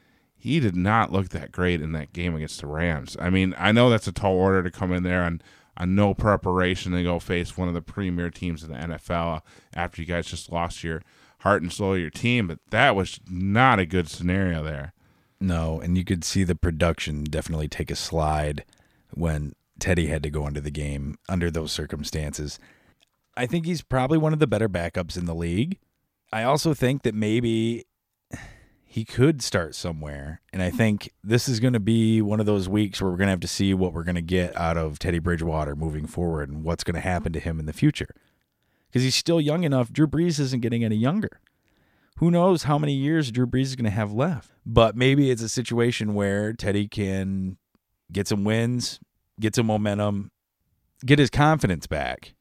he 0.41 0.59
did 0.59 0.75
not 0.75 1.11
look 1.11 1.29
that 1.29 1.51
great 1.51 1.81
in 1.81 1.91
that 1.91 2.13
game 2.13 2.35
against 2.35 2.61
the 2.61 2.67
Rams. 2.67 3.15
I 3.19 3.29
mean, 3.29 3.53
I 3.59 3.71
know 3.71 3.91
that's 3.91 4.07
a 4.07 4.11
tall 4.11 4.33
order 4.33 4.63
to 4.63 4.71
come 4.71 4.91
in 4.91 5.03
there 5.03 5.21
on, 5.23 5.39
on 5.77 5.93
no 5.93 6.15
preparation 6.15 6.95
and 6.95 7.05
go 7.05 7.19
face 7.19 7.55
one 7.55 7.67
of 7.67 7.75
the 7.75 7.81
premier 7.81 8.31
teams 8.31 8.63
in 8.63 8.71
the 8.71 8.77
NFL 8.77 9.41
after 9.75 10.01
you 10.01 10.07
guys 10.07 10.25
just 10.25 10.51
lost 10.51 10.83
your 10.83 11.03
heart 11.41 11.61
and 11.61 11.71
soul 11.71 11.93
of 11.93 11.99
your 11.99 12.09
team, 12.09 12.47
but 12.47 12.57
that 12.71 12.95
was 12.95 13.19
not 13.29 13.77
a 13.77 13.85
good 13.85 14.09
scenario 14.09 14.63
there. 14.63 14.93
No, 15.39 15.79
and 15.79 15.95
you 15.95 16.03
could 16.03 16.23
see 16.23 16.43
the 16.43 16.55
production 16.55 17.23
definitely 17.23 17.67
take 17.67 17.91
a 17.91 17.95
slide 17.95 18.65
when 19.13 19.53
Teddy 19.79 20.07
had 20.07 20.23
to 20.23 20.31
go 20.31 20.47
into 20.47 20.61
the 20.61 20.71
game 20.71 21.19
under 21.29 21.51
those 21.51 21.71
circumstances. 21.71 22.57
I 23.37 23.45
think 23.45 23.67
he's 23.67 23.83
probably 23.83 24.17
one 24.17 24.33
of 24.33 24.39
the 24.39 24.47
better 24.47 24.69
backups 24.69 25.17
in 25.17 25.25
the 25.25 25.35
league. 25.35 25.77
I 26.33 26.43
also 26.43 26.73
think 26.73 27.03
that 27.03 27.13
maybe 27.13 27.85
he 28.91 29.05
could 29.05 29.41
start 29.41 29.73
somewhere. 29.73 30.41
And 30.51 30.61
I 30.61 30.69
think 30.69 31.13
this 31.23 31.47
is 31.47 31.61
going 31.61 31.71
to 31.71 31.79
be 31.79 32.21
one 32.21 32.41
of 32.41 32.45
those 32.45 32.67
weeks 32.67 33.01
where 33.01 33.09
we're 33.09 33.15
going 33.15 33.27
to 33.27 33.31
have 33.31 33.39
to 33.39 33.47
see 33.47 33.73
what 33.73 33.93
we're 33.93 34.03
going 34.03 34.15
to 34.15 34.21
get 34.21 34.53
out 34.57 34.75
of 34.75 34.99
Teddy 34.99 35.19
Bridgewater 35.19 35.77
moving 35.77 36.05
forward 36.05 36.49
and 36.49 36.65
what's 36.65 36.83
going 36.83 36.95
to 36.95 36.99
happen 36.99 37.31
to 37.31 37.39
him 37.39 37.57
in 37.57 37.67
the 37.67 37.71
future. 37.71 38.13
Because 38.89 39.03
he's 39.03 39.15
still 39.15 39.39
young 39.39 39.63
enough. 39.63 39.93
Drew 39.93 40.07
Brees 40.07 40.41
isn't 40.41 40.59
getting 40.59 40.83
any 40.83 40.97
younger. 40.97 41.39
Who 42.17 42.29
knows 42.29 42.63
how 42.63 42.77
many 42.77 42.91
years 42.91 43.31
Drew 43.31 43.47
Brees 43.47 43.61
is 43.61 43.75
going 43.77 43.85
to 43.85 43.91
have 43.91 44.11
left? 44.11 44.51
But 44.65 44.97
maybe 44.97 45.31
it's 45.31 45.41
a 45.41 45.47
situation 45.47 46.13
where 46.13 46.51
Teddy 46.51 46.89
can 46.89 47.55
get 48.11 48.27
some 48.27 48.43
wins, 48.43 48.99
get 49.39 49.55
some 49.55 49.67
momentum, 49.67 50.31
get 51.05 51.17
his 51.17 51.29
confidence 51.29 51.87
back, 51.87 52.33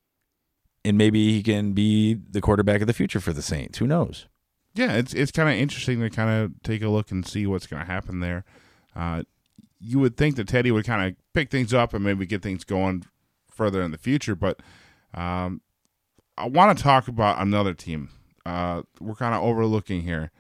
and 0.85 0.99
maybe 0.99 1.33
he 1.33 1.45
can 1.45 1.75
be 1.75 2.15
the 2.15 2.41
quarterback 2.41 2.81
of 2.81 2.89
the 2.89 2.93
future 2.93 3.21
for 3.21 3.33
the 3.33 3.41
Saints. 3.41 3.79
Who 3.79 3.87
knows? 3.87 4.27
Yeah, 4.75 4.93
it's 4.93 5.15
it's 5.15 5.33
kind 5.33 5.49
of 5.49 5.55
interesting 5.57 6.01
to 6.01 6.11
kind 6.11 6.45
of 6.45 6.63
take 6.63 6.83
a 6.83 6.89
look 6.89 7.11
and 7.11 7.27
see 7.27 7.47
what's 7.47 7.67
going 7.67 7.81
to 7.85 7.91
happen 7.91 8.21
there. 8.21 8.45
Uh, 8.95 9.23
you 9.81 9.99
would 9.99 10.17
think 10.17 10.37
that 10.37 10.49
Teddy 10.49 10.71
would 10.71 10.85
kind 10.85 11.09
of 11.11 11.17
pick 11.33 11.51
things 11.51 11.73
up 11.73 11.95
and 11.95 12.05
maybe 12.05 12.27
get 12.27 12.43
things 12.43 12.65
going 12.65 13.05
further 13.51 13.83
in 13.83 13.91
the 13.91 13.99
future, 13.99 14.35
but 14.35 14.61
um, 15.15 15.63
I 16.37 16.49
want 16.49 16.77
to 16.77 16.83
talk 16.83 17.09
about 17.09 17.41
another 17.41 17.75
team. 17.75 18.11
Uh, 18.45 18.83
we're 19.01 19.15
kind 19.15 19.35
of 19.35 19.43
overlooking 19.43 20.03
here, 20.03 20.31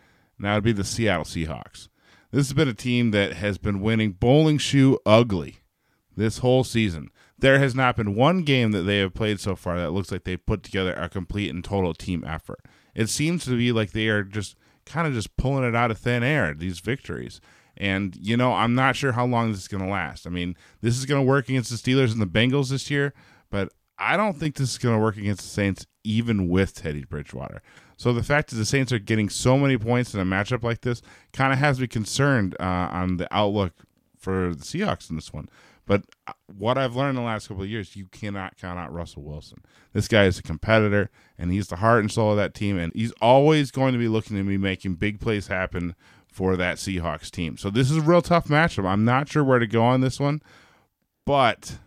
that 0.40 0.54
would 0.54 0.64
be 0.64 0.72
the 0.72 0.84
Seattle 0.84 1.24
Seahawks. 1.24 1.88
This 2.30 2.46
has 2.46 2.52
been 2.52 2.68
a 2.68 2.74
team 2.74 3.10
that 3.10 3.34
has 3.34 3.58
been 3.58 3.80
winning 3.80 4.12
bowling 4.12 4.58
shoe 4.58 4.98
ugly 5.04 5.58
this 6.16 6.38
whole 6.38 6.64
season. 6.64 7.10
There 7.38 7.58
has 7.58 7.74
not 7.74 7.96
been 7.96 8.14
one 8.14 8.42
game 8.42 8.72
that 8.72 8.82
they 8.82 8.98
have 8.98 9.14
played 9.14 9.40
so 9.40 9.56
far 9.56 9.78
that 9.78 9.92
looks 9.92 10.12
like 10.12 10.24
they 10.24 10.36
put 10.36 10.62
together 10.62 10.92
a 10.92 11.08
complete 11.08 11.50
and 11.50 11.64
total 11.64 11.94
team 11.94 12.24
effort. 12.26 12.60
It 12.95 13.09
seems 13.09 13.45
to 13.45 13.57
be 13.57 13.72
like 13.72 13.93
they 13.93 14.09
are 14.09 14.22
just 14.22 14.57
kind 14.86 15.07
of 15.07 15.14
just 15.14 15.36
pulling 15.36 15.64
it 15.64 15.74
out 15.74 15.91
of 15.91 15.99
thin 15.99 16.22
air, 16.22 16.55
these 16.55 16.80
victories. 16.80 17.41
And, 17.76 18.16
you 18.20 18.36
know, 18.36 18.53
I'm 18.53 18.74
not 18.74 18.97
sure 18.97 19.12
how 19.12 19.24
long 19.24 19.53
this 19.53 19.62
is 19.62 19.68
going 19.68 19.82
to 19.82 19.91
last. 19.91 20.26
I 20.26 20.30
mean, 20.30 20.57
this 20.80 20.99
is 20.99 21.07
going 21.07 21.20
to 21.20 21.26
work 21.26 21.49
against 21.49 21.70
the 21.70 21.76
Steelers 21.76 22.12
and 22.12 22.20
the 22.20 22.26
Bengals 22.26 22.70
this 22.70 22.91
year, 22.91 23.14
but 23.51 23.72
I 23.99 24.16
don't 24.16 24.36
think 24.36 24.57
this 24.57 24.72
is 24.72 24.78
going 24.78 24.95
to 24.95 25.01
work 25.01 25.16
against 25.16 25.43
the 25.43 25.49
Saints, 25.49 25.86
even 26.05 26.49
with 26.49 26.74
Teddy 26.74 27.05
Bridgewater. 27.05 27.62
So 27.97 28.12
the 28.12 28.22
fact 28.22 28.51
that 28.51 28.57
the 28.57 28.64
Saints 28.64 28.93
are 28.93 28.99
getting 28.99 29.28
so 29.28 29.59
many 29.59 29.76
points 29.76 30.14
in 30.14 30.20
a 30.20 30.24
matchup 30.24 30.62
like 30.62 30.80
this 30.80 31.03
kind 31.32 31.53
of 31.53 31.59
has 31.59 31.80
me 31.80 31.86
concerned 31.86 32.57
uh, 32.59 32.64
on 32.64 33.18
the 33.18 33.28
outlook 33.30 33.72
for 34.18 34.55
the 34.55 34.64
Seahawks 34.64 35.11
in 35.11 35.16
this 35.16 35.32
one. 35.32 35.49
But 35.91 36.05
uh, 36.28 36.34
what 36.47 36.78
I've 36.78 36.95
learned 36.95 37.18
in 37.18 37.24
the 37.24 37.28
last 37.28 37.49
couple 37.49 37.64
of 37.64 37.68
years, 37.68 37.97
you 37.97 38.07
cannot 38.12 38.57
count 38.57 38.78
out 38.78 38.93
Russell 38.93 39.24
Wilson. 39.24 39.64
This 39.93 40.07
guy 40.07 40.26
is 40.26 40.38
a 40.38 40.43
competitor, 40.45 41.11
and 41.36 41.51
he's 41.51 41.66
the 41.66 41.74
heart 41.74 41.99
and 41.99 42.12
soul 42.12 42.30
of 42.30 42.36
that 42.36 42.55
team, 42.55 42.78
and 42.78 42.93
he's 42.95 43.11
always 43.20 43.72
going 43.72 43.93
to 43.93 43.99
be 43.99 44.07
looking 44.07 44.36
to 44.36 44.45
be 44.45 44.57
making 44.57 44.95
big 44.95 45.18
plays 45.18 45.49
happen 45.49 45.97
for 46.28 46.57
that 46.57 46.76
Seahawks 46.76 47.28
team. 47.28 47.57
So 47.57 47.70
this 47.70 47.91
is 47.91 47.97
a 47.97 48.03
real 48.03 48.22
tough 48.22 48.47
matchup. 48.47 48.86
I'm 48.86 49.05
not 49.05 49.28
sure 49.28 49.43
where 49.43 49.59
to 49.59 49.66
go 49.66 49.82
on 49.82 50.01
this 50.01 50.20
one, 50.20 50.43
but 51.26 51.78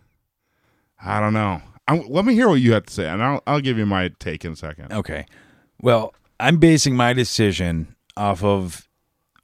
I 1.01 1.21
don't 1.21 1.31
know. 1.31 1.61
I'm, 1.87 2.05
let 2.09 2.25
me 2.25 2.33
hear 2.33 2.49
what 2.49 2.55
you 2.55 2.73
have 2.73 2.87
to 2.87 2.93
say, 2.93 3.07
and 3.07 3.23
I'll, 3.23 3.41
I'll 3.47 3.61
give 3.61 3.77
you 3.77 3.85
my 3.85 4.09
take 4.19 4.43
in 4.43 4.51
a 4.51 4.57
second. 4.57 4.91
Okay. 4.91 5.25
Well, 5.81 6.13
I'm 6.41 6.57
basing 6.57 6.97
my 6.97 7.13
decision 7.13 7.95
off 8.17 8.43
of 8.43 8.85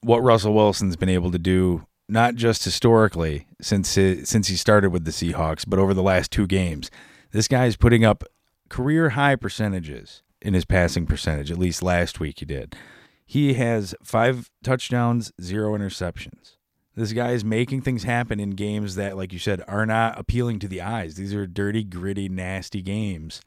what 0.01 0.21
Russell 0.21 0.53
Wilson's 0.53 0.97
been 0.97 1.07
able 1.07 1.31
to 1.31 1.39
do, 1.39 1.85
not 2.09 2.35
just 2.35 2.63
historically 2.63 3.47
since 3.61 3.89
since 3.89 4.47
he 4.47 4.55
started 4.55 4.89
with 4.89 5.05
the 5.05 5.11
Seahawks, 5.11 5.65
but 5.67 5.79
over 5.79 5.93
the 5.93 6.03
last 6.03 6.31
two 6.31 6.47
games. 6.47 6.89
This 7.31 7.47
guy 7.47 7.65
is 7.65 7.77
putting 7.77 8.03
up 8.03 8.23
career 8.69 9.09
high 9.09 9.35
percentages 9.35 10.23
in 10.41 10.53
his 10.53 10.65
passing 10.65 11.05
percentage. 11.05 11.51
At 11.51 11.59
least 11.59 11.83
last 11.83 12.19
week 12.19 12.39
he 12.39 12.45
did. 12.45 12.75
He 13.25 13.53
has 13.53 13.93
five 14.03 14.49
touchdowns, 14.63 15.31
zero 15.39 15.77
interceptions. 15.77 16.55
This 16.95 17.13
guy 17.13 17.31
is 17.31 17.45
making 17.45 17.83
things 17.83 18.03
happen 18.03 18.39
in 18.39 18.51
games 18.51 18.95
that, 18.95 19.15
like 19.15 19.31
you 19.31 19.39
said, 19.39 19.61
are 19.67 19.85
not 19.85 20.19
appealing 20.19 20.59
to 20.59 20.67
the 20.67 20.81
eyes. 20.81 21.15
These 21.15 21.33
are 21.33 21.45
dirty, 21.45 21.83
gritty, 21.83 22.27
nasty 22.27 22.81
games. 22.81 23.41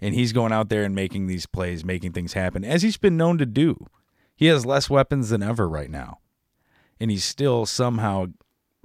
And 0.00 0.14
he's 0.14 0.32
going 0.32 0.52
out 0.52 0.70
there 0.70 0.82
and 0.82 0.94
making 0.94 1.26
these 1.26 1.46
plays, 1.46 1.84
making 1.84 2.12
things 2.12 2.32
happen, 2.32 2.64
as 2.64 2.82
he's 2.82 2.96
been 2.96 3.16
known 3.16 3.38
to 3.38 3.46
do. 3.46 3.86
He 4.34 4.46
has 4.46 4.66
less 4.66 4.90
weapons 4.90 5.28
than 5.28 5.42
ever 5.42 5.68
right 5.68 5.90
now. 5.90 6.18
And 7.00 7.10
he's 7.10 7.24
still 7.24 7.66
somehow 7.66 8.26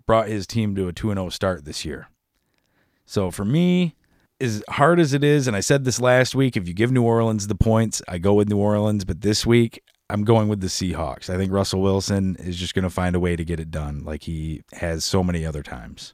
brought 0.06 0.28
his 0.28 0.46
team 0.46 0.76
to 0.76 0.88
a 0.88 0.94
2 0.94 1.14
0 1.14 1.30
start 1.30 1.66
this 1.66 1.86
year. 1.86 2.10
So 3.06 3.32
for 3.32 3.46
me, 3.46 3.96
as 4.40 4.64
hard 4.70 5.00
as 5.00 5.14
it 5.14 5.24
is, 5.24 5.48
and 5.48 5.56
I 5.56 5.60
said 5.60 5.86
this 5.86 6.02
last 6.02 6.34
week, 6.34 6.58
if 6.58 6.68
you 6.68 6.74
give 6.74 6.92
New 6.92 7.04
Orleans 7.04 7.48
the 7.48 7.56
points, 7.56 8.02
I 8.08 8.18
go 8.18 8.34
with 8.34 8.50
New 8.50 8.58
Orleans. 8.58 9.06
But 9.06 9.22
this 9.22 9.46
week, 9.46 9.82
I'm 10.10 10.24
going 10.24 10.50
with 10.50 10.60
the 10.60 10.68
Seahawks. 10.68 11.30
I 11.30 11.38
think 11.38 11.54
Russell 11.54 11.82
Wilson 11.82 12.36
is 12.40 12.58
just 12.58 12.74
going 12.74 12.84
to 12.84 12.90
find 12.90 13.16
a 13.16 13.20
way 13.20 13.36
to 13.36 13.46
get 13.46 13.60
it 13.60 13.72
done 13.72 14.04
like 14.04 14.24
he 14.24 14.62
has 14.74 15.06
so 15.06 15.24
many 15.24 15.46
other 15.46 15.64
times. 15.64 16.14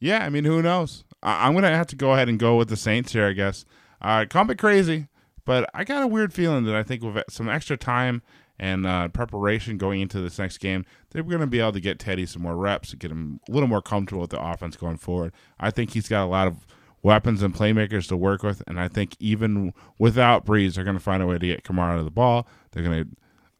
Yeah, 0.00 0.24
I 0.24 0.28
mean, 0.28 0.44
who 0.44 0.60
knows? 0.60 1.04
I- 1.22 1.46
am 1.46 1.54
going 1.54 1.62
to 1.62 1.70
have 1.70 1.86
to 1.88 1.96
go 1.96 2.12
ahead 2.12 2.28
and 2.28 2.38
go 2.38 2.56
with 2.56 2.68
the 2.68 2.76
Saints 2.76 3.12
here, 3.12 3.26
I 3.26 3.32
guess. 3.32 3.64
Uh, 4.02 4.26
call 4.28 4.44
me 4.44 4.54
crazy, 4.54 5.08
but 5.46 5.70
I 5.72 5.84
got 5.84 6.02
a 6.02 6.06
weird 6.06 6.34
feeling 6.34 6.64
that 6.64 6.74
I 6.74 6.82
think 6.82 7.02
with 7.02 7.24
some 7.30 7.48
extra 7.48 7.78
time 7.78 8.22
and 8.58 8.86
uh, 8.86 9.08
preparation 9.08 9.76
going 9.76 10.00
into 10.00 10.20
this 10.20 10.38
next 10.38 10.58
game, 10.58 10.84
they're 11.10 11.22
going 11.22 11.40
to 11.40 11.46
be 11.46 11.60
able 11.60 11.72
to 11.72 11.80
get 11.80 11.98
Teddy 11.98 12.26
some 12.26 12.42
more 12.42 12.56
reps, 12.56 12.94
get 12.94 13.10
him 13.10 13.40
a 13.48 13.52
little 13.52 13.68
more 13.68 13.82
comfortable 13.82 14.22
with 14.22 14.30
the 14.30 14.42
offense 14.42 14.76
going 14.76 14.96
forward. 14.96 15.32
I 15.60 15.70
think 15.70 15.90
he's 15.90 16.08
got 16.08 16.24
a 16.24 16.30
lot 16.30 16.46
of 16.46 16.66
weapons 17.02 17.42
and 17.42 17.54
playmakers 17.54 18.08
to 18.08 18.16
work 18.16 18.42
with, 18.42 18.62
and 18.66 18.80
I 18.80 18.88
think 18.88 19.16
even 19.20 19.72
without 19.98 20.44
Brees, 20.44 20.74
they're 20.74 20.84
going 20.84 20.96
to 20.96 21.02
find 21.02 21.22
a 21.22 21.26
way 21.26 21.38
to 21.38 21.46
get 21.46 21.64
Kamara 21.64 21.92
out 21.92 21.98
of 21.98 22.04
the 22.04 22.10
ball. 22.10 22.48
They're 22.72 22.82
going 22.82 23.04
to 23.04 23.10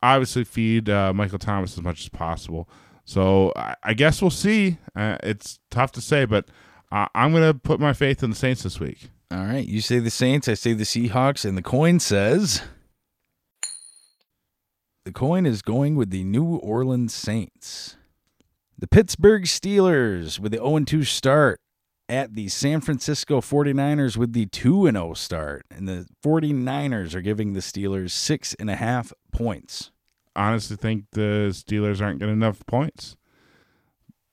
obviously 0.02 0.44
feed 0.44 0.88
uh, 0.88 1.12
Michael 1.12 1.38
Thomas 1.38 1.76
as 1.76 1.82
much 1.82 2.00
as 2.02 2.08
possible. 2.08 2.68
So 3.04 3.52
I, 3.54 3.74
I 3.82 3.94
guess 3.94 4.20
we'll 4.20 4.30
see. 4.30 4.78
Uh, 4.94 5.16
it's 5.22 5.58
tough 5.70 5.92
to 5.92 6.00
say, 6.00 6.24
but 6.24 6.48
I'm 6.90 7.32
going 7.32 7.42
to 7.42 7.54
put 7.54 7.80
my 7.80 7.92
faith 7.92 8.22
in 8.22 8.30
the 8.30 8.36
Saints 8.36 8.62
this 8.62 8.80
week. 8.80 9.10
All 9.30 9.44
right. 9.44 9.66
You 9.66 9.80
say 9.80 9.98
the 9.98 10.10
Saints, 10.10 10.48
I 10.48 10.54
say 10.54 10.72
the 10.72 10.84
Seahawks, 10.84 11.44
and 11.44 11.58
the 11.58 11.62
coin 11.62 11.98
says 12.00 12.62
the 15.06 15.12
coin 15.12 15.46
is 15.46 15.62
going 15.62 15.94
with 15.94 16.10
the 16.10 16.24
New 16.24 16.56
Orleans 16.56 17.14
Saints. 17.14 17.96
The 18.76 18.88
Pittsburgh 18.88 19.44
Steelers 19.44 20.40
with 20.40 20.50
the 20.50 20.58
0 20.58 20.80
2 20.80 21.04
start 21.04 21.60
at 22.08 22.34
the 22.34 22.48
San 22.48 22.80
Francisco 22.80 23.40
49ers 23.40 24.16
with 24.16 24.32
the 24.32 24.46
2 24.46 24.90
0 24.90 25.14
start. 25.14 25.64
And 25.70 25.86
the 25.86 26.08
49ers 26.24 27.14
are 27.14 27.20
giving 27.20 27.52
the 27.52 27.60
Steelers 27.60 28.10
six 28.10 28.54
and 28.54 28.68
a 28.68 28.74
half 28.74 29.12
points. 29.30 29.92
honestly 30.34 30.76
think 30.76 31.04
the 31.12 31.50
Steelers 31.52 32.02
aren't 32.02 32.18
getting 32.18 32.34
enough 32.34 32.66
points. 32.66 33.16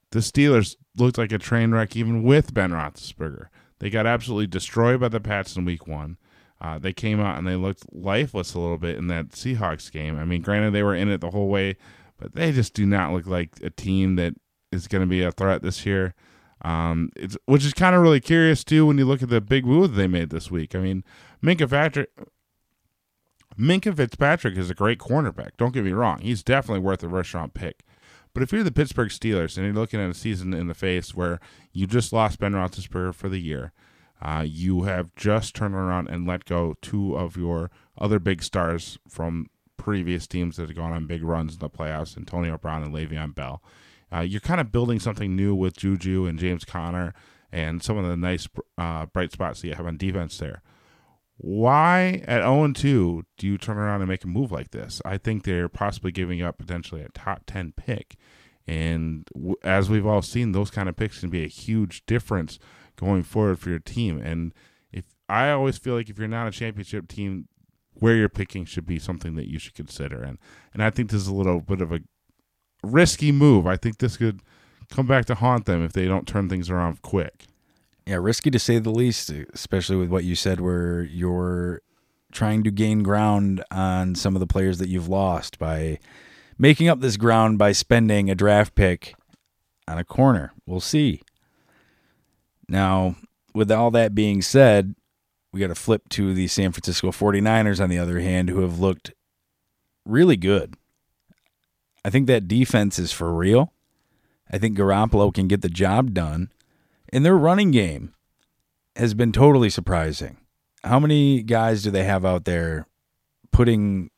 The 0.09 0.19
Steelers 0.21 0.75
looked 0.97 1.19
like 1.19 1.31
a 1.31 1.37
train 1.37 1.69
wreck 1.69 1.95
even 1.95 2.23
with 2.23 2.51
Ben 2.51 2.71
Roethlisberger. 2.71 3.49
They 3.77 3.91
got 3.91 4.07
absolutely 4.07 4.47
destroyed 4.47 5.01
by 5.01 5.09
the 5.09 5.19
Pats 5.19 5.55
in 5.55 5.65
Week 5.65 5.85
One. 5.85 6.17
Uh, 6.63 6.79
they 6.79 6.93
came 6.93 7.19
out 7.19 7.37
and 7.37 7.45
they 7.45 7.57
looked 7.57 7.85
lifeless 7.93 8.53
a 8.53 8.59
little 8.59 8.77
bit 8.77 8.97
in 8.97 9.07
that 9.07 9.29
Seahawks 9.29 9.91
game. 9.91 10.17
I 10.17 10.23
mean, 10.23 10.41
granted 10.41 10.71
they 10.71 10.81
were 10.81 10.95
in 10.95 11.09
it 11.09 11.19
the 11.19 11.31
whole 11.31 11.49
way, 11.49 11.75
but 12.17 12.35
they 12.35 12.53
just 12.53 12.73
do 12.73 12.85
not 12.85 13.11
look 13.11 13.27
like 13.27 13.59
a 13.61 13.69
team 13.69 14.15
that 14.15 14.33
is 14.71 14.87
going 14.87 15.01
to 15.01 15.07
be 15.07 15.21
a 15.21 15.31
threat 15.31 15.61
this 15.61 15.85
year. 15.85 16.15
Um, 16.61 17.09
it's 17.17 17.35
which 17.45 17.65
is 17.65 17.73
kind 17.73 17.93
of 17.93 18.01
really 18.01 18.21
curious 18.21 18.63
too 18.63 18.85
when 18.85 18.97
you 18.97 19.03
look 19.03 19.21
at 19.21 19.27
the 19.27 19.41
big 19.41 19.65
move 19.65 19.95
they 19.95 20.07
made 20.07 20.29
this 20.29 20.49
week. 20.49 20.73
I 20.73 20.79
mean, 20.79 21.03
Minka 21.41 21.67
Patrick, 21.67 22.09
Minkah 23.59 23.97
Fitzpatrick 23.97 24.57
is 24.57 24.69
a 24.69 24.73
great 24.73 24.99
cornerback. 24.99 25.57
Don't 25.57 25.73
get 25.73 25.83
me 25.83 25.91
wrong; 25.91 26.21
he's 26.21 26.43
definitely 26.43 26.79
worth 26.79 27.03
a 27.03 27.09
restaurant 27.09 27.53
pick. 27.53 27.83
But 28.33 28.41
if 28.41 28.53
you're 28.53 28.63
the 28.63 28.71
Pittsburgh 28.71 29.09
Steelers 29.09 29.57
and 29.57 29.65
you're 29.65 29.75
looking 29.75 29.99
at 29.99 30.09
a 30.09 30.13
season 30.13 30.53
in 30.53 30.67
the 30.67 30.73
face 30.73 31.13
where 31.13 31.41
you 31.73 31.85
just 31.85 32.13
lost 32.13 32.39
Ben 32.39 32.53
Roethlisberger 32.53 33.13
for 33.13 33.27
the 33.27 33.39
year, 33.39 33.73
uh, 34.23 34.45
you 34.47 34.83
have 34.83 35.13
just 35.15 35.53
turned 35.53 35.75
around 35.75 36.07
and 36.07 36.25
let 36.25 36.45
go 36.45 36.75
two 36.81 37.15
of 37.15 37.35
your 37.35 37.69
other 37.97 38.19
big 38.19 38.41
stars 38.41 38.97
from 39.07 39.47
previous 39.75 40.25
teams 40.27 40.55
that 40.55 40.69
have 40.69 40.77
gone 40.77 40.93
on 40.93 41.05
big 41.05 41.21
runs 41.23 41.53
in 41.53 41.59
the 41.59 41.69
playoffs, 41.69 42.17
Antonio 42.17 42.57
Brown 42.57 42.83
and 42.83 42.93
Le'Veon 42.93 43.35
Bell. 43.35 43.61
Uh, 44.13 44.21
you're 44.21 44.39
kind 44.39 44.61
of 44.61 44.71
building 44.71 44.99
something 44.99 45.35
new 45.35 45.53
with 45.53 45.75
Juju 45.75 46.25
and 46.25 46.39
James 46.39 46.63
Conner 46.63 47.13
and 47.51 47.83
some 47.83 47.97
of 47.97 48.07
the 48.07 48.15
nice 48.15 48.47
uh, 48.77 49.07
bright 49.07 49.33
spots 49.33 49.61
that 49.61 49.67
you 49.67 49.75
have 49.75 49.85
on 49.85 49.97
defense 49.97 50.37
there. 50.37 50.61
Why 51.35 52.23
at 52.25 52.43
0 52.43 52.71
2 52.71 53.23
do 53.37 53.47
you 53.47 53.57
turn 53.57 53.77
around 53.77 54.01
and 54.01 54.09
make 54.09 54.23
a 54.23 54.27
move 54.27 54.53
like 54.53 54.71
this? 54.71 55.01
I 55.03 55.17
think 55.17 55.43
they're 55.43 55.67
possibly 55.67 56.13
giving 56.13 56.41
up 56.41 56.57
potentially 56.57 57.01
a 57.01 57.09
top 57.09 57.41
10 57.45 57.73
pick. 57.75 58.15
And 58.65 59.27
w- 59.33 59.57
as 59.63 59.89
we've 59.89 60.05
all 60.05 60.21
seen, 60.21 60.53
those 60.53 60.71
kind 60.71 60.87
of 60.87 60.95
picks 60.95 61.19
can 61.19 61.29
be 61.29 61.43
a 61.43 61.49
huge 61.49 62.05
difference 62.05 62.59
going 62.95 63.23
forward 63.23 63.59
for 63.59 63.69
your 63.69 63.79
team. 63.79 64.19
And 64.19 64.53
if 64.91 65.05
I 65.29 65.49
always 65.51 65.77
feel 65.77 65.95
like 65.95 66.09
if 66.09 66.17
you're 66.17 66.27
not 66.27 66.47
a 66.47 66.51
championship 66.51 67.07
team, 67.07 67.47
where 67.93 68.15
you're 68.15 68.29
picking 68.29 68.65
should 68.65 68.85
be 68.85 68.99
something 68.99 69.35
that 69.35 69.49
you 69.49 69.59
should 69.59 69.75
consider. 69.75 70.23
And 70.23 70.37
and 70.73 70.83
I 70.83 70.89
think 70.89 71.09
this 71.09 71.21
is 71.21 71.27
a 71.27 71.33
little 71.33 71.61
bit 71.61 71.81
of 71.81 71.91
a 71.91 71.99
risky 72.83 73.31
move. 73.31 73.67
I 73.67 73.77
think 73.77 73.99
this 73.99 74.17
could 74.17 74.41
come 74.91 75.07
back 75.07 75.25
to 75.25 75.35
haunt 75.35 75.65
them 75.65 75.83
if 75.83 75.93
they 75.93 76.05
don't 76.05 76.27
turn 76.27 76.49
things 76.49 76.69
around 76.69 77.01
quick. 77.01 77.45
Yeah, 78.05 78.15
risky 78.15 78.51
to 78.51 78.59
say 78.59 78.79
the 78.79 78.89
least, 78.89 79.29
especially 79.29 79.95
with 79.95 80.09
what 80.09 80.25
you 80.25 80.35
said, 80.35 80.59
where 80.59 81.03
you're 81.03 81.81
trying 82.31 82.63
to 82.63 82.71
gain 82.71 83.03
ground 83.03 83.63
on 83.71 84.15
some 84.15 84.35
of 84.35 84.39
the 84.39 84.47
players 84.47 84.79
that 84.79 84.89
you've 84.89 85.07
lost 85.07 85.57
by 85.57 85.99
making 86.57 86.89
up 86.89 86.99
this 86.99 87.15
ground 87.15 87.57
by 87.57 87.71
spending 87.71 88.29
a 88.29 88.35
draft 88.35 88.75
pick 88.75 89.15
on 89.87 89.97
a 89.97 90.03
corner. 90.03 90.51
We'll 90.65 90.81
see. 90.81 91.21
Now, 92.67 93.15
with 93.53 93.71
all 93.71 93.91
that 93.91 94.15
being 94.15 94.41
said, 94.41 94.95
we 95.51 95.59
got 95.59 95.67
to 95.67 95.75
flip 95.75 96.09
to 96.09 96.33
the 96.33 96.47
San 96.47 96.71
Francisco 96.71 97.11
49ers, 97.11 97.81
on 97.81 97.89
the 97.89 97.99
other 97.99 98.19
hand, 98.19 98.49
who 98.49 98.61
have 98.61 98.79
looked 98.79 99.13
really 100.05 100.35
good. 100.37 100.75
I 102.03 102.09
think 102.09 102.27
that 102.27 102.47
defense 102.47 102.99
is 102.99 103.11
for 103.11 103.33
real. 103.33 103.71
I 104.51 104.57
think 104.57 104.77
Garoppolo 104.77 105.33
can 105.33 105.47
get 105.47 105.61
the 105.61 105.69
job 105.69 106.13
done. 106.13 106.51
And 107.11 107.25
their 107.25 107.37
running 107.37 107.71
game 107.71 108.13
has 108.95 109.13
been 109.13 109.31
totally 109.31 109.69
surprising. 109.69 110.37
How 110.83 110.99
many 110.99 111.43
guys 111.43 111.83
do 111.83 111.91
they 111.91 112.03
have 112.03 112.25
out 112.25 112.45
there 112.45 112.87
putting 113.51 114.09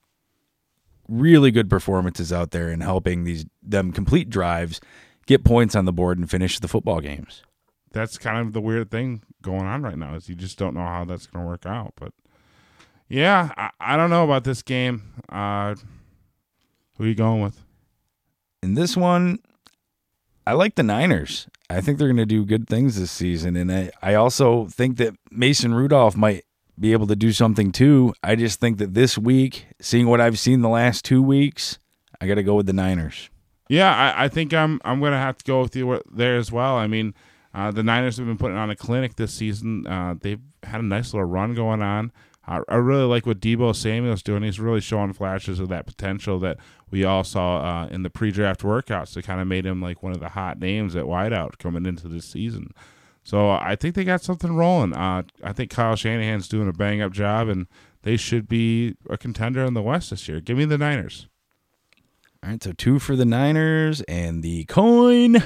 really 1.07 1.51
good 1.51 1.69
performances 1.69 2.33
out 2.33 2.51
there 2.51 2.69
and 2.69 2.81
helping 2.81 3.23
these 3.23 3.45
them 3.61 3.91
complete 3.91 4.29
drives, 4.29 4.81
get 5.27 5.43
points 5.43 5.75
on 5.75 5.85
the 5.85 5.93
board 5.93 6.17
and 6.17 6.29
finish 6.29 6.59
the 6.59 6.67
football 6.67 7.01
games? 7.01 7.43
That's 7.95 8.17
kind 8.17 8.45
of 8.45 8.51
the 8.51 8.59
weird 8.59 8.91
thing 8.91 9.21
going 9.41 9.61
on 9.61 9.81
right 9.81 9.97
now 9.97 10.15
is 10.15 10.27
you 10.27 10.35
just 10.35 10.57
don't 10.57 10.73
know 10.73 10.81
how 10.81 11.05
that's 11.05 11.27
going 11.27 11.45
to 11.45 11.47
work 11.47 11.65
out. 11.65 11.93
But 11.95 12.11
yeah, 13.07 13.53
I, 13.55 13.69
I 13.79 13.95
don't 13.95 14.09
know 14.09 14.25
about 14.25 14.43
this 14.43 14.61
game. 14.61 15.13
Uh, 15.29 15.75
who 16.97 17.05
are 17.05 17.07
you 17.07 17.15
going 17.15 17.41
with? 17.41 17.63
In 18.61 18.73
this 18.73 18.97
one, 18.97 19.39
I 20.45 20.51
like 20.53 20.75
the 20.75 20.83
Niners. 20.83 21.47
I 21.69 21.79
think 21.79 21.97
they're 21.97 22.09
going 22.09 22.17
to 22.17 22.25
do 22.25 22.43
good 22.43 22.67
things 22.67 22.99
this 22.99 23.11
season. 23.11 23.55
And 23.55 23.71
I, 23.71 23.91
I 24.01 24.15
also 24.15 24.65
think 24.67 24.97
that 24.97 25.15
Mason 25.31 25.73
Rudolph 25.73 26.17
might 26.17 26.43
be 26.77 26.91
able 26.91 27.07
to 27.07 27.15
do 27.15 27.31
something 27.31 27.71
too. 27.71 28.13
I 28.21 28.35
just 28.35 28.59
think 28.59 28.77
that 28.79 28.93
this 28.93 29.17
week, 29.17 29.67
seeing 29.79 30.07
what 30.07 30.19
I've 30.19 30.37
seen 30.37 30.59
the 30.59 30.67
last 30.67 31.05
two 31.05 31.21
weeks, 31.21 31.79
I 32.19 32.27
got 32.27 32.35
to 32.35 32.43
go 32.43 32.55
with 32.55 32.65
the 32.65 32.73
Niners. 32.73 33.29
Yeah, 33.69 33.95
I, 33.95 34.25
I 34.25 34.27
think 34.27 34.53
I'm 34.53 34.81
I'm 34.83 34.99
going 34.99 35.13
to 35.13 35.17
have 35.17 35.37
to 35.37 35.45
go 35.45 35.61
with 35.61 35.77
you 35.77 36.01
there 36.11 36.35
as 36.35 36.51
well. 36.51 36.75
I 36.75 36.87
mean, 36.87 37.15
uh, 37.55 37.71
the 37.71 37.83
Niners 37.83 38.17
have 38.17 38.27
been 38.27 38.37
putting 38.37 38.57
on 38.57 38.69
a 38.69 38.75
clinic 38.75 39.15
this 39.15 39.33
season. 39.33 39.87
Uh, 39.87 40.15
they've 40.19 40.41
had 40.63 40.81
a 40.81 40.83
nice 40.83 41.13
little 41.13 41.27
run 41.27 41.53
going 41.53 41.81
on. 41.81 42.11
I, 42.45 42.59
I 42.67 42.75
really 42.75 43.05
like 43.05 43.25
what 43.25 43.39
Deebo 43.39 43.73
Samuel's 43.73 44.21
doing. 44.21 44.43
He's 44.43 44.59
really 44.59 44.81
showing 44.81 45.13
flashes 45.13 45.61
of 45.61 45.69
that 45.69 45.85
potential 45.85 46.37
that 46.39 46.57
we 46.91 47.05
all 47.05 47.23
saw 47.23 47.59
uh, 47.59 47.87
in 47.87 48.03
the 48.03 48.09
pre-draft 48.09 48.61
workouts. 48.61 49.13
That 49.13 49.23
kind 49.23 49.39
of 49.39 49.47
made 49.47 49.65
him 49.65 49.81
like 49.81 50.03
one 50.03 50.11
of 50.11 50.19
the 50.19 50.29
hot 50.29 50.59
names 50.59 50.97
at 50.97 51.05
wideout 51.05 51.57
coming 51.57 51.85
into 51.85 52.09
this 52.09 52.25
season. 52.25 52.73
So 53.23 53.49
I 53.49 53.77
think 53.77 53.95
they 53.95 54.03
got 54.03 54.21
something 54.21 54.55
rolling. 54.55 54.93
Uh, 54.93 55.23
I 55.41 55.53
think 55.53 55.71
Kyle 55.71 55.95
Shanahan's 55.95 56.49
doing 56.49 56.67
a 56.67 56.73
bang 56.73 57.01
up 57.01 57.13
job, 57.13 57.47
and 57.47 57.67
they 58.03 58.17
should 58.17 58.49
be 58.49 58.97
a 59.09 59.17
contender 59.17 59.63
in 59.63 59.73
the 59.73 59.81
West 59.81 60.09
this 60.09 60.27
year. 60.27 60.41
Give 60.41 60.57
me 60.57 60.65
the 60.65 60.77
Niners. 60.77 61.27
All 62.43 62.51
right, 62.51 62.61
so 62.61 62.73
two 62.73 62.99
for 62.99 63.15
the 63.15 63.25
Niners 63.25 64.01
and 64.01 64.43
the 64.43 64.65
coin. 64.65 65.41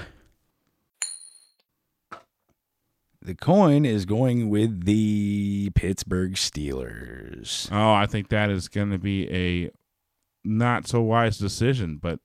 The 3.22 3.36
coin 3.36 3.86
is 3.86 4.06
going 4.06 4.50
with 4.50 4.86
the 4.86 5.72
Pittsburgh 5.76 6.34
Steelers. 6.34 7.70
Oh, 7.72 7.94
I 7.94 8.06
think 8.06 8.30
that 8.30 8.50
is 8.50 8.70
going 8.70 8.92
to 8.92 8.98
be 8.98 9.30
a 9.30 9.72
not 10.44 10.88
so 10.88 11.02
wise 11.02 11.38
decision, 11.38 11.98
but 11.98 12.20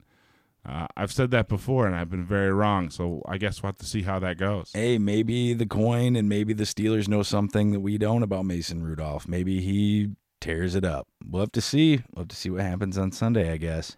uh, 0.67 0.87
I've 0.95 1.11
said 1.11 1.31
that 1.31 1.47
before 1.49 1.85
and 1.85 1.95
I've 1.95 2.09
been 2.09 2.25
very 2.25 2.51
wrong. 2.51 2.89
So 2.89 3.21
I 3.27 3.37
guess 3.37 3.61
we'll 3.61 3.69
have 3.69 3.77
to 3.79 3.85
see 3.85 4.03
how 4.03 4.19
that 4.19 4.37
goes. 4.37 4.71
Hey, 4.73 4.97
maybe 4.97 5.53
the 5.53 5.65
coin 5.65 6.15
and 6.15 6.29
maybe 6.29 6.53
the 6.53 6.63
Steelers 6.63 7.07
know 7.09 7.23
something 7.23 7.71
that 7.71 7.81
we 7.81 7.97
don't 7.97 8.23
about 8.23 8.45
Mason 8.45 8.81
Rudolph. 8.81 9.27
Maybe 9.27 9.61
he 9.61 10.11
tears 10.39 10.75
it 10.75 10.85
up. 10.85 11.07
We'll 11.23 11.41
have 11.41 11.51
to 11.53 11.61
see. 11.61 12.03
We'll 12.13 12.21
have 12.21 12.29
to 12.29 12.35
see 12.35 12.49
what 12.49 12.61
happens 12.61 12.97
on 12.97 13.11
Sunday, 13.11 13.51
I 13.51 13.57
guess. 13.57 13.97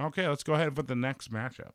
Okay, 0.00 0.26
let's 0.26 0.42
go 0.42 0.54
ahead 0.54 0.76
with 0.76 0.88
the 0.88 0.96
next 0.96 1.30
matchup. 1.30 1.72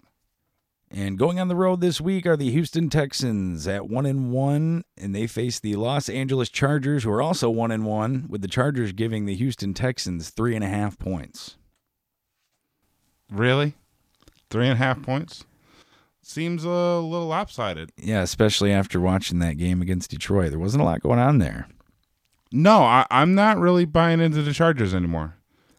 And 0.92 1.20
going 1.20 1.40
on 1.40 1.50
the 1.50 1.56
road 1.56 1.82
this 1.82 2.02
week 2.02 2.26
are 2.26 2.36
the 2.36 2.50
Houston 2.50 2.90
Texans 2.90 3.68
at 3.68 3.88
one 3.88 4.08
and 4.08 4.32
one, 4.32 4.84
and 4.98 5.14
they 5.14 5.28
face 5.28 5.60
the 5.60 5.76
Los 5.76 6.10
Angeles 6.10 6.50
Chargers, 6.50 7.04
who 7.04 7.12
are 7.12 7.22
also 7.22 7.50
one 7.50 7.72
and 7.72 7.86
one, 7.86 8.26
with 8.28 8.42
the 8.42 8.48
Chargers 8.48 8.92
giving 8.92 9.26
the 9.26 9.36
Houston 9.36 9.76
Texans 9.76 10.32
three 10.32 10.56
and 10.56 10.64
a 10.64 10.68
half 10.68 10.98
points. 10.98 11.58
Really, 13.32 13.76
three 14.50 14.66
and 14.66 14.74
a 14.74 14.84
half 14.84 15.02
points 15.04 15.46
seems 16.24 16.64
a 16.64 16.68
little 16.68 17.28
lopsided. 17.28 17.92
Yeah, 17.98 18.22
especially 18.22 18.72
after 18.72 19.00
watching 19.00 19.40
that 19.40 19.58
game 19.58 19.82
against 19.82 20.10
Detroit, 20.10 20.50
there 20.50 20.60
wasn't 20.60 20.82
a 20.82 20.86
lot 20.86 21.02
going 21.02 21.20
on 21.20 21.38
there. 21.38 21.68
No, 22.52 22.82
I, 22.82 23.06
am 23.12 23.36
not 23.36 23.60
really 23.60 23.86
buying 23.86 24.20
into 24.20 24.42
the 24.42 24.54
Chargers 24.54 24.96
anymore. 24.96 25.36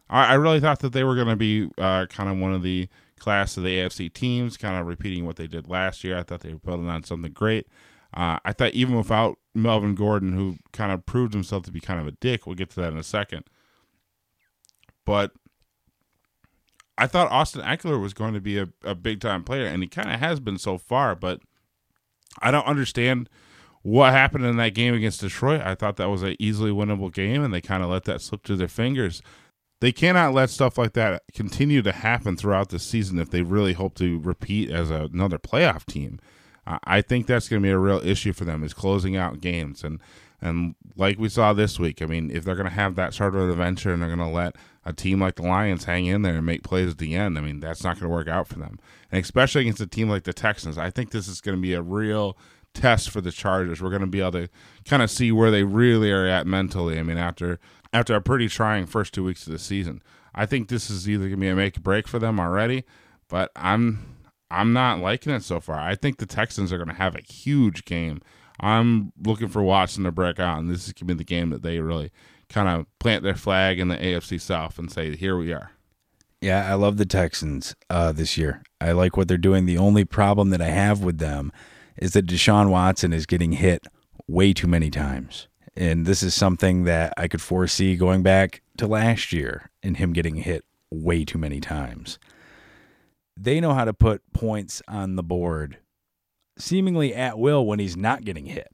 I, 0.09 0.27
I 0.27 0.33
really 0.35 0.61
thought 0.61 0.79
that 0.79 0.93
they 0.93 1.03
were 1.03 1.15
going 1.15 1.27
to 1.27 1.35
be 1.35 1.69
uh, 1.77 2.05
kind 2.05 2.29
of 2.29 2.37
one 2.37 2.53
of 2.53 2.63
the 2.63 2.87
class 3.21 3.55
of 3.55 3.63
the 3.63 3.77
AFC 3.77 4.11
teams, 4.11 4.57
kind 4.57 4.75
of 4.75 4.87
repeating 4.87 5.25
what 5.25 5.35
they 5.35 5.45
did 5.45 5.69
last 5.69 6.03
year. 6.03 6.17
I 6.17 6.23
thought 6.23 6.41
they 6.41 6.53
were 6.53 6.59
building 6.59 6.89
on 6.89 7.03
something 7.03 7.31
great. 7.31 7.67
Uh, 8.13 8.39
I 8.43 8.51
thought 8.51 8.73
even 8.73 8.97
without 8.97 9.37
Melvin 9.53 9.93
Gordon, 9.95 10.33
who 10.33 10.57
kind 10.73 10.91
of 10.91 11.05
proved 11.05 11.33
himself 11.33 11.63
to 11.63 11.71
be 11.71 11.79
kind 11.79 12.01
of 12.01 12.07
a 12.07 12.11
dick, 12.11 12.45
we'll 12.45 12.55
get 12.55 12.71
to 12.71 12.81
that 12.81 12.91
in 12.91 12.97
a 12.97 13.03
second. 13.03 13.45
But 15.05 15.31
I 16.97 17.05
thought 17.07 17.31
Austin 17.31 17.61
Ekeler 17.61 18.01
was 18.01 18.13
going 18.13 18.33
to 18.33 18.41
be 18.41 18.57
a, 18.57 18.67
a 18.83 18.95
big 18.95 19.21
time 19.21 19.43
player, 19.43 19.65
and 19.65 19.83
he 19.83 19.87
kind 19.87 20.11
of 20.11 20.19
has 20.19 20.39
been 20.39 20.57
so 20.57 20.79
far. 20.79 21.15
But 21.15 21.41
I 22.41 22.49
don't 22.49 22.67
understand 22.67 23.29
what 23.83 24.13
happened 24.13 24.45
in 24.45 24.57
that 24.57 24.73
game 24.73 24.95
against 24.95 25.21
Detroit. 25.21 25.61
I 25.61 25.75
thought 25.75 25.97
that 25.97 26.09
was 26.09 26.23
an 26.23 26.35
easily 26.39 26.71
winnable 26.71 27.13
game, 27.13 27.43
and 27.43 27.53
they 27.53 27.61
kind 27.61 27.83
of 27.83 27.89
let 27.89 28.05
that 28.05 28.21
slip 28.21 28.43
through 28.43 28.57
their 28.57 28.67
fingers 28.67 29.21
they 29.81 29.91
cannot 29.91 30.33
let 30.33 30.49
stuff 30.49 30.77
like 30.77 30.93
that 30.93 31.23
continue 31.33 31.81
to 31.81 31.91
happen 31.91 32.37
throughout 32.37 32.69
the 32.69 32.79
season 32.79 33.19
if 33.19 33.31
they 33.31 33.41
really 33.41 33.73
hope 33.73 33.95
to 33.95 34.19
repeat 34.19 34.69
as 34.69 34.89
a, 34.89 35.09
another 35.11 35.37
playoff 35.37 35.85
team. 35.85 36.19
I 36.65 37.01
think 37.01 37.25
that's 37.25 37.49
going 37.49 37.61
to 37.61 37.65
be 37.65 37.71
a 37.71 37.77
real 37.77 37.99
issue 38.05 38.33
for 38.33 38.45
them 38.45 38.63
is 38.63 38.73
closing 38.73 39.17
out 39.17 39.41
games 39.41 39.83
and 39.83 39.99
and 40.39 40.75
like 40.95 41.19
we 41.19 41.29
saw 41.29 41.53
this 41.53 41.79
week. 41.79 42.01
I 42.01 42.05
mean, 42.05 42.31
if 42.31 42.43
they're 42.43 42.55
going 42.55 42.69
to 42.69 42.73
have 42.73 42.95
that 42.95 43.13
sort 43.13 43.35
of 43.35 43.49
adventure 43.49 43.91
and 43.91 44.01
they're 44.01 44.15
going 44.15 44.27
to 44.27 44.35
let 44.35 44.55
a 44.85 44.93
team 44.93 45.19
like 45.19 45.35
the 45.35 45.43
Lions 45.43 45.83
hang 45.83 46.05
in 46.05 46.23
there 46.23 46.37
and 46.37 46.45
make 46.45 46.63
plays 46.63 46.89
at 46.89 46.97
the 46.97 47.15
end, 47.15 47.37
I 47.37 47.41
mean, 47.41 47.59
that's 47.59 47.83
not 47.83 47.99
going 47.99 48.09
to 48.09 48.15
work 48.15 48.27
out 48.27 48.47
for 48.47 48.57
them. 48.57 48.79
And 49.11 49.23
especially 49.23 49.61
against 49.61 49.81
a 49.81 49.87
team 49.87 50.09
like 50.09 50.23
the 50.23 50.33
Texans, 50.33 50.79
I 50.79 50.89
think 50.89 51.11
this 51.11 51.27
is 51.27 51.41
going 51.41 51.57
to 51.57 51.61
be 51.61 51.73
a 51.73 51.81
real 51.81 52.37
test 52.73 53.11
for 53.11 53.21
the 53.21 53.31
Chargers. 53.31 53.81
We're 53.81 53.89
going 53.89 54.01
to 54.01 54.07
be 54.07 54.21
able 54.21 54.31
to 54.31 54.49
kind 54.85 55.03
of 55.03 55.11
see 55.11 55.31
where 55.31 55.51
they 55.51 55.63
really 55.63 56.11
are 56.11 56.25
at 56.25 56.47
mentally. 56.47 56.97
I 56.97 57.03
mean, 57.03 57.17
after 57.17 57.59
after 57.93 58.15
a 58.15 58.21
pretty 58.21 58.47
trying 58.47 58.85
first 58.85 59.13
two 59.13 59.23
weeks 59.23 59.45
of 59.47 59.53
the 59.53 59.59
season, 59.59 60.01
I 60.33 60.45
think 60.45 60.67
this 60.67 60.89
is 60.89 61.09
either 61.09 61.25
going 61.25 61.31
to 61.31 61.37
be 61.37 61.47
a 61.47 61.55
make 61.55 61.77
or 61.77 61.81
break 61.81 62.07
for 62.07 62.19
them 62.19 62.39
already. 62.39 62.83
But 63.27 63.51
I'm 63.55 64.17
I'm 64.49 64.73
not 64.73 64.99
liking 64.99 65.33
it 65.33 65.43
so 65.43 65.59
far. 65.59 65.79
I 65.79 65.95
think 65.95 66.17
the 66.17 66.25
Texans 66.25 66.73
are 66.73 66.77
going 66.77 66.89
to 66.89 66.95
have 66.95 67.15
a 67.15 67.21
huge 67.21 67.85
game. 67.85 68.21
I'm 68.59 69.13
looking 69.23 69.47
for 69.47 69.63
Watson 69.63 70.03
to 70.03 70.11
break 70.11 70.39
out, 70.39 70.59
and 70.59 70.69
this 70.69 70.87
is 70.87 70.93
going 70.93 71.07
to 71.07 71.13
be 71.15 71.17
the 71.17 71.23
game 71.23 71.49
that 71.49 71.63
they 71.63 71.79
really 71.79 72.11
kind 72.49 72.67
of 72.67 72.85
plant 72.99 73.23
their 73.23 73.35
flag 73.35 73.79
in 73.79 73.87
the 73.87 73.95
AFC 73.95 74.39
South 74.39 74.77
and 74.77 74.91
say, 74.91 75.15
"Here 75.15 75.37
we 75.37 75.53
are." 75.53 75.71
Yeah, 76.41 76.69
I 76.69 76.73
love 76.73 76.97
the 76.97 77.05
Texans 77.05 77.75
uh, 77.89 78.11
this 78.11 78.37
year. 78.37 78.63
I 78.79 78.93
like 78.93 79.15
what 79.15 79.27
they're 79.27 79.37
doing. 79.37 79.65
The 79.65 79.77
only 79.77 80.05
problem 80.05 80.49
that 80.49 80.61
I 80.61 80.69
have 80.69 81.03
with 81.03 81.19
them 81.19 81.51
is 81.97 82.13
that 82.13 82.25
Deshaun 82.25 82.69
Watson 82.69 83.13
is 83.13 83.25
getting 83.25 83.53
hit 83.53 83.85
way 84.27 84.51
too 84.51 84.67
many 84.67 84.89
times. 84.89 85.47
And 85.75 86.05
this 86.05 86.21
is 86.21 86.33
something 86.33 86.83
that 86.83 87.13
I 87.17 87.27
could 87.27 87.41
foresee 87.41 87.95
going 87.95 88.23
back 88.23 88.61
to 88.77 88.87
last 88.87 89.31
year 89.31 89.69
and 89.81 89.97
him 89.97 90.13
getting 90.13 90.35
hit 90.35 90.65
way 90.89 91.23
too 91.23 91.37
many 91.37 91.59
times. 91.61 92.19
They 93.37 93.61
know 93.61 93.73
how 93.73 93.85
to 93.85 93.93
put 93.93 94.21
points 94.33 94.81
on 94.87 95.15
the 95.15 95.23
board 95.23 95.77
seemingly 96.57 97.15
at 97.15 97.39
will 97.39 97.65
when 97.65 97.79
he's 97.79 97.97
not 97.97 98.25
getting 98.25 98.47
hit. 98.47 98.67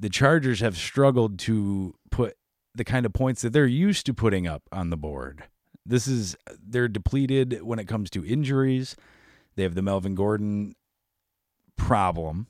The 0.00 0.08
Chargers 0.08 0.60
have 0.60 0.76
struggled 0.76 1.38
to 1.40 1.94
put 2.10 2.36
the 2.74 2.84
kind 2.84 3.06
of 3.06 3.12
points 3.12 3.42
that 3.42 3.52
they're 3.52 3.66
used 3.66 4.06
to 4.06 4.14
putting 4.14 4.46
up 4.46 4.62
on 4.72 4.90
the 4.90 4.96
board. 4.96 5.44
This 5.84 6.06
is 6.06 6.36
they're 6.66 6.88
depleted 6.88 7.62
when 7.62 7.78
it 7.78 7.86
comes 7.86 8.10
to 8.10 8.26
injuries. 8.26 8.96
They 9.54 9.62
have 9.62 9.74
the 9.74 9.82
Melvin 9.82 10.14
Gordon 10.14 10.74
problem, 11.76 12.48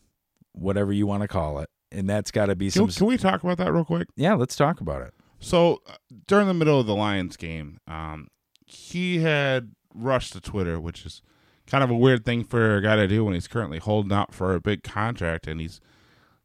whatever 0.53 0.93
you 0.93 1.07
want 1.07 1.23
to 1.23 1.29
call 1.29 1.59
it, 1.59 1.69
and 1.93 2.09
that's 2.09 2.31
got 2.31 2.47
to 2.47 2.57
be 2.57 2.71
Can, 2.71 2.89
some. 2.91 2.99
can 2.99 3.07
we 3.07 3.17
talk 3.17 3.43
about 3.43 3.59
that 3.59 3.73
real 3.73 3.85
quick? 3.85 4.09
yeah, 4.17 4.35
let's 4.35 4.57
talk 4.57 4.81
about 4.81 5.03
it. 5.03 5.15
So 5.39 5.83
uh, 5.87 5.95
during 6.27 6.47
the 6.47 6.55
middle 6.55 6.81
of 6.81 6.87
the 6.87 6.95
Lions 6.97 7.37
game, 7.37 7.79
um, 7.87 8.29
he 8.65 9.19
had 9.19 9.73
rushed 9.95 10.33
to 10.33 10.41
Twitter, 10.41 10.81
which 10.81 11.05
is 11.07 11.23
kind 11.67 11.83
of 11.85 11.91
a 11.91 11.97
weird 11.97 12.25
thing 12.25 12.45
for 12.45 12.77
a 12.77 12.83
guy 12.83 12.97
to 12.97 13.07
do 13.09 13.25
when 13.25 13.35
he's 13.35 13.49
currently 13.49 13.79
holding 13.79 14.13
out 14.13 14.33
for 14.35 14.55
a 14.55 14.61
big 14.61 14.83
contract 14.83 15.47
and 15.47 15.61
he's 15.61 15.81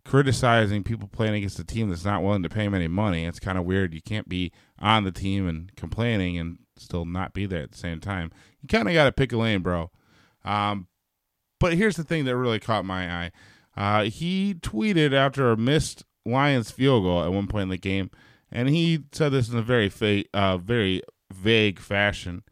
criticizing 0.03 0.83
people 0.83 1.07
playing 1.07 1.35
against 1.35 1.59
a 1.59 1.63
team 1.63 1.89
that's 1.89 2.03
not 2.05 2.23
willing 2.23 2.41
to 2.43 2.49
pay 2.49 2.63
him 2.65 2.73
any 2.73 2.87
money. 2.87 3.25
It's 3.25 3.39
kind 3.39 3.57
of 3.57 3.65
weird. 3.65 3.93
You 3.93 4.01
can't 4.01 4.27
be 4.27 4.51
on 4.79 5.03
the 5.03 5.11
team 5.11 5.47
and 5.47 5.73
complaining 5.75 6.37
and 6.39 6.57
still 6.75 7.05
not 7.05 7.33
be 7.33 7.45
there 7.45 7.61
at 7.61 7.71
the 7.71 7.77
same 7.77 7.99
time. 7.99 8.31
You 8.61 8.67
kind 8.67 8.87
of 8.87 8.93
got 8.93 9.05
to 9.05 9.11
pick 9.11 9.31
a 9.31 9.37
lane, 9.37 9.61
bro. 9.61 9.91
Um, 10.43 10.87
but 11.59 11.73
here's 11.73 11.95
the 11.97 12.03
thing 12.03 12.25
that 12.25 12.35
really 12.35 12.59
caught 12.59 12.83
my 12.83 13.09
eye. 13.25 13.31
Uh, 13.81 14.03
he 14.03 14.53
tweeted 14.53 15.11
after 15.11 15.49
a 15.49 15.57
missed 15.57 16.05
Lions 16.23 16.69
field 16.69 17.01
goal 17.01 17.23
at 17.23 17.33
one 17.33 17.47
point 17.47 17.63
in 17.63 17.69
the 17.69 17.77
game, 17.77 18.11
and 18.51 18.69
he 18.69 19.05
said 19.11 19.29
this 19.29 19.49
in 19.49 19.57
a 19.57 19.63
very 19.63 19.89
fa- 19.89 20.23
uh, 20.35 20.59
very 20.59 21.01
vague 21.33 21.79
fashion. 21.79 22.43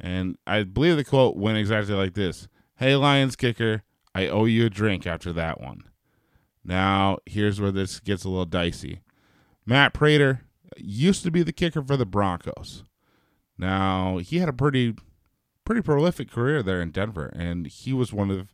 And 0.00 0.36
I 0.48 0.64
believe 0.64 0.96
the 0.96 1.04
quote 1.04 1.36
went 1.36 1.58
exactly 1.58 1.94
like 1.94 2.14
this: 2.14 2.48
"Hey 2.78 2.96
Lions 2.96 3.36
kicker, 3.36 3.84
I 4.16 4.26
owe 4.26 4.46
you 4.46 4.66
a 4.66 4.68
drink 4.70 5.06
after 5.06 5.32
that 5.34 5.60
one." 5.60 5.84
Now 6.64 7.18
here's 7.24 7.60
where 7.60 7.70
this 7.70 8.00
gets 8.00 8.24
a 8.24 8.28
little 8.28 8.44
dicey. 8.44 8.98
Matt 9.64 9.94
Prater 9.94 10.40
used 10.76 11.22
to 11.22 11.30
be 11.30 11.44
the 11.44 11.52
kicker 11.52 11.84
for 11.84 11.96
the 11.96 12.04
Broncos. 12.04 12.82
Now 13.56 14.18
he 14.18 14.38
had 14.38 14.48
a 14.48 14.52
pretty 14.52 14.96
pretty 15.64 15.82
prolific 15.82 16.32
career 16.32 16.64
there 16.64 16.80
in 16.80 16.90
Denver, 16.90 17.26
and 17.26 17.68
he 17.68 17.92
was 17.92 18.12
one 18.12 18.32
of 18.32 18.52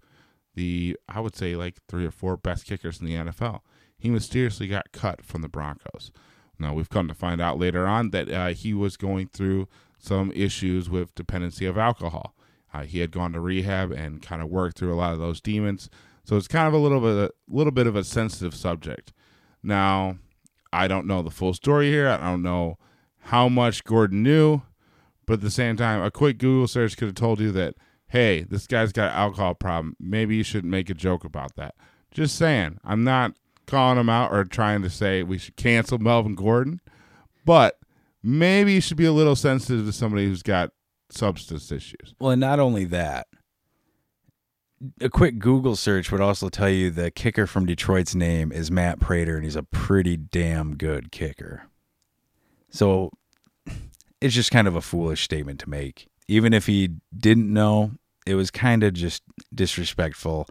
the 0.54 0.96
I 1.08 1.20
would 1.20 1.36
say 1.36 1.56
like 1.56 1.76
three 1.88 2.06
or 2.06 2.10
four 2.10 2.36
best 2.36 2.66
kickers 2.66 3.00
in 3.00 3.06
the 3.06 3.14
NFL. 3.14 3.60
He 3.98 4.10
mysteriously 4.10 4.66
got 4.66 4.92
cut 4.92 5.24
from 5.24 5.42
the 5.42 5.48
Broncos. 5.48 6.10
Now 6.58 6.74
we've 6.74 6.88
come 6.88 7.08
to 7.08 7.14
find 7.14 7.40
out 7.40 7.58
later 7.58 7.86
on 7.86 8.10
that 8.10 8.30
uh, 8.30 8.48
he 8.48 8.74
was 8.74 8.96
going 8.96 9.28
through 9.28 9.68
some 9.98 10.32
issues 10.32 10.88
with 10.88 11.14
dependency 11.14 11.66
of 11.66 11.78
alcohol. 11.78 12.34
Uh, 12.72 12.82
he 12.82 13.00
had 13.00 13.10
gone 13.10 13.32
to 13.32 13.40
rehab 13.40 13.90
and 13.90 14.22
kind 14.22 14.40
of 14.42 14.48
worked 14.48 14.78
through 14.78 14.92
a 14.92 14.96
lot 14.96 15.12
of 15.12 15.18
those 15.18 15.40
demons. 15.40 15.90
So 16.24 16.36
it's 16.36 16.48
kind 16.48 16.68
of 16.68 16.74
a 16.74 16.78
little 16.78 17.00
bit 17.00 17.16
a 17.16 17.30
little 17.48 17.72
bit 17.72 17.86
of 17.86 17.96
a 17.96 18.04
sensitive 18.04 18.54
subject. 18.54 19.12
Now, 19.62 20.16
I 20.72 20.88
don't 20.88 21.06
know 21.06 21.22
the 21.22 21.30
full 21.30 21.54
story 21.54 21.90
here. 21.90 22.08
I 22.08 22.18
don't 22.18 22.42
know 22.42 22.78
how 23.24 23.48
much 23.48 23.84
Gordon 23.84 24.22
knew, 24.22 24.62
but 25.26 25.34
at 25.34 25.40
the 25.40 25.50
same 25.50 25.76
time, 25.76 26.02
a 26.02 26.10
quick 26.10 26.38
Google 26.38 26.68
search 26.68 26.96
could 26.96 27.08
have 27.08 27.14
told 27.14 27.40
you 27.40 27.50
that, 27.52 27.74
hey, 28.10 28.42
this 28.42 28.66
guy's 28.66 28.92
got 28.92 29.10
an 29.10 29.16
alcohol 29.16 29.54
problem. 29.54 29.96
Maybe 29.98 30.36
you 30.36 30.42
shouldn't 30.42 30.70
make 30.70 30.90
a 30.90 30.94
joke 30.94 31.24
about 31.24 31.56
that. 31.56 31.74
Just 32.10 32.36
saying. 32.36 32.78
I'm 32.84 33.04
not 33.04 33.34
calling 33.66 33.98
him 33.98 34.08
out 34.08 34.32
or 34.32 34.44
trying 34.44 34.82
to 34.82 34.90
say 34.90 35.22
we 35.22 35.38
should 35.38 35.56
cancel 35.56 35.98
Melvin 35.98 36.34
Gordon, 36.34 36.80
but 37.44 37.78
maybe 38.22 38.74
you 38.74 38.80
should 38.80 38.96
be 38.96 39.06
a 39.06 39.12
little 39.12 39.36
sensitive 39.36 39.86
to 39.86 39.92
somebody 39.92 40.26
who's 40.26 40.42
got 40.42 40.72
substance 41.08 41.70
issues. 41.70 42.14
Well, 42.18 42.32
and 42.32 42.40
not 42.40 42.58
only 42.58 42.84
that, 42.86 43.28
a 45.00 45.08
quick 45.08 45.38
Google 45.38 45.76
search 45.76 46.10
would 46.10 46.20
also 46.20 46.48
tell 46.48 46.68
you 46.68 46.90
the 46.90 47.10
kicker 47.10 47.46
from 47.46 47.66
Detroit's 47.66 48.14
name 48.14 48.50
is 48.50 48.70
Matt 48.70 48.98
Prater, 48.98 49.36
and 49.36 49.44
he's 49.44 49.56
a 49.56 49.62
pretty 49.62 50.16
damn 50.16 50.76
good 50.76 51.12
kicker. 51.12 51.64
So 52.70 53.10
it's 54.20 54.34
just 54.34 54.50
kind 54.50 54.66
of 54.66 54.74
a 54.74 54.80
foolish 54.80 55.22
statement 55.22 55.60
to 55.60 55.70
make. 55.70 56.08
Even 56.28 56.52
if 56.52 56.66
he 56.66 56.90
didn't 57.16 57.52
know, 57.52 57.92
it 58.30 58.34
was 58.34 58.50
kind 58.50 58.82
of 58.82 58.94
just 58.94 59.22
disrespectful. 59.54 60.46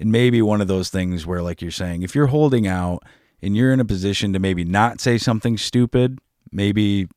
And 0.00 0.10
maybe 0.10 0.40
one 0.40 0.60
of 0.60 0.68
those 0.68 0.90
things 0.90 1.26
where, 1.26 1.42
like 1.42 1.60
you're 1.60 1.70
saying, 1.70 2.02
if 2.02 2.14
you're 2.14 2.28
holding 2.28 2.66
out 2.66 3.02
and 3.42 3.56
you're 3.56 3.72
in 3.72 3.80
a 3.80 3.84
position 3.84 4.32
to 4.32 4.38
maybe 4.38 4.64
not 4.64 5.00
say 5.00 5.18
something 5.18 5.58
stupid, 5.58 6.18
maybe 6.50 7.08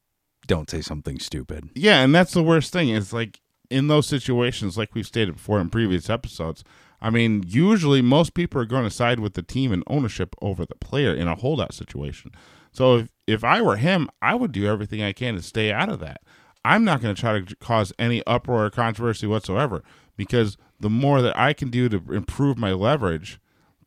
don't 0.48 0.70
say 0.70 0.82
something 0.82 1.20
stupid. 1.20 1.70
Yeah, 1.76 2.02
and 2.02 2.14
that's 2.14 2.34
the 2.34 2.44
worst 2.44 2.74
thing. 2.74 2.90
Is 2.90 3.14
like 3.14 3.40
in 3.70 3.88
those 3.88 4.08
situations, 4.08 4.78
like 4.78 4.94
we've 4.94 5.08
stated 5.08 5.36
before 5.36 5.62
in 5.62 5.70
previous 5.70 6.10
episodes. 6.10 6.64
I 7.04 7.10
mean, 7.10 7.44
usually 7.48 8.02
most 8.02 8.36
people 8.36 8.62
are 8.62 8.66
going 8.66 8.84
to 8.84 8.92
side 8.92 9.20
with 9.20 9.34
the 9.34 9.42
team 9.42 9.72
and 9.72 9.84
ownership 9.88 10.36
over 10.42 10.66
the 10.66 10.76
player 10.76 11.16
in 11.16 11.28
a 11.28 11.36
holdout 11.36 11.74
situation. 11.74 12.32
So 12.72 12.98
if 12.98 13.10
if 13.28 13.44
I 13.44 13.62
were 13.62 13.78
him, 13.78 14.10
I 14.22 14.36
would 14.36 14.52
do 14.52 14.68
everything 14.68 15.02
I 15.02 15.14
can 15.14 15.36
to 15.36 15.42
stay 15.42 15.72
out 15.72 15.90
of 15.90 16.00
that. 16.00 16.22
I'm 16.64 16.84
not 16.84 17.02
going 17.02 17.16
to 17.16 17.20
try 17.20 17.40
to 17.40 17.56
cause 17.56 17.92
any 17.98 18.24
uproar 18.28 18.66
or 18.66 18.70
controversy 18.70 19.26
whatsoever 19.26 19.84
because 20.16 20.58
the 20.80 20.90
more 20.90 21.22
that 21.22 21.38
I 21.38 21.54
can 21.54 21.70
do 21.70 21.90
to 21.90 22.02
improve 22.12 22.58
my 22.58 22.72
leverage, 22.72 23.40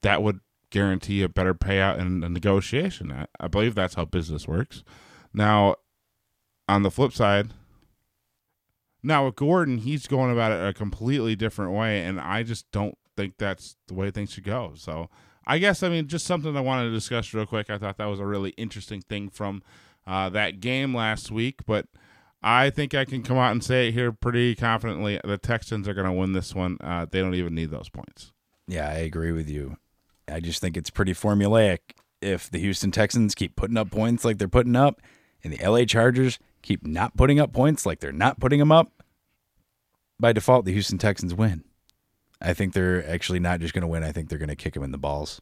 that 0.03 0.23
would 0.23 0.41
guarantee 0.71 1.23
a 1.23 1.29
better 1.29 1.55
payout 1.55 1.99
in 1.99 2.25
a 2.25 2.29
negotiation. 2.29 3.13
I, 3.13 3.27
I 3.41 3.49
believe 3.49 3.75
that's 3.75 3.95
how 3.95 4.05
business 4.05 4.49
works. 4.49 4.83
Now, 5.33 5.77
on 6.69 6.83
the 6.83 6.91
flip 6.91 7.13
side, 7.13 7.51
now 9.03 9.27
with 9.27 9.37
Gordon, 9.37 9.79
he's 9.79 10.07
going 10.07 10.33
about 10.33 10.53
it 10.53 10.67
a 10.67 10.73
completely 10.73 11.37
different 11.37 11.73
way, 11.73 12.03
and 12.05 12.21
I 12.21 12.43
just 12.43 12.71
don't 12.73 12.97
think 13.17 13.35
that's 13.39 13.77
the 13.87 13.95
way 13.95 14.11
things 14.11 14.33
should 14.33 14.45
go. 14.45 14.73
So 14.77 15.11
I 15.47 15.59
guess 15.59 15.83
I 15.83 15.89
mean 15.89 16.09
just 16.09 16.27
something 16.27 16.57
I 16.57 16.61
wanted 16.61 16.89
to 16.89 16.95
discuss 16.95 17.35
real 17.35 17.47
quick. 17.47 17.71
I 17.71 17.79
thought 17.79 17.99
that 17.99 18.07
was 18.07 18.21
a 18.21 18.27
really 18.27 18.51
interesting 18.51 19.03
thing 19.03 19.29
from 19.29 19.63
uh, 20.07 20.29
that 20.31 20.61
game 20.61 20.95
last 20.95 21.31
week, 21.31 21.61
but 21.67 21.87
I 22.47 22.69
think 22.69 22.93
I 22.93 23.07
can 23.07 23.23
come 23.23 23.39
out 23.39 23.53
and 23.53 23.65
say 23.65 23.89
it 23.89 23.95
here 23.95 24.13
pretty 24.13 24.55
confidently. 24.55 25.19
The 25.25 25.39
Texans 25.39 25.89
are 25.89 25.95
going 25.95 26.07
to 26.07 26.13
win 26.13 26.35
this 26.35 26.55
one. 26.55 26.77
Uh, 26.79 27.07
they 27.11 27.21
don't 27.21 27.35
even 27.35 27.55
need 27.55 27.71
those 27.71 27.89
points. 27.89 28.33
Yeah, 28.69 28.87
I 28.87 28.97
agree 28.97 29.33
with 29.33 29.49
you. 29.49 29.79
I 30.29 30.41
just 30.41 30.61
think 30.61 30.77
it's 30.77 30.91
pretty 30.91 31.15
formulaic. 31.15 31.79
If 32.21 32.51
the 32.51 32.59
Houston 32.59 32.91
Texans 32.91 33.35
keep 33.35 33.57
putting 33.57 33.79
up 33.79 33.91
points 33.91 34.27
like 34.27 34.37
they're 34.37 34.47
putting 34.47 34.77
up, 34.77 35.01
and 35.43 35.55
the 35.55 35.67
LA 35.67 35.87
Chargers 35.87 36.39
keep 36.61 36.87
not 36.87 37.17
putting 37.17 37.41
up 37.41 37.55
points 37.55 37.87
like 37.87 38.01
they're 38.01 38.13
not 38.13 38.39
putting 38.39 38.59
them 38.59 38.71
up, 38.71 38.93
by 40.21 40.35
default, 40.35 40.67
the 40.67 40.73
Houston 40.73 40.99
Texans 40.99 41.35
win. 41.35 41.65
I 42.43 42.53
think 42.53 42.75
they're 42.75 43.09
actually 43.11 43.41
not 43.41 43.61
just 43.61 43.73
going 43.73 43.83
to 43.83 43.89
win. 43.89 44.05
I 44.05 44.13
think 44.13 44.29
they're 44.29 44.39
going 44.39 44.49
to 44.51 44.57
kick 44.57 44.75
them 44.75 44.83
in 44.83 44.93
the 44.93 44.99
balls. 44.99 45.41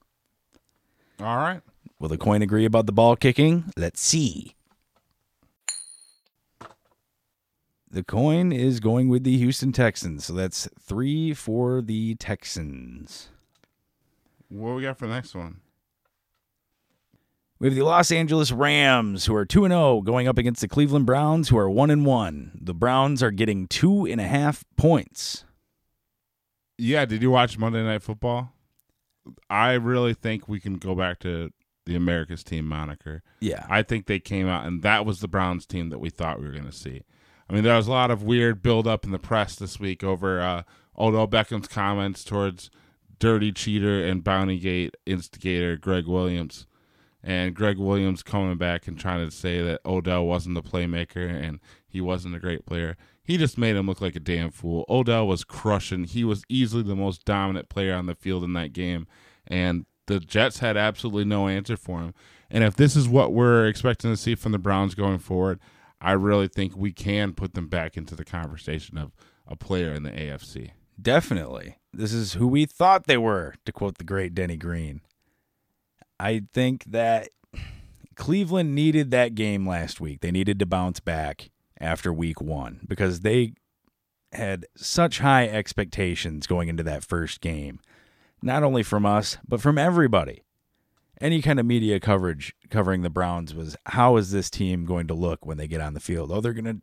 All 1.21 1.37
right. 1.37 1.63
Will 1.99 2.09
the 2.09 2.19
coin 2.19 2.43
agree 2.43 2.65
about 2.65 2.87
the 2.87 2.93
ball 2.93 3.17
kicking? 3.17 3.73
Let's 3.77 4.01
see. 4.01 4.55
The 7.93 8.03
coin 8.03 8.53
is 8.53 8.81
going 8.81 9.11
with 9.11 9.23
the 9.23 9.37
Houston 9.37 9.71
Texans. 9.71 10.25
So 10.25 10.33
that's 10.33 10.67
three 10.81 11.35
for 11.35 11.83
the 11.83 12.15
Texans. 12.15 13.29
What 14.49 14.77
we 14.77 14.83
got 14.83 14.99
for 14.99 15.07
the 15.07 15.13
next 15.13 15.35
one? 15.35 15.61
We 17.59 17.69
have 17.69 17.77
the 17.77 17.83
Los 17.83 18.11
Angeles 18.11 18.51
Rams, 18.51 19.27
who 19.27 19.35
are 19.35 19.45
2 19.45 19.69
0, 19.69 20.01
going 20.01 20.27
up 20.27 20.39
against 20.39 20.63
the 20.63 20.69
Cleveland 20.69 21.05
Browns, 21.05 21.51
who 21.51 21.59
are 21.59 21.69
1 21.69 22.03
1. 22.03 22.59
The 22.61 22.75
Browns 22.75 23.23
are 23.23 23.31
getting 23.31 23.69
two 23.69 24.07
and 24.07 24.21
a 24.21 24.27
half 24.27 24.65
points. 24.77 25.45
Yeah, 26.79 27.05
did 27.05 27.21
you 27.21 27.31
watch 27.31 27.59
Monday 27.59 27.85
Night 27.85 28.03
Football? 28.03 28.55
I 29.51 29.75
really 29.75 30.15
think 30.15 30.49
we 30.49 30.61
can 30.61 30.79
go 30.79 30.95
back 30.95 31.21
to 31.21 31.51
the 31.85 31.95
America's 31.95 32.43
team 32.43 32.67
moniker. 32.67 33.23
Yeah. 33.41 33.67
I 33.69 33.83
think 33.83 34.07
they 34.07 34.19
came 34.19 34.49
out, 34.49 34.67
and 34.67 34.83
that 34.83 35.05
was 35.05 35.21
the 35.21 35.29
Browns 35.29 35.67
team 35.67 35.91
that 35.91 35.99
we 35.99 36.09
thought 36.09 36.41
we 36.41 36.47
were 36.47 36.53
going 36.53 36.65
to 36.65 36.73
see. 36.73 37.03
I 37.53 37.55
mean, 37.55 37.65
there 37.65 37.77
was 37.77 37.87
a 37.87 37.93
lot 37.93 38.11
of 38.11 38.23
weird 38.23 38.63
buildup 38.63 39.05
in 39.05 39.11
the 39.11 39.19
press 39.19 39.57
this 39.57 39.79
week 39.79 40.03
over 40.03 40.41
uh, 40.41 40.63
Odell 40.99 41.29
Beckham's 41.29 41.69
comments 41.69 42.25
towards 42.25 42.71
dirty 43.19 43.53
cheater 43.53 44.03
and 44.03 44.25
bounty 44.25 44.59
gate 44.59 44.97
instigator 45.05 45.77
Gregg 45.77 46.07
Williams. 46.07 46.67
And 47.23 47.55
Gregg 47.55 47.77
Williams 47.77 48.23
coming 48.23 48.57
back 48.57 48.89
and 48.89 48.99
trying 48.99 49.27
to 49.27 49.31
say 49.31 49.61
that 49.61 49.83
Odell 49.85 50.25
wasn't 50.25 50.55
the 50.55 50.63
playmaker 50.63 51.29
and 51.29 51.61
he 51.87 52.01
wasn't 52.01 52.35
a 52.35 52.41
great 52.41 52.65
player. 52.65 52.97
He 53.23 53.37
just 53.37 53.59
made 53.59 53.77
him 53.77 53.87
look 53.87 54.01
like 54.01 54.17
a 54.17 54.21
damn 54.21 54.51
fool. 54.51 54.87
Odell 54.89 55.27
was 55.27 55.45
crushing. 55.45 56.05
He 56.05 56.25
was 56.25 56.45
easily 56.49 56.83
the 56.83 56.97
most 56.97 57.27
dominant 57.27 57.69
player 57.69 57.95
on 57.95 58.07
the 58.07 58.15
field 58.15 58.45
in 58.45 58.55
that 58.55 58.73
game. 58.73 59.07
And 59.47 59.85
the 60.07 60.21
Jets 60.21 60.61
had 60.61 60.79
absolutely 60.79 61.27
no 61.27 61.49
answer 61.49 61.77
for 61.77 62.01
him. 62.01 62.15
And 62.51 62.65
if 62.65 62.77
this 62.77 62.97
is 62.97 63.11
what 63.11 63.35
we're 63.35 63.67
expecting 63.67 64.11
to 64.11 64.17
see 64.17 64.37
from 64.37 64.53
the 64.53 64.59
Browns 64.59 64.95
going 64.95 65.19
forward, 65.19 65.61
I 66.03 66.13
really 66.13 66.49
think 66.49 66.77
we 66.77 66.93
can 66.93 67.33
put 67.33 67.55
them 67.55 67.69
back 67.69 67.97
into 67.97 68.17
the 68.17 68.25
conversation 68.25 68.99
of 68.99 69.13
a 69.47 69.55
player 69.55 69.93
in 69.93 70.03
the 70.03 70.11
AFC. 70.11 70.73
Definitely. 71.01 71.77
This 71.93 72.13
is 72.13 72.35
who 72.35 72.49
we 72.49 72.67
thought 72.67 73.07
they 73.07 73.17
were, 73.17 73.55
to 73.65 73.73
quote 73.73 73.99
the 73.99 74.05
great 74.05 74.35
Denny 74.35 74.57
Green. 74.57 75.01
I 76.19 76.43
think 76.53 76.85
that 76.87 77.29
Cleveland 78.17 78.75
needed 78.75 79.11
that 79.13 79.35
game 79.35 79.67
last 79.67 80.01
week. 80.01 80.21
They 80.21 80.33
needed 80.33 80.59
to 80.59 80.67
bounce 80.67 81.01
back 81.01 81.51
after 81.81 82.13
week 82.13 82.41
one 82.41 82.81
because 82.89 83.21
they 83.21 83.55
had 84.33 84.67
such 84.77 85.21
high 85.21 85.47
expectations 85.47 86.47
going 86.47 86.69
into 86.69 86.83
that 86.83 87.05
first 87.05 87.41
game, 87.41 87.81
not 88.43 88.63
only 88.63 88.83
from 88.83 89.07
us, 89.07 89.39
but 89.47 89.61
from 89.61 89.79
everybody. 89.79 90.43
Any 91.23 91.41
kind 91.41 91.61
of 91.61 91.67
media 91.67 92.01
coverage 92.01 92.53
covering 92.69 93.03
the 93.03 93.11
Browns 93.11 93.55
was 93.55 93.77
how 93.87 94.17
is 94.17 94.33
this 94.33 94.51
team 94.51 94.85
going 94.85 95.07
to 95.07 95.15
look 95.15 95.47
when 95.47 95.57
they 95.57 95.69
get 95.69 95.81
on 95.81 95.95
the 95.95 96.01
field? 96.01 96.33
Oh, 96.33 96.41
they're 96.41 96.53
gonna 96.53 96.79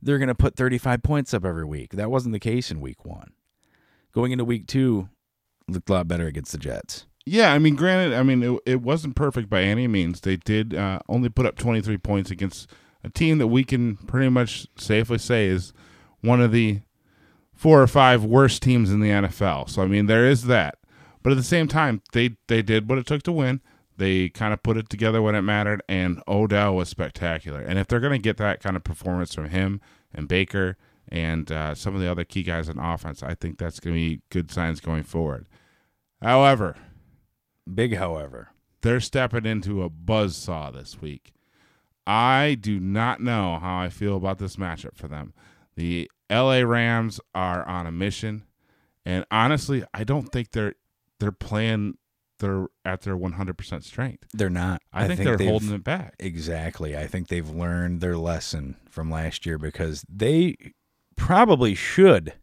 they're 0.00 0.18
gonna 0.18 0.34
put 0.34 0.56
35 0.56 1.02
points 1.02 1.34
up 1.34 1.44
every 1.44 1.66
week. 1.66 1.92
That 1.92 2.10
wasn't 2.10 2.32
the 2.32 2.40
case 2.40 2.70
in 2.70 2.80
week 2.80 3.04
one. 3.04 3.34
Going 4.12 4.32
into 4.32 4.46
week 4.46 4.66
two, 4.66 5.10
looked 5.68 5.90
a 5.90 5.92
lot 5.92 6.08
better 6.08 6.26
against 6.26 6.52
the 6.52 6.58
Jets. 6.58 7.06
Yeah, 7.24 7.52
I 7.52 7.58
mean, 7.58 7.76
granted, 7.76 8.16
I 8.16 8.22
mean, 8.22 8.42
it, 8.42 8.60
it 8.66 8.82
wasn't 8.82 9.14
perfect 9.14 9.48
by 9.48 9.62
any 9.62 9.86
means. 9.86 10.20
They 10.20 10.36
did 10.36 10.74
uh, 10.74 11.00
only 11.08 11.28
put 11.28 11.46
up 11.46 11.56
23 11.56 11.98
points 11.98 12.30
against 12.30 12.70
a 13.04 13.10
team 13.10 13.38
that 13.38 13.46
we 13.46 13.62
can 13.62 13.96
pretty 13.96 14.28
much 14.28 14.66
safely 14.76 15.18
say 15.18 15.46
is 15.46 15.72
one 16.20 16.40
of 16.40 16.50
the 16.50 16.80
four 17.54 17.80
or 17.80 17.86
five 17.86 18.24
worst 18.24 18.62
teams 18.62 18.90
in 18.90 19.00
the 19.00 19.10
NFL. 19.10 19.70
So, 19.70 19.82
I 19.82 19.86
mean, 19.86 20.06
there 20.06 20.26
is 20.26 20.44
that. 20.46 20.78
But 21.22 21.30
at 21.30 21.36
the 21.36 21.44
same 21.44 21.68
time, 21.68 22.02
they, 22.12 22.36
they 22.48 22.62
did 22.62 22.88
what 22.88 22.98
it 22.98 23.06
took 23.06 23.22
to 23.24 23.32
win. 23.32 23.60
They 23.96 24.28
kind 24.28 24.52
of 24.52 24.62
put 24.62 24.76
it 24.76 24.88
together 24.88 25.20
when 25.20 25.34
it 25.34 25.42
mattered, 25.42 25.82
and 25.88 26.22
Odell 26.26 26.74
was 26.74 26.88
spectacular. 26.88 27.60
And 27.60 27.78
if 27.78 27.86
they're 27.86 28.00
going 28.00 28.12
to 28.12 28.18
get 28.18 28.38
that 28.38 28.60
kind 28.62 28.76
of 28.76 28.84
performance 28.84 29.34
from 29.34 29.50
him 29.50 29.80
and 30.14 30.26
Baker 30.28 30.76
and 31.08 31.50
uh, 31.52 31.74
some 31.74 31.94
of 31.94 32.00
the 32.00 32.10
other 32.10 32.24
key 32.24 32.42
guys 32.42 32.68
on 32.68 32.78
offense, 32.78 33.22
I 33.22 33.34
think 33.34 33.58
that's 33.58 33.80
going 33.80 33.94
to 33.94 34.00
be 34.00 34.22
good 34.30 34.50
signs 34.50 34.80
going 34.80 35.02
forward. 35.02 35.46
However, 36.22 36.76
Big, 37.72 37.96
however. 37.96 38.48
they're 38.82 39.00
stepping 39.00 39.46
into 39.46 39.82
a 39.82 39.88
buzz 39.88 40.36
saw 40.36 40.70
this 40.70 41.00
week. 41.00 41.32
I 42.06 42.56
do 42.60 42.80
not 42.80 43.20
know 43.20 43.58
how 43.60 43.78
I 43.78 43.88
feel 43.88 44.16
about 44.16 44.38
this 44.38 44.56
matchup 44.56 44.96
for 44.96 45.06
them. 45.06 45.32
The 45.76 46.10
LA 46.28 46.60
Rams 46.62 47.20
are 47.34 47.64
on 47.68 47.86
a 47.86 47.92
mission, 47.92 48.44
and 49.04 49.24
honestly, 49.30 49.84
I 49.94 50.02
don't 50.04 50.32
think 50.32 50.50
they're 50.50 50.74
they're 51.20 51.30
playing 51.30 51.98
they're 52.42 52.66
at 52.84 53.00
their 53.02 53.16
100% 53.16 53.82
strength. 53.82 54.26
They're 54.34 54.50
not. 54.50 54.82
I, 54.92 55.06
think, 55.08 55.20
they're 55.20 55.38
holding 55.38 55.72
it 55.72 55.82
back. 55.82 56.16
Exactly. 56.18 56.96
I 56.96 57.06
think 57.06 57.28
they've 57.28 57.48
learned 57.48 58.02
their 58.02 58.18
lesson 58.18 58.76
from 58.90 59.10
last 59.10 59.46
year 59.46 59.56
because 59.56 60.04
they 60.08 60.56
probably 61.16 61.74
should 61.74 62.34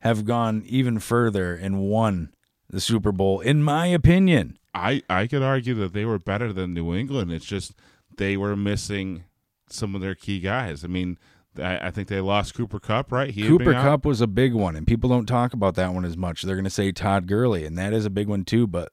have 0.00 0.24
gone 0.24 0.62
even 0.66 0.98
further 0.98 1.54
and 1.54 1.80
won 1.80 2.34
the 2.68 2.80
Super 2.80 3.12
Bowl, 3.12 3.40
in 3.40 3.62
my 3.62 3.86
opinion. 3.86 4.58
I 4.74 5.02
I 5.08 5.26
could 5.26 5.42
argue 5.42 5.74
that 5.74 5.92
they 5.92 6.04
were 6.04 6.18
better 6.18 6.52
than 6.52 6.74
New 6.74 6.94
England. 6.94 7.30
It's 7.30 7.44
just 7.44 7.74
they 8.16 8.36
were 8.36 8.56
missing 8.56 9.24
some 9.68 9.94
of 9.94 10.00
their 10.00 10.14
key 10.14 10.40
guys. 10.40 10.84
I 10.84 10.88
mean, 10.88 11.18
I, 11.58 11.88
I 11.88 11.90
think 11.90 12.08
they 12.08 12.20
lost 12.20 12.54
Cooper 12.54 12.80
Kupp, 12.80 13.12
right? 13.12 13.30
He 13.30 13.46
Cooper. 13.46 13.72
Kupp 13.72 14.04
was 14.04 14.20
a 14.20 14.26
big 14.26 14.54
one, 14.54 14.76
and 14.76 14.86
people 14.86 15.10
don't 15.10 15.26
talk 15.26 15.52
about 15.52 15.74
that 15.74 15.92
one 15.92 16.04
as 16.04 16.16
much. 16.16 16.42
They're 16.42 16.56
going 16.56 16.64
to 16.64 16.70
say 16.70 16.92
Todd 16.92 17.26
Gurley, 17.26 17.64
and 17.64 17.76
that 17.78 17.92
is 17.92 18.06
a 18.06 18.10
big 18.10 18.28
one 18.28 18.44
too. 18.44 18.66
But 18.66 18.90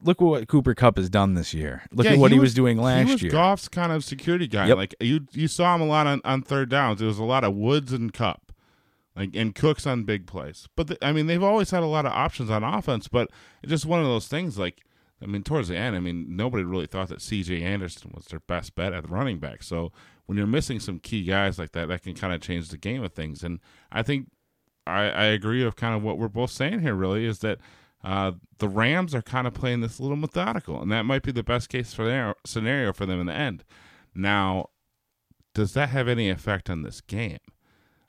look 0.00 0.20
what 0.20 0.48
Cooper 0.48 0.74
Kupp 0.74 0.96
has 0.96 1.08
done 1.08 1.34
this 1.34 1.54
year. 1.54 1.82
Look 1.92 2.06
Yeah, 2.06 2.12
at 2.12 2.18
what 2.18 2.32
he, 2.32 2.38
was, 2.38 2.54
doing 2.54 2.78
last 2.78 3.06
he 3.06 3.12
was 3.12 3.22
year. 3.22 3.32
Goff's 3.32 3.68
kind 3.68 3.92
of 3.92 4.04
security 4.04 4.46
guy. 4.46 4.66
Yep. 4.66 4.76
Like 4.76 4.94
you, 5.00 5.26
you 5.32 5.48
saw 5.48 5.74
him 5.74 5.82
a 5.82 5.86
lot 5.86 6.06
on, 6.06 6.20
on 6.24 6.42
third 6.42 6.68
downs. 6.68 6.98
There 6.98 7.08
was 7.08 7.18
a 7.18 7.24
lot 7.24 7.44
of 7.44 7.54
Woods 7.54 7.92
and 7.92 8.12
Kupp, 8.12 8.52
like 9.16 9.30
and 9.34 9.54
Cooks 9.54 9.86
on 9.86 10.04
big 10.04 10.26
plays. 10.26 10.68
But 10.76 10.88
the, 10.88 10.98
I 11.06 11.12
mean, 11.12 11.26
they've 11.26 11.42
always 11.42 11.70
had 11.70 11.82
a 11.82 11.86
lot 11.86 12.06
of 12.06 12.12
options 12.12 12.50
on 12.50 12.62
offense. 12.64 13.08
But 13.08 13.30
it's 13.62 13.70
just 13.70 13.86
one 13.86 14.00
of 14.00 14.06
those 14.06 14.28
things. 14.28 14.58
Like 14.58 14.82
I 15.22 15.26
mean, 15.26 15.42
towards 15.42 15.68
the 15.68 15.76
end, 15.76 15.96
I 15.96 16.00
mean, 16.00 16.36
nobody 16.36 16.62
really 16.62 16.86
thought 16.86 17.08
that 17.08 17.20
C.J. 17.20 17.62
Anderson 17.62 18.12
was 18.14 18.26
their 18.26 18.40
best 18.40 18.74
bet 18.74 18.92
at 18.92 19.02
the 19.02 19.08
running 19.08 19.38
back. 19.38 19.62
So 19.62 19.90
when 20.26 20.38
you're 20.38 20.46
missing 20.46 20.78
some 20.78 21.00
key 21.00 21.24
guys 21.24 21.58
like 21.58 21.72
that, 21.72 21.88
that 21.88 22.02
can 22.02 22.14
kind 22.14 22.32
of 22.32 22.40
change 22.40 22.68
the 22.68 22.76
game 22.76 23.02
of 23.02 23.12
things. 23.12 23.42
And 23.42 23.58
I 23.90 24.02
think 24.02 24.28
I, 24.86 25.10
I 25.10 25.24
agree 25.24 25.64
with 25.64 25.76
kind 25.76 25.96
of 25.96 26.02
what 26.02 26.18
we're 26.18 26.28
both 26.28 26.50
saying 26.50 26.80
here. 26.80 26.94
Really, 26.94 27.24
is 27.24 27.40
that 27.40 27.58
uh, 28.04 28.32
the 28.58 28.68
Rams 28.68 29.14
are 29.14 29.22
kind 29.22 29.46
of 29.46 29.54
playing 29.54 29.80
this 29.80 29.98
a 29.98 30.02
little 30.02 30.16
methodical, 30.16 30.80
and 30.80 30.90
that 30.92 31.04
might 31.04 31.22
be 31.22 31.32
the 31.32 31.42
best 31.42 31.68
case 31.68 31.92
for 31.92 32.04
their 32.04 32.34
scenario 32.46 32.92
for 32.92 33.06
them 33.06 33.20
in 33.20 33.26
the 33.26 33.34
end. 33.34 33.64
Now, 34.14 34.70
does 35.54 35.74
that 35.74 35.88
have 35.90 36.08
any 36.08 36.30
effect 36.30 36.70
on 36.70 36.82
this 36.82 37.00
game? 37.00 37.38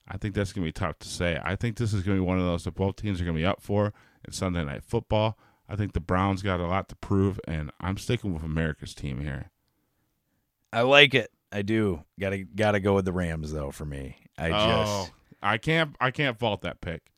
I 0.07 0.17
think 0.17 0.33
that's 0.35 0.53
going 0.53 0.63
to 0.63 0.67
be 0.67 0.71
tough 0.71 0.99
to 0.99 1.07
say. 1.07 1.39
I 1.43 1.55
think 1.55 1.77
this 1.77 1.93
is 1.93 2.03
going 2.03 2.17
to 2.17 2.23
be 2.23 2.27
one 2.27 2.39
of 2.39 2.45
those 2.45 2.63
that 2.63 2.75
both 2.75 2.95
teams 2.95 3.21
are 3.21 3.25
going 3.25 3.35
to 3.35 3.41
be 3.41 3.45
up 3.45 3.61
for. 3.61 3.93
It's 4.23 4.37
Sunday 4.37 4.63
Night 4.63 4.83
Football. 4.83 5.37
I 5.67 5.75
think 5.75 5.93
the 5.93 5.99
Browns 5.99 6.41
got 6.41 6.59
a 6.59 6.65
lot 6.65 6.89
to 6.89 6.95
prove, 6.95 7.39
and 7.47 7.71
I'm 7.79 7.97
sticking 7.97 8.33
with 8.33 8.43
America's 8.43 8.95
team 8.95 9.21
here. 9.21 9.51
I 10.73 10.81
like 10.81 11.13
it. 11.13 11.31
I 11.51 11.61
do. 11.61 12.03
Got 12.19 12.31
to 12.31 12.43
got 12.43 12.71
to 12.71 12.79
go 12.79 12.95
with 12.95 13.05
the 13.05 13.11
Rams 13.11 13.51
though. 13.51 13.71
For 13.71 13.85
me, 13.85 14.17
I 14.37 14.49
just 14.49 14.91
oh, 14.91 15.09
I 15.41 15.57
can't, 15.57 15.95
I 15.99 16.11
can't 16.11 16.37
fault 16.37 16.61
that 16.61 16.81
pick. 16.81 17.11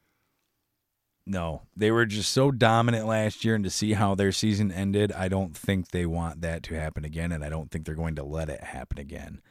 No, 1.26 1.62
they 1.78 1.92
were 1.92 2.06
just 2.06 2.32
so 2.32 2.52
dominant 2.52 3.06
last 3.06 3.46
year, 3.46 3.56
and 3.56 3.64
to 3.64 3.70
see 3.70 3.94
how 3.94 4.16
their 4.16 4.32
season 4.32 4.72
ended, 4.72 5.12
I 5.12 5.28
don't 5.28 5.56
think 5.56 5.90
they 5.90 6.06
want 6.06 6.42
that 6.42 6.64
to 6.64 6.74
happen 6.74 7.06
again, 7.06 7.32
and 7.32 7.44
I 7.44 7.50
don't 7.50 7.70
think 7.70 7.86
they're 7.86 7.96
going 7.96 8.16
to 8.16 8.24
let 8.24 8.50
it 8.50 8.64
happen 8.64 8.98
again. 8.98 9.42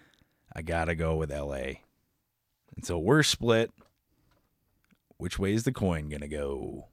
I 0.53 0.63
gotta 0.63 0.95
go 0.95 1.17
with 1.17 1.31
LA. 1.31 1.79
And 2.75 2.85
so 2.85 2.99
we're 2.99 3.23
split. 3.23 3.71
Which 5.17 5.39
way 5.39 5.55
is 5.55 5.65
the 5.65 5.73
coin 5.73 6.09
gonna 6.09 6.29
go? 6.29 6.87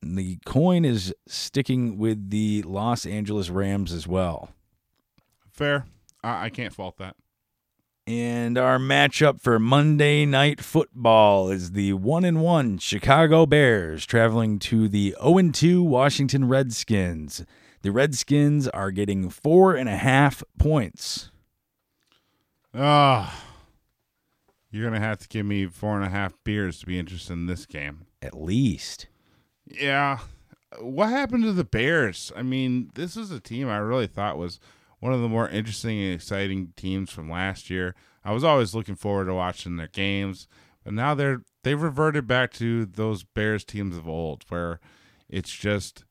The 0.00 0.38
coin 0.46 0.84
is 0.84 1.14
sticking 1.26 1.98
with 1.98 2.30
the 2.30 2.62
Los 2.62 3.04
Angeles 3.04 3.50
Rams 3.50 3.92
as 3.92 4.06
well. 4.06 4.50
Fair. 5.50 5.86
I, 6.22 6.46
I 6.46 6.50
can't 6.50 6.72
fault 6.72 6.96
that. 6.98 7.16
And 8.08 8.56
our 8.56 8.78
matchup 8.78 9.38
for 9.38 9.58
Monday 9.58 10.24
Night 10.24 10.62
Football 10.62 11.50
is 11.50 11.72
the 11.72 11.92
1 11.92 12.24
and 12.24 12.40
1 12.40 12.78
Chicago 12.78 13.44
Bears 13.44 14.06
traveling 14.06 14.58
to 14.60 14.88
the 14.88 15.14
0 15.20 15.36
and 15.36 15.54
2 15.54 15.82
Washington 15.82 16.48
Redskins. 16.48 17.44
The 17.82 17.92
Redskins 17.92 18.66
are 18.66 18.90
getting 18.90 19.28
four 19.28 19.74
and 19.74 19.90
a 19.90 19.96
half 19.98 20.42
points. 20.58 21.30
Ah, 22.74 23.44
you're 24.70 24.88
gonna 24.88 25.04
have 25.04 25.18
to 25.18 25.28
give 25.28 25.44
me 25.44 25.66
four 25.66 25.94
and 25.94 26.06
a 26.06 26.08
half 26.08 26.32
beers 26.44 26.80
to 26.80 26.86
be 26.86 26.98
interested 26.98 27.34
in 27.34 27.44
this 27.44 27.66
game. 27.66 28.06
At 28.22 28.32
least. 28.32 29.06
Yeah. 29.66 30.20
What 30.80 31.10
happened 31.10 31.44
to 31.44 31.52
the 31.52 31.62
Bears? 31.62 32.32
I 32.34 32.40
mean, 32.40 32.90
this 32.94 33.18
is 33.18 33.30
a 33.30 33.38
team 33.38 33.68
I 33.68 33.76
really 33.76 34.06
thought 34.06 34.38
was 34.38 34.60
one 35.00 35.12
of 35.12 35.20
the 35.20 35.28
more 35.28 35.48
interesting 35.48 36.00
and 36.00 36.14
exciting 36.14 36.72
teams 36.76 37.10
from 37.10 37.30
last 37.30 37.70
year. 37.70 37.94
I 38.24 38.32
was 38.32 38.44
always 38.44 38.74
looking 38.74 38.96
forward 38.96 39.26
to 39.26 39.34
watching 39.34 39.76
their 39.76 39.88
games, 39.88 40.48
but 40.84 40.92
now 40.92 41.14
they're 41.14 41.42
they've 41.62 41.80
reverted 41.80 42.26
back 42.26 42.52
to 42.54 42.84
those 42.84 43.24
Bears 43.24 43.64
teams 43.64 43.96
of 43.96 44.08
old 44.08 44.44
where 44.48 44.80
it's 45.28 45.50
just 45.50 46.04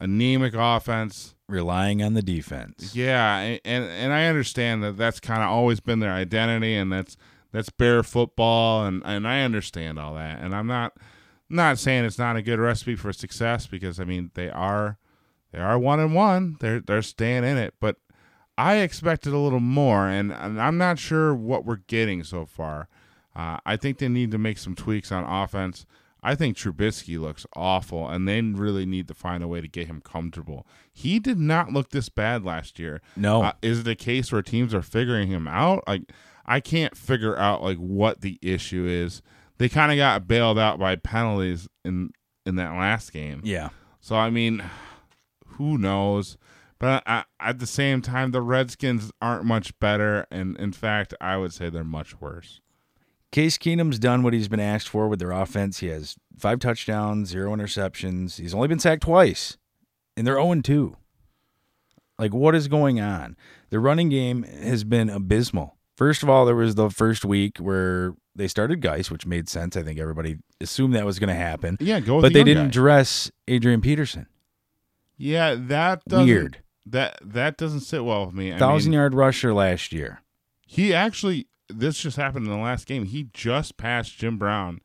anemic 0.00 0.54
offense. 0.54 1.34
Relying 1.48 2.02
on 2.02 2.14
the 2.14 2.22
defense. 2.22 2.94
Yeah, 2.94 3.36
and 3.64 3.84
and, 3.84 4.12
I 4.12 4.26
understand 4.26 4.82
that 4.82 4.96
that's 4.96 5.20
kind 5.20 5.42
of 5.42 5.48
always 5.48 5.80
been 5.80 6.00
their 6.00 6.12
identity 6.12 6.74
and 6.74 6.92
that's 6.92 7.16
that's 7.52 7.70
Bear 7.70 8.02
football 8.02 8.86
and 8.86 9.02
and 9.04 9.26
I 9.26 9.42
understand 9.42 9.98
all 9.98 10.14
that. 10.14 10.40
And 10.40 10.54
I'm 10.54 10.66
not 10.66 10.94
not 11.48 11.78
saying 11.78 12.04
it's 12.04 12.18
not 12.18 12.36
a 12.36 12.42
good 12.42 12.58
recipe 12.58 12.96
for 12.96 13.12
success 13.12 13.66
because 13.66 14.00
I 14.00 14.04
mean 14.04 14.30
they 14.34 14.50
are 14.50 14.98
they 15.52 15.58
are 15.58 15.78
one 15.78 16.00
and 16.00 16.14
one. 16.14 16.56
They're 16.60 16.80
they're 16.80 17.02
staying 17.02 17.44
in 17.44 17.56
it, 17.56 17.74
but 17.80 17.96
I 18.58 18.76
expected 18.76 19.32
a 19.32 19.38
little 19.38 19.60
more, 19.60 20.06
and, 20.08 20.32
and 20.32 20.60
I'm 20.60 20.76
not 20.78 20.98
sure 20.98 21.34
what 21.34 21.64
we're 21.64 21.76
getting 21.86 22.22
so 22.24 22.44
far. 22.46 22.88
Uh, 23.34 23.58
I 23.64 23.76
think 23.76 23.98
they 23.98 24.08
need 24.08 24.30
to 24.32 24.38
make 24.38 24.58
some 24.58 24.74
tweaks 24.74 25.10
on 25.10 25.24
offense. 25.24 25.86
I 26.22 26.34
think 26.34 26.56
Trubisky 26.56 27.18
looks 27.18 27.46
awful, 27.56 28.08
and 28.08 28.28
they 28.28 28.40
really 28.40 28.86
need 28.86 29.08
to 29.08 29.14
find 29.14 29.42
a 29.42 29.48
way 29.48 29.60
to 29.60 29.66
get 29.68 29.88
him 29.88 30.00
comfortable. 30.00 30.66
He 30.92 31.18
did 31.18 31.38
not 31.38 31.72
look 31.72 31.90
this 31.90 32.08
bad 32.08 32.44
last 32.44 32.78
year. 32.78 33.00
No. 33.16 33.42
Uh, 33.42 33.52
is 33.62 33.80
it 33.80 33.88
a 33.88 33.94
case 33.96 34.30
where 34.30 34.42
teams 34.42 34.72
are 34.74 34.82
figuring 34.82 35.28
him 35.28 35.48
out? 35.48 35.82
Like 35.88 36.12
I 36.46 36.60
can't 36.60 36.96
figure 36.96 37.36
out 37.36 37.62
like 37.62 37.78
what 37.78 38.20
the 38.20 38.38
issue 38.42 38.86
is. 38.86 39.22
they 39.58 39.68
kind 39.68 39.90
of 39.92 39.96
got 39.96 40.28
bailed 40.28 40.58
out 40.58 40.78
by 40.78 40.94
penalties 40.96 41.68
in 41.84 42.10
in 42.46 42.56
that 42.56 42.72
last 42.72 43.12
game. 43.12 43.40
Yeah. 43.44 43.70
So 44.00 44.14
I 44.14 44.30
mean, 44.30 44.62
who 45.52 45.78
knows? 45.78 46.36
But 46.78 47.02
I, 47.06 47.24
at 47.38 47.60
the 47.60 47.66
same 47.66 48.02
time, 48.02 48.32
the 48.32 48.42
Redskins 48.42 49.12
aren't 49.22 49.44
much 49.44 49.78
better, 49.78 50.26
and 50.32 50.56
in 50.58 50.72
fact, 50.72 51.14
I 51.20 51.36
would 51.36 51.52
say 51.52 51.70
they're 51.70 51.84
much 51.84 52.20
worse. 52.20 52.60
Case 53.30 53.56
Keenum's 53.56 53.98
done 53.98 54.22
what 54.22 54.32
he's 54.34 54.48
been 54.48 54.60
asked 54.60 54.88
for 54.88 55.08
with 55.08 55.18
their 55.18 55.30
offense. 55.30 55.78
He 55.78 55.86
has 55.86 56.16
five 56.36 56.58
touchdowns, 56.58 57.28
zero 57.30 57.54
interceptions. 57.54 58.38
He's 58.38 58.52
only 58.52 58.68
been 58.68 58.80
sacked 58.80 59.02
twice, 59.04 59.56
and 60.16 60.26
they're 60.26 60.34
0 60.42 60.60
2. 60.60 60.96
Like, 62.18 62.34
what 62.34 62.54
is 62.54 62.68
going 62.68 63.00
on? 63.00 63.36
The 63.70 63.78
running 63.80 64.08
game 64.08 64.42
has 64.42 64.84
been 64.84 65.08
abysmal. 65.08 65.76
First 65.96 66.22
of 66.22 66.28
all, 66.28 66.44
there 66.44 66.56
was 66.56 66.74
the 66.74 66.90
first 66.90 67.24
week 67.24 67.58
where 67.58 68.14
they 68.34 68.48
started 68.48 68.80
Guice, 68.80 69.10
which 69.10 69.26
made 69.26 69.48
sense. 69.48 69.76
I 69.76 69.82
think 69.82 69.98
everybody 69.98 70.38
assumed 70.60 70.94
that 70.94 71.06
was 71.06 71.18
going 71.18 71.28
to 71.28 71.34
happen. 71.34 71.76
Yeah, 71.80 72.00
go. 72.00 72.20
But 72.20 72.32
the 72.32 72.40
they 72.40 72.44
didn't 72.44 72.66
guy. 72.68 72.72
dress 72.72 73.30
Adrian 73.48 73.80
Peterson. 73.80 74.26
Yeah, 75.16 75.54
that 75.58 76.02
Weird. 76.08 76.58
That 76.84 77.18
that 77.22 77.56
doesn't 77.56 77.80
sit 77.80 78.04
well 78.04 78.26
with 78.26 78.34
me. 78.34 78.52
I 78.52 78.58
Thousand 78.58 78.90
mean, 78.90 78.98
yard 78.98 79.14
rusher 79.14 79.54
last 79.54 79.92
year. 79.92 80.22
He 80.66 80.92
actually, 80.92 81.46
this 81.68 81.98
just 81.98 82.16
happened 82.16 82.46
in 82.46 82.52
the 82.52 82.58
last 82.58 82.86
game. 82.86 83.04
He 83.04 83.28
just 83.32 83.76
passed 83.76 84.16
Jim 84.18 84.36
Brown 84.36 84.80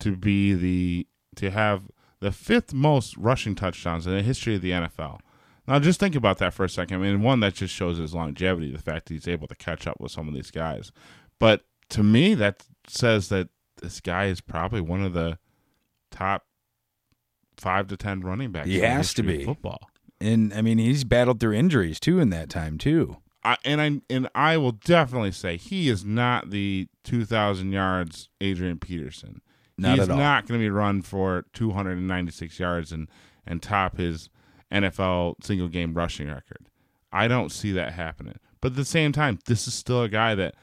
to 0.00 0.16
be 0.16 0.54
the 0.54 1.06
to 1.36 1.50
have 1.50 1.90
the 2.20 2.32
fifth 2.32 2.72
most 2.72 3.16
rushing 3.16 3.54
touchdowns 3.54 4.06
in 4.06 4.14
the 4.14 4.22
history 4.22 4.54
of 4.54 4.62
the 4.62 4.70
NFL. 4.70 5.18
Now, 5.66 5.78
just 5.78 6.00
think 6.00 6.14
about 6.14 6.38
that 6.38 6.54
for 6.54 6.64
a 6.64 6.68
second. 6.68 6.96
I 6.96 6.98
mean, 7.00 7.22
one 7.22 7.40
that 7.40 7.54
just 7.54 7.74
shows 7.74 7.98
his 7.98 8.14
longevity, 8.14 8.70
the 8.70 8.78
fact 8.78 9.06
that 9.06 9.14
he's 9.14 9.28
able 9.28 9.46
to 9.48 9.54
catch 9.54 9.86
up 9.86 10.00
with 10.00 10.12
some 10.12 10.28
of 10.28 10.34
these 10.34 10.50
guys. 10.50 10.92
But 11.38 11.64
to 11.90 12.02
me, 12.02 12.34
that 12.34 12.64
says 12.86 13.28
that 13.28 13.48
this 13.80 14.00
guy 14.00 14.26
is 14.26 14.40
probably 14.40 14.80
one 14.80 15.02
of 15.02 15.12
the 15.12 15.38
top 16.10 16.46
five 17.62 17.86
to 17.88 17.96
ten 17.96 18.20
running 18.20 18.52
backs. 18.52 18.68
He 18.68 18.80
has 18.80 19.14
to 19.14 19.22
be. 19.22 19.44
football. 19.44 19.88
And 20.20 20.52
I 20.52 20.62
mean, 20.62 20.78
he's 20.78 21.04
battled 21.04 21.40
through 21.40 21.54
injuries 21.54 21.98
too 21.98 22.18
in 22.18 22.30
that 22.30 22.48
time 22.48 22.78
too. 22.78 23.16
I, 23.44 23.56
and 23.64 23.80
I 23.80 24.00
and 24.10 24.28
I 24.34 24.56
will 24.56 24.72
definitely 24.72 25.32
say 25.32 25.56
he 25.56 25.88
is 25.88 26.04
not 26.04 26.50
the 26.50 26.88
2,000 27.04 27.72
yards 27.72 28.28
Adrian 28.40 28.78
Peterson. 28.78 29.40
Not 29.78 29.98
He's 29.98 30.08
not 30.08 30.46
going 30.46 30.60
to 30.60 30.64
be 30.64 30.70
run 30.70 31.02
for 31.02 31.44
296 31.54 32.58
yards 32.58 32.92
and 32.92 33.08
and 33.46 33.62
top 33.62 33.96
his 33.96 34.28
NFL 34.70 35.36
single 35.42 35.68
game 35.68 35.94
rushing 35.94 36.28
record. 36.28 36.68
I 37.12 37.26
don't 37.28 37.50
see 37.50 37.72
that 37.72 37.92
happening. 37.92 38.38
But 38.60 38.72
at 38.72 38.76
the 38.76 38.84
same 38.84 39.12
time, 39.12 39.40
this 39.46 39.66
is 39.66 39.74
still 39.74 40.02
a 40.02 40.08
guy 40.08 40.34
that 40.36 40.54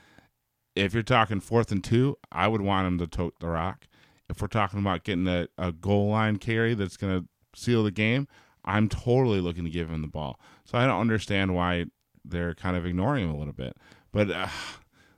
if 0.75 0.93
you're 0.93 1.03
talking 1.03 1.41
fourth 1.41 1.71
and 1.71 1.83
two, 1.83 2.17
I 2.31 2.47
would 2.47 2.61
want 2.61 2.87
him 2.87 2.97
to 2.99 3.07
tote 3.07 3.35
the 3.39 3.49
rock. 3.49 3.85
If 4.29 4.41
we're 4.41 4.47
talking 4.47 4.79
about 4.79 5.03
getting 5.03 5.27
a, 5.27 5.47
a 5.57 5.71
goal 5.71 6.09
line 6.09 6.37
carry 6.37 6.73
that's 6.75 6.97
going 6.97 7.21
to 7.21 7.59
seal 7.59 7.83
the 7.83 7.91
game, 7.91 8.27
I'm 8.63 8.87
totally 8.87 9.41
looking 9.41 9.63
to 9.63 9.69
give 9.69 9.89
him 9.89 10.01
the 10.01 10.07
ball. 10.07 10.39
So 10.65 10.77
I 10.77 10.85
don't 10.85 11.01
understand 11.01 11.55
why 11.55 11.85
they're 12.23 12.53
kind 12.53 12.77
of 12.77 12.85
ignoring 12.85 13.25
him 13.25 13.35
a 13.35 13.37
little 13.37 13.53
bit. 13.53 13.75
But 14.11 14.29
uh, 14.29 14.47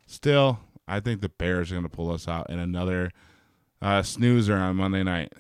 still, 0.05 0.59
I 0.87 0.99
think 0.99 1.21
the 1.21 1.29
Bears 1.29 1.71
are 1.71 1.75
going 1.75 1.83
to 1.83 1.89
pull 1.89 2.11
us 2.11 2.27
out 2.27 2.49
in 2.49 2.59
another 2.59 3.11
uh, 3.81 4.03
snoozer 4.03 4.55
on 4.55 4.77
Monday 4.77 5.03
night. 5.03 5.33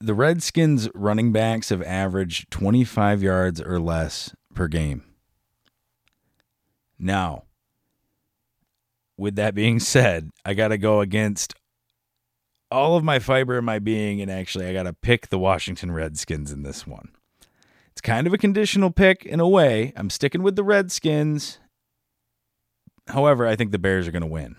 The 0.00 0.14
Redskins 0.14 0.88
running 0.94 1.30
backs 1.30 1.68
have 1.68 1.82
averaged 1.82 2.50
25 2.50 3.22
yards 3.22 3.60
or 3.60 3.78
less 3.78 4.34
per 4.52 4.66
game. 4.66 5.04
Now, 6.98 7.44
with 9.16 9.36
that 9.36 9.54
being 9.54 9.78
said, 9.78 10.30
I 10.44 10.54
got 10.54 10.68
to 10.68 10.78
go 10.78 11.00
against 11.00 11.54
all 12.72 12.96
of 12.96 13.04
my 13.04 13.18
fiber 13.18 13.58
in 13.58 13.64
my 13.64 13.78
being, 13.78 14.20
and 14.20 14.30
actually, 14.30 14.66
I 14.66 14.72
got 14.72 14.84
to 14.84 14.92
pick 14.92 15.28
the 15.28 15.38
Washington 15.38 15.92
Redskins 15.92 16.50
in 16.50 16.62
this 16.62 16.86
one. 16.86 17.10
It's 17.92 18.00
kind 18.00 18.26
of 18.26 18.32
a 18.32 18.38
conditional 18.38 18.90
pick 18.90 19.24
in 19.24 19.38
a 19.38 19.48
way. 19.48 19.92
I'm 19.96 20.10
sticking 20.10 20.42
with 20.42 20.56
the 20.56 20.64
Redskins. 20.64 21.58
However, 23.08 23.46
I 23.46 23.54
think 23.54 23.70
the 23.70 23.78
Bears 23.78 24.08
are 24.08 24.12
going 24.12 24.22
to 24.22 24.28
win. 24.28 24.56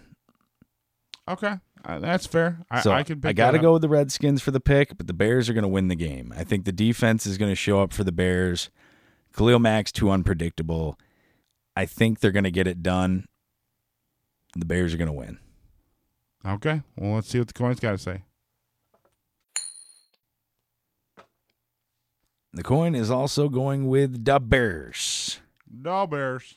Okay, 1.28 1.56
uh, 1.86 2.00
that's 2.00 2.28
fair. 2.28 2.60
I, 2.70 2.82
So 2.82 2.92
I 2.92 3.04
I 3.24 3.34
got 3.34 3.52
to 3.52 3.60
go 3.60 3.74
with 3.74 3.82
the 3.82 3.90
Redskins 3.90 4.42
for 4.42 4.52
the 4.52 4.60
pick, 4.60 4.98
but 4.98 5.08
the 5.08 5.14
Bears 5.14 5.50
are 5.50 5.54
going 5.54 5.64
to 5.64 5.70
win 5.70 5.88
the 5.88 5.96
game. 5.96 6.34
I 6.36 6.44
think 6.44 6.66
the 6.66 6.72
defense 6.72 7.26
is 7.26 7.38
going 7.38 7.52
to 7.52 7.56
show 7.56 7.82
up 7.82 7.92
for 7.94 8.04
the 8.04 8.12
Bears. 8.12 8.70
Khalil 9.36 9.60
Mack's 9.60 9.92
too 9.92 10.12
unpredictable. 10.12 11.00
I 11.76 11.86
think 11.86 12.20
they're 12.20 12.32
going 12.32 12.44
to 12.44 12.52
get 12.52 12.68
it 12.68 12.84
done. 12.84 13.26
The 14.56 14.66
Bears 14.66 14.94
are 14.94 14.98
going 14.98 15.08
to 15.08 15.14
win. 15.14 15.40
Okay, 16.46 16.82
well, 16.98 17.16
let's 17.16 17.30
see 17.30 17.40
what 17.40 17.48
the 17.48 17.54
coin's 17.54 17.80
got 17.80 17.92
to 17.92 17.98
say. 17.98 18.24
The 22.54 22.64
coin 22.64 22.94
is 22.94 23.10
also 23.10 23.50
going 23.50 23.88
with 23.88 24.26
the 24.26 24.40
Bears. 24.40 25.40
No 25.72 26.06
Bears. 26.06 26.56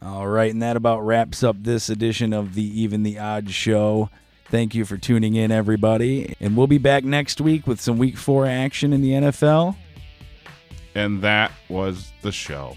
All 0.00 0.26
right, 0.26 0.50
and 0.50 0.62
that 0.62 0.76
about 0.76 1.00
wraps 1.00 1.42
up 1.42 1.56
this 1.60 1.88
edition 1.88 2.32
of 2.32 2.54
the 2.54 2.80
Even 2.80 3.02
the 3.02 3.18
Odd 3.18 3.50
Show. 3.50 4.08
Thank 4.46 4.74
you 4.74 4.84
for 4.84 4.96
tuning 4.96 5.34
in, 5.34 5.50
everybody. 5.50 6.34
And 6.40 6.56
we'll 6.56 6.66
be 6.66 6.78
back 6.78 7.04
next 7.04 7.40
week 7.40 7.66
with 7.66 7.80
some 7.80 7.98
week 7.98 8.16
four 8.16 8.46
action 8.46 8.92
in 8.92 9.00
the 9.00 9.10
NFL. 9.10 9.76
And 10.94 11.22
that 11.22 11.52
was 11.68 12.12
the 12.22 12.32
show. 12.32 12.76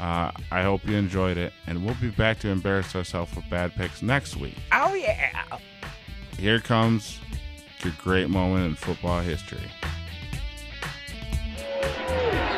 Uh, 0.00 0.30
I 0.50 0.62
hope 0.62 0.86
you 0.86 0.96
enjoyed 0.96 1.36
it, 1.36 1.52
and 1.66 1.84
we'll 1.84 1.96
be 2.00 2.10
back 2.10 2.40
to 2.40 2.48
embarrass 2.48 2.94
ourselves 2.96 3.34
with 3.34 3.48
bad 3.48 3.74
picks 3.74 4.02
next 4.02 4.36
week. 4.36 4.56
Oh, 4.72 4.94
yeah. 4.94 5.58
Here 6.38 6.60
comes 6.60 7.20
your 7.82 7.92
great 8.02 8.28
moment 8.28 8.66
in 8.66 8.74
football 8.74 9.20
history. 9.20 9.70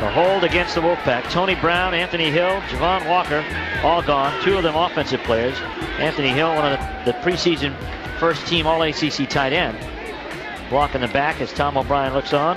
The 0.01 0.11
hold 0.11 0.45
against 0.45 0.75
the 0.75 0.83
Wolfpack. 0.83 1.31
Tony 1.31 1.55
Brown, 1.55 1.95
Anthony 1.95 2.31
Hill, 2.31 2.61
Javon 2.69 3.09
Walker, 3.09 3.45
all 3.83 4.03
gone. 4.03 4.43
Two 4.43 4.57
of 4.57 4.63
them 4.63 4.77
offensive 4.77 5.21
players. 5.23 5.57
Anthony 5.99 6.29
Hill, 6.29 6.55
one 6.55 6.73
of 6.73 6.79
the, 6.79 7.13
the 7.13 7.19
preseason 7.19 7.75
first 8.19 8.47
team 8.47 8.67
All 8.67 8.83
ACC 8.83 9.29
tight 9.29 9.53
end. 9.53 9.79
Block 10.69 10.95
in 10.95 11.01
the 11.01 11.09
back 11.09 11.41
as 11.41 11.53
Tom 11.53 11.77
O'Brien 11.77 12.13
looks 12.13 12.33
on. 12.33 12.57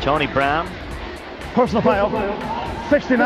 Tony 0.00 0.26
Brown. 0.26 0.70
Personal 1.54 1.82
foul. 1.82 2.75
69. 2.88 3.18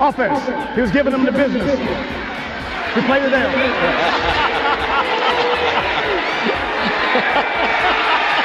Offense. 0.00 0.40
He 0.74 0.80
was 0.80 0.90
giving 0.90 1.12
them 1.12 1.24
the 1.24 1.32
business. 1.32 1.68
We 2.96 3.02
played 3.04 3.22
it 3.22 3.30
there. 3.30 3.50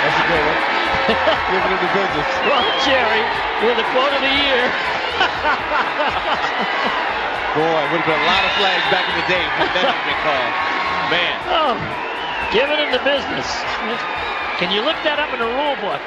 That's 0.05 0.19
a 0.19 0.25
good 0.29 0.43
one. 0.45 0.59
Giving 1.53 1.71
him 1.71 1.81
the 1.81 1.93
business. 1.93 2.27
Ron 2.49 2.65
Cherry 2.81 3.21
with 3.61 3.77
the 3.77 3.85
quote 3.93 4.11
of 4.11 4.21
the 4.21 4.33
year. 4.33 4.65
Boy, 7.55 7.81
would 7.93 8.01
have 8.01 8.09
been 8.09 8.19
a 8.19 8.27
lot 8.27 8.43
of 8.43 8.51
flags 8.59 8.85
back 8.91 9.05
in 9.07 9.15
the 9.15 9.27
day 9.29 9.45
if 9.63 9.69
that 9.77 9.85
had 9.85 10.03
been 10.03 10.19
called. 10.25 10.53
Man. 11.13 11.37
Oh, 11.47 11.77
giving 12.51 12.81
him 12.81 12.91
the 12.91 12.99
business. 13.05 13.47
Can 14.59 14.73
you 14.73 14.81
look 14.81 14.97
that 15.05 15.19
up 15.21 15.31
in 15.31 15.39
the 15.39 15.47
rule 15.47 15.77
book? 15.79 16.01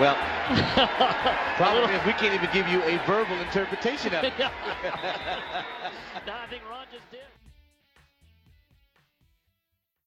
Well, 0.00 0.16
problem 1.56 1.90
is 1.90 2.02
we 2.06 2.14
can't 2.14 2.32
even 2.32 2.48
give 2.54 2.66
you 2.68 2.82
a 2.84 2.96
verbal 3.04 3.38
interpretation 3.38 4.14
of 4.14 4.24
it. 4.24 4.32
no, 4.38 4.48
I 6.32 6.46
think 6.48 6.62
Ron 6.70 6.86
just 6.90 7.04
did. 7.10 7.20